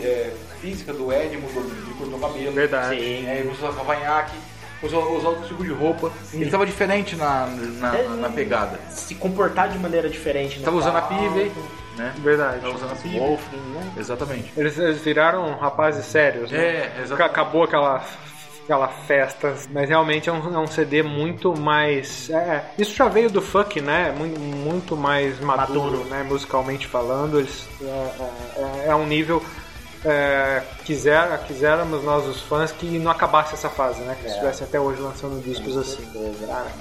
é, 0.00 0.32
física 0.60 0.92
do 0.92 1.12
Ed 1.12 1.36
mudou, 1.36 1.62
ele 1.62 1.94
cortou 1.98 2.16
o 2.16 2.20
cabelo, 2.20 2.52
Verdade. 2.52 2.98
Sim. 2.98 3.26
é, 3.28 3.38
ele 3.38 3.50
usou 3.50 3.72
cavanhaque, 3.72 4.36
usou, 4.82 5.16
usou 5.16 5.30
outro 5.32 5.46
tipo 5.46 5.62
de 5.62 5.72
roupa, 5.72 6.10
ele 6.32 6.46
estava 6.46 6.66
diferente 6.66 7.14
na, 7.16 7.46
na, 7.46 7.92
na 8.16 8.28
pegada. 8.30 8.80
Se 8.90 9.14
comportar 9.14 9.68
de 9.68 9.78
maneira 9.78 10.08
diferente. 10.08 10.58
Estava 10.58 10.76
usando 10.76 10.96
a 10.96 11.02
palco. 11.02 11.24
Né? 11.96 12.12
Verdade. 12.18 12.66
Usando 12.66 12.92
a 12.92 12.96
Pivey. 12.96 13.18
Wolfgang, 13.18 13.56
né? 13.74 13.92
Exatamente. 13.96 14.52
Eles, 14.56 14.78
eles 14.78 15.00
viraram 15.00 15.56
rapazes 15.56 16.04
sérios, 16.04 16.50
né? 16.50 16.58
É, 16.58 16.92
exatamente. 17.02 17.30
Acabou 17.30 17.62
aquela, 17.64 18.04
aquela 18.64 18.88
festa, 18.88 19.54
mas 19.70 19.88
realmente 19.88 20.28
é 20.28 20.32
um, 20.32 20.54
é 20.54 20.58
um 20.58 20.66
CD 20.66 21.02
muito 21.02 21.58
mais. 21.58 22.28
é, 22.30 22.64
isso 22.78 22.94
já 22.94 23.08
veio 23.08 23.30
do 23.30 23.40
funk, 23.40 23.80
né? 23.80 24.12
Muito, 24.16 24.38
muito 24.38 24.96
mais 24.96 25.40
maduro, 25.40 25.80
Maduro. 25.92 26.04
né? 26.10 26.22
Musicalmente 26.22 26.86
falando. 26.86 27.38
Eles, 27.38 27.66
é, 27.80 27.86
é- 28.56 28.84
é 28.88 28.94
um 28.94 29.06
nível 29.06 29.42
é, 30.04 30.62
quiser, 30.84 31.38
quiséramos 31.46 32.04
nós, 32.04 32.26
os 32.26 32.42
fãs, 32.42 32.70
que 32.70 32.86
não 32.98 33.10
acabasse 33.10 33.54
essa 33.54 33.68
fase, 33.70 34.00
né? 34.02 34.16
Que 34.20 34.28
estivesse 34.28 34.62
até 34.62 34.78
hoje 34.78 35.00
lançando 35.00 35.42
discos 35.42 35.76
assim. 35.76 36.04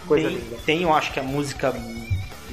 Coisa 0.05 0.27
tem, 0.27 0.37
linda. 0.37 0.57
tem, 0.65 0.83
eu 0.83 0.93
acho 0.93 1.11
que 1.13 1.19
a 1.19 1.23
música 1.23 1.73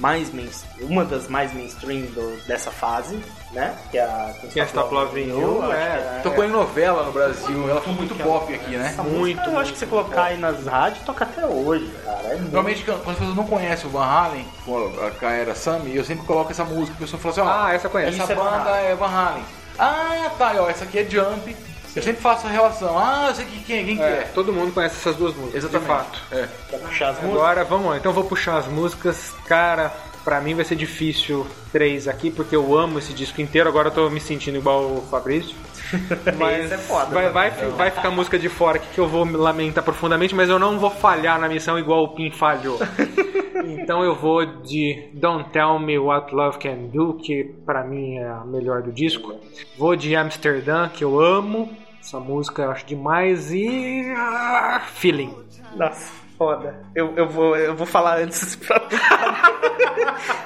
mais 0.03 0.35
main, 0.35 0.51
uma 0.81 1.05
das 1.05 1.29
mais 1.29 1.55
mainstream 1.55 2.03
do- 2.07 2.37
dessa 2.49 2.73
fase, 2.73 3.23
né? 3.53 3.73
Que 3.93 3.99
é 3.99 4.03
a 4.03 4.35
Quem 4.53 4.61
está 4.61 4.83
Loving 4.83 5.29
You, 5.29 5.63
acho 5.63 5.73
é. 5.73 6.15
que 6.17 6.23
Tocou 6.25 6.45
em 6.45 6.49
novela 6.49 7.05
no 7.05 7.13
Brasil, 7.13 7.71
ela 7.71 7.81
foi 7.81 7.93
muito 7.93 8.13
pop 8.17 8.53
aqui, 8.53 8.77
né? 8.77 8.89
Essa 8.89 9.05
música, 9.05 9.45
eu 9.47 9.59
acho 9.59 9.73
que 9.73 9.79
você 9.79 9.87
colocar 9.87 10.25
aí 10.25 10.39
nas 10.39 10.67
rádios 10.67 11.05
toca 11.05 11.23
até 11.25 11.47
hoje, 11.47 11.89
cara. 12.05 12.19
É 12.25 12.29
muito 12.31 12.43
Normalmente, 12.53 12.83
quando 12.85 13.11
as 13.11 13.17
pessoas 13.19 13.37
não 13.37 13.47
conhecem 13.47 13.87
o 13.87 13.91
Van 13.91 14.05
Halen, 14.05 14.45
com 14.65 14.93
a 15.07 15.11
Kaera 15.13 15.55
Sammy, 15.55 15.95
eu 15.97 16.05
sempre 16.05 16.27
coloco 16.27 16.51
essa 16.51 16.65
música. 16.65 16.97
A 16.97 17.01
pessoa 17.01 17.21
fala 17.23 17.33
assim: 17.33 17.41
ó, 17.41 17.65
Ah, 17.67 17.73
essa 17.73 17.87
eu 17.87 17.91
conheço. 17.93 18.21
essa 18.21 18.33
é 18.33 18.35
Van 18.37 18.43
banda 18.45 18.71
é 18.79 18.95
Van 18.97 19.07
Halen. 19.07 19.45
Ah, 19.79 20.31
tá, 20.37 20.53
ó, 20.59 20.69
essa 20.69 20.83
aqui 20.85 20.99
é 20.99 21.05
Jump. 21.09 21.57
Eu 21.95 22.03
sempre 22.03 22.22
faço 22.22 22.47
a 22.47 22.51
relação. 22.51 22.99
Ah, 22.99 23.26
eu 23.28 23.34
sei 23.34 23.45
que 23.45 23.64
quem, 23.64 23.84
quem 23.84 23.97
que 23.97 24.03
É, 24.03 24.07
é. 24.07 24.30
todo 24.34 24.53
mundo 24.53 24.72
conhece 24.72 24.97
essas 24.97 25.16
duas 25.16 25.34
músicas, 25.34 25.64
Exatamente. 25.64 25.88
de 25.90 25.95
fato. 25.97 26.20
É. 26.32 26.49
pra 26.70 26.78
puxar 26.78 27.09
as 27.11 27.16
músicas. 27.16 27.36
Agora, 27.36 27.64
vamos 27.64 27.86
lá. 27.90 27.97
Então 27.99 28.11
eu 28.11 28.14
vou 28.14 28.24
puxar 28.24 28.57
as 28.57 28.66
músicas. 28.66 29.32
Cara, 29.47 29.93
pra 30.24 30.40
mim 30.40 30.55
vai 30.55 30.64
ser 30.64 30.76
difícil 30.76 31.47
três 31.70 32.09
aqui, 32.09 32.30
porque 32.30 32.57
eu 32.57 32.76
amo 32.76 32.99
esse 32.99 33.12
disco 33.12 33.40
inteiro. 33.43 33.68
Agora 33.68 33.88
eu 33.88 33.93
tô 33.93 34.09
me 34.11 34.20
sentindo 34.20 34.57
igual 34.57 34.82
o 34.84 35.07
Fabrício. 35.11 35.55
Mas 36.38 36.72
é 36.72 36.78
foda, 36.78 37.07
vai, 37.11 37.24
né? 37.24 37.30
vai, 37.30 37.51
vai 37.51 37.90
ficar 37.90 38.11
música 38.11 38.38
de 38.38 38.49
fora 38.49 38.76
aqui 38.78 38.86
que 38.95 38.99
eu 38.99 39.07
vou 39.07 39.26
me 39.26 39.36
lamentar 39.36 39.84
profundamente, 39.84 40.34
mas 40.34 40.49
eu 40.49 40.59
não 40.59 40.78
vou 40.78 40.88
falhar 40.88 41.38
na 41.38 41.51
missão 41.51 41.78
igual 41.78 42.05
o 42.05 42.09
Pin 42.14 42.30
falhou. 42.30 42.78
então 43.66 44.03
eu 44.03 44.14
vou 44.14 44.45
de 44.47 45.11
Don't 45.12 45.51
Tell 45.51 45.78
Me 45.78 45.99
What 45.99 46.34
Love 46.34 46.59
Can 46.59 46.86
Do, 46.93 47.14
que 47.14 47.45
pra 47.66 47.84
mim 47.84 48.16
é 48.16 48.26
a 48.26 48.43
melhor 48.45 48.80
do 48.82 48.90
disco. 48.90 49.34
Vou 49.76 49.95
de 49.95 50.16
Amsterdã, 50.16 50.88
que 50.88 51.05
eu 51.05 51.20
amo. 51.20 51.70
Essa 52.03 52.19
música 52.19 52.63
eu 52.63 52.71
acho 52.73 52.85
demais. 52.85 53.53
E. 53.53 54.13
ah, 54.17 54.83
Feeling. 54.95 55.33
Nossa, 55.77 56.13
foda. 56.37 56.85
Eu, 56.97 57.15
eu, 57.17 57.29
vou, 57.29 57.57
eu 57.57 57.77
vou 57.77 57.87
falar 57.87 58.19
antes 58.19 58.57
pra. 58.67 58.83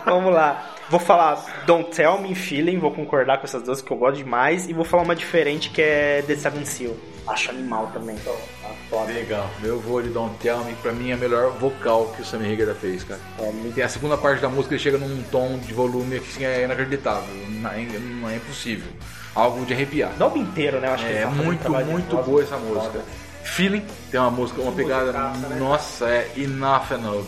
Vamos 0.05 0.35
lá. 0.35 0.75
Vou 0.91 1.01
falar 1.01 1.65
Don't 1.67 1.91
Tell 1.91 2.21
Me 2.21 2.35
Feeling, 2.35 2.79
vou 2.79 2.93
concordar 2.93 3.39
com 3.39 3.45
essas 3.45 3.63
duas 3.63 3.81
que 3.81 3.91
eu 3.91 3.97
gosto 3.97 4.19
demais. 4.19 4.69
E 4.69 4.75
vou 4.75 4.85
falar 4.85 5.03
uma 5.03 5.17
diferente 5.17 5.71
que 5.71 5.81
é 5.81 6.23
The 6.27 6.37
Seven 6.37 6.65
Seal. 6.67 6.95
Acho 7.27 7.51
animal 7.51 7.91
também. 7.93 8.17
Então, 8.17 8.37
tá 8.63 8.69
foda. 8.91 9.11
Legal. 9.11 9.51
Meu 9.61 9.81
voo 9.81 10.03
de 10.03 10.11
Don't 10.11 10.37
Tell 10.37 10.63
Me, 10.63 10.75
pra 10.75 10.93
mim, 10.93 11.11
é 11.11 11.15
a 11.15 11.17
melhor 11.17 11.53
vocal 11.53 12.13
que 12.15 12.21
o 12.21 12.25
Sammy 12.25 12.53
Hagar 12.53 12.75
fez, 12.75 13.03
cara. 13.03 13.19
É, 13.41 13.51
tem 13.75 13.83
a 13.83 13.89
segunda 13.89 14.19
parte 14.19 14.43
da 14.43 14.49
música, 14.51 14.75
ele 14.75 14.83
chega 14.83 14.99
num 14.99 15.23
tom 15.25 15.59
de 15.59 15.73
volume 15.73 16.21
que 16.21 16.29
assim, 16.29 16.45
é 16.45 16.65
inacreditável. 16.65 17.35
Não 17.49 17.71
é, 17.71 17.83
não 17.99 18.29
é 18.29 18.37
impossível. 18.37 18.93
Algo 19.37 19.64
de 19.66 19.74
arrepiar. 19.74 20.11
Do 20.14 20.24
álbum 20.24 20.39
inteiro, 20.39 20.80
né? 20.80 20.89
Eu 20.89 20.95
acho 20.95 21.05
que 21.05 21.12
É 21.12 21.22
tá 21.22 21.28
fazendo 21.28 21.45
muito, 21.45 21.70
muito 21.70 22.16
boa 22.16 22.43
essa 22.43 22.57
música. 22.57 23.01
Feeling 23.45 23.84
tem 24.11 24.18
uma 24.18 24.30
música, 24.30 24.61
uma 24.61 24.72
pegada. 24.72 25.12
musicaça, 25.12 25.49
né? 25.49 25.57
Nossa, 25.61 26.09
é 26.09 26.30
Enough 26.37 26.91
Enough. 26.93 27.26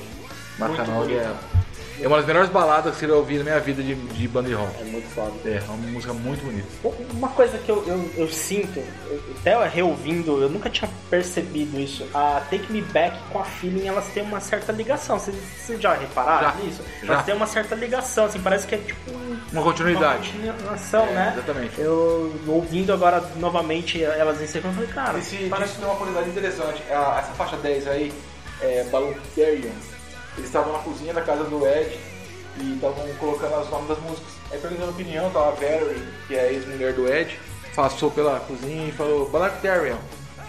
Muito 0.59 0.76
Macanog 0.76 1.14
é. 1.14 1.30
É 2.03 2.07
uma 2.07 2.16
das 2.18 2.26
melhores 2.26 2.51
baladas 2.51 2.96
que 2.96 3.05
eu 3.05 3.16
ouvi 3.16 3.38
na 3.38 3.44
minha 3.44 3.61
vida 3.61 3.82
de, 3.82 3.94
de 3.94 4.28
banda 4.28 4.49
de 4.49 4.55
rock. 4.55 4.80
É 4.80 4.84
muito 4.84 5.09
foda. 5.14 5.32
É, 5.44 5.61
uma 5.66 5.76
música 5.76 6.12
muito 6.12 6.44
bonita. 6.44 6.66
Uma 7.12 7.28
coisa 7.28 7.59
que 7.59 7.68
eu, 7.70 7.84
eu, 7.86 8.11
eu 8.16 8.28
sinto, 8.28 8.78
eu- 8.78 9.20
até 9.40 9.68
reouvindo, 9.68 10.40
eu 10.42 10.49
nunca 10.49 10.68
tinha 10.70 10.90
percebido 11.11 11.78
isso. 11.80 12.07
A 12.14 12.40
Take 12.51 12.72
Me 12.72 12.82
Back 12.82 13.16
com 13.32 13.38
a 13.40 13.44
Feeling, 13.44 13.86
elas 13.86 14.07
têm 14.07 14.22
uma 14.22 14.40
certa 14.40 14.72
ligação. 14.72 15.18
Vocês, 15.18 15.36
vocês 15.36 15.80
já 15.80 15.94
repararam 15.94 16.51
Já, 16.59 16.64
nisso? 16.64 16.82
já. 17.03 17.12
Elas 17.12 17.24
têm 17.24 17.34
uma 17.34 17.46
certa 17.46 17.74
ligação, 17.74 18.24
assim, 18.26 18.40
parece 18.40 18.66
que 18.66 18.74
é 18.74 18.78
tipo 18.78 19.11
um- 19.11 19.38
Uma 19.53 19.62
continuidade. 19.62 20.32
uma 20.42 20.53
continuação, 20.53 21.05
É, 21.07 21.12
né? 21.12 21.32
exatamente. 21.36 21.80
Eu 21.80 22.32
ouvindo 22.46 22.92
agora 22.92 23.20
novamente 23.36 24.03
elas 24.03 24.40
em 24.40 24.46
sequência, 24.46 24.68
eu 24.68 24.86
falei, 24.86 24.88
cara, 24.90 25.18
Esse 25.18 25.36
parece 25.49 25.68
disco 25.70 25.80
tem 25.80 25.88
uma 25.90 25.96
curiosidade 25.99 26.30
interessante. 26.30 26.82
A- 26.90 27.18
essa 27.20 27.32
faixa 27.34 27.57
10 27.57 27.86
aí, 27.88 28.12
é 28.61 28.84
Balloonarium, 28.90 29.70
eles 30.39 30.47
estavam 30.47 30.72
na 30.72 30.78
cozinha 30.78 31.12
da 31.12 31.22
casa 31.22 31.45
do 31.45 31.66
Ed 31.66 31.99
e 32.61 32.74
estavam 32.74 33.07
colocando 33.18 33.61
os 33.61 33.70
nomes 33.70 33.89
das 33.89 33.99
músicas. 33.99 34.32
Aí 34.51 34.59
perguntando 34.59 34.91
opinião, 34.91 35.30
tava 35.30 35.49
a 35.49 35.51
Valerie, 35.51 36.09
que 36.26 36.34
é 36.34 36.41
a 36.41 36.53
ex-mulher 36.53 36.93
do 36.95 37.09
Ed, 37.09 37.39
passou 37.74 38.11
pela 38.11 38.41
cozinha 38.41 38.89
e 38.89 38.93
falou 38.93 39.28
Balloonarium. 39.28 39.99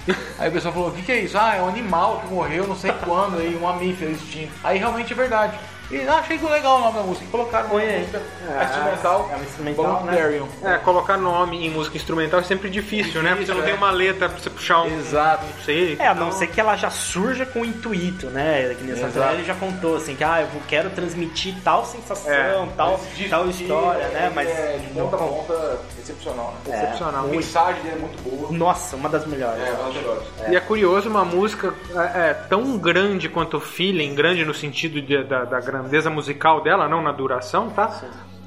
Aí 0.40 0.50
o 0.50 0.52
pessoal 0.52 0.74
falou, 0.74 0.90
o 0.90 0.92
que, 0.94 1.02
que 1.02 1.12
é 1.12 1.20
isso? 1.22 1.38
Ah, 1.38 1.56
é 1.56 1.62
um 1.62 1.68
animal 1.68 2.22
que 2.22 2.34
morreu 2.34 2.66
não 2.66 2.76
sei 2.76 2.92
quando, 3.04 3.38
aí 3.38 3.56
um 3.56 3.60
mamífero 3.60 4.12
extinto. 4.12 4.54
Aí 4.64 4.80
realmente 4.80 5.14
é 5.14 5.16
verdade. 5.16 5.60
E 5.92 6.08
achei 6.08 6.38
legal 6.38 6.78
o 6.78 6.82
nome 6.82 6.94
da 6.98 7.04
música. 7.04 7.26
Colocaram 7.32 7.66
uma 7.66 7.72
Põe 7.72 7.84
aí. 7.84 8.00
música 8.00 8.22
É, 8.48 8.64
instrumental, 8.64 9.30
é 9.32 9.36
uma 9.36 9.44
instrumental, 9.44 9.86
Balloonarium. 9.86 10.48
É, 10.64 10.78
colocar 10.78 11.18
nome 11.18 11.66
em 11.66 11.70
música 11.70 11.98
instrumental 11.98 12.40
é 12.40 12.44
sempre 12.44 12.70
difícil, 12.70 13.24
né? 13.24 13.32
Porque 13.32 13.46
você 13.48 13.54
não 13.54 13.62
é. 13.62 13.66
tem 13.66 13.74
uma 13.74 13.90
letra 13.92 14.30
pra 14.30 14.38
você 14.38 14.50
puxar 14.50 14.82
um. 14.84 15.00
Exato. 15.00 15.46
Não 15.46 15.64
sei. 15.64 15.98
É, 16.00 16.08
a 16.08 16.14
não 16.14 16.32
ser 16.32 16.48
que 16.48 16.60
ela 16.60 16.76
já 16.76 16.90
surja 16.90 17.46
com 17.46 17.62
o 17.62 17.66
intuito, 17.66 18.28
né? 18.28 18.76
Que 18.78 18.84
nessa 18.84 19.08
Exato. 19.08 19.34
ele 19.34 19.44
já 19.44 19.56
contou 19.56 19.96
assim, 19.96 20.16
que 20.16 20.24
ah, 20.24 20.42
eu 20.42 20.62
quero 20.68 20.90
transmitir 20.92 21.56
tal 21.64 21.84
sensação, 21.86 22.32
É, 22.32 22.68
tal, 22.78 23.00
tal 23.30 23.50
história, 23.50 24.08
né? 24.10 24.32
Mas 24.34 24.48
é 24.50 24.78
de 24.78 24.88
ponta 24.94 25.16
a 25.16 25.20
ponta 25.20 25.80
excepcional, 26.00 26.54
né? 26.68 26.76
Excepcional. 26.78 27.26
A 27.26 27.28
mensagem 27.28 27.82
dele 27.82 27.96
é 27.96 28.00
muito 28.00 28.22
boa. 28.24 28.52
nossa, 28.52 28.96
uma 28.96 29.10
das 29.10 29.26
melhores. 29.26 29.62
É, 29.64 29.72
uma 29.72 29.84
das 29.86 29.94
melhores. 29.96 30.24
E 30.50 30.56
é 30.56 30.60
curioso 30.60 31.10
uma 31.10 31.26
música 31.26 31.74
é, 31.96 32.30
é, 32.30 32.34
tão 32.48 32.78
grande 32.78 33.28
quanto 33.28 33.58
o 33.58 33.60
Feeling, 33.60 34.14
grande 34.14 34.46
no 34.46 34.54
sentido 34.54 35.02
de- 35.02 35.24
da, 35.24 35.46
da 35.46 35.60
grandeza 35.82 36.10
musical 36.10 36.62
dela, 36.62 36.88
não 36.88 37.02
na 37.02 37.12
duração, 37.12 37.70
tá? 37.70 37.90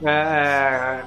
É, 0.05 1.03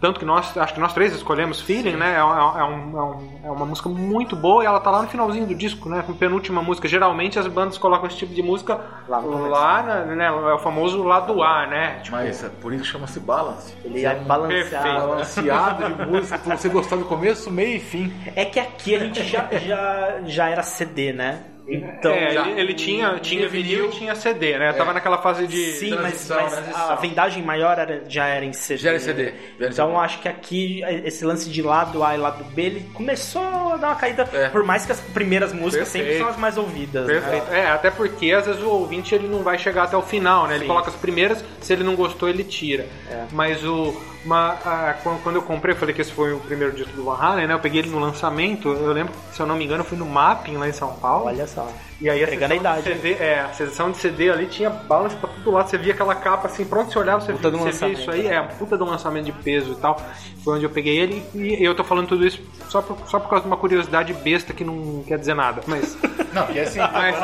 tanto 0.00 0.18
que 0.20 0.26
nós, 0.26 0.54
acho 0.58 0.74
que 0.74 0.80
nós 0.80 0.92
três 0.92 1.14
escolhemos 1.14 1.60
Feeling, 1.62 1.96
né? 1.96 2.16
É, 2.16 2.24
um- 2.24 2.30
é 2.58 2.64
um- 2.64 2.98
é 2.98 3.02
um- 3.04 3.40
é 3.44 3.50
uma 3.50 3.64
música 3.64 3.88
muito 3.88 4.34
boa 4.36 4.62
e 4.62 4.66
ela 4.66 4.80
tá 4.80 4.90
lá 4.90 5.00
no 5.02 5.08
finalzinho 5.08 5.46
do 5.46 5.54
disco, 5.54 5.88
né? 5.88 6.02
Com 6.04 6.12
penúltima 6.12 6.60
música. 6.60 6.86
Geralmente 6.88 7.38
as 7.38 7.46
bandas 7.46 7.78
colocam 7.78 8.08
esse 8.08 8.16
tipo 8.16 8.34
de 8.34 8.42
música 8.42 8.80
Lá 9.08 9.20
no 9.20 9.48
lá, 9.48 9.82
na- 9.82 10.04
né? 10.04 10.26
É 10.26 10.30
o 10.54 10.58
famoso 10.58 11.02
lado 11.04 11.42
A, 11.42 11.66
né? 11.66 12.00
Tipo, 12.02 12.16
Mas 12.16 12.44
é 12.44 12.48
por 12.48 12.72
isso 12.74 12.82
que 12.82 12.88
chama-se 12.90 13.20
balance. 13.20 13.74
Ele 13.84 14.04
é 14.04 14.14
balanceado. 14.16 15.06
Balanceado 15.06 15.94
de 15.94 16.06
música, 16.06 16.38
pra 16.38 16.56
você 16.56 16.68
gostar 16.68 16.96
do 16.96 17.04
começo, 17.06 17.50
meio 17.50 17.76
e 17.76 17.80
fim. 17.80 18.12
É 18.36 18.44
que 18.44 18.58
aqui 18.60 18.94
a 18.96 18.98
gente 18.98 19.22
já, 19.24 19.48
já, 19.52 20.18
já 20.26 20.48
era 20.50 20.62
CD, 20.62 21.12
né? 21.12 21.44
Então. 21.66 22.10
é, 22.12 22.34
ele, 22.34 22.60
ele 22.60 22.74
tinha, 22.74 23.18
tinha 23.20 23.48
vinil 23.48 23.86
e 23.86 23.88
tinha 23.90 24.14
CD, 24.14 24.58
né? 24.58 24.70
É. 24.70 24.72
Tava 24.72 24.92
naquela 24.92 25.18
fase 25.18 25.46
de. 25.46 25.72
Sim, 25.72 25.90
mas, 25.94 26.28
mas 26.28 26.52
transição. 26.52 26.90
a 26.90 26.94
vendagem 26.96 27.42
maior 27.42 27.78
era- 27.78 28.02
já 28.08 28.26
era 28.26 28.44
em 28.44 28.52
CD. 28.52 28.80
Já 28.82 28.88
era 28.90 28.98
em 28.98 29.00
CD, 29.00 29.28
em 29.28 29.34
Então 29.66 29.90
CD. 29.92 29.98
acho 30.04 30.18
que 30.20 30.28
aqui 30.28 30.82
esse 31.04 31.24
lance 31.24 31.48
de 31.48 31.62
lado 31.62 32.02
A 32.02 32.14
e 32.14 32.18
lado 32.18 32.42
B 32.44 32.62
ele 32.62 32.90
começou 32.92 33.42
a 33.72 33.76
dar 33.76 33.88
uma 33.88 33.96
caída. 33.96 34.28
É. 34.32 34.48
Por 34.48 34.64
mais 34.64 34.84
que 34.84 34.92
as 34.92 35.00
primeiras 35.00 35.52
músicas 35.52 35.88
sempre 35.88 36.08
Perfeito. 36.08 36.24
são 36.24 36.34
as 36.34 36.40
mais 36.40 36.58
ouvidas. 36.58 37.06
né? 37.06 37.14
Perfeito. 37.14 37.52
É, 37.52 37.70
até 37.70 37.90
porque 37.90 38.32
às 38.32 38.46
vezes 38.46 38.60
o 38.62 38.68
ouvinte 38.68 39.14
ele 39.14 39.28
não 39.28 39.42
vai 39.42 39.56
chegar 39.58 39.84
até 39.84 39.96
o 39.96 40.02
final, 40.02 40.46
né? 40.48 40.54
Ele 40.54 40.62
Sim. 40.62 40.68
coloca 40.68 40.90
as 40.90 40.96
primeiras, 40.96 41.44
se 41.60 41.72
ele 41.72 41.84
não 41.84 41.94
gostou, 41.94 42.28
ele 42.28 42.44
tira. 42.44 42.86
É. 43.10 43.24
Mas 43.30 43.64
o. 43.64 43.94
uma- 44.24 44.52
a- 44.64 44.94
quando 45.22 45.36
eu 45.36 45.42
comprei, 45.42 45.74
eu 45.74 45.78
falei 45.78 45.94
que 45.94 46.00
esse 46.00 46.12
foi 46.12 46.32
o 46.32 46.40
primeiro 46.40 46.74
disco 46.74 46.92
do 46.94 47.04
Van 47.04 47.16
Halen, 47.16 47.46
né? 47.46 47.54
Eu 47.54 47.60
peguei 47.60 47.80
ele 47.80 47.90
no 47.90 47.98
lançamento, 47.98 48.68
eu 48.68 48.92
lembro, 48.92 49.12
se 49.32 49.40
eu 49.40 49.46
não 49.46 49.56
me 49.56 49.64
engano, 49.64 49.84
fui 49.84 49.98
no 49.98 50.06
Mapping 50.06 50.56
lá 50.56 50.68
em 50.68 50.72
São 50.72 50.92
Paulo. 50.94 51.26
Olha 51.26 51.46
só. 51.46 51.68
E 52.02 52.10
aí 52.10 52.22
a 52.24 52.26
seção, 52.28 52.50
a 52.50 52.54
idade. 52.56 52.82
de 52.82 52.94
CD, 52.94 53.12
é, 53.14 53.40
a 53.40 53.48
seção 53.52 53.90
de 53.90 53.96
CD 53.98 54.30
ali 54.30 54.46
tinha 54.46 54.68
balance 54.70 55.14
pra 55.16 55.30
todo 55.30 55.50
lado. 55.54 55.68
Você 55.70 55.78
via 55.78 55.92
aquela 55.92 56.14
capa 56.14 56.48
assim, 56.48 56.64
pronto, 56.64 56.92
você 56.92 56.98
olhava, 56.98 57.20
você, 57.20 57.32
Puta 57.32 57.50
via, 57.50 57.58
você 57.60 57.86
via 57.86 57.94
isso 57.94 58.10
aí, 58.10 58.22
né? 58.24 58.34
é, 58.36 58.42
puta 58.42 58.76
de 58.76 58.82
um 58.82 58.86
lançamento 58.86 59.24
de 59.26 59.32
peso 59.32 59.72
e 59.72 59.76
tal. 59.76 60.00
Foi 60.44 60.56
onde 60.56 60.64
eu 60.64 60.70
peguei 60.70 60.98
ele 60.98 61.22
e 61.34 61.64
eu 61.64 61.74
tô 61.74 61.84
falando 61.84 62.08
tudo 62.08 62.26
isso 62.26 62.40
só 62.68 62.82
por, 62.82 62.98
só 63.06 63.20
por 63.20 63.28
causa 63.28 63.42
de 63.42 63.48
uma 63.48 63.56
curiosidade 63.56 64.12
besta 64.12 64.52
que 64.52 64.64
não 64.64 65.04
quer 65.06 65.18
dizer 65.18 65.34
nada. 65.34 65.62
Mas. 65.66 65.96
Não, 66.32 66.46
porque 66.46 66.60
assim, 66.60 66.78
mas 66.78 67.14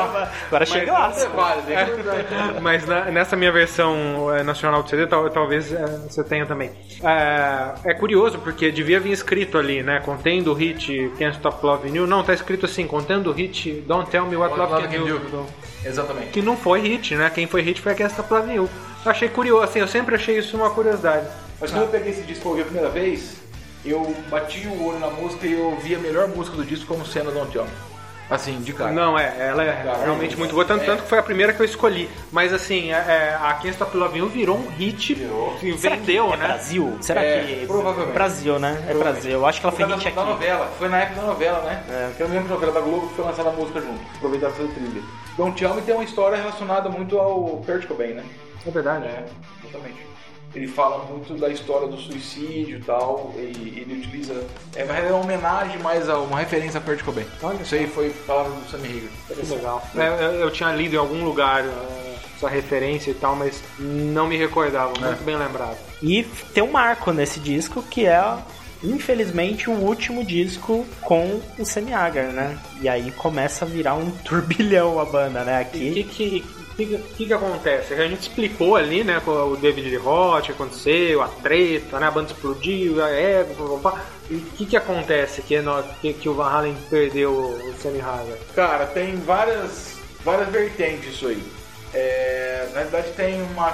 Agora 0.47 0.65
chega 0.67 0.93
lá. 0.93 1.11
é 1.11 1.27
válido. 1.29 1.67
né? 1.67 2.59
mas 2.61 2.85
na- 2.85 3.05
nessa 3.05 3.35
minha 3.35 3.51
versão 3.51 4.31
é, 4.35 4.43
nacional 4.43 4.83
do 4.83 4.89
CD, 4.89 5.07
tal- 5.07 5.27
talvez 5.31 5.73
é, 5.73 5.83
você 6.07 6.23
tenha 6.23 6.45
também. 6.45 6.69
É, 7.03 7.89
é 7.89 7.93
curioso, 7.95 8.37
porque 8.37 8.71
devia 8.71 8.99
vir 8.99 9.11
escrito 9.11 9.57
ali, 9.57 9.81
né? 9.81 9.99
Contendo 10.05 10.51
o 10.51 10.53
hit 10.53 11.11
Can't 11.17 11.37
Stop 11.37 11.65
Loving 11.65 11.95
You. 11.95 12.05
Não, 12.05 12.23
tá 12.23 12.35
escrito 12.35 12.67
assim, 12.67 12.85
contendo 12.85 13.31
o 13.31 13.33
hit 13.33 13.83
Don't 13.87 14.11
Tell 14.11 14.27
Me 14.27 14.35
What 14.35 14.55
Love 14.55 14.68
Do. 14.69 15.45
Exatamente. 15.85 16.31
Que 16.31 16.41
não 16.41 16.57
foi 16.57 16.81
hit, 16.81 17.15
né? 17.15 17.29
Quem 17.29 17.47
foi 17.47 17.61
hit 17.61 17.81
foi 17.81 17.93
a 17.93 18.53
You. 18.53 18.69
Eu 19.05 19.11
achei 19.11 19.29
curioso, 19.29 19.63
assim, 19.63 19.79
eu 19.79 19.87
sempre 19.87 20.15
achei 20.15 20.37
isso 20.37 20.57
uma 20.57 20.69
curiosidade. 20.69 21.27
Mas 21.59 21.71
quando 21.71 21.83
eu 21.83 21.89
peguei 21.89 22.11
esse 22.11 22.21
disco 22.23 22.41
pra 22.41 22.49
ouvir 22.49 22.61
a 22.61 22.65
primeira 22.65 22.89
vez, 22.89 23.37
eu 23.85 24.13
bati 24.29 24.67
o 24.67 24.85
olho 24.85 24.99
na 24.99 25.09
música 25.09 25.47
e 25.47 25.53
eu 25.53 25.71
ouvi 25.71 25.95
a 25.95 25.99
melhor 25.99 26.27
música 26.27 26.57
do 26.57 26.65
disco 26.65 26.85
como 26.85 27.05
sendo 27.05 27.31
Don't 27.31 27.51
Me. 27.51 27.67
Assim, 28.29 28.59
de 28.61 28.73
cara. 28.73 28.91
Não, 28.91 29.17
é, 29.17 29.33
ela 29.39 29.63
é 29.63 29.71
Cara, 29.83 30.03
realmente 30.03 30.35
é. 30.35 30.37
muito 30.37 30.53
boa, 30.53 30.63
tanto, 30.63 30.83
É. 30.83 30.85
tanto 30.85 31.01
que 31.03 31.09
foi 31.09 31.17
a 31.17 31.23
primeira 31.23 31.51
que 31.51 31.59
eu 31.61 31.65
escolhi. 31.65 32.07
Mas 32.31 32.53
assim, 32.53 32.91
é, 32.91 32.95
é, 32.97 33.37
a 33.41 33.53
Can't 33.53 33.69
Stop 33.69 33.97
Loving 33.97 34.19
You 34.19 34.29
virou 34.29 34.57
um 34.57 34.67
hit 34.69 35.13
e 35.13 35.15
Será 35.77 35.95
que 35.97 36.01
vendeu, 36.03 36.33
é 36.33 36.37
né? 36.37 36.47
Brasil? 36.47 36.97
Será 37.01 37.23
É, 37.23 37.41
que. 37.43 37.65
provavelmente. 37.65 38.13
Brasil, 38.13 38.59
né? 38.59 38.85
É 38.87 38.93
Brasil. 38.93 39.31
Eu 39.31 39.45
acho 39.47 39.59
que 39.59 39.65
ela 39.65 39.75
foi 39.75 39.85
Foi 39.85 39.95
hit 39.95 40.03
da, 40.03 40.09
aqui. 40.09 40.15
da 40.17 40.25
novela, 40.25 40.71
foi 40.77 40.89
na 40.89 40.97
época 40.99 41.21
da 41.21 41.27
novela, 41.27 41.59
né? 41.61 41.83
É. 41.89 42.11
Que 42.15 42.21
eu 42.23 42.27
lembro 42.27 42.47
da 42.49 42.53
novela 42.53 42.71
da 42.71 42.81
Globo 42.81 43.07
que 43.07 43.15
foi 43.15 43.25
lançada 43.25 43.49
a 43.49 43.53
música 43.53 43.81
junto, 43.81 43.99
aproveitar 44.15 44.49
fazer 44.51 44.63
o 44.63 44.67
thriller. 44.69 45.03
Don't 45.35 45.57
Tell 45.59 45.73
Me 45.73 45.81
tem 45.81 45.95
uma 45.95 46.03
história 46.03 46.37
relacionada 46.37 46.87
muito 46.89 47.17
ao 47.17 47.63
Kurt 47.65 47.87
Cobain, 47.87 48.13
né? 48.13 48.23
É 48.67 48.69
verdade. 48.69 49.05
É, 49.07 49.23
exatamente. 49.67 50.08
Ele 50.55 50.67
fala 50.67 51.05
muito 51.05 51.35
da 51.35 51.49
história 51.49 51.87
do 51.87 51.97
suicídio 51.97 52.79
e 52.79 52.81
tal, 52.81 53.33
e 53.37 53.79
ele 53.79 53.99
utiliza. 53.99 54.43
É 54.75 54.81
é 54.81 55.11
uma 55.11 55.21
homenagem 55.21 55.77
mais 55.79 56.09
a 56.09 56.17
uma 56.19 56.39
referência 56.39 56.79
a 56.79 56.81
Kurt 56.81 57.03
Cobain. 57.03 57.25
Isso 57.61 57.75
aí 57.75 57.87
foi 57.87 58.09
palavra 58.25 58.51
do 58.51 58.69
Sammy 58.69 58.87
Hagar. 58.87 59.37
Que 59.37 59.53
legal. 59.53 59.83
É, 59.95 60.07
eu, 60.07 60.31
eu 60.39 60.51
tinha 60.51 60.71
lido 60.71 60.95
em 60.95 60.97
algum 60.97 61.23
lugar 61.23 61.63
é, 61.63 62.15
essa 62.35 62.49
referência 62.49 63.11
e 63.11 63.13
tal, 63.13 63.35
mas 63.35 63.61
não 63.77 64.27
me 64.27 64.37
recordava. 64.37 64.93
Muito 64.99 65.23
bem 65.23 65.35
lembrado. 65.35 65.77
E 66.01 66.23
tem 66.53 66.63
um 66.63 66.71
marco 66.71 67.11
nesse 67.11 67.39
disco 67.39 67.83
que 67.83 68.05
é, 68.05 68.37
infelizmente, 68.83 69.69
o 69.69 69.73
último 69.73 70.23
disco 70.23 70.85
com 71.01 71.41
o 71.59 71.65
Sammy 71.65 71.93
Hagar, 71.93 72.27
né? 72.27 72.57
E 72.81 72.89
aí 72.89 73.11
começa 73.11 73.65
a 73.65 73.67
virar 73.67 73.95
um 73.95 74.09
turbilhão 74.09 74.99
a 74.99 75.05
banda, 75.05 75.43
né? 75.43 75.67
E 75.73 75.89
o 75.89 75.91
Aqui. 75.91 76.03
que 76.03 76.03
que, 76.03 76.58
que, 76.85 76.97
que 76.97 77.25
que 77.25 77.33
acontece? 77.33 77.93
A 77.93 78.07
gente 78.07 78.21
explicou 78.21 78.75
ali, 78.75 79.03
né, 79.03 79.21
o 79.25 79.55
David 79.55 79.89
Lee 79.89 79.97
Roth, 79.97 80.43
o 80.43 80.45
que 80.45 80.51
aconteceu, 80.51 81.21
a 81.21 81.27
treta, 81.27 81.99
né, 81.99 82.07
a 82.07 82.11
banda 82.11 82.31
explodiu, 82.31 83.03
a 83.03 83.09
ego, 83.09 83.79
pá, 83.79 83.91
pá, 83.91 83.91
pá. 83.91 84.05
E 84.29 84.35
o 84.35 84.41
que 84.41 84.65
que 84.65 84.77
acontece 84.77 85.41
que, 85.41 85.55
que, 86.01 86.13
que 86.13 86.29
o 86.29 86.33
Van 86.33 86.49
Halen 86.49 86.77
perdeu 86.89 87.31
o 87.31 87.73
Sammy 87.81 87.99
Hagar? 87.99 88.37
Cara, 88.53 88.85
tem 88.85 89.15
várias, 89.17 89.95
várias 90.23 90.49
vertentes 90.49 91.13
isso 91.13 91.27
aí. 91.27 91.43
É, 91.93 92.69
na 92.73 92.81
verdade 92.81 93.11
tem 93.13 93.41
uma. 93.41 93.71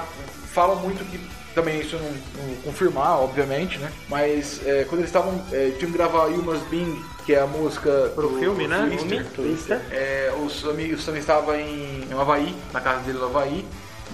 Fala 0.52 0.76
muito 0.76 1.04
que 1.10 1.20
também 1.54 1.80
isso 1.80 1.96
não, 1.96 2.10
não 2.10 2.56
confirmar, 2.62 3.20
obviamente, 3.20 3.78
né? 3.78 3.92
Mas 4.08 4.60
é, 4.66 4.84
quando 4.84 5.00
eles 5.00 5.10
estavam. 5.10 5.44
É, 5.52 5.72
tinham 5.78 5.90
que 5.90 5.98
gravar 5.98 6.28
You 6.28 6.42
Must 6.42 6.64
que 7.26 7.34
é 7.34 7.40
a 7.40 7.46
música 7.46 8.10
Pro 8.14 8.28
do- 8.28 8.38
filme, 8.38 8.66
né? 8.68 8.86
Twister. 8.88 9.26
Twister. 9.34 9.80
É, 9.90 10.32
os 10.44 10.64
amigos 10.66 11.04
também 11.04 11.20
estavam 11.20 11.54
em, 11.56 12.04
em 12.04 12.12
Havaí, 12.18 12.54
na 12.72 12.80
casa 12.80 13.00
dele 13.00 13.18
no 13.18 13.26
Havaí, 13.26 13.66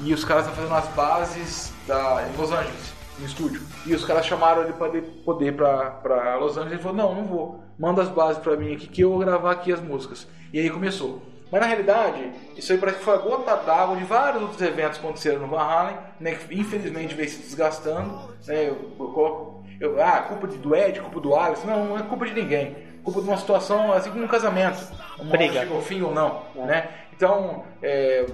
e 0.02 0.12
os 0.14 0.24
caras 0.24 0.46
estavam 0.46 0.64
fazendo 0.68 0.78
as 0.88 0.94
bases 0.94 1.72
da, 1.86 2.26
em 2.26 2.40
Los 2.40 2.50
Angeles, 2.50 2.94
no 3.18 3.26
estúdio. 3.26 3.60
E 3.86 3.94
os 3.94 4.04
caras 4.04 4.24
chamaram 4.26 4.62
ele 4.62 4.72
para 4.72 4.90
poder 5.24 5.46
ir 5.48 5.52
pra, 5.52 5.90
pra 5.90 6.36
Los 6.36 6.56
Angeles. 6.56 6.72
Ele 6.72 6.82
falou: 6.82 6.96
Não, 6.96 7.14
não 7.14 7.24
vou. 7.24 7.62
Manda 7.78 8.00
as 8.02 8.08
bases 8.08 8.38
pra 8.42 8.56
mim 8.56 8.74
aqui 8.74 8.86
que 8.88 9.02
eu 9.02 9.10
vou 9.10 9.18
gravar 9.18 9.52
aqui 9.52 9.72
as 9.72 9.80
músicas. 9.80 10.26
E 10.52 10.58
aí 10.58 10.70
começou. 10.70 11.20
Mas 11.50 11.60
na 11.60 11.66
realidade, 11.66 12.32
isso 12.56 12.72
aí 12.72 12.78
parece 12.78 12.98
que 12.98 13.04
foi 13.04 13.12
a 13.14 13.18
gota 13.18 13.54
d'água 13.56 13.94
de 13.96 14.04
vários 14.04 14.40
outros 14.40 14.62
eventos 14.62 14.96
que 14.96 15.04
aconteceram 15.04 15.40
no 15.40 15.48
Van 15.48 15.60
Halen, 15.60 15.96
né, 16.18 16.34
que 16.34 16.58
infelizmente 16.58 17.14
veio 17.14 17.28
se 17.28 17.42
desgastando. 17.42 18.30
Né, 18.46 18.68
eu, 18.70 18.90
eu 18.98 19.06
coloco. 19.08 19.62
Eu, 19.78 20.02
ah, 20.02 20.22
culpa 20.22 20.46
de, 20.46 20.56
do 20.56 20.74
Ed, 20.74 20.98
culpa 21.00 21.20
do 21.20 21.34
Alex. 21.34 21.62
Não, 21.64 21.84
não 21.84 21.98
é 21.98 22.02
culpa 22.04 22.24
de 22.24 22.32
ninguém. 22.32 22.74
Culpa 23.04 23.20
de 23.20 23.28
uma 23.28 23.36
situação 23.36 23.92
assim 23.92 24.10
como 24.10 24.24
um 24.24 24.28
casamento. 24.28 24.78
Uma 25.18 25.30
Briga. 25.30 25.60
chega 25.60 25.74
ao 25.74 25.82
fim 25.82 26.02
ou 26.02 26.14
não. 26.14 26.42
Né? 26.54 26.88
Então, 27.14 27.64
é, 27.82 28.24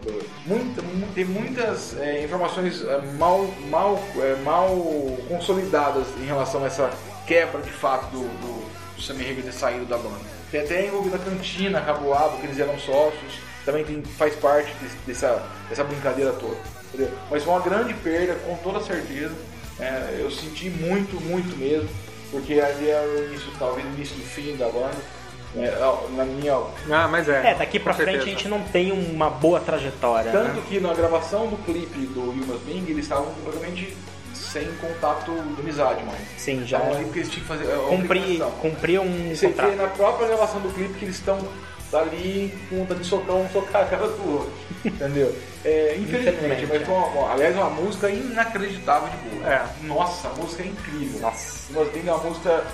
muita- 0.46 0.82
tem 1.14 1.24
muitas 1.24 1.98
é, 1.98 2.22
informações 2.24 2.82
é, 2.84 2.98
mal, 3.18 3.46
mal, 3.70 3.98
é, 4.16 4.34
mal 4.42 4.68
consolidadas 5.28 6.06
em 6.20 6.24
relação 6.24 6.62
a 6.64 6.66
essa 6.66 6.90
quebra 7.26 7.60
de 7.60 7.70
fato 7.70 8.06
do, 8.10 8.20
do, 8.20 8.94
do 8.96 9.02
Sammy 9.02 9.30
Hagar 9.30 9.44
ter 9.44 9.52
saído 9.52 9.84
da 9.86 9.98
banda. 9.98 10.20
Tem 10.50 10.60
até 10.60 10.86
envolvido 10.86 11.16
a 11.16 11.18
cantina, 11.18 11.80
Caboabo, 11.80 12.38
que 12.38 12.46
eles 12.46 12.58
eram 12.58 12.78
sócios, 12.78 13.38
também 13.64 13.84
tem, 13.84 14.02
faz 14.02 14.34
parte 14.36 14.72
desse- 14.80 14.96
dessa, 15.06 15.42
dessa 15.68 15.84
brincadeira 15.84 16.32
toda. 16.32 16.56
entendeu? 16.88 17.10
Mas 17.30 17.42
foi 17.44 17.52
uma 17.52 17.60
grande 17.62 17.92
perda, 17.94 18.34
com 18.46 18.56
toda 18.56 18.80
certeza. 18.80 19.34
É, 19.78 20.16
eu 20.20 20.30
senti 20.30 20.70
muito, 20.70 21.20
muito 21.20 21.54
mesmo, 21.58 21.88
porque 22.30 22.60
ali 22.60 22.88
era 22.90 23.06
o 23.08 23.24
início, 23.26 23.48
talvez 23.58 23.86
o 23.86 23.90
início 23.90 24.16
do 24.16 24.22
fim 24.24 24.56
da 24.56 24.66
banda. 24.66 24.90
né, 25.54 25.70
na 26.14 26.24
minha 26.24 26.54
Ah, 26.90 27.08
mas 27.08 27.28
é. 27.28 27.52
É, 27.52 27.54
daqui 27.54 27.78
pra 27.78 27.94
frente 27.94 28.08
a 28.10 28.12
certeza. 28.12 28.30
gente 28.30 28.48
não 28.48 28.60
tem 28.64 28.92
uma 28.92 29.30
boa 29.30 29.58
trajetória. 29.60 30.30
Tanto 30.30 30.56
né? 30.56 30.62
que 30.68 30.78
na 30.78 30.92
gravação 30.92 31.46
do 31.46 31.56
clipe 31.64 31.98
do 32.06 32.20
You 32.20 32.46
Must 32.46 32.64
Bing, 32.66 32.84
eles 32.88 33.04
estavam 33.04 33.26
completamente 33.32 33.96
sem 34.34 34.66
contato 34.74 35.32
de 35.32 35.60
amizade 35.60 36.04
mais. 36.04 36.20
Sim, 36.36 36.64
já 36.66 36.78
Então, 36.78 37.02
porque 37.02 37.18
eles 37.20 37.30
tinham 37.30 37.42
que 37.42 37.48
fazer. 37.48 37.64
é, 37.66 37.74
a 37.74 37.78
cumprir, 37.78 38.42
cumprir 38.60 39.00
um 39.00 39.34
Você 39.34 39.46
vê 39.48 39.52
contrato. 39.54 39.76
na 39.76 39.86
própria 39.88 40.28
gravação 40.28 40.60
do 40.60 40.68
clipe 40.74 40.94
que 40.98 41.04
eles 41.06 41.16
estão 41.16 41.38
ali 41.92 42.54
com 42.68 42.76
vontade 42.80 43.00
de 43.00 43.06
socar 43.06 43.34
um 43.36 43.48
socar 43.48 43.82
a 43.82 43.86
cara 43.86 44.06
do 44.06 44.32
outro. 44.32 44.52
Entendeu? 44.84 45.34
É, 45.64 45.96
infelizmente, 45.98 46.36
Infelizmente, 46.44 46.66
mas 46.68 46.82
foi 46.86 46.94
uma, 46.94 47.06
uma- 47.06 47.32
aliás, 47.32 47.56
é 47.56 47.58
uma 47.58 47.70
música 47.70 48.08
inacreditável 48.10 49.08
de 49.08 49.16
boa. 49.30 49.52
É. 49.52 49.66
Nossa, 49.82 50.28
a 50.28 50.34
música 50.34 50.62
é 50.62 50.66
incrível. 50.66 51.20
Nossa. 51.20 51.57
Nós 51.70 51.90
temos 51.92 52.08
uma 52.08 52.18
música 52.18 52.64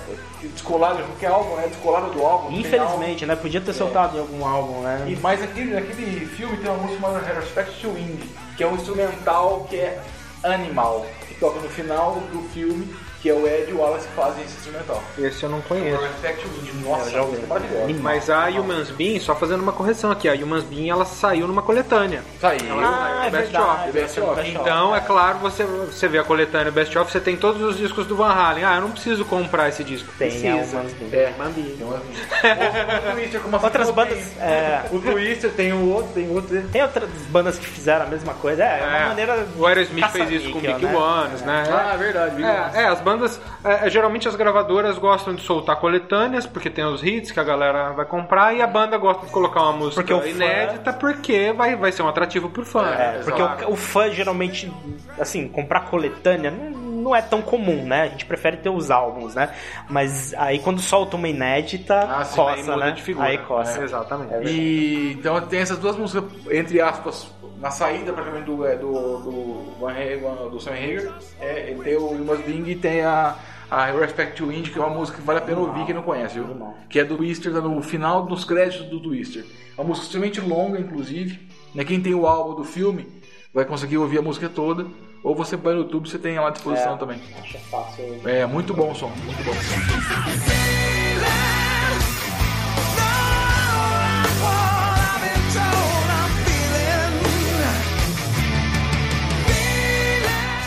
descolada, 0.41 1.03
qualquer 1.03 1.27
álbum, 1.27 1.55
né? 1.55 1.67
Descolada 1.67 2.09
do 2.11 2.23
álbum. 2.23 2.51
Infelizmente, 2.51 3.25
né? 3.25 3.35
Podia 3.35 3.59
ter 3.59 3.73
soltado 3.73 4.17
em 4.17 4.21
algum 4.21 4.45
álbum, 4.45 4.81
né? 4.81 5.05
e, 5.07 5.15
mas 5.17 5.43
aquele, 5.43 5.73
naquele 5.73 6.25
filme 6.27 6.55
tem 6.57 6.69
uma 6.69 6.77
música 6.77 7.01
chamada 7.01 7.33
Respect 7.33 7.81
to 7.81 7.91
Wind, 7.91 8.21
que 8.55 8.63
é 8.63 8.67
um 8.67 8.75
instrumental 8.75 9.67
que 9.69 9.75
é 9.75 10.01
animal, 10.43 11.05
que 11.27 11.35
toca 11.35 11.59
no 11.59 11.69
final 11.69 12.15
do 12.31 12.41
filme, 12.49 12.95
que 13.25 13.29
é 13.31 13.33
o 13.33 13.47
Ed 13.47 13.71
e 13.71 13.73
o 13.73 13.79
Wallace 13.79 14.07
que 14.07 14.13
fazem 14.13 14.43
esse 14.43 14.53
instrumental. 14.57 15.03
Esse 15.17 15.41
eu 15.43 15.49
não 15.49 15.59
conheço. 15.61 15.99
Wind, 15.99 16.85
nossa, 16.85 17.05
Eu 17.07 17.11
já 17.11 17.21
ouvi. 17.23 17.41
é 17.43 17.47
maravilhosa. 17.47 17.93
Mas 18.03 18.29
a 18.29 18.45
Humans 18.49 18.91
Bean, 18.91 19.19
só 19.19 19.33
fazendo 19.35 19.61
uma 19.63 19.71
correção 19.71 20.11
aqui, 20.11 20.29
a 20.29 20.33
Humans 20.35 20.63
Bean 20.63 20.91
ela 20.91 21.05
saiu 21.05 21.47
numa 21.47 21.63
coletânea. 21.63 22.21
Saiu. 22.39 22.59
Ah, 22.79 23.23
é 23.25 23.29
Best 23.31 23.51
verdade. 23.51 23.81
of, 23.89 23.91
Best 23.93 24.19
of. 24.21 24.47
Então, 24.47 24.95
é 24.95 24.99
claro, 24.99 25.39
você, 25.39 25.63
você 25.63 26.07
vê 26.07 26.19
a 26.19 26.23
coletânea 26.23 26.71
Best 26.71 26.95
of, 26.99 27.11
você 27.11 27.19
tem 27.19 27.35
todos 27.35 27.63
os 27.63 27.77
discos 27.77 28.05
do 28.05 28.15
Van 28.15 28.29
Halen. 28.31 28.63
Ah, 28.63 28.75
eu 28.75 28.81
não 28.81 28.91
preciso 28.91 29.25
comprar 29.25 29.69
esse 29.69 29.83
disco. 29.83 30.07
Tem 30.19 30.29
Precisa. 30.29 30.77
algumas 30.77 30.93
É, 31.11 31.33
Mandi. 31.35 31.61
tem 31.63 31.87
umas- 31.87 32.01
o, 33.09 33.09
o 33.09 33.13
Twister, 33.15 33.41
como 33.41 33.55
assim, 33.55 33.65
Outras 33.65 33.85
tem- 33.87 33.95
bandas. 33.95 34.37
É, 34.39 34.81
O 34.91 34.99
Twister 34.99 35.51
tem 35.51 35.73
o 35.73 35.89
outro, 35.93 36.11
tem 36.13 36.29
outro. 36.29 36.61
tem 36.71 36.83
outras 36.83 37.09
bandas 37.29 37.57
que 37.57 37.65
fizeram 37.65 38.05
a 38.05 38.09
mesma 38.09 38.35
coisa. 38.35 38.63
É, 38.63 38.79
é 38.79 38.83
uma 38.85 38.97
É, 38.97 39.05
maneira. 39.07 39.47
o 39.57 39.65
Aerosmith 39.65 40.07
fez 40.09 40.29
isso 40.29 40.51
com 40.51 40.61
caça-níquel, 40.61 40.73
Big 40.75 40.85
né? 40.85 40.95
Ones, 40.95 41.41
né? 41.41 41.63
Ah, 41.71 41.91
é 41.93 41.97
verdade. 41.97 42.43
É, 42.43 42.81
é, 42.83 42.85
as 42.87 42.99
bandas, 43.01 43.14
é, 43.63 43.85
é, 43.85 43.89
geralmente 43.89 44.27
as 44.27 44.35
gravadoras 44.35 44.97
gostam 44.97 45.33
de 45.35 45.41
soltar 45.41 45.75
coletâneas, 45.77 46.45
porque 46.45 46.69
tem 46.69 46.83
os 46.85 47.03
hits 47.03 47.31
que 47.31 47.39
a 47.39 47.43
galera 47.43 47.91
vai 47.91 48.05
comprar, 48.05 48.53
e 48.55 48.61
a 48.61 48.67
banda 48.67 48.97
gosta 48.97 49.25
de 49.25 49.31
colocar 49.31 49.61
uma 49.63 49.73
música 49.73 50.01
Porque 50.01 50.13
o 50.13 50.21
fã- 50.21 50.27
inédita, 50.27 50.93
porque 50.93 51.53
vai, 51.53 51.75
vai 51.75 51.91
ser 51.91 52.01
um 52.03 52.07
atrativo 52.07 52.49
pro 52.49 52.65
fã. 52.65 52.85
É, 52.87 53.19
porque 53.23 53.41
Exato. 53.41 53.65
o, 53.69 53.73
o 53.73 53.75
fã 53.75 54.09
geralmente, 54.11 54.71
assim, 55.19 55.47
comprar 55.47 55.81
coletânea 55.81 56.51
não, 56.51 56.85
não 57.05 57.15
é 57.15 57.21
tão 57.21 57.41
comum, 57.41 57.85
né? 57.85 58.01
A 58.03 58.07
gente 58.07 58.25
prefere 58.25 58.57
ter 58.57 58.69
os 58.69 58.89
álbuns, 58.89 59.35
né? 59.35 59.49
Mas 59.89 60.33
aí 60.35 60.57
quando 60.59 60.79
solta 60.81 61.15
uma 61.15 61.27
inédita, 61.27 61.99
Ah, 62.09 62.25
sim, 62.25 62.41
Aí 62.41 62.47
coça, 62.57 62.71
muda 62.73 62.85
né? 62.87 62.91
de 62.91 63.01
figura. 63.03 63.27
Aí 63.27 63.37
coça. 63.37 63.79
É, 63.79 63.83
exatamente. 63.83 64.47
E 64.49 65.11
então 65.13 65.39
tem 65.41 65.59
essas 65.59 65.77
duas 65.77 65.95
músicas, 65.95 66.23
entre 66.49 66.81
aspas, 66.81 67.27
na 67.59 67.71
saída 67.71 68.13
praticamente 68.13 68.45
do, 68.45 68.65
é, 68.65 68.75
do, 68.75 68.91
do, 68.91 69.75
Van 69.79 69.91
Halen, 69.91 70.49
do 70.49 70.59
Sam 70.59 70.71
Hager, 70.71 71.11
é, 71.39 71.69
ele 71.71 71.83
tem 71.83 71.95
o 71.95 72.13
You 72.13 72.25
Must 72.25 72.43
Bing 72.43 72.69
e 72.69 72.75
tem 72.75 73.01
a, 73.01 73.35
a 73.69 73.85
Respect 73.87 74.35
to 74.35 74.47
Wind, 74.47 74.69
que 74.69 74.77
é 74.77 74.81
uma 74.81 74.89
música 74.95 75.17
que 75.17 75.23
vale 75.23 75.39
a 75.39 75.41
pena 75.41 75.59
ouvir 75.59 75.85
quem 75.85 75.95
não 75.95 76.03
conhece, 76.03 76.35
viu? 76.35 76.73
Que 76.89 76.99
é 76.99 77.03
do 77.03 77.17
Twister, 77.17 77.51
tá 77.53 77.61
no 77.61 77.81
final 77.81 78.25
dos 78.25 78.43
créditos 78.45 78.87
do 78.87 78.99
Twister. 78.99 79.45
É 79.77 79.81
uma 79.81 79.87
música 79.87 80.05
extremamente 80.05 80.41
longa, 80.41 80.79
inclusive. 80.79 81.39
Né? 81.73 81.83
Quem 81.83 82.01
tem 82.01 82.13
o 82.13 82.25
álbum 82.27 82.55
do 82.55 82.63
filme 82.63 83.07
vai 83.53 83.65
conseguir 83.65 83.97
ouvir 83.97 84.19
a 84.19 84.21
música 84.21 84.47
toda. 84.49 84.85
Ou 85.23 85.33
você 85.33 85.55
vai 85.57 85.73
no 85.73 85.81
YouTube, 85.81 86.07
você 86.07 86.19
tem 86.19 86.35
ela 86.35 86.49
à 86.49 86.51
disposição 86.51 86.93
É. 86.93 86.97
também. 86.97 87.19
Acho 87.41 87.57
fácil. 87.57 88.21
É 88.25 88.45
muito 88.45 88.75
bom 88.75 88.91
o 88.91 88.95
som, 88.95 89.09
muito 89.25 89.43
bom. 89.43 89.51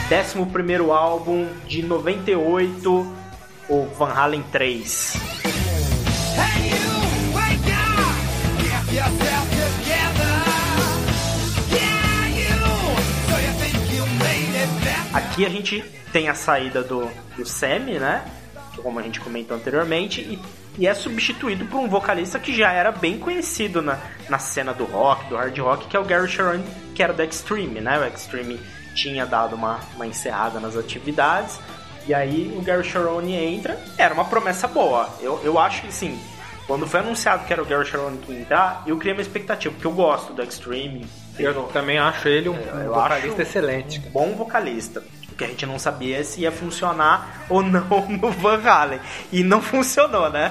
Décimo 0.08 0.46
primeiro 0.46 0.90
álbum 0.90 1.46
de 1.66 1.82
98, 1.82 3.14
o 3.68 3.84
Van 3.88 4.10
Halen 4.10 4.42
3. 4.50 5.12
Aqui 15.12 15.44
a 15.44 15.48
gente 15.50 15.84
tem 16.10 16.30
a 16.30 16.34
saída 16.34 16.82
do, 16.82 17.10
do 17.36 17.44
Sammy, 17.44 17.98
né? 17.98 18.24
Como 18.82 18.98
a 18.98 19.02
gente 19.02 19.20
comentou 19.20 19.58
anteriormente, 19.58 20.22
e, 20.22 20.38
e 20.78 20.86
é 20.86 20.94
substituído 20.94 21.66
por 21.66 21.80
um 21.80 21.88
vocalista 21.88 22.38
que 22.38 22.54
já 22.56 22.72
era 22.72 22.90
bem 22.90 23.18
conhecido 23.18 23.82
na, 23.82 23.98
na 24.30 24.38
cena 24.38 24.72
do 24.72 24.84
rock, 24.84 25.28
do 25.28 25.36
hard 25.36 25.58
rock, 25.58 25.86
que 25.86 25.96
é 25.96 26.00
o 26.00 26.04
Gary 26.04 26.28
Sharon, 26.28 26.62
que 26.94 27.02
era 27.02 27.12
do 27.12 27.22
Extreme, 27.22 27.82
né? 27.82 27.98
O 27.98 28.06
Extreme 28.06 28.58
tinha 28.98 29.24
dado 29.24 29.54
uma, 29.54 29.78
uma 29.94 30.06
encerrada 30.06 30.58
nas 30.58 30.76
atividades, 30.76 31.60
e 32.06 32.12
aí 32.12 32.52
o 32.56 32.62
Gary 32.62 32.82
Sharon 32.84 33.22
entra, 33.22 33.78
era 33.96 34.12
uma 34.12 34.24
promessa 34.24 34.66
boa. 34.66 35.08
Eu, 35.20 35.40
eu 35.44 35.58
acho 35.58 35.82
que 35.82 35.92
sim. 35.92 36.18
Quando 36.66 36.86
foi 36.86 37.00
anunciado 37.00 37.44
que 37.46 37.52
era 37.52 37.62
o 37.62 37.66
Gary 37.66 37.86
Sharon 37.86 38.16
que 38.16 38.32
ia 38.32 38.40
entrar, 38.40 38.82
eu 38.86 38.96
criei 38.98 39.14
uma 39.14 39.22
expectativa, 39.22 39.72
porque 39.72 39.86
eu 39.86 39.92
gosto 39.92 40.32
do 40.32 40.42
Extreme. 40.42 41.06
Eu 41.38 41.64
também 41.64 41.98
acho 41.98 42.26
ele 42.28 42.48
um, 42.48 42.54
um 42.54 42.80
eu 42.80 42.92
vocalista 42.92 43.42
excelente. 43.42 44.02
um 44.06 44.10
bom 44.10 44.34
vocalista. 44.34 45.02
O 45.30 45.34
que 45.38 45.44
a 45.44 45.46
gente 45.46 45.64
não 45.64 45.78
sabia 45.78 46.18
é 46.18 46.22
se 46.24 46.40
ia 46.40 46.50
funcionar 46.50 47.44
ou 47.48 47.62
não 47.62 48.08
no 48.08 48.30
Van 48.32 48.60
Halen. 48.60 49.00
E 49.30 49.44
não 49.44 49.62
funcionou, 49.62 50.28
né? 50.30 50.50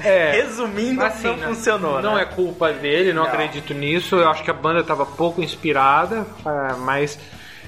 É, 0.00 0.30
Resumindo, 0.32 1.02
Assim, 1.02 1.26
não 1.26 1.36
né, 1.36 1.46
funcionou. 1.48 2.00
Não 2.00 2.14
né? 2.14 2.22
é 2.22 2.24
culpa 2.26 2.72
dele, 2.72 3.12
não, 3.12 3.24
Não. 3.24 3.30
acredito 3.30 3.74
nisso. 3.74 4.16
Eu 4.16 4.28
acho 4.28 4.42
que 4.44 4.50
a 4.50 4.54
banda 4.54 4.80
estava 4.80 5.04
pouco 5.04 5.42
inspirada, 5.42 6.26
é, 6.46 6.74
mas 6.74 7.18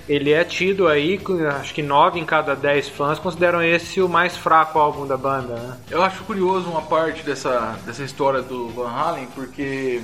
ele 0.08 0.32
é 0.32 0.44
tido 0.44 0.86
aí, 0.88 1.20
acho 1.60 1.74
que 1.74 1.82
9 1.82 2.18
em 2.20 2.24
cada 2.24 2.54
10 2.54 2.88
fãs 2.90 3.18
consideram 3.18 3.62
esse 3.62 4.00
o 4.00 4.08
mais 4.08 4.36
fraco 4.36 4.78
álbum 4.78 5.06
da 5.06 5.16
banda, 5.16 5.54
né? 5.54 5.76
Eu 5.90 6.02
acho 6.02 6.22
curioso 6.24 6.68
uma 6.68 6.82
parte 6.82 7.22
dessa, 7.24 7.76
dessa 7.84 8.04
história 8.04 8.40
do 8.42 8.68
Van 8.68 8.88
Halen, 8.90 9.26
porque 9.34 10.00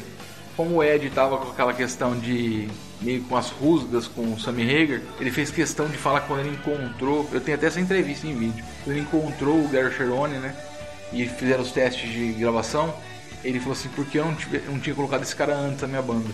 como 0.56 0.76
o 0.76 0.82
Ed 0.84 1.08
tava 1.10 1.38
com 1.38 1.50
aquela 1.50 1.72
questão 1.72 2.18
de 2.18 2.68
meio 3.00 3.22
com 3.24 3.36
as 3.36 3.50
rusgas 3.50 4.06
com 4.06 4.32
o 4.32 4.38
Sammy 4.38 4.62
Hagar, 4.62 5.00
ele 5.20 5.30
fez 5.30 5.50
questão 5.50 5.86
de 5.88 5.96
falar 5.96 6.20
quando 6.22 6.40
ele 6.40 6.50
encontrou, 6.50 7.28
eu 7.32 7.40
tenho 7.40 7.56
até 7.56 7.66
essa 7.66 7.80
entrevista 7.80 8.26
em 8.26 8.34
vídeo, 8.34 8.64
ele 8.86 9.00
encontrou 9.00 9.56
o 9.64 9.68
Gary 9.68 9.92
Cherone, 9.94 10.34
né, 10.38 10.54
e 11.12 11.26
fizeram 11.26 11.62
os 11.62 11.72
testes 11.72 12.08
de 12.10 12.32
gravação, 12.34 12.94
ele 13.42 13.58
falou 13.58 13.72
assim, 13.72 13.88
por 13.88 14.04
que 14.06 14.18
eu 14.18 14.24
não, 14.24 14.34
tive- 14.36 14.62
não 14.68 14.78
tinha 14.78 14.94
colocado 14.94 15.22
esse 15.22 15.34
cara 15.34 15.54
antes 15.56 15.80
da 15.80 15.86
minha 15.88 16.02
banda, 16.02 16.28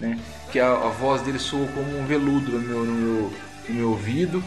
né, 0.00 0.18
que 0.50 0.58
a, 0.60 0.72
a 0.72 0.88
voz 0.88 1.22
dele 1.22 1.38
soou 1.38 1.66
como 1.68 1.98
um 1.98 2.06
veludo 2.06 2.52
no 2.52 2.60
meu, 2.60 2.84
no 2.84 2.92
meu, 2.92 3.32
no 3.68 3.74
meu 3.74 3.88
ouvido, 3.90 4.42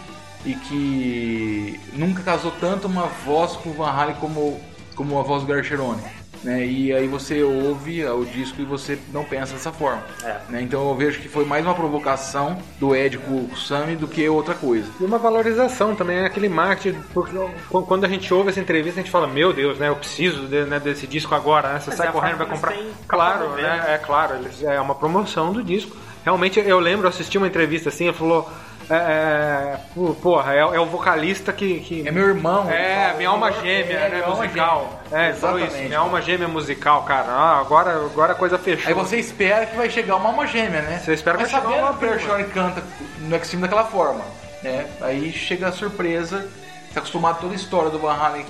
e 0.46 0.54
que 0.56 1.80
nunca 1.94 2.24
casou 2.24 2.52
tanto 2.60 2.88
uma 2.88 3.08
voz 3.08 3.54
com 3.58 3.70
o 3.70 3.74
Van 3.74 3.90
Halen 3.90 4.16
como, 4.16 4.60
como 4.96 5.20
a 5.20 5.24
voz 5.24 5.44
do 5.44 5.48
Gary 5.48 5.64
Cherone. 5.64 6.02
Né? 6.44 6.66
E 6.66 6.94
aí 6.94 7.08
você 7.08 7.44
ouve 7.44 8.06
o 8.06 8.24
disco 8.26 8.62
e 8.62 8.66
você 8.66 8.98
não 9.12 9.24
pensa 9.26 9.54
dessa 9.54 9.72
forma. 9.74 10.02
É. 10.24 10.38
Né? 10.50 10.62
Então 10.62 10.88
eu 10.88 10.96
vejo 10.96 11.20
que 11.20 11.28
foi 11.28 11.44
mais 11.44 11.66
uma 11.66 11.74
provocação 11.76 12.58
do 12.80 12.96
Ed 12.96 13.18
com 13.18 13.46
o 13.52 13.58
Sammy 13.58 13.96
do 13.96 14.08
que 14.08 14.28
outra 14.30 14.56
coisa. 14.56 14.88
E 15.00 15.04
uma 15.04 15.18
valorização 15.18 15.96
também, 15.96 16.18
é 16.20 16.26
aquele 16.26 16.48
marketing, 16.48 17.00
porque 17.14 17.36
qu- 17.70 17.82
quando 17.84 18.06
a 18.06 18.08
gente 18.08 18.34
ouve 18.34 18.50
essa 18.52 18.60
entrevista, 18.60 19.00
a 19.00 19.04
gente 19.04 19.12
fala, 19.12 19.28
meu 19.28 19.52
Deus, 19.52 19.78
né, 19.78 19.90
eu 19.90 19.96
preciso 19.96 20.48
de- 20.48 20.64
né, 20.66 20.80
desse 20.80 21.06
disco 21.08 21.36
agora, 21.36 21.74
né? 21.74 21.80
Você 21.80 21.90
Mas 21.90 21.98
sai 21.98 22.08
é 22.08 22.12
correndo, 22.12 22.38
vai 22.38 22.48
comprar. 22.48 22.74
Claro, 23.08 23.50
né? 23.56 23.84
É 23.90 23.98
claro, 23.98 24.36
é 24.64 24.80
uma 24.80 24.96
promoção 24.96 25.52
do 25.52 25.62
disco. 25.64 25.96
Realmente, 26.24 26.60
eu 26.60 26.80
lembro, 26.80 27.06
eu 27.06 27.10
assisti 27.10 27.38
uma 27.38 27.48
entrevista 27.48 27.90
assim, 27.90 28.06
ele 28.06 28.14
falou. 28.18 28.50
É, 28.90 28.96
é, 28.96 29.80
porra, 30.22 30.54
é, 30.56 30.60
é 30.60 30.80
o 30.80 30.86
vocalista 30.86 31.54
que. 31.54 31.80
que- 31.82 32.08
É 32.08 32.12
meu 32.12 32.28
irmão. 32.28 32.70
É, 32.70 33.14
minha 33.16 33.30
alma 33.30 33.50
É, 33.50 33.54
gêmea, 33.54 34.00
né, 34.00 34.10
minha 34.10 34.24
alma 34.26 34.36
musical. 34.38 35.02
gêmea. 35.12 35.30
É, 35.30 35.34
falou 35.34 35.58
isso, 35.58 35.66
Exatamente. 35.68 35.88
minha 35.88 36.00
alma 36.00 36.22
gêmea 36.22 36.48
musical, 36.48 37.04
cara. 37.04 37.28
Ah, 37.28 37.60
agora, 37.60 37.92
agora 37.92 38.32
a 38.34 38.36
coisa 38.36 38.58
fechou. 38.58 38.88
Aí 38.88 38.94
você 38.94 39.18
espera 39.18 39.66
que 39.68 39.76
vai 39.78 39.90
chegar 39.90 40.16
uma 40.16 40.30
alma 40.30 40.48
gêmea, 40.48 40.82
né? 40.82 41.00
Você 41.04 41.14
espera 41.14 41.38
que 41.38 41.44
Mas 41.44 41.52
vai 41.52 41.62
chegar 41.62 41.76
uma 41.84 41.94
que 41.98 42.06
o 42.06 42.50
canta 42.50 42.84
no 43.20 43.36
Extreme 43.36 43.62
daquela 43.64 43.86
forma, 43.86 44.22
né? 44.64 44.88
Aí 45.02 45.32
chega 45.32 45.68
a 45.68 45.72
surpresa, 45.72 46.40
você 46.88 46.94
tá 46.94 47.00
acostumado 47.00 47.36
a 47.38 47.40
toda 47.42 47.54
a 47.54 47.56
história 47.56 47.90
do 47.92 48.00
Van 48.00 48.14
Halen 48.14 48.46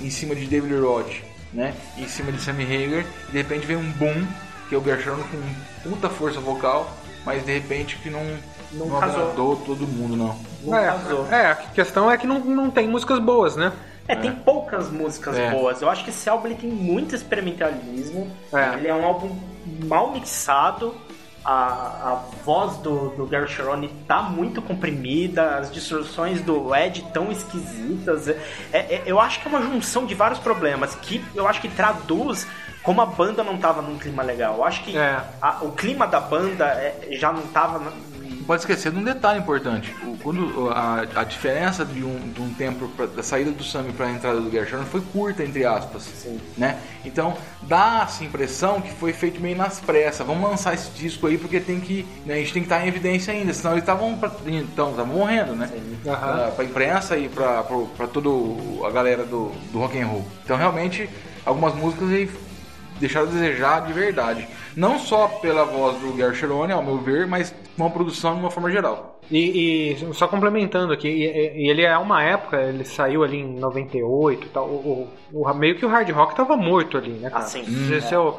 em 0.00 0.10
cima 0.10 0.34
de 0.34 0.46
David 0.46 0.74
Roth, 0.80 1.22
né? 1.52 1.72
Em 1.96 2.08
cima 2.08 2.32
de 2.32 2.40
Sammy 2.40 2.64
Hagar, 2.64 3.04
e 3.28 3.32
de 3.32 3.38
repente 3.38 3.64
vem 3.64 3.76
um 3.76 3.90
boom, 3.92 4.26
que 4.68 4.74
é 4.74 4.78
o 4.78 4.82
Cherone 4.82 5.22
com 5.24 5.88
puta 5.90 6.08
força 6.08 6.40
vocal, 6.40 6.90
mas 7.24 7.44
de 7.44 7.52
repente 7.52 7.96
que 8.02 8.10
não, 8.10 8.20
Não 8.74 8.86
não 8.86 9.00
casou. 9.00 9.22
agradou 9.22 9.56
todo 9.56 9.86
mundo, 9.86 10.16
não. 10.16 10.36
Não 10.64 10.76
é, 10.78 10.86
casou. 10.86 11.26
é, 11.32 11.46
a 11.50 11.54
questão 11.54 12.10
é 12.10 12.16
que 12.16 12.26
não, 12.26 12.40
não 12.40 12.70
tem 12.70 12.88
músicas 12.88 13.18
boas, 13.18 13.56
né? 13.56 13.72
É, 14.06 14.14
tem 14.14 14.32
poucas 14.32 14.90
músicas 14.90 15.36
É. 15.36 15.50
boas. 15.50 15.80
Eu 15.80 15.88
acho 15.88 16.04
que 16.04 16.10
esse 16.10 16.28
álbum 16.28 16.46
ele 16.48 16.56
tem 16.56 16.68
muito 16.70 17.14
experimentalismo. 17.14 18.30
É. 18.52 18.74
Ele 18.74 18.88
é 18.88 18.94
um 18.94 19.04
álbum 19.04 19.34
mal 19.86 20.10
mixado. 20.12 20.94
A, 21.46 21.52
a 21.52 22.14
voz 22.42 22.78
do, 22.78 23.10
do 23.10 23.26
Gary 23.26 23.46
Cherone 23.48 23.88
tá 24.08 24.22
muito 24.22 24.62
comprimida, 24.62 25.56
as 25.58 25.70
distorções 25.70 26.40
do 26.40 26.74
Ed 26.74 27.04
tão 27.12 27.30
esquisitas. 27.30 28.28
É, 28.28 28.36
é- 28.72 29.02
eu 29.04 29.20
acho 29.20 29.40
que 29.42 29.46
é 29.46 29.50
uma 29.50 29.60
junção 29.60 30.06
de 30.06 30.14
vários 30.14 30.38
problemas 30.38 30.94
que 30.94 31.22
eu 31.34 31.46
acho 31.46 31.60
que 31.60 31.68
traduz 31.68 32.46
como 32.82 33.02
a 33.02 33.06
banda 33.06 33.44
não 33.44 33.58
tava 33.58 33.82
num 33.82 33.98
clima 33.98 34.22
legal. 34.22 34.54
Eu 34.56 34.64
acho 34.64 34.82
que 34.84 34.96
É. 34.96 35.20
a- 35.42 35.58
o 35.60 35.72
clima 35.72 36.06
da 36.06 36.18
banda 36.20 36.64
é, 36.66 37.08
já 37.12 37.30
não 37.30 37.42
tava. 37.48 37.92
Pode 38.44 38.62
esquecer 38.62 38.92
de 38.92 38.98
um 38.98 39.02
detalhe 39.04 39.38
importante. 39.40 39.94
O- 40.04 40.16
Quando 40.22 40.70
a, 40.70 41.04
a 41.16 41.24
diferença 41.24 41.84
de 41.84 42.04
um, 42.04 42.18
de 42.32 42.40
um 42.40 42.52
tempo 42.54 42.88
pra- 42.88 43.06
da 43.06 43.22
saída 43.22 43.50
do 43.50 43.62
Sammy 43.64 43.92
para 43.92 44.06
a 44.06 44.12
entrada 44.12 44.40
do 44.40 44.50
Cherone 44.50 44.86
foi 44.86 45.00
curta, 45.00 45.42
entre 45.44 45.64
aspas. 45.64 46.02
Sim. 46.02 46.40
Né? 46.56 46.78
Então 47.04 47.36
dá 47.62 48.02
essa 48.04 48.24
impressão 48.24 48.80
que 48.80 48.90
foi 48.92 49.12
feito 49.12 49.40
meio 49.40 49.56
nas 49.56 49.80
pressas. 49.80 50.26
Vamos 50.26 50.48
lançar 50.48 50.74
esse 50.74 50.90
disco 50.90 51.26
aí 51.26 51.36
porque 51.38 51.60
tem 51.60 51.80
que, 51.80 52.06
né, 52.24 52.34
a 52.34 52.38
gente 52.38 52.52
tem 52.52 52.62
que 52.62 52.66
estar 52.66 52.84
em 52.84 52.88
evidência 52.88 53.32
ainda, 53.32 53.52
senão 53.52 53.72
eles 53.72 53.82
estavam 53.82 54.18
então 54.46 54.90
estavam 54.90 55.06
morrendo, 55.14 55.54
né? 55.54 55.70
Pra, 56.02 56.52
pra 56.54 56.64
imprensa 56.64 57.16
e 57.16 57.28
pra, 57.28 57.62
pra 57.96 58.06
toda 58.06 58.28
a 58.86 58.90
galera 58.90 59.24
do, 59.24 59.52
do 59.72 59.78
rock 59.78 59.98
and 59.98 60.06
roll. 60.06 60.24
Então 60.44 60.56
realmente 60.56 61.08
algumas 61.44 61.74
músicas 61.74 62.08
aí 62.10 62.30
deixaram 63.00 63.26
a 63.26 63.30
desejar 63.30 63.86
de 63.86 63.92
verdade. 63.92 64.46
Não 64.76 64.98
só 64.98 65.28
pela 65.28 65.64
voz 65.64 65.96
do 66.00 66.12
Gary 66.16 66.34
Cherone, 66.34 66.72
ao 66.72 66.82
meu 66.82 66.98
ver, 66.98 67.26
mas 67.26 67.54
uma 67.78 67.88
produção 67.90 68.34
de 68.34 68.40
uma 68.40 68.50
forma 68.50 68.70
geral. 68.70 69.20
E, 69.30 69.92
e 69.98 70.14
só 70.14 70.28
complementando 70.28 70.92
aqui, 70.92 71.08
e, 71.08 71.64
e 71.64 71.70
ele 71.70 71.82
é 71.82 71.96
uma 71.96 72.22
época, 72.22 72.60
ele 72.60 72.84
saiu 72.84 73.22
ali 73.24 73.38
em 73.38 73.58
98 73.58 74.46
e 74.46 74.48
tal, 74.50 74.66
o, 74.66 75.08
o- 75.32 75.40
o- 75.42 75.54
meio 75.54 75.76
que 75.76 75.86
o 75.86 75.88
hard 75.88 76.10
rock 76.10 76.34
tava 76.36 76.56
morto 76.56 76.98
ali, 76.98 77.10
né? 77.12 77.30
Cara? 77.30 77.44
Ah, 77.44 77.46
sim. 77.46 77.64
Esse 77.94 78.14
é, 78.14 78.18
o, 78.18 78.34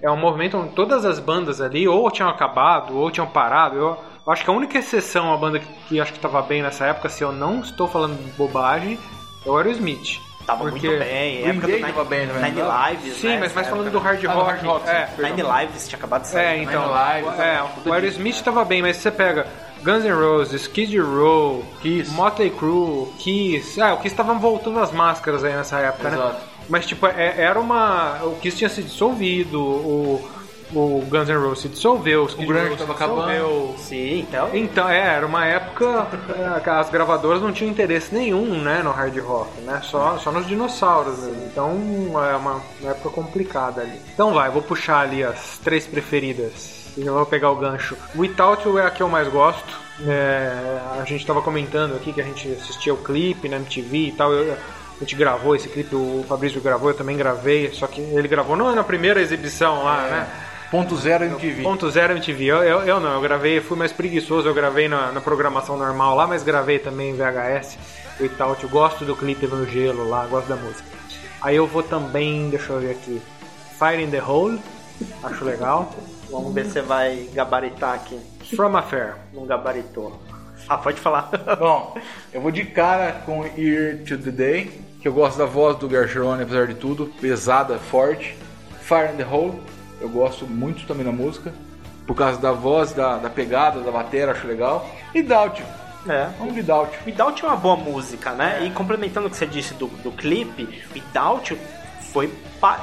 é 0.00 0.10
um 0.10 0.16
movimento 0.16 0.56
onde 0.56 0.70
todas 0.70 1.04
as 1.04 1.18
bandas 1.18 1.60
ali 1.60 1.86
ou 1.86 2.10
tinham 2.10 2.30
acabado 2.30 2.96
ou 2.96 3.10
tinham 3.10 3.26
parado. 3.26 3.76
Eu, 3.76 3.96
eu 4.26 4.32
acho 4.32 4.44
que 4.44 4.50
a 4.50 4.54
única 4.54 4.78
exceção, 4.78 5.32
a 5.32 5.36
banda 5.36 5.58
que, 5.58 5.66
que 5.88 6.00
acho 6.00 6.12
que 6.12 6.18
tava 6.20 6.40
bem 6.40 6.62
nessa 6.62 6.86
época, 6.86 7.08
se 7.08 7.22
eu 7.22 7.32
não 7.32 7.60
estou 7.60 7.86
falando 7.88 8.16
bobagem, 8.38 8.98
é 9.44 9.50
o 9.50 9.56
Aerosmith. 9.56 10.20
Tava 10.46 10.64
Porque 10.64 10.88
muito 10.88 10.98
bem. 11.04 11.42
Green 11.42 11.50
época 11.50 11.66
Day 11.66 11.80
do 11.80 11.86
tava 11.86 12.04
bem 12.04 12.26
também, 12.26 12.42
Nine? 12.52 12.62
Lives. 12.90 13.16
Sim, 13.18 13.28
né, 13.28 13.36
mas 13.40 13.54
mais 13.54 13.68
falando 13.68 13.90
do 13.90 13.98
hard 13.98 14.24
Ah, 14.24 14.32
rock. 14.32 14.46
hard 14.50 14.62
rock, 14.64 14.88
é. 14.88 15.08
Nine 15.18 15.42
Lives 15.42 15.88
tinha 15.88 15.98
acabado 15.98 16.22
de 16.22 16.28
sair. 16.28 16.44
É, 16.44 16.56
né? 16.56 16.62
então. 16.64 16.82
Nine 16.82 17.22
Lives, 17.22 17.40
é, 17.40 17.62
tudo 17.74 17.90
o 17.90 17.92
Aerosmith 17.92 18.42
tava 18.42 18.64
bem, 18.64 18.82
mas 18.82 18.96
você 18.96 19.10
pega 19.10 19.46
Guns 19.82 20.04
N' 20.04 20.12
Roses, 20.12 20.62
Skid 20.62 20.98
Row, 20.98 21.64
Kiss. 21.80 22.10
Motley 22.12 22.50
Crue, 22.50 23.06
Kiss. 23.18 23.80
Ah, 23.80 23.94
o 23.94 23.98
Kiss 23.98 24.08
estavam 24.08 24.38
voltando 24.38 24.80
as 24.80 24.90
máscaras 24.90 25.44
aí 25.44 25.52
nessa 25.54 25.78
época, 25.78 26.10
né? 26.10 26.16
Exato. 26.16 26.36
Mas 26.68 26.86
tipo, 26.86 27.06
é- 27.06 27.34
era 27.40 27.58
uma. 27.58 28.18
O 28.24 28.36
Kiss 28.36 28.56
tinha 28.56 28.68
se 28.70 28.82
dissolvido, 28.82 29.60
o, 29.60 30.30
o 30.74 31.04
Guns 31.08 31.28
N' 31.28 31.36
Roses 31.36 31.58
se 31.62 31.68
dissolveu, 31.68 32.22
o 32.22 32.26
Skid 32.26 32.46
grunge 32.46 32.68
Row 32.68 32.72
se 32.72 32.78
tava 32.78 32.92
acabando. 32.92 33.30
dissolveu. 33.32 33.74
Sim, 33.78 34.20
então. 34.20 34.48
Então, 34.52 34.88
é, 34.88 34.98
era 35.16 35.26
uma 35.26 35.44
época 35.46 36.06
é, 36.56 36.60
que 36.60 36.70
as 36.70 36.90
gravadoras 36.90 37.40
não 37.42 37.52
tinham 37.52 37.70
interesse 37.70 38.14
nenhum, 38.14 38.60
né, 38.62 38.80
no 38.82 38.90
hard 38.90 39.16
rock, 39.18 39.60
né, 39.62 39.80
só, 39.82 40.18
só 40.18 40.30
nos 40.30 40.46
dinossauros 40.46 41.18
mesmo. 41.18 41.44
Então, 41.46 41.70
é 42.24 42.36
uma, 42.36 42.62
uma 42.80 42.90
época 42.90 43.10
complicada 43.10 43.80
ali. 43.82 44.00
Então 44.14 44.32
vai, 44.34 44.50
vou 44.50 44.62
puxar 44.62 45.00
ali 45.00 45.22
as 45.24 45.58
três 45.58 45.86
preferidas. 45.86 46.80
E 46.96 47.06
eu 47.06 47.14
vou 47.14 47.24
pegar 47.26 47.50
o 47.50 47.56
gancho. 47.56 47.96
Without 48.16 48.66
You 48.66 48.78
é 48.78 48.86
a 48.86 48.90
que 48.90 49.02
eu 49.02 49.08
mais 49.08 49.28
gosto. 49.28 49.78
É, 50.06 50.78
a 51.00 51.04
gente 51.04 51.24
tava 51.26 51.40
comentando 51.42 51.94
aqui 51.94 52.12
que 52.12 52.20
a 52.20 52.24
gente 52.24 52.48
assistia 52.52 52.92
o 52.92 52.96
clipe 52.96 53.48
na 53.48 53.56
MTV 53.56 53.96
e 54.08 54.12
tal. 54.12 54.32
eu- 54.32 54.52
a 54.54 55.00
gente 55.00 55.14
gravou 55.16 55.56
esse 55.56 55.66
clipe, 55.66 55.94
o 55.96 56.22
Fabrício 56.28 56.60
gravou, 56.60 56.90
eu 56.90 56.94
também 56.94 57.16
gravei, 57.16 57.70
só 57.72 57.86
que 57.86 58.02
ele 58.02 58.28
gravou 58.28 58.54
não 58.54 58.74
na 58.74 58.84
primeira 58.84 59.18
exibição 59.22 59.82
lá, 59.82 60.02
né? 60.02 60.26
Ponto 60.70 60.96
zero 60.96 61.24
MTV. 61.24 61.62
Ponto 61.62 61.90
zero 61.90 62.12
MTV. 62.12 62.44
Eu, 62.44 62.62
eu, 62.62 62.80
eu 62.82 63.00
não, 63.00 63.14
eu 63.14 63.20
gravei, 63.20 63.60
fui 63.60 63.76
mais 63.76 63.92
preguiçoso, 63.92 64.46
eu 64.46 64.54
gravei 64.54 64.88
na, 64.88 65.10
na 65.10 65.20
programação 65.20 65.76
normal 65.76 66.14
lá, 66.14 66.26
mas 66.28 66.44
gravei 66.44 66.78
também 66.78 67.10
em 67.10 67.14
VHS 67.14 67.76
e 68.20 68.28
tal. 68.28 68.56
Eu 68.62 68.68
gosto 68.68 69.04
do 69.04 69.16
clipe 69.16 69.48
no 69.48 69.66
gelo 69.66 70.08
lá, 70.08 70.26
gosto 70.26 70.48
da 70.48 70.56
música. 70.56 70.88
Aí 71.42 71.56
eu 71.56 71.66
vou 71.66 71.82
também, 71.82 72.50
deixa 72.50 72.72
eu 72.72 72.80
ver 72.80 72.92
aqui, 72.92 73.20
Fire 73.78 74.02
in 74.02 74.10
the 74.10 74.22
Hole, 74.22 74.60
acho 75.24 75.44
legal. 75.44 75.92
Vamos 76.30 76.54
ver 76.54 76.66
se 76.66 76.72
você 76.72 76.82
vai 76.82 77.28
gabaritar 77.32 77.94
aqui. 77.94 78.20
From 78.54 78.76
Affair. 78.76 79.16
Não 79.32 79.46
gabaritou. 79.46 80.20
Ah, 80.68 80.78
pode 80.78 81.00
falar. 81.00 81.30
Bom, 81.58 81.96
eu 82.32 82.40
vou 82.40 82.52
de 82.52 82.64
cara 82.64 83.22
com 83.26 83.44
Ear 83.56 83.98
to 84.06 84.18
the 84.18 84.30
Day, 84.30 84.70
que 85.00 85.08
eu 85.08 85.12
gosto 85.12 85.38
da 85.38 85.46
voz 85.46 85.76
do 85.78 85.90
Gershon, 85.90 86.34
apesar 86.40 86.68
de 86.68 86.74
tudo, 86.74 87.06
pesada, 87.20 87.78
forte. 87.78 88.36
Fire 88.82 89.12
in 89.12 89.16
the 89.16 89.24
Hole, 89.24 89.60
eu 90.00 90.08
gosto 90.08 90.46
muito 90.46 90.86
também 90.86 91.04
da 91.04 91.12
música, 91.12 91.52
por 92.06 92.14
causa 92.14 92.40
da 92.40 92.52
voz, 92.52 92.92
da, 92.92 93.18
da 93.18 93.30
pegada, 93.30 93.80
da 93.80 93.90
bateria, 93.90 94.30
acho 94.30 94.46
legal. 94.46 94.88
E 95.14 95.22
Doubt, 95.22 95.62
é. 96.08 96.28
vamos 96.38 96.54
de 96.54 96.62
Doubt. 96.62 96.98
Without 97.06 97.44
é 97.44 97.46
uma 97.46 97.56
boa 97.56 97.76
música, 97.76 98.32
né? 98.32 98.64
E 98.64 98.70
complementando 98.70 99.26
o 99.26 99.30
que 99.30 99.36
você 99.36 99.46
disse 99.46 99.74
do, 99.74 99.86
do 99.86 100.10
clipe, 100.10 100.66
Without 100.94 101.56
foi, 102.12 102.32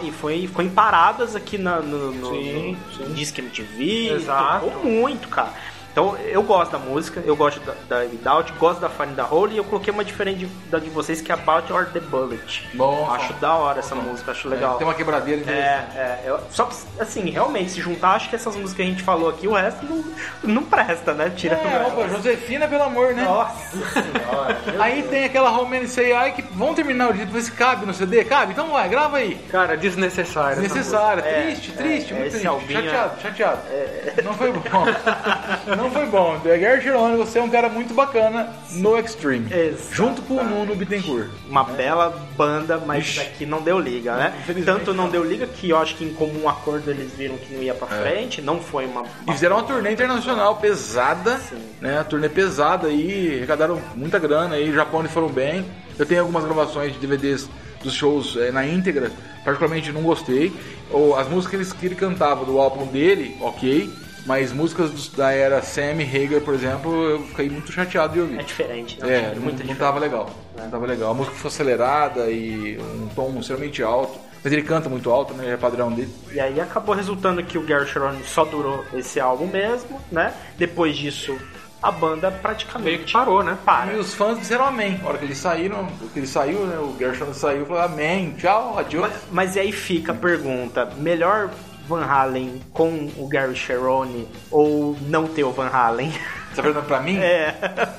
e 0.02 0.12
foi, 0.12 0.48
foi 0.48 0.66
em 0.66 0.70
paradas 0.70 1.36
aqui 1.36 1.58
na, 1.58 1.80
no, 1.80 2.12
no, 2.12 2.30
Sim, 2.30 2.78
no 2.98 3.06
sim. 3.08 3.14
Disque 3.14 3.42
MTV. 3.42 4.14
Exato. 4.14 4.66
Tocou 4.66 4.86
muito, 4.86 5.28
cara. 5.28 5.54
Então 5.98 6.16
eu 6.28 6.44
gosto 6.44 6.74
da 6.74 6.78
música, 6.78 7.24
eu 7.26 7.36
gosto 7.36 7.60
da, 7.62 7.74
da 7.90 8.04
Without, 8.04 8.54
gosto 8.60 8.80
da 8.80 8.88
in 9.04 9.16
the 9.16 9.24
Hole 9.24 9.56
e 9.56 9.58
eu 9.58 9.64
coloquei 9.64 9.92
uma 9.92 10.06
diferente 10.06 10.46
da 10.70 10.78
de 10.78 10.92
vocês 10.92 11.22
que 11.22 11.32
é 11.32 11.34
About 11.34 11.74
Or 11.74 11.88
The 11.88 12.00
Bullet. 12.02 12.68
Bom, 12.76 13.10
acho 13.12 13.34
bom. 13.34 13.40
da 13.40 13.56
hora 13.56 13.80
essa 13.80 13.96
música, 13.96 14.30
acho 14.30 14.48
legal. 14.48 14.76
É, 14.76 14.78
tem 14.78 14.86
uma 14.86 14.94
quebradeira 14.94 15.42
É, 15.42 15.44
interessante. 15.44 15.98
é, 15.98 16.22
eu- 16.28 16.40
só 16.52 16.66
que, 16.66 16.76
assim, 17.00 17.28
realmente, 17.32 17.72
se 17.72 17.82
juntar, 17.82 18.12
acho 18.12 18.30
que 18.30 18.36
essas 18.36 18.54
músicas 18.56 18.76
que 18.76 18.82
a 18.84 18.86
gente 18.86 19.02
falou 19.02 19.28
aqui, 19.28 19.48
o 19.48 19.54
resto 19.54 19.84
não, 19.88 20.04
não 20.44 20.62
presta, 20.64 21.16
né? 21.16 21.32
Tira 21.36 21.56
É, 21.56 21.88
opa, 21.88 22.08
Josefina, 22.10 22.68
pelo 22.68 22.84
amor, 22.84 23.16
né? 23.16 23.24
Nossa 23.24 23.76
senhora. 23.92 24.58
Aí 24.80 25.02
tem 25.02 25.24
aquela 25.24 25.50
Home 25.50 25.80
and 25.80 25.88
Say 25.88 26.14
I 26.14 26.32
que 26.34 26.44
vão 26.44 26.76
terminar 26.76 27.10
o 27.10 27.14
ver 27.14 27.42
se 27.42 27.52
cabe 27.54 27.88
no 27.88 27.94
CD. 27.96 28.24
Cabe? 28.24 28.52
Então 28.52 28.70
vai, 28.70 28.88
grava 28.88 29.18
aí. 29.18 29.34
Cara, 29.50 29.76
desnecessário. 29.76 30.62
Desnecessário, 30.62 31.24
É, 31.26 31.42
triste, 31.42 31.72
é, 31.72 31.76
triste, 31.82 32.14
é, 32.14 32.18
muito 32.18 32.30
triste. 32.30 32.48
albinho 32.48 32.80
é- 32.82 32.84
Chateado, 32.84 33.22
chateado. 33.22 33.62
Não 34.24 34.34
foi 34.36 34.52
bom. 34.52 34.86
Não 35.76 35.87
não 35.88 35.92
foi 35.92 36.06
bom. 36.08 36.40
The 36.40 36.58
Gary 36.58 36.82
Cherone, 36.82 37.18
você 37.18 37.40
é 37.40 37.42
um 37.42 37.50
cara 37.50 37.70
muito 37.70 37.94
bacana 37.94 38.50
no 38.74 38.98
Extreme. 38.98 39.46
Exatamente. 39.46 39.96
Junto 39.96 40.22
com 40.24 40.36
o 40.36 40.44
Nuno 40.44 40.76
Bittencourt. 40.76 41.30
Uma 41.50 41.64
bela 41.64 42.10
banda, 42.36 42.78
mas 42.78 43.06
Ixi. 43.06 43.20
aqui 43.22 43.46
não 43.46 43.62
deu 43.62 43.80
liga, 43.80 44.16
né? 44.16 44.34
Tanto 44.66 44.94
não 44.94 45.10
deu 45.10 45.24
liga 45.24 45.48
que 45.48 45.70
eu 45.70 45.78
acho 45.78 45.96
que 45.96 46.04
em 46.04 46.14
comum 46.14 46.50
acordo 46.50 46.92
eles 46.92 47.14
viram 47.14 47.38
que 47.38 47.54
não 47.54 47.64
ia 47.64 47.74
pra 47.74 47.88
frente, 47.88 48.42
não 48.42 48.60
foi 48.60 48.86
uma. 48.86 49.04
E 49.28 49.32
fizeram 49.32 49.56
uma 49.56 49.64
turnê 49.64 49.94
internacional 49.94 50.58
pesada, 50.58 51.38
Sim. 51.38 51.62
né? 51.80 52.00
A 52.00 52.04
turnê 52.04 52.28
pesada 52.28 52.88
aí, 52.88 53.38
arrecadaram 53.38 53.82
muita 53.96 54.20
grana 54.20 54.56
aí, 54.56 54.74
Japão 54.74 55.00
eles 55.00 55.12
foram 55.12 55.30
bem. 55.30 55.66
Eu 55.98 56.06
tenho 56.06 56.22
algumas 56.22 56.44
gravações 56.44 56.94
de 56.94 57.00
DVDs 57.00 57.50
dos 57.82 57.94
shows 57.94 58.36
eh, 58.38 58.52
na 58.52 58.68
íntegra, 58.68 59.12
particularmente 59.44 59.92
não 59.92 60.02
gostei. 60.02 60.54
Ou 60.92 61.18
as 61.18 61.28
músicas 61.28 61.72
que 61.72 61.76
ele, 61.76 61.80
que 61.80 61.86
ele 61.88 61.96
cantava 61.96 62.46
do 62.46 62.60
álbum 62.60 62.86
dele, 62.86 63.36
ok. 63.42 63.90
Mas 64.28 64.52
músicas 64.52 64.92
dos- 64.92 65.10
da 65.10 65.32
era 65.32 65.62
Sammy 65.62 66.04
Hagar, 66.04 66.42
por 66.42 66.54
exemplo, 66.54 66.94
eu 67.10 67.24
fiquei 67.24 67.50
muito 67.50 67.72
chateado 67.72 68.14
de 68.14 68.20
ouvir. 68.20 68.40
É 68.40 68.44
diferente, 68.44 69.00
né? 69.02 69.08
É, 69.10 69.22
Muito 69.22 69.36
não, 69.40 69.46
não 69.46 69.52
diferente. 69.54 69.80
tava 69.80 70.00
legal. 70.00 70.30
Não 70.58 70.70
tava 70.70 70.86
legal. 70.86 71.12
A 71.12 71.14
música 71.14 71.36
foi 71.38 71.48
acelerada 71.50 72.30
e 72.30 72.78
um 72.78 73.08
tom 73.16 73.40
extremamente 73.40 73.82
alto. 73.82 74.20
Mas 74.44 74.54
ele 74.54 74.62
canta 74.64 74.88
muito 74.90 75.10
alto, 75.10 75.34
né? 75.34 75.54
É 75.54 75.58
padrão 75.58 75.92
dele. 75.92 76.14
E 76.32 76.40
aí 76.40 76.60
acabou 76.62 76.94
resultando 76.94 77.42
que 77.44 77.58
o 77.58 77.62
Gary 77.64 77.88
Sharon 77.88 78.18
só 78.24 78.44
durou 78.46 78.86
esse 78.94 79.20
álbum 79.20 79.48
mesmo, 79.48 80.00
né? 80.12 80.34
Depois 80.58 80.96
disso, 80.96 81.38
a 81.82 81.92
banda 81.92 82.30
Meio 82.30 82.42
praticamente 82.42 83.04
que 83.06 83.14
parou, 83.14 83.44
né? 83.44 83.58
para. 83.66 83.94
E 83.94 83.98
os 83.98 84.14
fãs 84.14 84.38
disseram 84.40 84.66
amém. 84.66 84.98
Na 85.02 85.10
hora 85.10 85.18
que 85.18 85.26
eles 85.26 85.38
saíram, 85.38 85.88
que 86.14 86.20
ele 86.20 86.28
saiu, 86.28 86.66
né? 86.66 86.78
O 86.78 86.96
Gershon 87.00 87.34
saiu, 87.34 87.66
falou 87.66 87.82
amém, 87.82 88.36
tchau, 88.38 88.78
adiós. 88.78 89.10
Mas, 89.10 89.22
mas 89.32 89.56
e 89.56 89.60
aí 89.60 89.72
fica 89.72 90.12
a 90.12 90.16
pergunta: 90.16 90.86
melhor 90.98 91.50
Van 91.88 92.04
Halen 92.06 92.62
com 92.74 93.10
o 93.18 93.28
Gary 93.28 93.56
Cherone 93.56 94.28
ou 94.52 94.96
não 95.08 95.28
ter 95.28 95.44
o 95.44 95.52
Van 95.52 95.68
Halen? 95.72 96.12
Você 96.12 96.56
tá 96.58 96.62
perguntando 96.64 96.86
pra 96.88 97.00
mim? 97.00 97.18
É. 97.20 97.56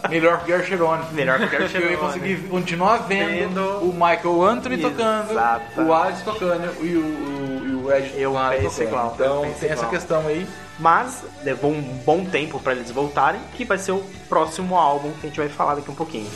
Melhor 0.08 0.44
que 0.44 0.52
o 0.52 0.56
Gershon. 0.58 0.98
Melhor 1.12 1.38
que 1.38 1.44
o 1.46 1.48
Gary 1.50 1.64
Eu 1.64 1.68
ia 1.68 1.68
Cherone. 1.80 1.96
conseguir 1.96 2.36
continuar 2.48 2.96
vendo, 3.08 3.28
Vendo. 3.28 3.60
o 3.82 3.92
Michael 3.92 4.42
Anthony 4.42 4.78
tocando, 4.78 5.30
Exato. 5.30 5.80
o 5.82 5.92
Alex 5.92 6.22
tocando 6.22 6.84
e 6.84 6.96
o, 6.96 7.00
o, 7.00 7.66
e 7.66 7.74
o 7.86 7.92
Ed 7.94 8.12
Eu 8.16 8.36
Halen 8.36 8.60
penso 8.62 8.76
tocando. 8.82 8.88
igual, 8.90 9.12
Então 9.14 9.40
penso 9.42 9.60
tem 9.60 9.70
essa 9.70 9.80
igual. 9.82 9.90
questão 9.90 10.26
aí. 10.26 10.46
Mas 10.78 11.24
levou 11.42 11.72
um 11.72 11.82
bom 12.04 12.24
tempo 12.24 12.60
pra 12.60 12.72
eles 12.72 12.90
voltarem, 12.90 13.40
que 13.56 13.64
vai 13.64 13.78
ser 13.78 13.92
o 13.92 14.04
próximo 14.28 14.76
álbum 14.76 15.10
que 15.20 15.26
a 15.26 15.28
gente 15.28 15.38
vai 15.38 15.48
falar 15.48 15.74
daqui 15.74 15.90
um 15.90 15.94
pouquinho. 15.94 16.30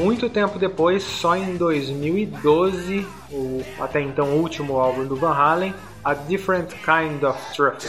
Muito 0.00 0.30
tempo 0.30 0.58
depois, 0.58 1.02
só 1.02 1.36
em 1.36 1.58
2012, 1.58 3.06
o 3.30 3.62
até 3.78 4.00
então 4.00 4.38
último 4.38 4.78
álbum 4.78 5.04
do 5.04 5.14
Van 5.14 5.34
Halen, 5.34 5.74
A 6.02 6.14
Different 6.14 6.70
Kind 6.70 7.22
of 7.22 7.38
Truth. 7.54 7.84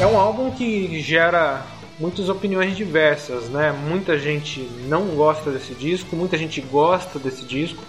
É 0.00 0.06
um 0.06 0.16
álbum 0.16 0.52
que 0.52 1.00
gera 1.00 1.66
muitas 1.98 2.28
opiniões 2.28 2.76
diversas, 2.76 3.48
né? 3.48 3.72
Muita 3.72 4.16
gente 4.16 4.60
não 4.86 5.16
gosta 5.16 5.50
desse 5.50 5.74
disco, 5.74 6.14
muita 6.14 6.38
gente 6.38 6.60
gosta 6.60 7.18
desse 7.18 7.44
disco. 7.44 7.82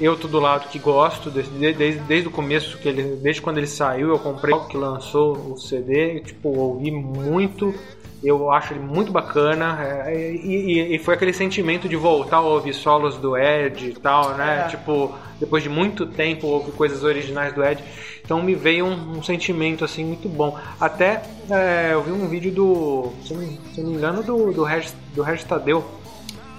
Eu 0.00 0.16
tô 0.16 0.26
do 0.26 0.40
lado 0.40 0.68
que 0.68 0.78
gosto, 0.78 1.30
desse- 1.30 1.50
de- 1.50 1.72
desde, 1.74 2.00
desde 2.00 2.28
o 2.28 2.30
começo, 2.30 2.76
que 2.78 2.88
ele, 2.88 3.16
desde 3.22 3.40
quando 3.40 3.58
ele 3.58 3.66
saiu, 3.66 4.08
eu 4.08 4.18
comprei 4.18 4.54
que 4.68 4.76
lançou 4.76 5.32
o 5.52 5.56
CD, 5.56 6.20
tipo, 6.20 6.48
ouvi 6.48 6.90
muito, 6.90 7.72
eu 8.24 8.50
acho 8.50 8.72
ele 8.72 8.80
muito 8.80 9.12
bacana, 9.12 9.78
é, 10.06 10.32
e, 10.34 10.36
e- 10.92 10.96
e 10.96 10.98
foi 10.98 11.14
aquele 11.14 11.32
sentimento 11.32 11.88
de 11.88 11.94
voltar 11.94 12.38
a 12.38 12.40
ouvir 12.40 12.72
solos 12.74 13.16
do 13.16 13.36
Ed 13.36 13.90
e 13.90 13.92
tal, 13.94 14.30
né? 14.34 14.64
É. 14.66 14.68
Tipo, 14.70 15.14
depois 15.38 15.62
de 15.62 15.68
muito 15.68 16.06
tempo 16.06 16.46
ouvir 16.48 16.72
coisas 16.72 17.04
originais 17.04 17.52
do 17.52 17.62
Ed, 17.64 17.82
então 18.24 18.42
me 18.42 18.54
veio 18.54 18.86
um, 18.86 19.18
um 19.18 19.22
sentimento 19.22 19.84
assim 19.84 20.04
muito 20.04 20.28
bom. 20.28 20.56
Até 20.80 21.22
é, 21.50 21.90
eu 21.92 22.02
vi 22.02 22.10
um 22.12 22.26
vídeo 22.28 22.50
do, 22.50 23.12
se 23.24 23.34
não, 23.34 23.42
se 23.74 23.80
não 23.82 23.90
me 23.90 23.96
engano, 23.96 24.22
do, 24.22 24.52
do 24.52 24.64
Regis, 24.64 24.94
do 25.14 25.22
Regis 25.22 25.44
Tadeu, 25.44 25.84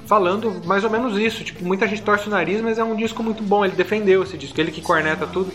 falando 0.06 0.62
mais 0.66 0.84
ou 0.84 0.90
menos 0.90 1.18
isso. 1.18 1.44
Tipo, 1.44 1.64
muita 1.64 1.88
gente 1.88 2.02
torce 2.02 2.28
o 2.28 2.30
nariz, 2.30 2.62
mas 2.62 2.78
é 2.78 2.84
um 2.84 2.96
disco 2.96 3.24
muito 3.24 3.44
bom. 3.44 3.64
Ele 3.66 3.76
defendeu 3.76 4.24
esse 4.24 4.38
disco. 4.38 4.60
Ele 4.60 4.72
que 4.72 4.82
corneta 4.82 5.26
tudo, 5.28 5.52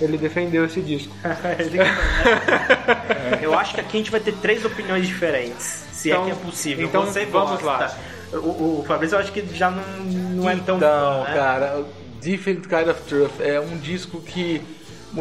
ele 0.00 0.16
defendeu 0.18 0.64
esse 0.64 0.80
disco. 0.80 1.12
Eu 3.42 3.54
acho 3.58 3.74
que 3.74 3.80
aqui 3.80 3.96
a 3.96 4.00
gente 4.00 4.10
vai 4.10 4.20
ter 4.20 4.32
três 4.34 4.64
opiniões 4.64 5.06
diferentes, 5.06 5.84
se 5.92 6.10
Então- 6.10 6.22
é 6.22 6.24
que 6.26 6.30
é 6.32 6.34
possível. 6.34 6.86
então 6.86 7.04
Você 7.04 7.24
vamos 7.26 7.60
gosta. 7.60 7.96
lá. 8.32 8.38
O, 8.38 8.80
o 8.80 8.84
Fabrício 8.86 9.16
eu 9.16 9.20
acho 9.20 9.32
que 9.32 9.44
já 9.54 9.70
não, 9.70 9.82
não 10.04 10.50
é 10.50 10.56
tão 10.56 10.76
Então, 10.76 11.24
né? 11.24 11.34
cara, 11.34 11.84
Different 12.20 12.62
Kind 12.66 12.88
of 12.88 13.00
Truth 13.08 13.40
é 13.40 13.60
um 13.60 13.76
disco 13.78 14.20
que 14.20 14.60
o, 15.16 15.20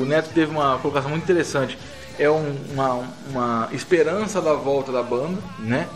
o 0.00 0.04
Neto 0.06 0.30
teve 0.34 0.50
uma 0.50 0.78
colocação 0.78 1.10
muito 1.10 1.22
interessante. 1.24 1.78
É 2.18 2.28
um- 2.30 2.56
uma, 2.72 3.04
uma 3.30 3.68
esperança 3.72 4.40
da 4.40 4.54
volta 4.54 4.90
da 4.90 5.02
banda, 5.02 5.38
né? 5.58 5.86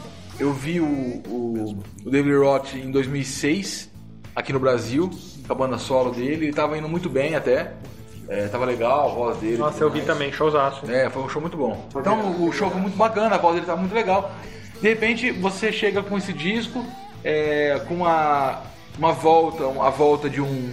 Eu 0.43 0.53
vi 0.53 0.81
o, 0.81 0.85
o, 0.85 1.85
o 2.05 2.11
David 2.11 2.35
Roth 2.35 2.75
em 2.75 2.91
2006 2.91 3.89
aqui 4.35 4.53
no 4.53 4.59
Brasil, 4.59 5.09
com 5.47 5.53
a 5.53 5.55
banda 5.55 5.79
solo 5.79 6.11
dele. 6.11 6.47
Ele 6.47 6.53
tava 6.53 6.77
indo 6.77 6.89
muito 6.89 7.09
bem 7.09 7.37
até. 7.37 7.75
É, 8.29 8.49
tava 8.49 8.65
legal 8.65 9.09
a 9.09 9.15
voz 9.15 9.37
dele. 9.37 9.59
Nossa, 9.59 9.85
eu 9.85 9.89
vi 9.89 9.99
mais. 9.99 10.07
também, 10.09 10.33
showzaço. 10.33 10.91
É, 10.91 11.09
foi 11.09 11.23
um 11.23 11.29
show 11.29 11.41
muito 11.41 11.57
bom. 11.57 11.89
Então 11.95 12.45
o 12.45 12.53
show 12.53 12.69
foi 12.69 12.81
muito 12.81 12.97
bacana, 12.97 13.37
a 13.37 13.39
voz 13.39 13.55
dele 13.55 13.67
tá 13.67 13.77
muito 13.77 13.95
legal. 13.95 14.33
De 14.81 14.89
repente 14.89 15.31
você 15.31 15.71
chega 15.71 16.03
com 16.03 16.19
esse 16.19 16.33
disco, 16.33 16.85
é, 17.23 17.81
com 17.87 17.95
uma, 17.95 18.63
uma 18.99 19.13
volta, 19.13 19.65
a 19.81 19.91
volta 19.91 20.29
de 20.29 20.41
um 20.41 20.73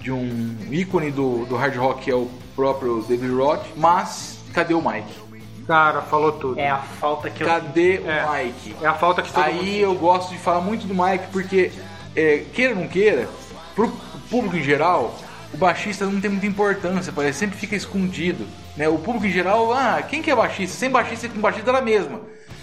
de 0.00 0.12
um 0.12 0.54
ícone 0.70 1.10
do, 1.10 1.46
do 1.46 1.56
hard 1.56 1.76
rock 1.76 2.04
que 2.04 2.10
é 2.10 2.14
o 2.14 2.28
próprio 2.54 3.02
David 3.08 3.32
Roth, 3.32 3.64
mas 3.74 4.38
cadê 4.52 4.74
o 4.74 4.82
Mike? 4.86 5.27
Cara, 5.68 6.00
falou 6.00 6.32
tudo. 6.32 6.58
É 6.58 6.70
a 6.70 6.78
falta 6.78 7.28
que 7.28 7.42
eu 7.42 7.46
Cadê 7.46 8.00
o 8.02 8.10
É. 8.10 8.44
Mike? 8.44 8.74
É 8.82 8.86
a 8.86 8.94
falta 8.94 9.20
que 9.20 9.30
todo 9.30 9.44
mundo 9.44 9.60
Aí 9.60 9.80
eu 9.82 9.94
gosto 9.94 10.30
de 10.30 10.38
falar 10.38 10.62
muito 10.62 10.86
do 10.86 10.94
Mike 10.94 11.26
porque, 11.30 11.70
é, 12.16 12.38
queira 12.54 12.74
ou 12.74 12.80
não 12.80 12.88
queira, 12.88 13.28
pro 13.74 13.92
público 14.30 14.56
em 14.56 14.62
geral, 14.62 15.14
o 15.52 15.58
baixista 15.58 16.06
não 16.06 16.20
tem 16.22 16.30
muita 16.30 16.46
importância, 16.46 17.12
parece 17.14 17.38
sempre 17.40 17.58
fica 17.58 17.76
escondido. 17.76 18.46
Né? 18.78 18.88
O 18.88 18.96
público 18.98 19.26
em 19.26 19.30
geral, 19.30 19.70
ah, 19.74 20.00
quem 20.02 20.22
que 20.22 20.30
é 20.30 20.34
baixista? 20.34 20.74
Sem 20.74 20.88
baixista 20.90 21.26
e 21.26 21.28
com 21.28 21.38
baixista 21.40 21.70
era 21.70 21.78
a 21.78 21.82
mesma. 21.82 22.20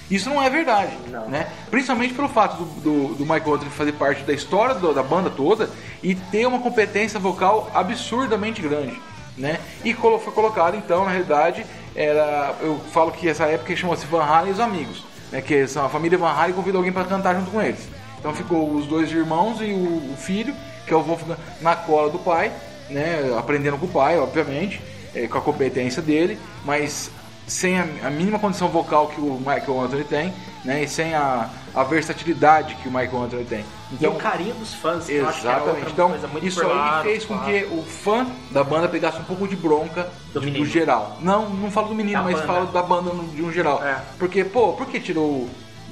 Isso 0.09 0.27
não 0.29 0.41
é 0.41 0.49
verdade, 0.49 0.91
Não. 1.07 1.27
né? 1.29 1.47
Principalmente 1.69 2.13
pelo 2.15 2.27
fato 2.29 2.57
do, 2.57 2.65
do, 2.81 3.15
do 3.15 3.25
Mike 3.25 3.47
Oldfield 3.47 3.75
fazer 3.75 3.91
parte 3.93 4.23
da 4.23 4.33
história 4.33 4.73
do- 4.75 4.93
da 4.93 5.01
banda 5.03 5.29
toda 5.31 5.69
e 6.01 6.13
ter 6.15 6.45
uma 6.47 6.59
competência 6.59 7.19
vocal 7.19 7.71
absurdamente 7.73 8.61
grande, 8.61 8.99
né? 9.37 9.59
E 9.83 9.93
colo- 9.95 10.19
foi 10.19 10.31
colocado 10.33 10.75
então, 10.77 11.05
na 11.05 11.09
realidade, 11.11 11.65
era, 11.95 12.55
eu 12.61 12.79
falo 12.91 13.11
que 13.11 13.27
essa 13.27 13.45
época 13.45 13.75
chamou-se 13.75 14.05
Van 14.07 14.23
Halen 14.23 14.49
e 14.49 14.53
os 14.53 14.59
amigos, 14.59 15.03
né? 15.31 15.41
Que 15.41 15.67
são 15.67 15.85
a 15.85 15.89
família 15.89 16.17
Van 16.17 16.29
Halen 16.29 16.53
convida 16.53 16.77
alguém 16.77 16.91
para 16.91 17.05
cantar 17.05 17.35
junto 17.35 17.51
com 17.51 17.61
eles. 17.61 17.87
Então 18.19 18.33
ficou 18.33 18.73
os 18.73 18.85
dois 18.85 19.11
irmãos 19.11 19.61
e 19.61 19.71
o, 19.71 20.13
o 20.13 20.15
filho, 20.17 20.53
que 20.85 20.93
é 20.93 20.97
o 20.97 21.01
Wolfgang, 21.01 21.39
na 21.61 21.75
cola 21.75 22.09
do 22.09 22.19
pai, 22.19 22.51
né? 22.89 23.33
Aprendendo 23.37 23.77
com 23.77 23.85
o 23.85 23.89
pai, 23.89 24.19
obviamente, 24.19 24.81
eh, 25.15 25.27
com 25.27 25.37
a 25.37 25.41
competência 25.41 26.01
dele, 26.01 26.37
mas 26.65 27.09
sem 27.47 27.79
a, 27.79 27.87
a 28.03 28.09
mínima 28.09 28.39
condição 28.39 28.67
vocal 28.67 29.07
que 29.07 29.21
o 29.21 29.37
Michael 29.37 29.81
Anthony 29.81 30.03
tem, 30.03 30.33
né? 30.63 30.83
E 30.83 30.87
sem 30.87 31.13
a, 31.13 31.49
a 31.75 31.83
versatilidade 31.83 32.75
que 32.75 32.87
o 32.87 32.91
Michael 32.91 33.23
Anthony 33.23 33.45
tem. 33.45 33.65
E 33.99 34.07
o 34.07 34.15
carinho 34.15 34.55
dos 34.55 34.73
fãs, 34.73 35.09
é 35.09 35.15
Exatamente. 35.15 35.91
Então, 35.91 36.11
isso 36.41 36.65
aí 36.65 37.03
fez 37.03 37.25
com 37.25 37.37
claro. 37.37 37.51
que 37.51 37.65
o 37.65 37.83
fã 37.83 38.25
da 38.51 38.63
banda 38.63 38.87
pegasse 38.87 39.19
um 39.19 39.23
pouco 39.25 39.47
de 39.47 39.55
bronca 39.55 40.09
Do 40.33 40.39
do, 40.39 40.45
menino. 40.45 40.65
geral. 40.65 41.17
Não, 41.19 41.49
não 41.49 41.69
falo 41.69 41.89
do 41.89 41.95
menino, 41.95 42.19
Da 42.19 42.23
mas 42.23 42.35
banda. 42.35 42.47
falo 42.47 42.65
da 42.67 42.81
banda 42.81 43.11
de 43.33 43.41
um 43.41 43.51
geral. 43.51 43.83
É. 43.83 44.01
Porque, 44.17 44.43
pô, 44.45 44.73
por 44.73 44.87
que 44.87 44.99
tirou. 44.99 45.49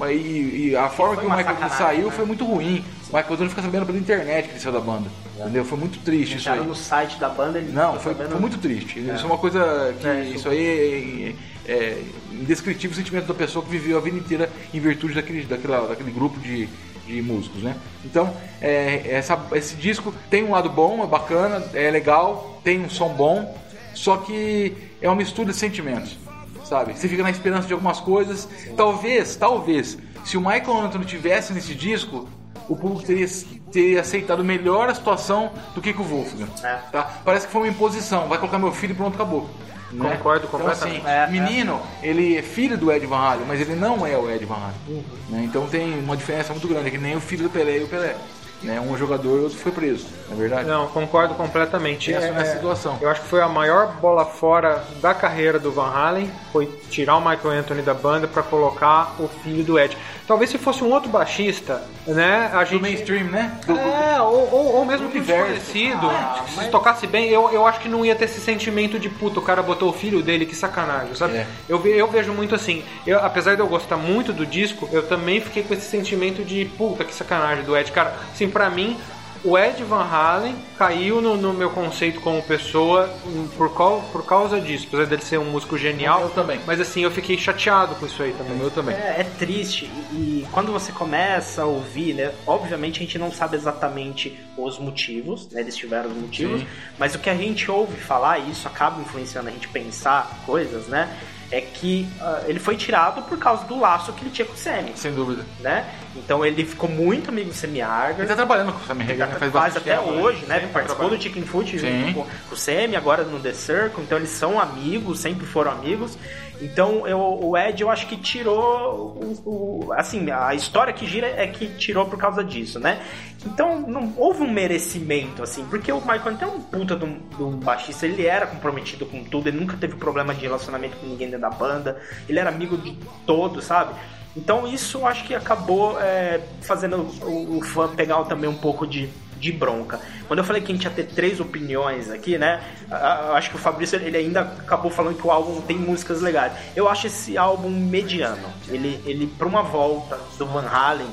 E, 0.09 0.69
e 0.69 0.75
a 0.75 0.89
forma 0.89 1.17
que 1.17 1.25
o 1.25 1.29
Michael 1.29 1.69
saiu 1.69 2.07
né? 2.07 2.11
foi 2.11 2.25
muito 2.25 2.45
ruim. 2.45 2.83
Michael 3.13 3.33
Anthony 3.33 3.49
fica 3.49 3.61
sabendo 3.61 3.85
pela 3.85 3.97
internet 3.97 4.45
que 4.47 4.53
ele 4.53 4.59
saiu 4.59 4.73
da 4.73 4.79
banda. 4.79 5.09
Entendeu? 5.39 5.63
Foi 5.63 5.77
muito 5.77 5.99
triste 5.99 6.37
isso 6.37 6.49
aí. 6.49 6.55
Entraram 6.55 6.69
no 6.69 6.75
site 6.75 7.19
da 7.19 7.29
banda, 7.29 7.59
ele 7.59 7.71
Não, 7.71 7.99
foi, 7.99 8.13
sabendo- 8.13 8.31
foi 8.31 8.39
muito 8.39 8.57
triste. 8.57 8.99
Isso 8.99 9.23
é 9.23 9.25
uma 9.25 9.37
coisa 9.37 9.93
que. 9.99 10.35
isso 10.35 10.49
aí 10.49 11.35
é, 11.67 11.71
é 11.71 12.03
indescritível 12.31 12.91
o 12.91 12.97
sentimento 12.97 13.27
da 13.27 13.33
pessoa 13.33 13.63
que 13.63 13.69
viveu 13.69 13.97
a 13.97 14.01
vida 14.01 14.17
inteira 14.17 14.49
em 14.73 14.79
virtude 14.79 15.13
daquele, 15.13 15.43
daquela, 15.43 15.87
daquele 15.87 16.11
grupo 16.11 16.39
de, 16.39 16.67
de 17.05 17.21
músicos, 17.21 17.61
né? 17.61 17.75
Então, 18.03 18.35
é, 18.59 19.03
essa, 19.11 19.39
esse 19.53 19.75
disco 19.75 20.13
tem 20.29 20.43
um 20.43 20.51
lado 20.51 20.69
bom, 20.69 21.03
é 21.03 21.07
bacana, 21.07 21.63
é 21.73 21.91
legal, 21.91 22.59
tem 22.63 22.81
um 22.81 22.89
som 22.89 23.09
bom, 23.09 23.55
só 23.93 24.17
que 24.17 24.73
é 25.01 25.07
uma 25.07 25.15
mistura 25.15 25.51
de 25.51 25.57
sentimentos, 25.57 26.17
sabe? 26.65 26.97
Você 26.97 27.07
fica 27.07 27.21
na 27.21 27.29
esperança 27.29 27.67
de 27.67 27.73
algumas 27.73 27.99
coisas. 27.99 28.47
Talvez, 28.75 29.35
talvez, 29.35 29.97
se 30.25 30.35
o 30.35 30.41
Michael 30.41 30.77
Anthony 30.81 31.05
tivesse 31.05 31.53
nesse 31.53 31.75
disco, 31.75 32.27
o 32.69 32.75
público 32.75 33.05
teria, 33.05 33.27
teria 33.71 34.01
aceitado 34.01 34.43
melhor 34.43 34.89
a 34.89 34.95
situação 34.95 35.51
do 35.75 35.81
que 35.81 35.93
com 35.93 36.03
o 36.03 36.05
Wolfgang. 36.05 36.47
É. 36.63 36.75
Tá? 36.91 37.03
Parece 37.23 37.45
que 37.47 37.51
foi 37.51 37.61
uma 37.61 37.67
imposição. 37.67 38.27
Vai 38.27 38.37
colocar 38.37 38.57
meu 38.59 38.71
filho 38.71 38.91
e 38.91 38.95
pronto, 38.95 39.15
acabou. 39.15 39.49
né? 39.91 40.15
Concordo 40.17 40.45
então, 40.47 40.59
completamente. 40.59 40.97
assim, 41.01 41.07
É, 41.07 41.23
é. 41.23 41.27
menino, 41.27 41.79
ele 42.01 42.37
é 42.37 42.41
filho 42.41 42.77
do 42.77 42.91
Ed 42.91 43.05
Van 43.05 43.17
Halen, 43.17 43.45
mas 43.47 43.61
ele 43.61 43.75
não 43.75 44.05
é 44.05 44.17
o 44.17 44.29
Ed 44.29 44.43
Van 44.45 44.55
Halen. 44.55 45.03
né? 45.29 45.43
Então 45.45 45.67
tem 45.67 45.99
uma 45.99 46.17
diferença 46.17 46.51
muito 46.53 46.67
grande, 46.67 46.87
é 46.87 46.91
que 46.91 46.97
nem 46.97 47.15
o 47.15 47.21
filho 47.21 47.43
do 47.43 47.49
Pelé 47.49 47.77
e 47.79 47.83
o 47.83 47.87
Pelé. 47.87 48.15
Né? 48.63 48.79
Um 48.79 48.95
é 48.95 48.97
jogador 48.97 49.37
e 49.37 49.39
o 49.41 49.43
outro 49.43 49.57
foi 49.57 49.71
preso, 49.73 50.07
não 50.33 50.39
é 50.45 50.47
verdade? 50.47 50.67
Não, 50.69 50.87
concordo 50.87 51.33
completamente. 51.35 52.13
Essa 52.13 52.27
É, 52.27 52.29
é 52.29 52.37
a 52.41 52.45
situação. 52.45 52.97
Eu 53.01 53.09
acho 53.09 53.21
que 53.21 53.27
foi 53.27 53.41
a 53.41 53.47
maior 53.47 53.93
bola 54.01 54.25
fora 54.25 54.83
da 55.01 55.13
carreira 55.13 55.59
do 55.59 55.71
Van 55.71 55.89
Halen, 55.91 56.29
foi 56.51 56.65
tirar 56.89 57.15
o 57.17 57.19
Michael 57.19 57.59
Anthony 57.59 57.81
da 57.81 57.93
banda 57.93 58.27
para 58.27 58.43
colocar 58.43 59.15
o 59.19 59.27
filho 59.27 59.63
do 59.63 59.79
Ed. 59.79 59.97
Talvez 60.27 60.49
se 60.49 60.57
fosse 60.57 60.83
um 60.83 60.91
outro 60.91 61.09
baixista, 61.09 61.81
né, 62.07 62.49
a 62.53 62.63
Do 62.63 62.69
gente 62.69 62.81
mainstream, 62.81 63.25
né? 63.25 63.59
Do- 63.67 63.77
É, 63.77 64.21
ou, 64.21 64.49
ou, 64.53 64.75
ou 64.77 64.85
mesmo 64.85 65.07
do 65.07 65.11
que 65.11 65.19
desconhecido, 65.19 66.09
se 66.47 66.69
tocasse 66.69 67.05
bem, 67.07 67.27
eu, 67.29 67.49
eu 67.51 67.65
acho 67.65 67.79
que 67.81 67.89
não 67.89 68.05
ia 68.05 68.15
ter 68.15 68.25
esse 68.25 68.39
sentimento 68.39 68.97
de 68.97 69.09
puta, 69.09 69.39
o 69.39 69.41
cara 69.43 69.61
botou 69.61 69.89
o 69.89 69.93
filho 69.93 70.21
dele, 70.21 70.45
que 70.45 70.55
sacanagem, 70.55 71.13
sabe? 71.15 71.37
É. 71.37 71.47
Eu, 71.67 71.77
ve- 71.79 71.89
eu 71.99 72.07
vejo 72.07 72.31
muito 72.33 72.55
assim, 72.55 72.83
eu, 73.05 73.19
apesar 73.19 73.55
de 73.55 73.61
eu 73.61 73.67
gostar 73.67 73.97
muito 73.97 74.31
do 74.31 74.45
disco, 74.45 74.87
eu 74.93 75.03
também 75.05 75.41
fiquei 75.41 75.61
com 75.63 75.73
esse 75.73 75.89
sentimento 75.89 76.41
de 76.43 76.63
puta, 76.77 77.03
que 77.03 77.13
sacanagem 77.13 77.65
do 77.65 77.75
Ed. 77.75 77.91
Cara, 77.91 78.13
assim, 78.33 78.49
pra 78.49 78.69
mim, 78.69 78.97
o 79.43 79.57
Ed 79.57 79.83
Van 79.83 80.07
Halen 80.09 80.55
caiu 80.83 81.21
no, 81.21 81.37
no 81.37 81.53
meu 81.53 81.69
conceito 81.69 82.19
como 82.19 82.41
pessoa 82.43 83.09
hum, 83.25 83.47
por, 83.55 83.73
cau- 83.73 84.03
por 84.11 84.25
causa 84.25 84.59
disso, 84.59 84.85
apesar 84.87 85.05
dele 85.05 85.21
ser 85.21 85.37
um 85.39 85.45
músico 85.45 85.77
genial. 85.77 86.21
Eu 86.23 86.29
também. 86.31 86.59
Mas 86.67 86.81
assim, 86.81 87.01
eu 87.03 87.11
fiquei 87.11 87.37
chateado 87.37 87.95
com 87.95 88.05
isso 88.05 88.21
aí 88.21 88.33
também. 88.33 88.57
meu 88.57 88.69
também. 88.69 88.95
É, 88.95 89.15
é 89.21 89.23
triste 89.39 89.85
e, 90.11 90.15
e 90.43 90.47
quando 90.51 90.71
você 90.71 90.91
começa 90.91 91.61
a 91.61 91.65
ouvir, 91.65 92.13
né? 92.13 92.31
Obviamente 92.45 92.97
a 92.97 93.03
gente 93.03 93.17
não 93.17 93.31
sabe 93.31 93.55
exatamente 93.55 94.37
os 94.57 94.77
motivos, 94.77 95.49
né? 95.51 95.61
Eles 95.61 95.75
tiveram 95.77 96.09
os 96.09 96.17
motivos, 96.17 96.59
Sim. 96.61 96.67
mas 96.99 97.15
o 97.15 97.19
que 97.19 97.29
a 97.29 97.35
gente 97.35 97.69
ouve 97.71 97.95
falar, 97.99 98.39
e 98.39 98.51
isso 98.51 98.67
acaba 98.67 98.99
influenciando 99.01 99.47
a 99.47 99.51
gente 99.51 99.67
pensar 99.69 100.39
coisas, 100.45 100.87
né? 100.87 101.09
É 101.51 101.61
que 101.61 102.07
ah, 102.19 102.41
ele 102.47 102.59
foi 102.59 102.75
tirado 102.75 103.21
por 103.23 103.37
causa 103.37 103.63
do 103.65 103.79
laço 103.79 104.11
que 104.13 104.23
ele 104.23 104.31
tinha 104.31 104.45
com 104.45 104.53
o 104.53 104.57
Sammy, 104.57 104.91
Sem 104.95 105.13
dúvida. 105.13 105.45
né? 105.59 105.85
Então 106.15 106.43
ele 106.43 106.65
ficou 106.65 106.89
muito 106.89 107.29
amigo 107.29 107.49
do 107.49 107.55
Sammy 107.55 107.79
Hagar. 107.81 108.15
Ele 108.17 108.27
tá 108.27 108.35
trabalhando 108.35 108.73
com 108.73 108.79
o 108.79 108.87
Sammy 108.87 109.03
Hagar 109.03 109.27
né? 109.29 109.35
faz 109.37 109.51
Faz 109.51 109.73
bastante 109.73 109.89
até 109.91 110.01
tempo, 110.01 110.19
hoje, 110.19 110.45
né? 110.47 110.59
Participou 110.73 111.09
do 111.09 111.21
Chicken 111.21 111.43
Foot 111.43 111.77
junto 111.77 112.13
com, 112.13 112.23
com 112.49 112.53
o 112.55 112.57
Sammy, 112.57 112.95
agora 112.95 113.23
no 113.23 113.39
The 113.39 113.53
Circle, 113.53 114.03
então 114.03 114.17
eles 114.17 114.29
são 114.29 114.59
amigos, 114.59 115.19
sempre 115.19 115.45
foram 115.45 115.71
amigos. 115.71 116.17
Então 116.61 117.05
eu, 117.07 117.19
o 117.19 117.57
Ed 117.57 117.81
eu 117.81 117.89
acho 117.89 118.07
que 118.07 118.15
tirou 118.15 119.17
o, 119.45 119.85
o- 119.87 119.93
assim, 119.93 120.29
a 120.31 120.53
história 120.53 120.93
que 120.93 121.05
gira 121.05 121.27
é 121.27 121.47
que 121.47 121.67
tirou 121.67 122.05
por 122.05 122.17
causa 122.17 122.43
disso, 122.43 122.79
né? 122.79 123.01
Então 123.45 123.81
não 123.81 124.13
houve 124.17 124.43
um 124.43 124.49
merecimento, 124.51 125.43
assim, 125.43 125.65
porque 125.65 125.91
o 125.91 125.99
Michael 125.99 126.27
Anthony 126.29 126.51
é 126.51 126.55
um 126.55 126.61
puta 126.61 126.95
de 126.95 127.03
um, 127.05 127.19
de 127.35 127.43
um 127.43 127.51
baixista, 127.57 128.05
ele 128.05 128.25
era 128.25 128.47
comprometido 128.47 129.05
com 129.05 129.23
tudo, 129.23 129.47
ele 129.49 129.57
nunca 129.59 129.75
teve 129.75 129.95
problema 129.95 130.33
de 130.33 130.41
relacionamento 130.41 130.95
com 130.97 131.07
ninguém 131.07 131.27
dentro 131.27 131.41
da 131.41 131.49
banda, 131.49 132.01
ele 132.29 132.39
era 132.39 132.49
amigo 132.49 132.77
de 132.77 132.97
todos, 133.25 133.65
sabe? 133.65 133.93
Então 134.35 134.65
isso 134.67 134.99
eu 134.99 135.05
acho 135.07 135.25
que 135.25 135.35
acabou 135.35 135.99
é, 135.99 136.39
fazendo 136.61 136.97
o, 137.23 137.57
o 137.57 137.61
fã 137.61 137.87
pegar 137.89 138.23
também 138.23 138.49
um 138.49 138.55
pouco 138.57 138.87
de, 138.87 139.09
de 139.43 139.51
bronca. 139.51 139.99
Quando 140.25 140.39
eu 140.39 140.45
falei 140.45 140.61
que 140.61 140.71
a 140.71 140.75
gente 140.75 140.85
ia 140.85 140.89
ter 140.89 141.05
três 141.05 141.41
opiniões 141.41 142.09
aqui, 142.09 142.37
né? 142.37 142.63
Eu 142.89 143.35
acho 143.35 143.49
que 143.49 143.57
o 143.57 143.59
Fabrício 143.59 143.99
ele 143.99 144.15
ainda 144.15 144.39
acabou 144.41 144.89
falando 144.89 145.17
que 145.17 145.27
o 145.27 145.31
álbum 145.31 145.59
tem 145.61 145.77
músicas 145.77 146.21
legais. 146.21 146.53
Eu 146.73 146.87
acho 146.87 147.07
esse 147.07 147.37
álbum 147.37 147.69
mediano. 147.69 148.47
Ele, 148.69 149.01
ele 149.05 149.27
para 149.27 149.45
uma 149.45 149.61
volta 149.61 150.17
do 150.37 150.45
Van 150.45 150.65
Halen, 150.65 151.09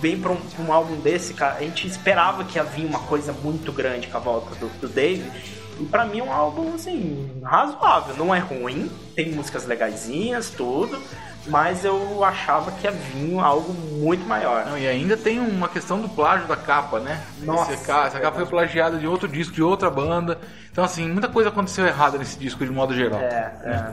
vem 0.00 0.18
pra 0.18 0.32
um, 0.32 0.40
um 0.60 0.72
álbum 0.72 0.96
desse, 0.96 1.34
cara, 1.34 1.56
a 1.56 1.60
gente 1.60 1.86
esperava 1.86 2.42
que 2.44 2.58
havia 2.58 2.86
uma 2.86 3.00
coisa 3.00 3.32
muito 3.32 3.70
grande 3.70 4.06
com 4.06 4.16
a 4.16 4.20
volta 4.20 4.54
do, 4.54 4.68
do 4.80 4.88
Dave. 4.88 5.30
E 5.78 5.84
pra 5.84 6.06
mim 6.06 6.20
é 6.20 6.24
um 6.24 6.32
álbum, 6.32 6.74
assim, 6.74 7.30
razoável. 7.42 8.16
Não 8.16 8.34
é 8.34 8.38
ruim, 8.38 8.90
tem 9.14 9.32
músicas 9.32 9.66
legaisinhas, 9.66 10.48
tudo. 10.48 10.98
Mas 11.46 11.84
eu 11.84 12.24
achava 12.24 12.72
que 12.72 12.86
havia 12.86 13.42
algo 13.42 13.72
muito 13.72 14.26
maior. 14.26 14.64
Não, 14.66 14.78
e 14.78 14.86
ainda 14.86 15.16
tem 15.16 15.38
uma 15.38 15.68
questão 15.68 16.00
do 16.00 16.08
plágio 16.08 16.46
da 16.46 16.56
capa, 16.56 16.98
né? 17.00 17.22
Nossa, 17.40 17.72
Esse 17.72 17.90
essa 17.90 18.20
capa 18.20 18.38
foi 18.38 18.46
plagiada 18.46 18.98
de 18.98 19.06
outro 19.06 19.28
disco, 19.28 19.54
de 19.54 19.62
outra 19.62 19.90
banda. 19.90 20.38
Então, 20.70 20.84
assim, 20.84 21.08
muita 21.08 21.28
coisa 21.28 21.50
aconteceu 21.50 21.86
errada 21.86 22.18
nesse 22.18 22.38
disco 22.38 22.64
de 22.64 22.70
modo 22.70 22.94
geral. 22.94 23.20
É, 23.20 23.52
é. 23.64 23.92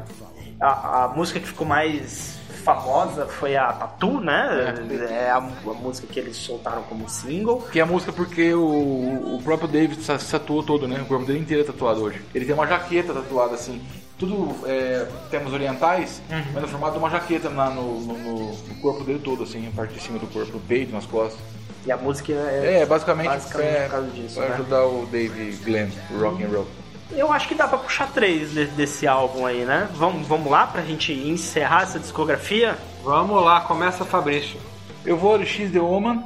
A, 0.59 1.05
a 1.05 1.07
música 1.09 1.39
que 1.39 1.47
ficou 1.47 1.65
mais 1.67 2.39
famosa 2.63 3.25
foi 3.25 3.55
a 3.55 3.73
Tatu, 3.73 4.21
né? 4.21 4.75
É, 5.09 5.29
a, 5.29 5.37
a 5.37 5.41
música 5.73 6.07
que 6.07 6.19
eles 6.19 6.37
soltaram 6.37 6.83
como 6.83 7.09
single. 7.09 7.61
Que 7.71 7.79
é 7.79 7.81
a 7.83 7.85
música 7.85 8.11
porque 8.11 8.53
o, 8.53 9.35
o 9.35 9.41
próprio 9.43 9.67
David 9.67 10.01
se 10.01 10.31
tatuou 10.31 10.63
todo, 10.63 10.87
né? 10.87 10.99
O 11.01 11.05
corpo 11.05 11.25
dele 11.25 11.39
inteiro 11.39 11.63
é 11.63 11.65
tatuado 11.65 12.03
hoje. 12.03 12.21
Ele 12.33 12.45
tem 12.45 12.53
uma 12.53 12.67
jaqueta 12.67 13.13
tatuada 13.13 13.55
assim. 13.55 13.81
Tudo 14.21 14.55
é, 14.67 15.07
temas 15.31 15.51
orientais, 15.51 16.21
mas 16.53 16.61
no 16.61 16.67
formato 16.67 16.93
de 16.93 16.99
uma 16.99 17.09
jaqueta 17.09 17.49
na- 17.49 17.71
no, 17.71 17.99
no- 18.01 18.17
no- 18.19 18.51
no 18.55 18.75
corpo 18.79 19.03
dele 19.03 19.17
todo, 19.17 19.41
assim, 19.43 19.67
a 19.67 19.71
parte 19.75 19.95
de 19.95 19.99
cima 19.99 20.19
do 20.19 20.27
corpo, 20.27 20.53
no 20.53 20.59
peito, 20.59 20.93
nas 20.93 21.05
costas. 21.07 21.39
E 21.87 21.91
a 21.91 21.97
música 21.97 22.31
é. 22.31 22.81
É, 22.81 22.85
basicamente, 22.85 23.29
Basicamente 23.29 23.67
é, 23.75 23.83
por 23.85 23.89
causa 23.91 24.07
disso, 24.11 24.35
pra 24.35 24.45
né? 24.49 24.53
ajudar 24.53 24.85
o 24.85 25.07
Dave 25.07 25.51
Glenn, 25.63 25.89
o 26.11 26.19
rock 26.21 26.43
and 26.43 26.49
roll. 26.49 26.67
Eu 27.09 27.33
acho 27.33 27.47
que 27.47 27.55
dá 27.55 27.67
pra 27.67 27.79
puxar 27.79 28.11
três 28.13 28.51
de- 28.53 28.67
desse 28.67 29.07
álbum 29.07 29.43
aí, 29.45 29.65
né? 29.65 29.89
Vamos, 29.95 30.27
vamos 30.27 30.51
lá 30.51 30.67
pra 30.67 30.83
gente 30.83 31.11
encerrar 31.11 31.81
essa 31.81 31.97
discografia? 31.99 32.77
Vamos 33.03 33.43
lá, 33.43 33.61
começa 33.61 34.05
Fabrício. 34.05 34.59
Eu 35.03 35.17
vou 35.17 35.35
de 35.39 35.47
X 35.47 35.71
The 35.71 35.79
Woman. 35.79 36.23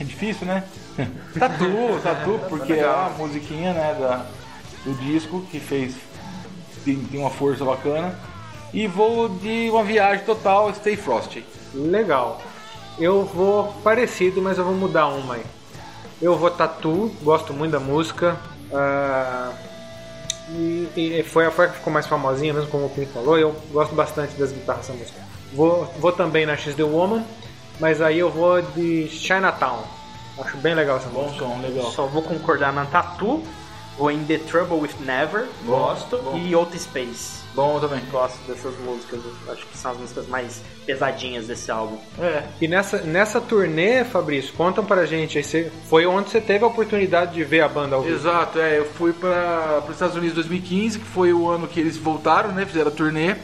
É 0.00 0.04
difícil, 0.04 0.46
né? 0.46 0.64
Tatu, 1.38 2.00
Tatu, 2.02 2.40
porque 2.48 2.72
é 2.72 2.82
a 2.84 3.10
musiquinha, 3.18 3.74
né, 3.74 3.94
da, 4.00 4.24
do 4.84 4.94
disco 4.94 5.42
que 5.50 5.60
fez. 5.60 5.94
Tem, 6.86 6.96
tem 6.96 7.20
uma 7.20 7.30
força 7.30 7.64
bacana. 7.64 8.18
E 8.72 8.86
vou 8.86 9.28
de 9.28 9.68
uma 9.70 9.82
viagem 9.84 10.24
total, 10.24 10.72
Stay 10.74 10.96
Frosty. 10.96 11.44
Legal. 11.74 12.40
Eu 12.98 13.24
vou 13.24 13.74
parecido, 13.84 14.40
mas 14.40 14.56
eu 14.56 14.64
vou 14.64 14.74
mudar 14.74 15.08
uma 15.08 15.34
aí. 15.34 15.42
Eu 16.22 16.36
vou 16.38 16.50
Tatu, 16.50 17.12
gosto 17.22 17.52
muito 17.52 17.72
da 17.72 17.80
música. 17.80 18.36
ah, 18.72 19.52
e, 20.48 20.88
e 20.96 21.22
foi 21.24 21.46
a 21.46 21.50
foi 21.50 21.66
a 21.66 21.68
que 21.70 21.78
ficou 21.78 21.92
mais 21.92 22.06
famosinha, 22.06 22.54
mesmo 22.54 22.70
como 22.70 22.86
o 22.86 22.90
Pim 22.90 23.04
falou. 23.06 23.36
Eu 23.36 23.54
gosto 23.72 23.94
bastante 23.94 24.34
das 24.36 24.52
guitarras 24.52 24.86
dessa 24.86 24.96
música. 24.98 25.20
Vou, 25.52 25.84
vou 25.98 26.12
também 26.12 26.46
na 26.46 26.56
X 26.56 26.74
The 26.74 26.84
Woman, 26.84 27.24
mas 27.80 28.00
aí 28.00 28.18
eu 28.18 28.30
vou 28.30 28.62
de 28.62 29.08
Chinatown. 29.08 29.82
Acho 30.38 30.56
bem 30.58 30.74
legal 30.74 30.98
essa 30.98 31.08
Bom 31.08 31.24
música. 31.24 31.44
som, 31.44 31.60
legal. 31.60 31.90
Só 31.90 32.06
vou 32.06 32.22
concordar 32.22 32.72
na 32.72 32.84
Tatu. 32.84 33.42
Vou 33.98 34.10
em 34.10 34.22
The 34.24 34.38
Trouble 34.38 34.78
with 34.78 34.90
Never, 35.00 35.46
Bom, 35.62 35.72
gosto. 35.78 36.18
bom. 36.18 36.36
E 36.36 36.54
Outer 36.54 36.78
Space. 36.78 37.44
Bom 37.54 37.80
também. 37.80 38.02
Gosto 38.10 38.36
dessas 38.46 38.74
músicas, 38.80 39.20
acho 39.48 39.64
que 39.66 39.78
são 39.78 39.92
as 39.92 39.98
músicas 39.98 40.28
mais 40.28 40.60
pesadinhas 40.84 41.46
desse 41.46 41.70
álbum. 41.70 41.96
É. 42.20 42.42
E 42.60 42.68
nessa, 42.68 42.98
nessa 42.98 43.40
turnê, 43.40 44.04
Fabrício, 44.04 44.52
conta 44.54 44.82
pra 44.82 45.06
gente. 45.06 45.38
aí 45.38 45.44
você- 45.44 45.72
foi 45.88 46.04
onde 46.04 46.28
você 46.28 46.40
teve 46.42 46.64
a 46.64 46.66
oportunidade 46.66 47.32
de 47.32 47.42
ver 47.44 47.62
a 47.62 47.68
banda 47.68 47.96
ao 47.96 48.02
vivo. 48.02 48.14
Exato, 48.14 48.58
é, 48.60 48.78
eu 48.78 48.84
fui 48.84 49.14
para 49.14 49.82
os 49.86 49.92
Estados 49.94 50.14
Unidos 50.14 50.32
em 50.32 50.36
2015, 50.36 50.98
que 50.98 51.04
foi 51.06 51.32
o 51.32 51.48
ano 51.48 51.66
que 51.66 51.80
eles 51.80 51.96
voltaram, 51.96 52.50
né? 52.52 52.66
Fizeram 52.66 52.88
a 52.88 52.94
turnê 52.94 53.34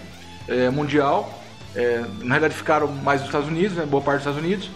é, 0.48 0.68
mundial. 0.68 1.38
É, 1.74 2.00
na 2.20 2.34
realidade 2.34 2.54
ficaram 2.54 2.88
mais 2.88 3.20
nos 3.20 3.28
Estados 3.30 3.48
Unidos, 3.48 3.74
né? 3.78 3.86
Boa 3.86 4.02
parte 4.02 4.18
dos 4.18 4.26
Estados 4.26 4.44
Unidos. 4.46 4.70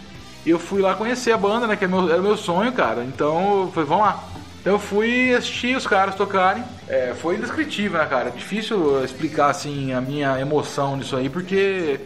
E 0.46 0.50
eu 0.50 0.58
fui 0.58 0.80
lá 0.80 0.94
conhecer 0.94 1.32
a 1.32 1.36
banda, 1.36 1.66
né? 1.66 1.76
Que 1.76 1.84
era 1.84 1.94
meu, 1.94 2.10
era 2.10 2.22
meu 2.22 2.36
sonho, 2.38 2.72
cara. 2.72 3.04
Então 3.04 3.70
falei, 3.74 3.86
vamos 3.86 4.06
lá. 4.06 4.24
Então 4.66 4.74
eu 4.74 4.80
fui 4.80 5.32
assistir 5.32 5.76
os 5.76 5.86
caras 5.86 6.16
tocarem. 6.16 6.64
É, 6.88 7.14
foi 7.14 7.36
indescritível, 7.36 8.00
né, 8.00 8.06
cara? 8.06 8.32
Difícil 8.32 9.04
explicar 9.04 9.48
assim 9.48 9.92
a 9.92 10.00
minha 10.00 10.40
emoção 10.40 10.96
nisso 10.96 11.14
aí, 11.14 11.28
porque 11.28 12.00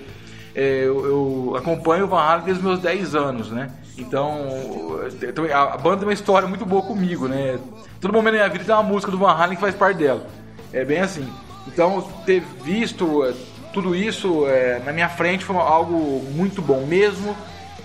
é, 0.55 0.83
eu, 0.85 1.07
eu 1.07 1.57
acompanho 1.57 2.05
o 2.05 2.07
Van 2.07 2.21
Halen 2.21 2.45
desde 2.45 2.63
os 2.63 2.69
meus 2.69 2.79
10 2.81 3.15
anos, 3.15 3.51
né? 3.51 3.71
Então, 3.97 4.45
a 5.55 5.79
banda 5.79 6.01
tem 6.01 6.09
uma 6.09 6.13
história 6.13 6.47
muito 6.47 6.67
boa 6.67 6.83
comigo, 6.83 7.27
né? 7.27 7.59
Todo 7.99 8.13
momento 8.13 8.35
da 8.35 8.41
minha 8.41 8.51
vida 8.51 8.65
tem 8.67 8.75
uma 8.75 8.83
música 8.83 9.11
do 9.11 9.17
Van 9.17 9.33
Halen 9.33 9.55
que 9.55 9.63
faz 9.63 9.75
parte 9.75 9.97
dela. 9.97 10.27
É 10.71 10.85
bem 10.85 11.01
assim. 11.01 11.27
Então, 11.67 12.07
ter 12.27 12.43
visto 12.63 13.25
é, 13.25 13.33
tudo 13.73 13.97
isso 13.97 14.47
é, 14.47 14.83
na 14.85 14.93
minha 14.93 15.09
frente 15.09 15.47
foi 15.47 15.57
algo 15.57 16.27
muito 16.35 16.61
bom, 16.61 16.85
mesmo 16.85 17.35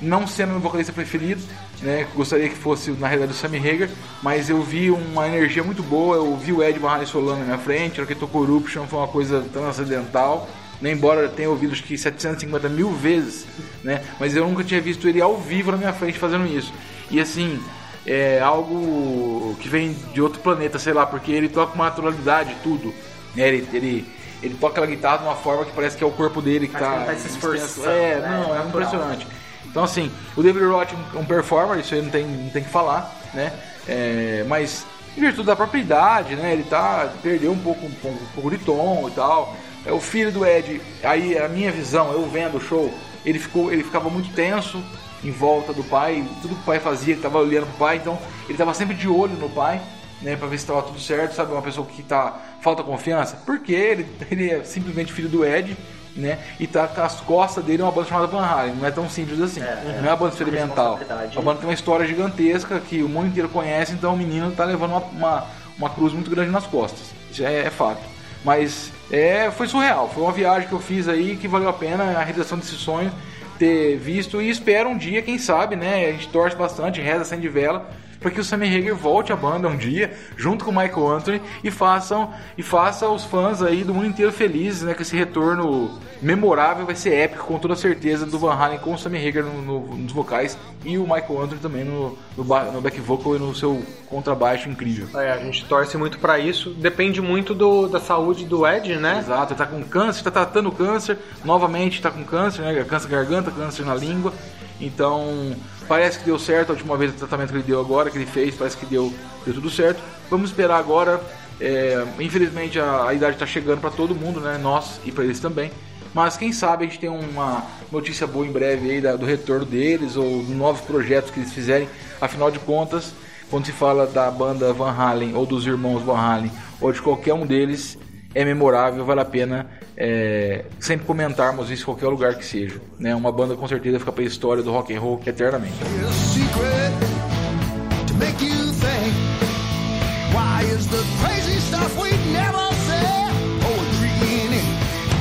não 0.02 0.28
sendo 0.28 0.52
meu 0.52 0.60
vocalista 0.60 0.92
preferido, 0.92 1.42
né? 1.82 2.08
Gostaria 2.16 2.50
que 2.50 2.56
fosse 2.56 2.92
na 2.92 3.08
realidade 3.08 3.34
o 3.34 3.36
Sammy 3.36 3.58
Hagar, 3.58 3.90
mas 4.22 4.50
eu 4.50 4.62
vi 4.62 4.90
uma 4.92 5.28
energia 5.28 5.64
muito 5.64 5.84
boa, 5.84 6.16
eu 6.16 6.36
vi 6.38 6.52
o 6.54 6.64
Ed 6.64 6.80
Van 6.80 6.90
Halen 6.92 7.06
solando 7.06 7.40
na 7.40 7.46
minha 7.46 7.58
frente, 7.58 8.02
o 8.02 8.06
que 8.08 8.16
tocou 8.16 8.44
Eruption 8.44 8.88
foi 8.88 9.00
uma 9.00 9.08
coisa 9.08 9.44
transcendental, 9.54 10.48
né? 10.82 10.92
embora 10.92 11.22
eu 11.22 11.30
tenha 11.30 11.50
ouvido 11.50 11.74
acho 11.74 11.84
que 11.84 11.98
750 11.98 12.70
mil 12.70 12.92
vezes, 12.92 13.46
né? 13.84 14.02
Mas 14.20 14.36
eu 14.36 14.48
nunca 14.48 14.64
tinha 14.64 14.82
visto 14.82 15.08
ele 15.08 15.22
ao 15.22 15.38
vivo 15.38 15.72
na 15.72 15.78
minha 15.78 15.94
frente 15.94 16.18
fazendo 16.18 16.46
isso. 16.46 16.74
E 17.12 17.20
assim, 17.20 17.60
é 18.06 18.40
algo 18.40 19.56
que 19.60 19.68
vem 19.70 19.94
de 20.14 20.22
outro 20.22 20.40
planeta, 20.40 20.78
sei 20.80 20.94
lá, 20.94 21.06
porque 21.06 21.32
ele 21.32 21.50
toca 21.50 21.74
uma 21.76 21.86
naturalidade, 21.86 22.56
tudo. 22.64 22.94
Né? 23.36 23.48
Ele, 23.48 23.68
ele, 23.74 24.06
ele 24.42 24.56
toca 24.56 24.74
aquela 24.74 24.88
guitarra 24.88 25.18
de 25.20 25.24
uma 25.26 25.36
forma 25.36 25.66
que 25.66 25.72
parece 25.72 25.98
que 25.98 26.04
é 26.04 26.08
o 26.08 26.12
corpo 26.12 26.42
dele 26.42 26.68
que 26.68 26.74
Parece 26.74 27.06
tá. 27.06 27.16
se 27.16 27.28
esforçando, 27.30 27.90
É, 27.90 28.20
né? 28.20 28.28
não, 28.28 28.44
é 28.54 28.58
Natural. 28.58 28.68
impressionante. 28.68 29.28
Então 29.76 29.84
assim, 29.84 30.10
o 30.38 30.42
David 30.42 30.64
Roth 30.64 30.94
é 31.14 31.20
um 31.20 31.26
performer, 31.26 31.80
isso 31.80 31.94
aí 31.94 32.02
não 32.02 32.10
tem, 32.10 32.26
não 32.26 32.50
tem 32.50 32.64
que 32.64 32.70
falar, 32.70 33.14
né? 33.34 33.52
É, 33.86 34.46
mas 34.48 34.86
em 35.18 35.20
virtude 35.20 35.48
da 35.48 35.54
própria 35.54 35.82
idade, 35.82 36.34
né? 36.38 36.54
Ele 36.54 36.64
tá, 36.64 37.12
perdeu 37.22 37.52
um 37.52 37.60
pouco, 37.60 37.86
um 37.86 37.92
pouco, 37.92 38.24
um 38.24 38.28
pouco 38.28 38.52
de 38.52 38.58
tom 38.60 39.10
e 39.10 39.12
tal. 39.12 39.54
É 39.86 39.92
o 39.92 40.00
filho 40.00 40.32
do 40.32 40.46
Ed, 40.46 40.82
aí 41.04 41.38
a 41.38 41.50
minha 41.50 41.74
visão, 41.74 42.10
eu 42.14 42.26
vendo 42.30 42.56
o 42.56 42.62
show, 42.62 42.90
ele, 43.26 43.38
ficou, 43.38 43.70
ele 43.70 43.84
ficava 43.84 44.10
muito 44.10 44.34
tenso 44.34 44.82
em 45.22 45.30
volta 45.30 45.74
do 45.74 45.84
pai, 45.84 46.26
tudo 46.42 46.56
que 46.56 46.62
o 46.62 46.66
pai 46.66 46.80
fazia, 46.80 47.14
ele 47.14 47.22
tava 47.22 47.40
olhando 47.40 47.68
pro 47.68 47.80
pai, 47.80 47.98
então 47.98 48.18
ele 48.48 48.58
tava 48.58 48.74
sempre 48.74 48.96
de 48.96 49.10
olho 49.10 49.34
no 49.34 49.50
pai, 49.50 49.82
né, 50.22 50.38
pra 50.38 50.48
ver 50.48 50.58
se 50.58 50.66
tava 50.66 50.84
tudo 50.84 51.02
certo, 51.02 51.36
sabe? 51.36 51.52
Uma 51.52 51.62
pessoa 51.62 51.86
que 51.86 52.02
tá 52.02 52.40
falta 52.62 52.82
confiança, 52.82 53.42
porque 53.46 53.74
ele, 53.74 54.08
ele 54.32 54.50
é 54.50 54.64
simplesmente 54.64 55.12
filho 55.12 55.28
do 55.28 55.46
Ed, 55.46 55.76
né? 56.16 56.40
E 56.60 56.66
tá 56.66 56.88
com 56.88 57.02
as 57.02 57.20
costas 57.22 57.64
dele 57.64 57.84
uma 57.84 57.92
banda 57.92 58.08
chamada 58.08 58.28
Van 58.28 58.44
Halen, 58.44 58.76
não 58.76 58.86
é 58.88 58.92
tão 58.92 59.10
simples 59.10 59.42
assim. 59.42 59.62
É, 59.62 59.82
não 59.84 59.92
é. 59.92 60.08
é 60.08 60.10
uma 60.12 60.16
banda 60.16 60.34
experimental. 60.34 61.00
A 61.36 61.42
banda 61.42 61.60
tem 61.60 61.68
uma 61.68 61.74
história 61.74 62.06
gigantesca 62.06 62.80
que 62.80 63.04
o 63.04 63.10
mundo 63.10 63.28
inteiro 63.28 63.50
conhece, 63.50 63.94
então 63.94 64.14
o 64.14 64.18
menino 64.18 64.52
tá 64.52 64.64
levando 64.64 64.92
uma, 64.92 65.02
uma, 65.02 65.46
uma 65.78 65.90
cruz 65.90 66.14
muito 66.14 66.30
grande 66.30 66.52
nas 66.52 66.66
costas. 66.66 67.14
Isso 67.32 67.44
é, 67.44 67.66
é 67.66 67.70
fato. 67.70 68.02
Mas 68.44 68.92
é, 69.12 69.50
foi 69.52 69.68
surreal, 69.68 70.10
foi 70.10 70.24
uma 70.24 70.32
viagem 70.32 70.68
que 70.68 70.74
eu 70.74 70.80
fiz 70.80 71.08
aí 71.08 71.36
que 71.36 71.48
valeu 71.48 71.68
a 71.68 71.74
pena 71.74 72.04
a 72.04 72.24
realização 72.24 72.58
desse 72.58 72.76
sonho 72.76 73.12
ter 73.58 73.98
visto 73.98 74.42
e 74.42 74.50
espero 74.50 74.90
um 74.90 74.98
dia, 74.98 75.22
quem 75.22 75.38
sabe, 75.38 75.76
né? 75.76 76.08
A 76.08 76.12
gente 76.12 76.28
torce 76.28 76.56
bastante, 76.56 77.02
reza 77.02 77.26
sem 77.26 77.40
de 77.40 77.48
vela, 77.48 77.90
para 78.20 78.32
que 78.32 78.40
o 78.40 78.44
Sammy 78.44 78.68
Hagar 78.76 78.96
volte 78.96 79.32
à 79.32 79.36
banda 79.36 79.68
um 79.68 79.78
dia, 79.78 80.14
junto 80.36 80.66
com 80.66 80.72
o 80.72 80.76
Michael 80.76 81.08
Anthony, 81.10 81.42
e 81.64 81.70
façam 81.70 82.32
e 82.58 82.64
faça 82.64 83.08
os 83.08 83.24
fãs 83.24 83.62
aí 83.62 83.84
do 83.84 83.94
mundo 83.94 84.08
inteiro 84.08 84.32
felizes, 84.32 84.82
né? 84.84 84.94
Que 84.94 85.02
esse 85.04 85.16
retorno 85.16 86.00
memorável 86.22 86.86
vai 86.86 86.96
ser 86.96 87.14
épico, 87.14 87.46
com 87.46 87.60
toda 87.60 87.76
certeza, 87.76 88.26
do 88.26 88.40
Van 88.40 88.54
Halen 88.54 88.80
com 88.80 88.94
o 88.94 88.98
Sammy 88.98 89.26
Hagar 89.28 89.44
no, 89.44 89.62
no- 89.62 89.96
nos 89.98 90.12
vocais 90.12 90.58
e 90.84 90.98
o 90.98 91.04
Michael 91.04 91.42
Anthony 91.42 91.60
também 91.62 91.84
no, 91.84 92.18
no, 92.38 92.44
no 92.72 92.82
back 92.82 93.00
vocal 93.02 93.36
e 93.36 93.40
no 93.40 93.54
seu 93.54 93.82
contrabaixo 94.08 94.70
incrível. 94.70 95.08
É, 95.20 95.34
a 95.34 95.38
gente 95.40 95.66
torce 95.66 95.98
muito 95.98 96.18
pra 96.20 96.40
isso. 96.40 96.72
Depende 96.72 97.22
muito 97.22 97.54
do, 97.54 97.88
da 97.88 98.00
saúde 98.00 98.46
do 98.46 98.66
Ed, 98.66 98.96
né? 98.96 99.20
Exato, 99.20 99.54
ele 99.54 99.58
tá 99.58 99.66
com 99.66 99.84
câncer, 99.84 100.24
tá 100.24 100.32
tratando 100.32 100.72
câncer, 100.72 101.18
novamente 101.44 102.02
tá 102.02 102.10
com 102.10 102.24
câncer, 102.24 102.62
né? 102.62 102.84
Câncer 102.86 103.08
garganta, 103.10 103.52
câncer 103.52 103.86
na 103.86 103.94
língua. 103.94 104.34
Então, 104.80 105.56
parece 105.88 106.20
que 106.20 106.26
deu 106.26 106.38
certo 106.40 106.70
a 106.70 106.74
última 106.74 106.98
vez 106.98 107.12
o 107.12 107.16
tratamento 107.16 107.50
que 107.50 107.56
ele 107.58 107.64
deu 107.64 107.80
agora, 107.80 108.10
que 108.10 108.18
ele 108.18 108.26
fez, 108.26 108.56
parece 108.56 108.78
que 108.78 108.86
deu, 108.86 109.14
deu 109.46 109.54
tudo 109.54 109.70
certo. 109.70 110.02
Vamos 110.30 110.50
esperar 110.50 110.78
agora. 110.80 111.22
é, 111.62 112.04
infelizmente 112.20 112.78
a, 112.80 113.06
a 113.08 113.14
idade 113.14 113.38
tá 113.38 113.46
chegando 113.46 113.80
para 113.80 113.90
todo 113.90 114.14
mundo, 114.14 114.40
né? 114.42 114.58
Nós 114.62 115.00
e 115.06 115.12
para 115.12 115.24
eles 115.24 115.40
também. 115.40 115.72
Mas 116.14 116.38
quem 116.38 116.52
sabe 116.54 116.86
a 116.86 116.88
gente 116.88 117.00
tem 117.00 117.10
uma 117.10 117.64
notícia 117.92 118.26
boa 118.28 118.46
em 118.46 118.52
breve 118.52 118.90
aí 118.92 119.02
da- 119.02 119.16
do 119.16 119.26
retorno 119.26 119.66
deles 119.66 120.16
ou 120.16 120.44
de 120.44 120.54
novos 120.54 120.82
projetos 120.82 121.30
que 121.32 121.40
eles 121.40 121.52
fizerem. 121.54 121.88
Afinal 122.22 122.50
de 122.52 122.60
contas, 122.60 123.14
quando 123.50 123.66
se 123.66 123.72
fala 123.72 124.08
da 124.08 124.30
banda 124.32 124.72
Van 124.74 124.92
Halen 124.92 125.34
ou 125.36 125.46
dos 125.46 125.66
irmãos 125.68 126.02
Van 126.04 126.18
Halen 126.18 126.52
ou 126.82 126.92
de 126.92 127.02
qualquer 127.02 127.34
um 127.34 127.46
deles, 127.46 127.98
é 128.36 128.44
memorável, 128.44 129.06
vale 129.06 129.22
a 129.22 129.26
pena 129.26 129.66
é, 129.96 130.66
sempre 130.78 131.06
comentarmos 131.06 131.72
isso 131.72 131.84
em 131.84 131.86
qualquer 131.86 132.08
lugar 132.08 132.36
que 132.36 132.46
seja. 132.46 132.82
Né? 133.00 133.16
Uma 133.16 133.32
banda 133.32 133.56
com 133.56 133.66
certeza 133.66 133.98
fica 133.98 134.12
para 134.12 134.24
a 134.24 134.28
história 134.28 134.62
do 134.62 134.72
rock 134.72 134.94
and 134.94 135.00
roll 135.00 135.22
eternamente. 135.26 135.74
it, 135.82 136.94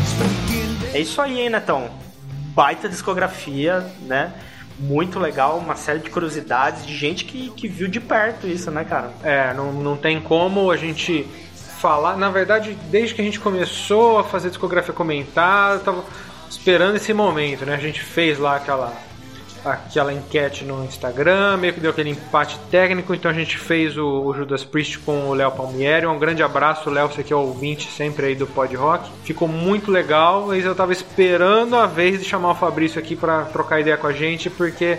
speaking 0.06 0.96
É 0.96 1.00
isso 1.00 1.22
aí, 1.22 1.40
hein, 1.40 1.50
Netão? 1.50 1.88
Baita 2.52 2.88
discografia, 2.88 3.86
né? 4.02 4.32
Muito 4.76 5.20
legal, 5.20 5.58
uma 5.58 5.76
série 5.76 6.00
de 6.00 6.10
curiosidades 6.10 6.84
de 6.84 6.96
gente 6.96 7.24
que, 7.24 7.50
que 7.50 7.68
viu 7.68 7.86
de 7.86 8.00
perto 8.00 8.48
isso, 8.48 8.72
né, 8.72 8.82
cara? 8.84 9.12
É, 9.22 9.54
não, 9.54 9.72
não 9.72 9.96
tem 9.96 10.20
como 10.20 10.68
a 10.68 10.76
gente 10.76 11.28
falar. 11.84 12.16
Na 12.16 12.30
verdade, 12.30 12.78
desde 12.90 13.14
que 13.14 13.20
a 13.20 13.24
gente 13.24 13.38
começou 13.38 14.18
a 14.18 14.24
fazer 14.24 14.48
discografia 14.48 14.94
comentar, 14.94 15.74
eu 15.74 15.80
tava 15.80 16.02
esperando 16.48 16.96
esse 16.96 17.12
momento, 17.12 17.66
né? 17.66 17.74
A 17.74 17.78
gente 17.78 18.00
fez 18.00 18.38
lá 18.38 18.56
aquela, 18.56 18.90
aquela 19.62 20.10
enquete 20.10 20.64
no 20.64 20.82
Instagram, 20.82 21.58
meio 21.58 21.74
que 21.74 21.80
deu 21.80 21.90
aquele 21.90 22.08
empate 22.08 22.58
técnico, 22.70 23.14
então 23.14 23.30
a 23.30 23.34
gente 23.34 23.58
fez 23.58 23.98
o, 23.98 24.06
o 24.06 24.32
Judas 24.32 24.64
Priest 24.64 25.00
com 25.00 25.28
o 25.28 25.34
Léo 25.34 25.52
Palmieri. 25.52 26.06
Um 26.06 26.18
grande 26.18 26.42
abraço, 26.42 26.88
Léo, 26.88 27.08
você 27.08 27.22
que 27.22 27.34
é 27.34 27.36
ouvinte 27.36 27.86
sempre 27.90 28.28
aí 28.28 28.34
do 28.34 28.46
Pod 28.46 28.74
Rock. 28.74 29.10
Ficou 29.22 29.46
muito 29.46 29.90
legal, 29.90 30.46
mas 30.46 30.64
eu 30.64 30.74
tava 30.74 30.94
esperando 30.94 31.76
a 31.76 31.84
vez 31.84 32.18
de 32.18 32.24
chamar 32.24 32.52
o 32.52 32.54
Fabrício 32.54 32.98
aqui 32.98 33.14
para 33.14 33.42
trocar 33.42 33.80
ideia 33.80 33.98
com 33.98 34.06
a 34.06 34.12
gente, 34.12 34.48
porque 34.48 34.96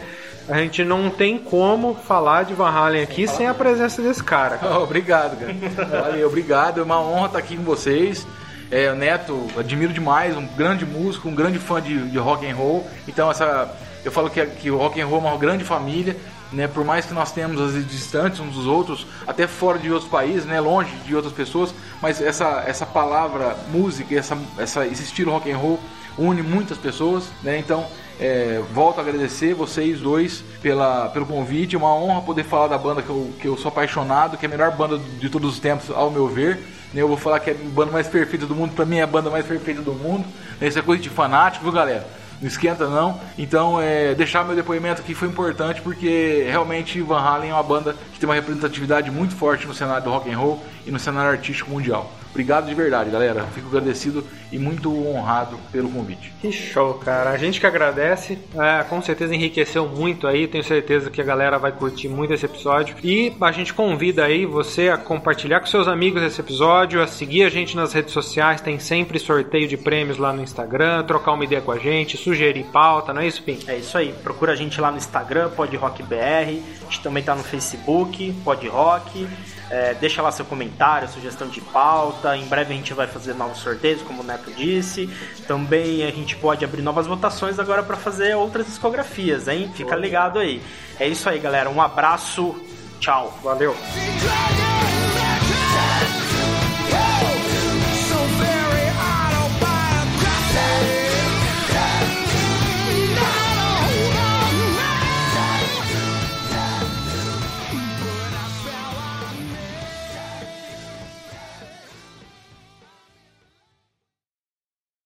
a 0.47 0.57
gente 0.57 0.83
não 0.83 1.09
tem 1.09 1.37
como 1.37 1.95
falar 1.95 2.43
de 2.43 2.53
Van 2.53 2.69
Halen 2.69 3.01
aqui 3.01 3.27
sem 3.27 3.47
a 3.47 3.53
presença 3.53 4.01
desse 4.01 4.23
cara. 4.23 4.59
Oh, 4.61 4.83
obrigado, 4.83 5.37
cara. 5.37 6.01
Valeu, 6.01 6.27
obrigado. 6.27 6.79
É 6.79 6.83
uma 6.83 7.01
honra 7.01 7.27
estar 7.27 7.39
aqui 7.39 7.57
com 7.57 7.63
vocês. 7.63 8.27
É, 8.71 8.91
o 8.91 8.95
Neto, 8.95 9.47
admiro 9.57 9.93
demais, 9.93 10.35
um 10.35 10.45
grande 10.45 10.85
músico, 10.85 11.29
um 11.29 11.35
grande 11.35 11.59
fã 11.59 11.81
de, 11.81 12.09
de 12.09 12.17
rock 12.17 12.45
and 12.49 12.55
roll. 12.55 12.85
Então 13.07 13.29
essa, 13.29 13.71
eu 14.03 14.11
falo 14.11 14.29
que, 14.29 14.45
que 14.45 14.71
o 14.71 14.77
rock 14.77 14.99
and 14.99 15.07
roll 15.07 15.19
é 15.19 15.27
uma 15.29 15.37
grande 15.37 15.63
família, 15.63 16.15
né? 16.51 16.67
Por 16.67 16.83
mais 16.83 17.05
que 17.05 17.13
nós 17.13 17.31
tenhamos 17.31 17.59
vezes 17.59 17.87
distantes 17.87 18.39
uns 18.39 18.53
dos 18.55 18.65
outros, 18.65 19.05
até 19.25 19.47
fora 19.47 19.77
de 19.77 19.91
outros 19.91 20.09
países, 20.09 20.45
né? 20.45 20.59
Longe 20.59 20.91
de 21.05 21.15
outras 21.15 21.33
pessoas, 21.33 21.73
mas 22.01 22.21
essa, 22.21 22.63
essa 22.65 22.85
palavra 22.85 23.55
música, 23.71 24.15
essa, 24.15 24.37
essa, 24.57 24.85
esse 24.85 25.03
estilo 25.03 25.31
rock 25.31 25.51
and 25.51 25.57
roll 25.57 25.79
une 26.17 26.41
muitas 26.41 26.77
pessoas, 26.77 27.25
né? 27.43 27.57
Então 27.57 27.85
é, 28.19 28.61
volto 28.73 28.99
a 28.99 29.01
agradecer 29.01 29.53
vocês 29.53 29.99
dois 29.99 30.43
pela, 30.61 31.09
pelo 31.09 31.25
convite. 31.25 31.75
É 31.75 31.77
uma 31.77 31.93
honra 31.93 32.21
poder 32.21 32.43
falar 32.43 32.67
da 32.67 32.77
banda 32.77 33.01
que 33.01 33.09
eu, 33.09 33.33
que 33.39 33.47
eu 33.47 33.57
sou 33.57 33.69
apaixonado, 33.69 34.37
que 34.37 34.45
é 34.45 34.47
a 34.47 34.51
melhor 34.51 34.71
banda 34.71 34.97
de 34.97 35.29
todos 35.29 35.53
os 35.53 35.59
tempos, 35.59 35.89
ao 35.89 36.09
meu 36.09 36.27
ver. 36.27 36.57
né? 36.93 37.01
Eu 37.01 37.07
vou 37.07 37.17
falar 37.17 37.39
que 37.39 37.49
é 37.49 37.53
a 37.53 37.69
banda 37.69 37.91
mais 37.91 38.07
perfeita 38.07 38.45
do 38.45 38.55
mundo, 38.55 38.73
pra 38.73 38.85
mim 38.85 38.97
é 38.97 39.03
a 39.03 39.07
banda 39.07 39.29
mais 39.29 39.45
perfeita 39.45 39.81
do 39.81 39.93
mundo. 39.93 40.25
Isso 40.61 40.79
é 40.79 40.81
coisa 40.81 41.01
de 41.01 41.09
fanático, 41.09 41.63
viu, 41.63 41.73
galera? 41.73 42.07
Não 42.41 42.47
esquenta 42.47 42.87
não. 42.87 43.19
Então, 43.37 43.79
é, 43.81 44.13
deixar 44.13 44.43
meu 44.43 44.55
depoimento 44.55 45.01
aqui 45.01 45.13
foi 45.13 45.27
importante 45.27 45.81
porque 45.81 46.45
realmente 46.49 47.01
Van 47.01 47.19
Halen 47.19 47.51
é 47.51 47.53
uma 47.53 47.63
banda 47.63 47.95
que 48.13 48.19
tem 48.19 48.27
uma 48.27 48.35
representatividade 48.35 49.09
muito 49.09 49.35
forte 49.35 49.65
no 49.65 49.73
cenário 49.73 50.03
do 50.03 50.09
rock 50.09 50.29
and 50.29 50.37
roll 50.37 50.61
e 50.85 50.91
no 50.91 50.99
cenário 50.99 51.31
artístico 51.31 51.71
mundial. 51.71 52.11
Obrigado 52.31 52.67
de 52.67 52.75
verdade, 52.75 53.09
galera. 53.09 53.45
Fico 53.53 53.69
agradecido 53.69 54.21
e 54.55 54.59
muito 54.59 54.89
honrado 55.07 55.59
pelo 55.69 55.89
convite. 55.89 56.33
Que 56.41 56.49
show, 56.49 56.93
cara. 56.93 57.31
A 57.31 57.37
gente 57.37 57.59
que 57.59 57.67
agradece. 57.67 58.39
É, 58.55 58.83
com 58.83 59.01
certeza 59.01 59.35
enriqueceu 59.35 59.85
muito 59.85 60.27
aí. 60.27 60.47
Tenho 60.47 60.63
certeza 60.63 61.11
que 61.11 61.19
a 61.19 61.23
galera 61.25 61.59
vai 61.59 61.73
curtir 61.73 62.07
muito 62.07 62.33
esse 62.33 62.45
episódio. 62.45 62.95
E 63.03 63.35
a 63.41 63.51
gente 63.51 63.73
convida 63.73 64.23
aí 64.23 64.45
você 64.45 64.87
a 64.87 64.97
compartilhar 64.97 65.59
com 65.59 65.65
seus 65.65 65.89
amigos 65.89 66.23
esse 66.23 66.39
episódio, 66.39 67.01
a 67.01 67.07
seguir 67.07 67.43
a 67.43 67.49
gente 67.49 67.75
nas 67.75 67.91
redes 67.91 68.13
sociais. 68.13 68.61
Tem 68.61 68.79
sempre 68.79 69.19
sorteio 69.19 69.67
de 69.67 69.75
prêmios 69.75 70.17
lá 70.17 70.31
no 70.31 70.41
Instagram, 70.41 71.03
trocar 71.03 71.33
uma 71.33 71.43
ideia 71.43 71.61
com 71.61 71.73
a 71.73 71.77
gente, 71.77 72.15
sugerir 72.15 72.63
pauta, 72.71 73.13
não 73.13 73.21
é 73.21 73.27
isso, 73.27 73.43
Pim? 73.43 73.59
É 73.67 73.75
isso 73.75 73.97
aí. 73.97 74.13
Procura 74.23 74.53
a 74.53 74.55
gente 74.55 74.79
lá 74.79 74.89
no 74.89 74.97
Instagram, 74.97 75.49
PodRockBR. 75.49 76.61
A 76.81 76.85
gente 76.85 77.01
também 77.01 77.23
tá 77.23 77.35
no 77.35 77.43
Facebook, 77.43 78.31
PodRock. 78.43 79.27
É, 79.69 79.95
deixa 79.95 80.21
lá 80.21 80.31
seu 80.31 80.45
comentário, 80.45 81.07
sugestão 81.09 81.47
de 81.47 81.59
pauta. 81.59 82.37
Em 82.37 82.45
breve 82.45 82.73
a 82.73 82.77
gente 82.77 82.93
vai 82.93 83.07
fazer 83.07 83.33
novos 83.33 83.57
sorteios, 83.57 84.01
como 84.01 84.21
o 84.21 84.25
Neto 84.25 84.44
disse. 84.51 85.09
Também 85.47 86.03
a 86.03 86.11
gente 86.11 86.35
pode 86.35 86.63
abrir 86.63 86.81
novas 86.81 87.07
votações 87.07 87.59
agora 87.59 87.83
para 87.83 87.97
fazer 87.97 88.35
outras 88.35 88.65
discografias, 88.65 89.47
hein? 89.47 89.71
Fica 89.73 89.95
ligado 89.95 90.39
aí. 90.39 90.61
É 90.99 91.07
isso 91.07 91.29
aí, 91.29 91.39
galera. 91.39 91.69
Um 91.69 91.81
abraço. 91.81 92.55
Tchau. 92.99 93.37
Valeu. 93.43 93.75